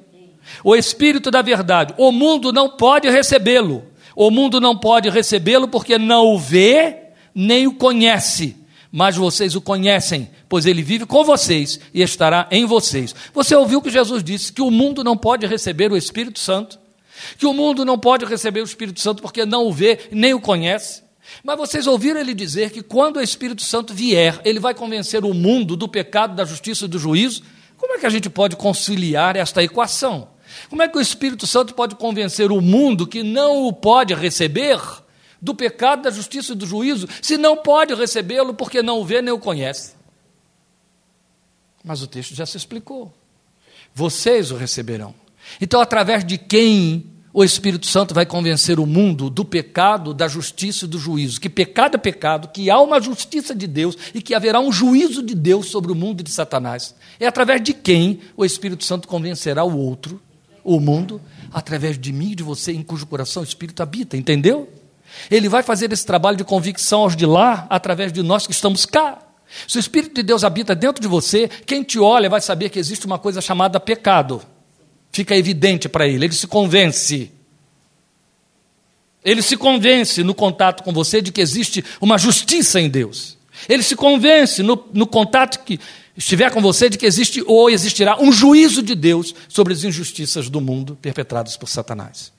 o 0.62 0.77
Espírito 0.77 1.31
da 1.31 1.43
verdade. 1.43 1.94
O 1.97 2.12
mundo 2.12 2.52
não 2.52 2.69
pode 2.69 3.09
recebê-lo. 3.09 3.85
O 4.15 4.31
mundo 4.31 4.61
não 4.61 4.77
pode 4.77 5.09
recebê-lo 5.09 5.66
porque 5.66 5.98
não 5.98 6.27
o 6.27 6.39
vê 6.39 6.98
nem 7.35 7.66
o 7.66 7.74
conhece. 7.74 8.56
Mas 8.96 9.16
vocês 9.16 9.56
o 9.56 9.60
conhecem, 9.60 10.30
pois 10.48 10.66
ele 10.66 10.80
vive 10.80 11.04
com 11.04 11.24
vocês 11.24 11.80
e 11.92 12.00
estará 12.00 12.46
em 12.48 12.64
vocês. 12.64 13.12
Você 13.34 13.52
ouviu 13.56 13.82
que 13.82 13.90
Jesus 13.90 14.22
disse 14.22 14.52
que 14.52 14.62
o 14.62 14.70
mundo 14.70 15.02
não 15.02 15.16
pode 15.16 15.44
receber 15.48 15.90
o 15.90 15.96
Espírito 15.96 16.38
Santo? 16.38 16.78
Que 17.36 17.44
o 17.44 17.52
mundo 17.52 17.84
não 17.84 17.98
pode 17.98 18.24
receber 18.24 18.60
o 18.60 18.64
Espírito 18.64 19.00
Santo 19.00 19.20
porque 19.20 19.44
não 19.44 19.66
o 19.66 19.72
vê 19.72 19.98
nem 20.12 20.32
o 20.32 20.40
conhece? 20.40 21.02
Mas 21.42 21.58
vocês 21.58 21.88
ouviram 21.88 22.20
ele 22.20 22.32
dizer 22.32 22.70
que 22.70 22.84
quando 22.84 23.16
o 23.16 23.20
Espírito 23.20 23.62
Santo 23.62 23.92
vier, 23.92 24.40
ele 24.44 24.60
vai 24.60 24.74
convencer 24.74 25.24
o 25.24 25.34
mundo 25.34 25.74
do 25.74 25.88
pecado, 25.88 26.36
da 26.36 26.44
justiça 26.44 26.84
e 26.84 26.88
do 26.88 26.96
juízo? 26.96 27.42
Como 27.76 27.94
é 27.94 27.98
que 27.98 28.06
a 28.06 28.10
gente 28.10 28.30
pode 28.30 28.54
conciliar 28.54 29.34
esta 29.34 29.60
equação? 29.60 30.28
Como 30.70 30.84
é 30.84 30.86
que 30.86 30.96
o 30.96 31.00
Espírito 31.00 31.48
Santo 31.48 31.74
pode 31.74 31.96
convencer 31.96 32.52
o 32.52 32.60
mundo 32.60 33.08
que 33.08 33.24
não 33.24 33.66
o 33.66 33.72
pode 33.72 34.14
receber 34.14 34.78
do 35.44 35.54
pecado, 35.54 36.02
da 36.02 36.10
justiça 36.10 36.52
e 36.52 36.56
do 36.56 36.66
juízo, 36.66 37.06
se 37.20 37.36
não 37.36 37.56
pode 37.56 37.94
recebê-lo 37.94 38.54
porque 38.54 38.82
não 38.82 38.98
o 38.98 39.04
vê 39.04 39.20
nem 39.20 39.32
o 39.32 39.38
conhece? 39.38 39.92
Mas 41.84 42.00
o 42.00 42.06
texto 42.06 42.34
já 42.34 42.46
se 42.46 42.56
explicou. 42.56 43.12
Vocês 43.94 44.50
o 44.50 44.56
receberão. 44.56 45.14
Então, 45.60 45.80
através 45.82 46.24
de 46.24 46.38
quem 46.38 47.12
o 47.30 47.44
Espírito 47.44 47.86
Santo 47.86 48.14
vai 48.14 48.24
convencer 48.24 48.80
o 48.80 48.86
mundo 48.86 49.28
do 49.28 49.44
pecado, 49.44 50.14
da 50.14 50.26
justiça 50.26 50.86
e 50.86 50.88
do 50.88 50.98
juízo. 50.98 51.40
Que 51.40 51.50
pecado 51.50 51.96
é 51.96 51.98
pecado, 51.98 52.48
que 52.48 52.70
há 52.70 52.80
uma 52.80 53.00
justiça 53.00 53.54
de 53.54 53.66
Deus 53.66 53.98
e 54.14 54.22
que 54.22 54.34
haverá 54.34 54.60
um 54.60 54.72
juízo 54.72 55.22
de 55.22 55.34
Deus 55.34 55.66
sobre 55.66 55.92
o 55.92 55.94
mundo 55.94 56.22
de 56.22 56.30
Satanás. 56.30 56.94
É 57.20 57.26
através 57.26 57.60
de 57.60 57.74
quem 57.74 58.20
o 58.34 58.44
Espírito 58.46 58.84
Santo 58.84 59.06
convencerá 59.06 59.62
o 59.62 59.76
outro, 59.76 60.22
o 60.62 60.80
mundo, 60.80 61.20
através 61.52 61.98
de 61.98 62.12
mim 62.12 62.30
e 62.30 62.34
de 62.36 62.42
você, 62.42 62.72
em 62.72 62.82
cujo 62.82 63.04
coração 63.04 63.42
o 63.42 63.44
Espírito 63.44 63.82
habita, 63.82 64.16
entendeu? 64.16 64.68
Ele 65.31 65.49
vai 65.49 65.62
fazer 65.62 65.93
esse 65.93 66.05
trabalho 66.05 66.36
de 66.36 66.45
convicção 66.45 67.03
aos 67.03 67.16
de 67.16 67.27
lá, 67.27 67.66
através 67.70 68.12
de 68.12 68.23
nós 68.23 68.47
que 68.47 68.53
estamos 68.53 68.86
cá. 68.86 69.19
Se 69.69 69.78
o 69.78 69.81
Espírito 69.81 70.15
de 70.15 70.23
Deus 70.23 70.45
habita 70.45 70.74
dentro 70.74 71.01
de 71.01 71.09
você, 71.09 71.49
quem 71.66 71.82
te 71.82 71.99
olha 71.99 72.28
vai 72.28 72.41
saber 72.41 72.70
que 72.70 72.78
existe 72.78 73.07
uma 73.07 73.19
coisa 73.19 73.41
chamada 73.41 73.78
pecado 73.78 74.43
fica 75.15 75.36
evidente 75.36 75.89
para 75.89 76.09
ele, 76.09 76.27
ele 76.27 76.35
se 76.35 76.47
convence. 76.47 77.31
Ele 79.24 79.41
se 79.41 79.57
convence 79.57 80.24
no 80.24 80.35
contato 80.35 80.82
com 80.82 80.93
você 80.93 81.23
de 81.23 81.31
que 81.31 81.41
existe 81.41 81.85
uma 82.01 82.19
justiça 82.19 82.81
em 82.81 82.91
Deus. 82.91 83.39
Ele 83.69 83.82
se 83.82 83.95
convence 83.95 84.62
no, 84.62 84.89
no 84.93 85.07
contato 85.07 85.65
que 85.65 85.78
estiver 86.16 86.51
com 86.51 86.61
você 86.61 86.91
de 86.91 86.99
que 86.99 87.07
existe 87.07 87.43
ou 87.47 87.70
existirá 87.70 88.20
um 88.20 88.32
juízo 88.32 88.82
de 88.82 88.95
Deus 88.95 89.35
sobre 89.49 89.73
as 89.73 89.85
injustiças 89.85 90.51
do 90.51 90.61
mundo 90.61 90.99
perpetradas 91.01 91.57
por 91.57 91.69
Satanás. 91.69 92.32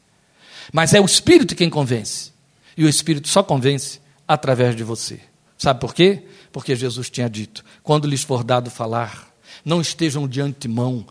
Mas 0.71 0.93
é 0.93 0.99
o 0.99 1.05
Espírito 1.05 1.55
quem 1.55 1.69
convence. 1.69 2.34
E 2.77 2.83
o 2.83 2.89
Espírito 2.89 3.27
só 3.27 3.41
convence 3.41 3.99
através 4.27 4.75
de 4.75 4.83
você. 4.83 5.19
Sabe 5.57 5.79
por 5.79 5.93
quê? 5.93 6.27
Porque 6.51 6.75
Jesus 6.75 7.09
tinha 7.09 7.29
dito: 7.29 7.63
quando 7.83 8.07
lhes 8.07 8.23
for 8.23 8.43
dado 8.43 8.69
falar, 8.69 9.33
não 9.63 9.81
estejam 9.81 10.27
de 10.27 10.41
antemão 10.41 11.05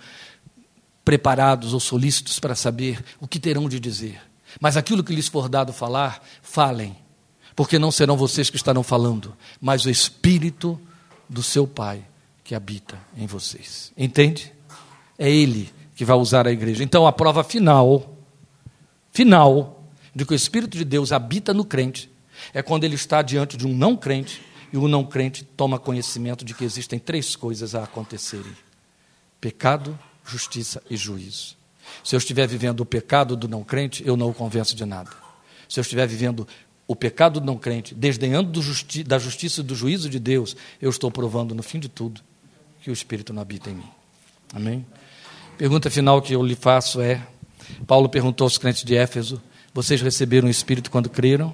preparados 1.05 1.75
ou 1.75 1.81
solícitos 1.81 2.39
para 2.39 2.55
saber 2.55 3.05
o 3.21 3.29
que 3.29 3.39
terão 3.39 3.69
de 3.69 3.79
dizer. 3.79 4.21
Mas 4.61 4.77
aquilo 4.77 5.03
que 5.03 5.15
lhes 5.15 5.29
for 5.29 5.49
dado 5.49 5.73
falar, 5.73 6.23
falem, 6.43 6.97
porque 7.55 7.79
não 7.79 7.91
serão 7.91 8.17
vocês 8.17 8.49
que 8.49 8.57
estarão 8.57 8.83
falando, 8.83 9.37
mas 9.61 9.85
o 9.85 9.91
Espírito 9.91 10.81
do 11.29 11.43
seu 11.43 11.67
Pai 11.67 12.05
que 12.43 12.55
habita 12.55 12.99
em 13.17 13.27
vocês. 13.27 13.93
Entende? 13.97 14.53
É 15.19 15.31
Ele 15.31 15.73
que 15.97 16.05
vai 16.05 16.17
usar 16.17 16.47
a 16.47 16.53
igreja. 16.53 16.83
Então 16.85 17.07
a 17.07 17.13
prova 17.13 17.43
final, 17.45 18.17
final, 19.13 19.84
de 20.15 20.25
que 20.25 20.33
o 20.33 20.37
Espírito 20.37 20.77
de 20.77 20.85
Deus 20.85 21.13
habita 21.13 21.53
no 21.53 21.65
crente, 21.65 22.11
é 22.53 22.63
quando 22.63 22.85
ele 22.85 22.95
está 22.95 23.23
diante 23.23 23.57
de 23.57 23.67
um 23.67 23.75
não 23.75 23.97
crente 23.97 24.43
e 24.73 24.77
o 24.77 24.89
não 24.89 25.05
crente 25.05 25.45
toma 25.45 25.79
conhecimento 25.79 26.45
de 26.45 26.55
que 26.55 26.65
existem 26.65 26.99
três 26.99 27.37
coisas 27.37 27.75
a 27.75 27.85
acontecerem: 27.85 28.53
pecado, 29.41 29.99
justiça 30.25 30.83
e 30.91 30.97
juízo. 30.97 31.57
Se 32.03 32.15
eu 32.15 32.19
estiver 32.19 32.47
vivendo 32.47 32.81
o 32.81 32.87
pecado 32.87 33.37
do 33.37 33.49
não 33.49 33.63
crente, 33.63 34.03
eu 34.07 34.17
não 34.17 34.31
o 34.31 34.35
convenço 34.35 34.75
de 34.75 34.85
nada. 34.85 35.11
Se 35.69 35.79
eu 35.79 35.83
estiver 35.83 36.07
vivendo 36.07 36.47
o 36.87 36.95
pecado 36.95 37.41
do 37.41 37.47
não 37.47 37.57
crente, 37.57 37.95
desdenhando 37.95 38.61
justi 38.61 39.03
da 39.03 39.19
justiça 39.19 39.61
e 39.61 39.65
do 39.65 39.75
juízo 39.75 40.09
de 40.09 40.19
Deus, 40.19 40.57
eu 40.81 40.91
estou 40.91 41.11
provando 41.11 41.55
no 41.55 41.63
fim 41.63 41.79
de 41.79 41.89
tudo 41.89 42.21
que 42.83 42.91
o 42.91 42.93
Espírito 42.93 43.33
não 43.33 43.41
habita 43.41 43.71
em 43.71 43.75
mim. 43.75 43.89
Amém? 44.53 44.85
Pergunta 45.57 45.91
final 45.91 46.21
que 46.21 46.35
eu 46.35 46.43
lhe 46.43 46.55
faço 46.55 47.01
é: 47.01 47.27
Paulo 47.87 48.09
perguntou 48.09 48.45
aos 48.45 48.59
crentes 48.59 48.85
de 48.85 48.97
Éfeso: 48.97 49.41
vocês 49.75 50.01
receberam 50.01 50.49
o 50.49 50.51
Espírito 50.51 50.91
quando 50.91 51.11
creram? 51.11 51.53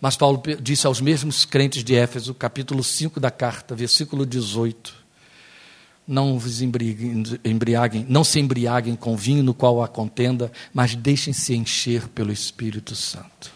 Mas 0.00 0.16
Paulo 0.16 0.42
disse 0.60 0.86
aos 0.86 1.00
mesmos 1.00 1.46
crentes 1.46 1.82
de 1.82 1.94
Éfeso, 1.94 2.34
capítulo 2.34 2.84
5 2.84 3.18
da 3.18 3.30
carta, 3.30 3.74
versículo 3.74 4.26
18: 4.26 5.04
não 6.06 6.38
vos 6.38 6.60
embriaguem, 6.60 8.04
não 8.08 8.22
se 8.22 8.38
embriaguem 8.38 8.94
com 8.94 9.16
vinho 9.16 9.42
no 9.42 9.54
qual 9.54 9.82
há 9.82 9.88
contenda, 9.88 10.52
mas 10.72 10.94
deixem-se 10.94 11.54
encher 11.54 12.08
pelo 12.08 12.30
Espírito 12.30 12.94
Santo. 12.94 13.52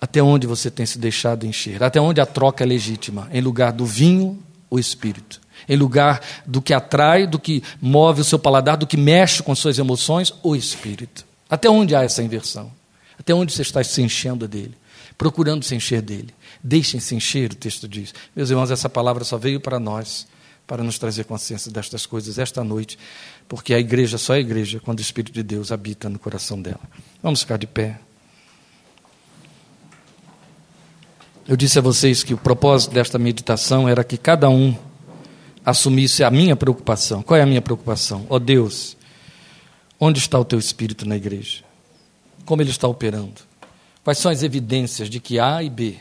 Até 0.00 0.22
onde 0.22 0.46
você 0.46 0.70
tem 0.70 0.86
se 0.86 0.98
deixado 0.98 1.46
encher? 1.46 1.82
Até 1.82 2.00
onde 2.00 2.20
a 2.20 2.26
troca 2.26 2.62
é 2.62 2.66
legítima? 2.66 3.28
Em 3.32 3.40
lugar 3.40 3.72
do 3.72 3.86
vinho, 3.86 4.40
o 4.70 4.78
Espírito. 4.78 5.40
Em 5.68 5.76
lugar 5.76 6.20
do 6.46 6.60
que 6.60 6.74
atrai, 6.74 7.26
do 7.26 7.38
que 7.38 7.62
move 7.80 8.20
o 8.20 8.24
seu 8.24 8.38
paladar, 8.38 8.76
do 8.76 8.86
que 8.86 8.96
mexe 8.96 9.42
com 9.42 9.54
suas 9.54 9.78
emoções, 9.78 10.32
o 10.42 10.54
Espírito. 10.54 11.24
Até 11.54 11.70
onde 11.70 11.94
há 11.94 12.02
essa 12.02 12.20
inversão? 12.20 12.72
Até 13.16 13.32
onde 13.32 13.52
você 13.52 13.62
está 13.62 13.82
se 13.84 14.02
enchendo 14.02 14.48
dele? 14.48 14.74
Procurando 15.16 15.64
se 15.64 15.72
encher 15.72 16.02
dele. 16.02 16.34
Deixem-se 16.60 17.14
encher, 17.14 17.52
o 17.52 17.54
texto 17.54 17.86
diz. 17.86 18.12
Meus 18.34 18.50
irmãos, 18.50 18.72
essa 18.72 18.88
palavra 18.88 19.22
só 19.22 19.38
veio 19.38 19.60
para 19.60 19.78
nós 19.78 20.26
para 20.66 20.82
nos 20.82 20.98
trazer 20.98 21.22
consciência 21.24 21.70
destas 21.70 22.06
coisas 22.06 22.38
esta 22.38 22.64
noite, 22.64 22.98
porque 23.46 23.72
a 23.72 23.78
igreja 23.78 24.18
só 24.18 24.34
é 24.34 24.40
igreja 24.40 24.80
quando 24.80 24.98
o 24.98 25.02
Espírito 25.02 25.32
de 25.32 25.44
Deus 25.44 25.70
habita 25.70 26.08
no 26.08 26.18
coração 26.18 26.60
dela. 26.60 26.80
Vamos 27.22 27.42
ficar 27.42 27.56
de 27.56 27.68
pé. 27.68 28.00
Eu 31.46 31.56
disse 31.56 31.78
a 31.78 31.82
vocês 31.82 32.24
que 32.24 32.34
o 32.34 32.38
propósito 32.38 32.92
desta 32.92 33.16
meditação 33.16 33.88
era 33.88 34.02
que 34.02 34.16
cada 34.16 34.48
um 34.48 34.76
assumisse 35.64 36.24
a 36.24 36.30
minha 36.32 36.56
preocupação. 36.56 37.22
Qual 37.22 37.38
é 37.38 37.42
a 37.42 37.46
minha 37.46 37.62
preocupação? 37.62 38.26
Ó 38.28 38.34
oh 38.34 38.38
Deus, 38.40 38.96
onde 39.98 40.18
está 40.18 40.38
o 40.38 40.44
teu 40.44 40.58
Espírito 40.58 41.06
na 41.06 41.16
igreja? 41.16 41.62
Como 42.44 42.60
ele 42.62 42.70
está 42.70 42.86
operando? 42.86 43.40
Quais 44.02 44.18
são 44.18 44.30
as 44.30 44.42
evidências 44.42 45.08
de 45.08 45.18
que 45.20 45.38
A 45.38 45.62
e 45.62 45.70
B 45.70 45.98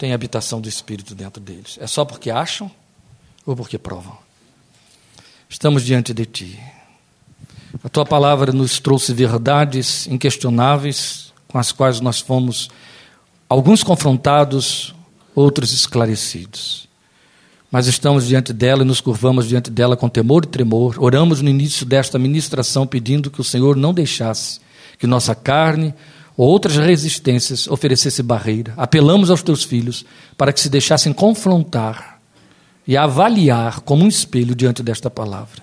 tem 0.00 0.14
habitação 0.14 0.62
do 0.62 0.68
Espírito 0.68 1.14
dentro 1.14 1.42
deles. 1.42 1.76
É 1.78 1.86
só 1.86 2.06
porque 2.06 2.30
acham 2.30 2.70
ou 3.44 3.54
porque 3.54 3.76
provam? 3.76 4.16
Estamos 5.46 5.84
diante 5.84 6.14
de 6.14 6.24
Ti. 6.24 6.58
A 7.84 7.88
Tua 7.90 8.06
palavra 8.06 8.50
nos 8.50 8.80
trouxe 8.80 9.12
verdades 9.12 10.06
inquestionáveis 10.06 11.34
com 11.46 11.58
as 11.58 11.70
quais 11.70 12.00
nós 12.00 12.18
fomos, 12.18 12.70
alguns 13.46 13.84
confrontados, 13.84 14.94
outros 15.34 15.70
esclarecidos. 15.70 16.88
Mas 17.70 17.86
estamos 17.86 18.26
diante 18.26 18.52
dela 18.52 18.82
e 18.82 18.86
nos 18.86 19.00
curvamos 19.00 19.46
diante 19.46 19.70
dela 19.70 19.96
com 19.96 20.08
temor 20.08 20.44
e 20.44 20.48
tremor. 20.48 20.96
Oramos 20.98 21.40
no 21.40 21.48
início 21.48 21.86
desta 21.86 22.18
ministração 22.18 22.86
pedindo 22.86 23.30
que 23.30 23.40
o 23.40 23.44
Senhor 23.44 23.76
não 23.76 23.94
deixasse 23.94 24.60
que 24.98 25.06
nossa 25.06 25.34
carne, 25.34 25.94
ou 26.36 26.48
outras 26.48 26.76
resistências 26.76 27.66
oferecesse 27.68 28.22
barreira. 28.22 28.74
Apelamos 28.76 29.30
aos 29.30 29.42
teus 29.42 29.64
filhos 29.64 30.04
para 30.36 30.52
que 30.52 30.60
se 30.60 30.68
deixassem 30.68 31.12
confrontar 31.12 32.20
e 32.86 32.96
avaliar 32.96 33.80
como 33.80 34.04
um 34.04 34.08
espelho 34.08 34.54
diante 34.54 34.82
desta 34.82 35.10
palavra. 35.10 35.62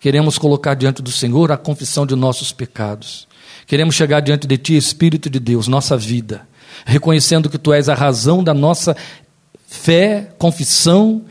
Queremos 0.00 0.38
colocar 0.38 0.74
diante 0.74 1.00
do 1.00 1.10
Senhor 1.10 1.52
a 1.52 1.56
confissão 1.56 2.06
de 2.06 2.16
nossos 2.16 2.52
pecados. 2.52 3.28
Queremos 3.66 3.94
chegar 3.94 4.20
diante 4.20 4.46
de 4.46 4.58
Ti, 4.58 4.76
Espírito 4.76 5.30
de 5.30 5.38
Deus, 5.38 5.68
nossa 5.68 5.96
vida, 5.96 6.48
reconhecendo 6.84 7.48
que 7.48 7.58
Tu 7.58 7.72
és 7.72 7.88
a 7.88 7.94
razão 7.94 8.42
da 8.42 8.52
nossa 8.52 8.96
fé, 9.74 10.32
confissão 10.38 11.22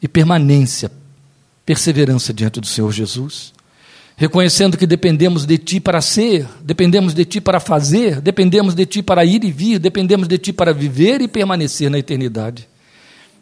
e 0.00 0.06
permanência, 0.06 0.90
perseverança 1.64 2.32
diante 2.32 2.60
do 2.60 2.66
Senhor 2.66 2.92
Jesus 2.92 3.52
reconhecendo 4.18 4.76
que 4.76 4.84
dependemos 4.84 5.46
de 5.46 5.56
Ti 5.56 5.78
para 5.78 6.00
ser, 6.00 6.44
dependemos 6.60 7.14
de 7.14 7.24
Ti 7.24 7.40
para 7.40 7.60
fazer, 7.60 8.20
dependemos 8.20 8.74
de 8.74 8.84
Ti 8.84 9.00
para 9.00 9.24
ir 9.24 9.44
e 9.44 9.52
vir, 9.52 9.78
dependemos 9.78 10.26
de 10.26 10.36
Ti 10.36 10.52
para 10.52 10.74
viver 10.74 11.20
e 11.20 11.28
permanecer 11.28 11.88
na 11.88 12.00
eternidade. 12.00 12.68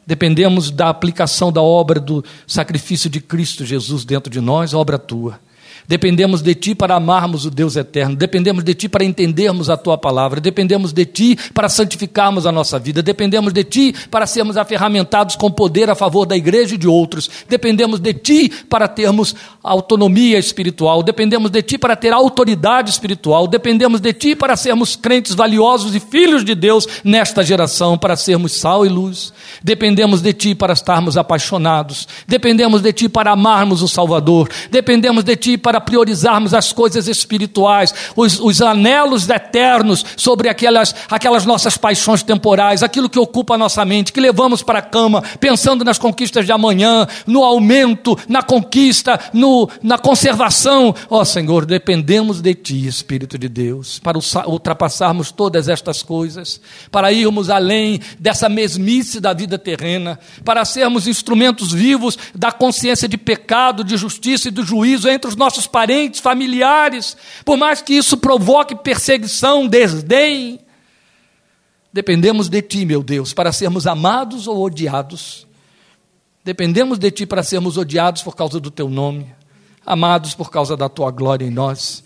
Dependemos 0.06 0.70
da 0.70 0.90
aplicação 0.90 1.51
da 1.51 1.62
obra 1.62 1.98
do 1.98 2.23
sacrifício 2.47 3.09
de 3.09 3.23
Cristo 3.23 3.64
Jesus 3.64 4.05
dentro 4.05 4.31
de 4.31 4.39
nós, 4.39 4.74
obra 4.74 4.98
tua. 4.98 5.40
Dependemos 5.88 6.42
de 6.42 6.54
Ti 6.54 6.74
para 6.74 6.96
amarmos 6.96 7.46
o 7.46 7.50
Deus 7.50 7.76
eterno, 7.76 8.16
dependemos 8.16 8.64
de 8.64 8.74
Ti 8.74 8.88
para 8.88 9.04
entendermos 9.04 9.70
a 9.70 9.76
Tua 9.76 9.96
palavra, 9.96 10.40
dependemos 10.40 10.92
de 10.92 11.06
Ti 11.06 11.38
para 11.54 11.68
santificarmos 11.68 12.44
a 12.44 12.50
nossa 12.50 12.78
vida, 12.78 13.02
dependemos 13.02 13.52
de 13.52 13.62
Ti 13.62 13.94
para 14.10 14.26
sermos 14.26 14.56
aferramentados 14.56 15.36
com 15.36 15.50
poder 15.50 15.88
a 15.88 15.94
favor 15.94 16.26
da 16.26 16.36
igreja 16.36 16.74
e 16.74 16.78
de 16.78 16.88
outros, 16.88 17.30
dependemos 17.48 18.00
de 18.00 18.12
Ti 18.14 18.50
para 18.68 18.88
termos 18.88 19.36
autonomia 19.62 20.38
espiritual, 20.38 21.04
dependemos 21.04 21.50
de 21.50 21.62
Ti 21.62 21.78
para 21.78 21.94
ter 21.94 22.12
autoridade 22.12 22.90
espiritual, 22.90 23.46
dependemos 23.46 24.00
de 24.00 24.12
Ti 24.12 24.34
para 24.34 24.56
sermos 24.56 24.96
crentes 24.96 25.36
valiosos 25.36 25.94
e 25.94 26.00
filhos 26.00 26.44
de 26.44 26.56
Deus 26.56 26.88
nesta 27.04 27.44
geração, 27.44 27.96
para 27.96 28.16
sermos 28.16 28.52
sal 28.52 28.84
e 28.84 28.88
luz, 28.88 29.32
dependemos 29.62 30.20
de 30.20 30.32
Ti 30.32 30.54
para 30.54 30.72
estarmos 30.72 31.16
apaixonados, 31.16 32.08
dependemos 32.26 32.82
de 32.82 32.92
Ti 32.92 33.08
para 33.08 33.30
amarmos 33.30 33.82
o 33.82 33.88
Salvador, 33.88 34.48
dependemos 34.68 35.22
de 35.22 35.36
Ti 35.36 35.56
para 35.56 35.75
para 35.76 35.80
priorizarmos 35.80 36.54
as 36.54 36.72
coisas 36.72 37.06
espirituais, 37.06 37.92
os, 38.14 38.40
os 38.40 38.62
anelos 38.62 39.28
eternos 39.28 40.04
sobre 40.16 40.48
aquelas, 40.48 40.94
aquelas 41.10 41.44
nossas 41.44 41.76
paixões 41.76 42.22
temporais, 42.22 42.82
aquilo 42.82 43.10
que 43.10 43.18
ocupa 43.18 43.54
a 43.54 43.58
nossa 43.58 43.84
mente, 43.84 44.12
que 44.12 44.20
levamos 44.20 44.62
para 44.62 44.78
a 44.78 44.82
cama, 44.82 45.22
pensando 45.38 45.84
nas 45.84 45.98
conquistas 45.98 46.46
de 46.46 46.52
amanhã, 46.52 47.06
no 47.26 47.44
aumento, 47.44 48.18
na 48.26 48.42
conquista, 48.42 49.20
no, 49.34 49.68
na 49.82 49.98
conservação. 49.98 50.94
Ó 51.10 51.20
oh, 51.20 51.24
Senhor, 51.24 51.66
dependemos 51.66 52.40
de 52.40 52.54
Ti, 52.54 52.86
Espírito 52.86 53.36
de 53.36 53.48
Deus, 53.48 53.98
para 53.98 54.18
ultrapassarmos 54.46 55.30
todas 55.30 55.68
estas 55.68 56.02
coisas, 56.02 56.60
para 56.90 57.12
irmos 57.12 57.50
além 57.50 58.00
dessa 58.18 58.48
mesmice 58.48 59.20
da 59.20 59.34
vida 59.34 59.58
terrena, 59.58 60.18
para 60.42 60.64
sermos 60.64 61.06
instrumentos 61.06 61.72
vivos 61.72 62.16
da 62.34 62.50
consciência 62.50 63.06
de 63.06 63.18
pecado, 63.18 63.84
de 63.84 63.96
justiça 63.96 64.48
e 64.48 64.50
do 64.50 64.64
juízo 64.64 65.08
entre 65.08 65.28
os 65.28 65.36
nossos 65.36 65.65
parentes, 65.66 66.20
familiares, 66.20 67.16
por 67.44 67.56
mais 67.56 67.80
que 67.80 67.94
isso 67.94 68.16
provoque 68.16 68.74
perseguição, 68.74 69.66
desdém. 69.66 70.60
Dependemos 71.93 72.48
de 72.48 72.60
Ti, 72.60 72.84
meu 72.84 73.02
Deus, 73.02 73.32
para 73.32 73.52
sermos 73.52 73.86
amados 73.86 74.47
ou 74.47 74.62
odiados. 74.62 75.47
Dependemos 76.44 76.98
de 76.98 77.10
Ti 77.10 77.26
para 77.26 77.43
sermos 77.43 77.76
odiados 77.76 78.22
por 78.22 78.36
causa 78.36 78.60
do 78.60 78.70
Teu 78.70 78.88
nome, 78.88 79.26
amados 79.84 80.34
por 80.34 80.51
causa 80.51 80.76
da 80.76 80.88
Tua 80.88 81.10
glória 81.10 81.44
em 81.44 81.51
nós. 81.51 82.05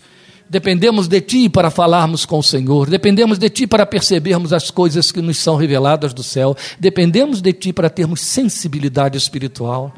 Dependemos 0.49 1.07
de 1.07 1.21
Ti 1.21 1.47
para 1.47 1.69
falarmos 1.69 2.25
com 2.25 2.39
o 2.39 2.43
Senhor, 2.43 2.89
dependemos 2.89 3.37
de 3.37 3.49
Ti 3.49 3.67
para 3.67 3.85
percebermos 3.85 4.51
as 4.51 4.71
coisas 4.71 5.11
que 5.11 5.21
nos 5.21 5.37
são 5.37 5.55
reveladas 5.55 6.13
do 6.13 6.23
céu, 6.23 6.57
dependemos 6.79 7.41
de 7.41 7.53
Ti 7.53 7.71
para 7.71 7.89
termos 7.89 8.19
sensibilidade 8.19 9.17
espiritual, 9.17 9.93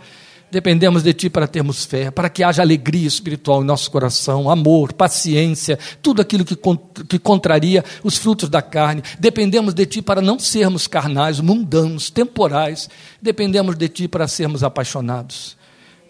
dependemos 0.54 1.02
de 1.02 1.12
Ti 1.16 1.32
para 1.32 1.48
termos 1.48 1.84
fé, 1.84 2.12
para 2.12 2.30
que 2.30 2.44
haja 2.44 2.62
alegria 2.62 3.08
espiritual 3.08 3.64
em 3.64 3.66
nosso 3.66 3.90
coração, 3.90 4.52
amor, 4.52 4.94
paciência, 4.94 5.80
tudo 6.00 6.22
aquilo 6.22 6.46
que, 6.46 6.56
que 7.10 7.18
contraria 7.18 7.84
os 8.04 8.18
frutos 8.18 8.50
da 8.50 8.62
carne. 8.62 9.02
Dependemos 9.20 9.74
de 9.74 9.84
Ti 9.88 10.04
para 10.04 10.22
não 10.22 10.38
sermos 10.38 10.86
carnais, 10.86 11.40
mundanos, 11.40 12.12
temporais, 12.12 12.88
dependemos 13.20 13.76
de 13.76 13.90
Ti 13.90 14.08
para 14.08 14.28
sermos 14.28 14.64
apaixonados, 14.64 15.58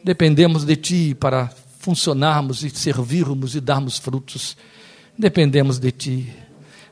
dependemos 0.03 0.65
de 0.65 0.75
Ti 0.75 1.15
para 1.17 1.49
funcionarmos 1.79 2.65
e 2.65 2.69
servirmos 2.69 3.55
e 3.55 3.61
darmos 3.61 3.97
frutos. 3.97 4.57
Dependemos 5.17 5.79
de 5.79 5.89
Ti. 5.89 6.33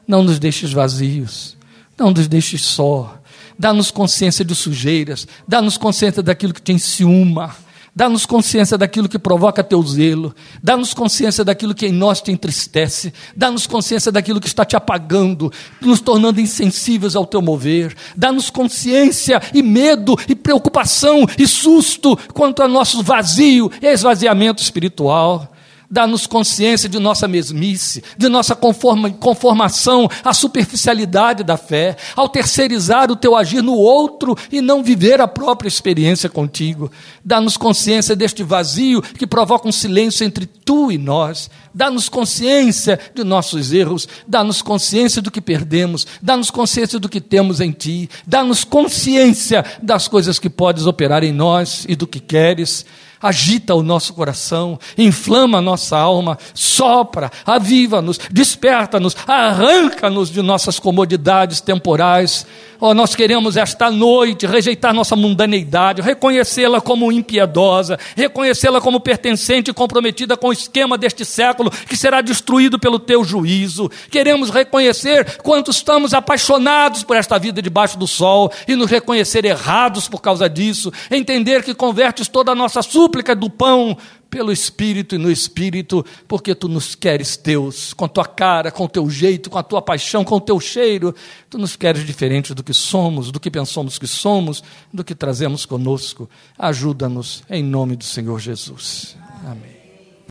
Não 0.08 0.24
nos 0.24 0.40
deixes 0.40 0.72
vazios, 0.72 1.58
não 2.00 2.12
nos 2.12 2.30
deixes 2.30 2.62
só. 2.62 3.21
Dá-nos 3.62 3.92
consciência 3.92 4.44
de 4.44 4.56
sujeiras, 4.56 5.28
dá-nos 5.48 5.78
consciência 5.78 6.24
daquilo 6.24 6.52
que 6.52 6.62
te 6.64 6.72
enciuma 6.72 7.56
Dá-nos 7.94 8.26
consciência 8.26 8.78
daquilo 8.78 9.10
que 9.10 9.20
provoca 9.20 9.62
teu 9.62 9.84
zelo. 9.84 10.34
Dá-nos 10.64 10.94
consciência 10.94 11.44
daquilo 11.44 11.76
que 11.76 11.88
em 11.88 11.92
nós 11.92 12.22
te 12.22 12.32
entristece. 12.32 13.14
Dá-nos 13.36 13.68
consciência 13.68 14.12
daquilo 14.12 14.40
que 14.40 14.48
está 14.48 14.64
te 14.64 14.78
apagando, 14.78 15.52
nos 15.82 16.00
tornando 16.00 16.40
insensíveis 16.40 17.18
ao 17.18 17.26
teu 17.26 17.42
mover. 17.42 17.94
Dá-nos 18.16 18.50
consciência 18.50 19.42
e 19.54 19.62
medo 19.62 20.16
e 20.30 20.34
preocupação 20.34 21.26
e 21.38 21.46
susto 21.46 22.18
quanto 22.34 22.62
ao 22.62 22.70
nosso 22.70 23.04
vazio 23.04 23.70
e 23.82 23.88
esvaziamento 23.88 24.64
espiritual 24.64 25.51
dá-nos 25.92 26.26
consciência 26.26 26.88
de 26.88 26.98
nossa 26.98 27.28
mesmice, 27.28 28.02
de 28.18 28.30
nossa 28.30 28.56
conforma, 28.56 29.10
conformação 29.12 30.10
à 30.24 30.34
superficialidade 30.34 31.44
da 31.44 31.58
fé, 31.58 31.98
ao 32.16 32.30
terceirizar 32.30 33.12
o 33.12 33.16
teu 33.16 33.36
agir 33.36 33.62
no 33.62 33.74
outro 33.74 34.38
e 34.50 34.62
não 34.62 34.82
viver 34.82 35.20
a 35.20 35.28
própria 35.28 35.68
experiência 35.68 36.30
contigo. 36.30 36.90
Dá-nos 37.26 37.58
consciência 37.58 38.16
deste 38.16 38.42
vazio 38.42 39.02
que 39.02 39.28
provoca 39.28 39.68
um 39.68 39.72
silêncio 39.72 40.26
entre 40.26 40.46
tu 40.46 40.92
e 40.92 40.98
nós. 40.98 41.50
Dá-nos 41.74 42.08
consciência 42.08 43.00
de 43.14 43.24
nossos 43.24 43.74
erros, 43.74 44.08
dá-nos 44.28 44.62
consciência 44.62 45.22
do 45.22 45.32
que 45.32 45.42
perdemos, 45.42 46.08
dá-nos 46.22 46.50
consciência 46.50 47.00
do 47.00 47.10
que 47.10 47.20
temos 47.20 47.60
em 47.60 47.72
ti, 47.72 48.10
dá-nos 48.26 48.64
consciência 48.64 49.66
das 49.82 50.08
coisas 50.08 50.40
que 50.40 50.50
podes 50.50 50.86
operar 50.86 51.24
em 51.24 51.32
nós 51.32 51.86
e 51.88 51.96
do 51.96 52.08
que 52.08 52.20
queres 52.20 52.86
agita 53.22 53.76
o 53.76 53.84
nosso 53.84 54.14
coração, 54.14 54.80
inflama 54.98 55.60
a 55.60 55.62
nossa 55.62 55.98
alma, 55.98 56.38
sopra, 56.54 57.32
aviva-nos, 57.46 58.20
desperta-nos, 58.32 59.16
arranca-nos 59.28 60.30
de 60.30 60.42
nossas 60.42 60.80
comodidades 60.80 61.62
temporais 61.62 62.46
Oh, 62.84 62.96
nós 62.96 63.14
queremos 63.14 63.58
esta 63.58 63.92
noite 63.92 64.48
rejeitar 64.48 64.92
nossa 64.92 65.16
mundaneidade, 65.16 66.02
reconhecê-la 66.02 66.82
como 66.82 67.12
impiedosa, 67.12 68.00
reconhecê-la 68.16 68.82
como 68.82 69.00
pertencente 69.00 69.70
e 69.70 69.74
comprometida 69.74 70.36
com 70.36 70.48
o 70.48 70.52
esquema 70.52 70.98
deste 70.98 71.24
século 71.24 71.70
que 71.70 71.96
será 71.96 72.22
destruído 72.22 72.80
pelo 72.80 72.98
teu 72.98 73.24
juízo. 73.24 73.88
Queremos 74.10 74.50
reconhecer 74.50 75.38
quanto 75.44 75.70
estamos 75.70 76.12
apaixonados 76.12 77.04
por 77.04 77.16
esta 77.16 77.38
vida 77.38 77.62
debaixo 77.62 78.00
do 78.00 78.08
sol 78.08 78.52
e 78.68 78.76
nos 78.76 78.90
reconhecer 78.90 79.46
errados 79.46 80.10
por 80.10 80.20
causa 80.20 80.50
disso, 80.50 80.92
entender 81.12 81.62
que 81.62 81.76
convertes 81.76 82.28
toda 82.28 82.54
a 82.54 82.56
nossa 82.56 82.82
súplica 82.82 83.36
do 83.36 83.48
pão 83.48 83.96
pelo 84.32 84.52
Espírito 84.52 85.14
e 85.14 85.18
no 85.18 85.30
Espírito, 85.30 86.04
porque 86.26 86.56
tu 86.56 86.70
nos 86.70 86.96
queres 86.96 87.36
teus, 87.36 87.94
com 87.94 88.06
a 88.06 88.08
tua 88.08 88.26
cara, 88.26 88.72
com 88.72 88.86
o 88.86 88.90
teu 88.90 89.08
jeito, 89.10 89.50
com 89.50 89.58
a 89.58 89.64
tua 89.64 89.82
paixão, 89.82 90.24
com 90.24 90.38
o 90.38 90.42
teu 90.42 90.58
cheiro. 90.60 91.14
Tu 91.50 91.58
nos 91.58 91.76
queres 91.76 92.06
diferente 92.06 92.54
do 92.54 92.64
que 92.64 92.74
somos, 92.74 93.30
do 93.30 93.40
que 93.40 93.52
pensamos 93.52 94.00
que 94.00 94.08
somos, 94.08 94.64
do 94.92 95.04
que 95.04 95.14
trazemos 95.14 95.66
conosco. 95.66 96.30
Ajuda-nos 96.58 97.44
em 97.50 97.62
nome 97.62 97.98
do 97.98 98.06
Senhor 98.06 98.40
Jesus. 98.40 99.18
Amém. 99.46 99.71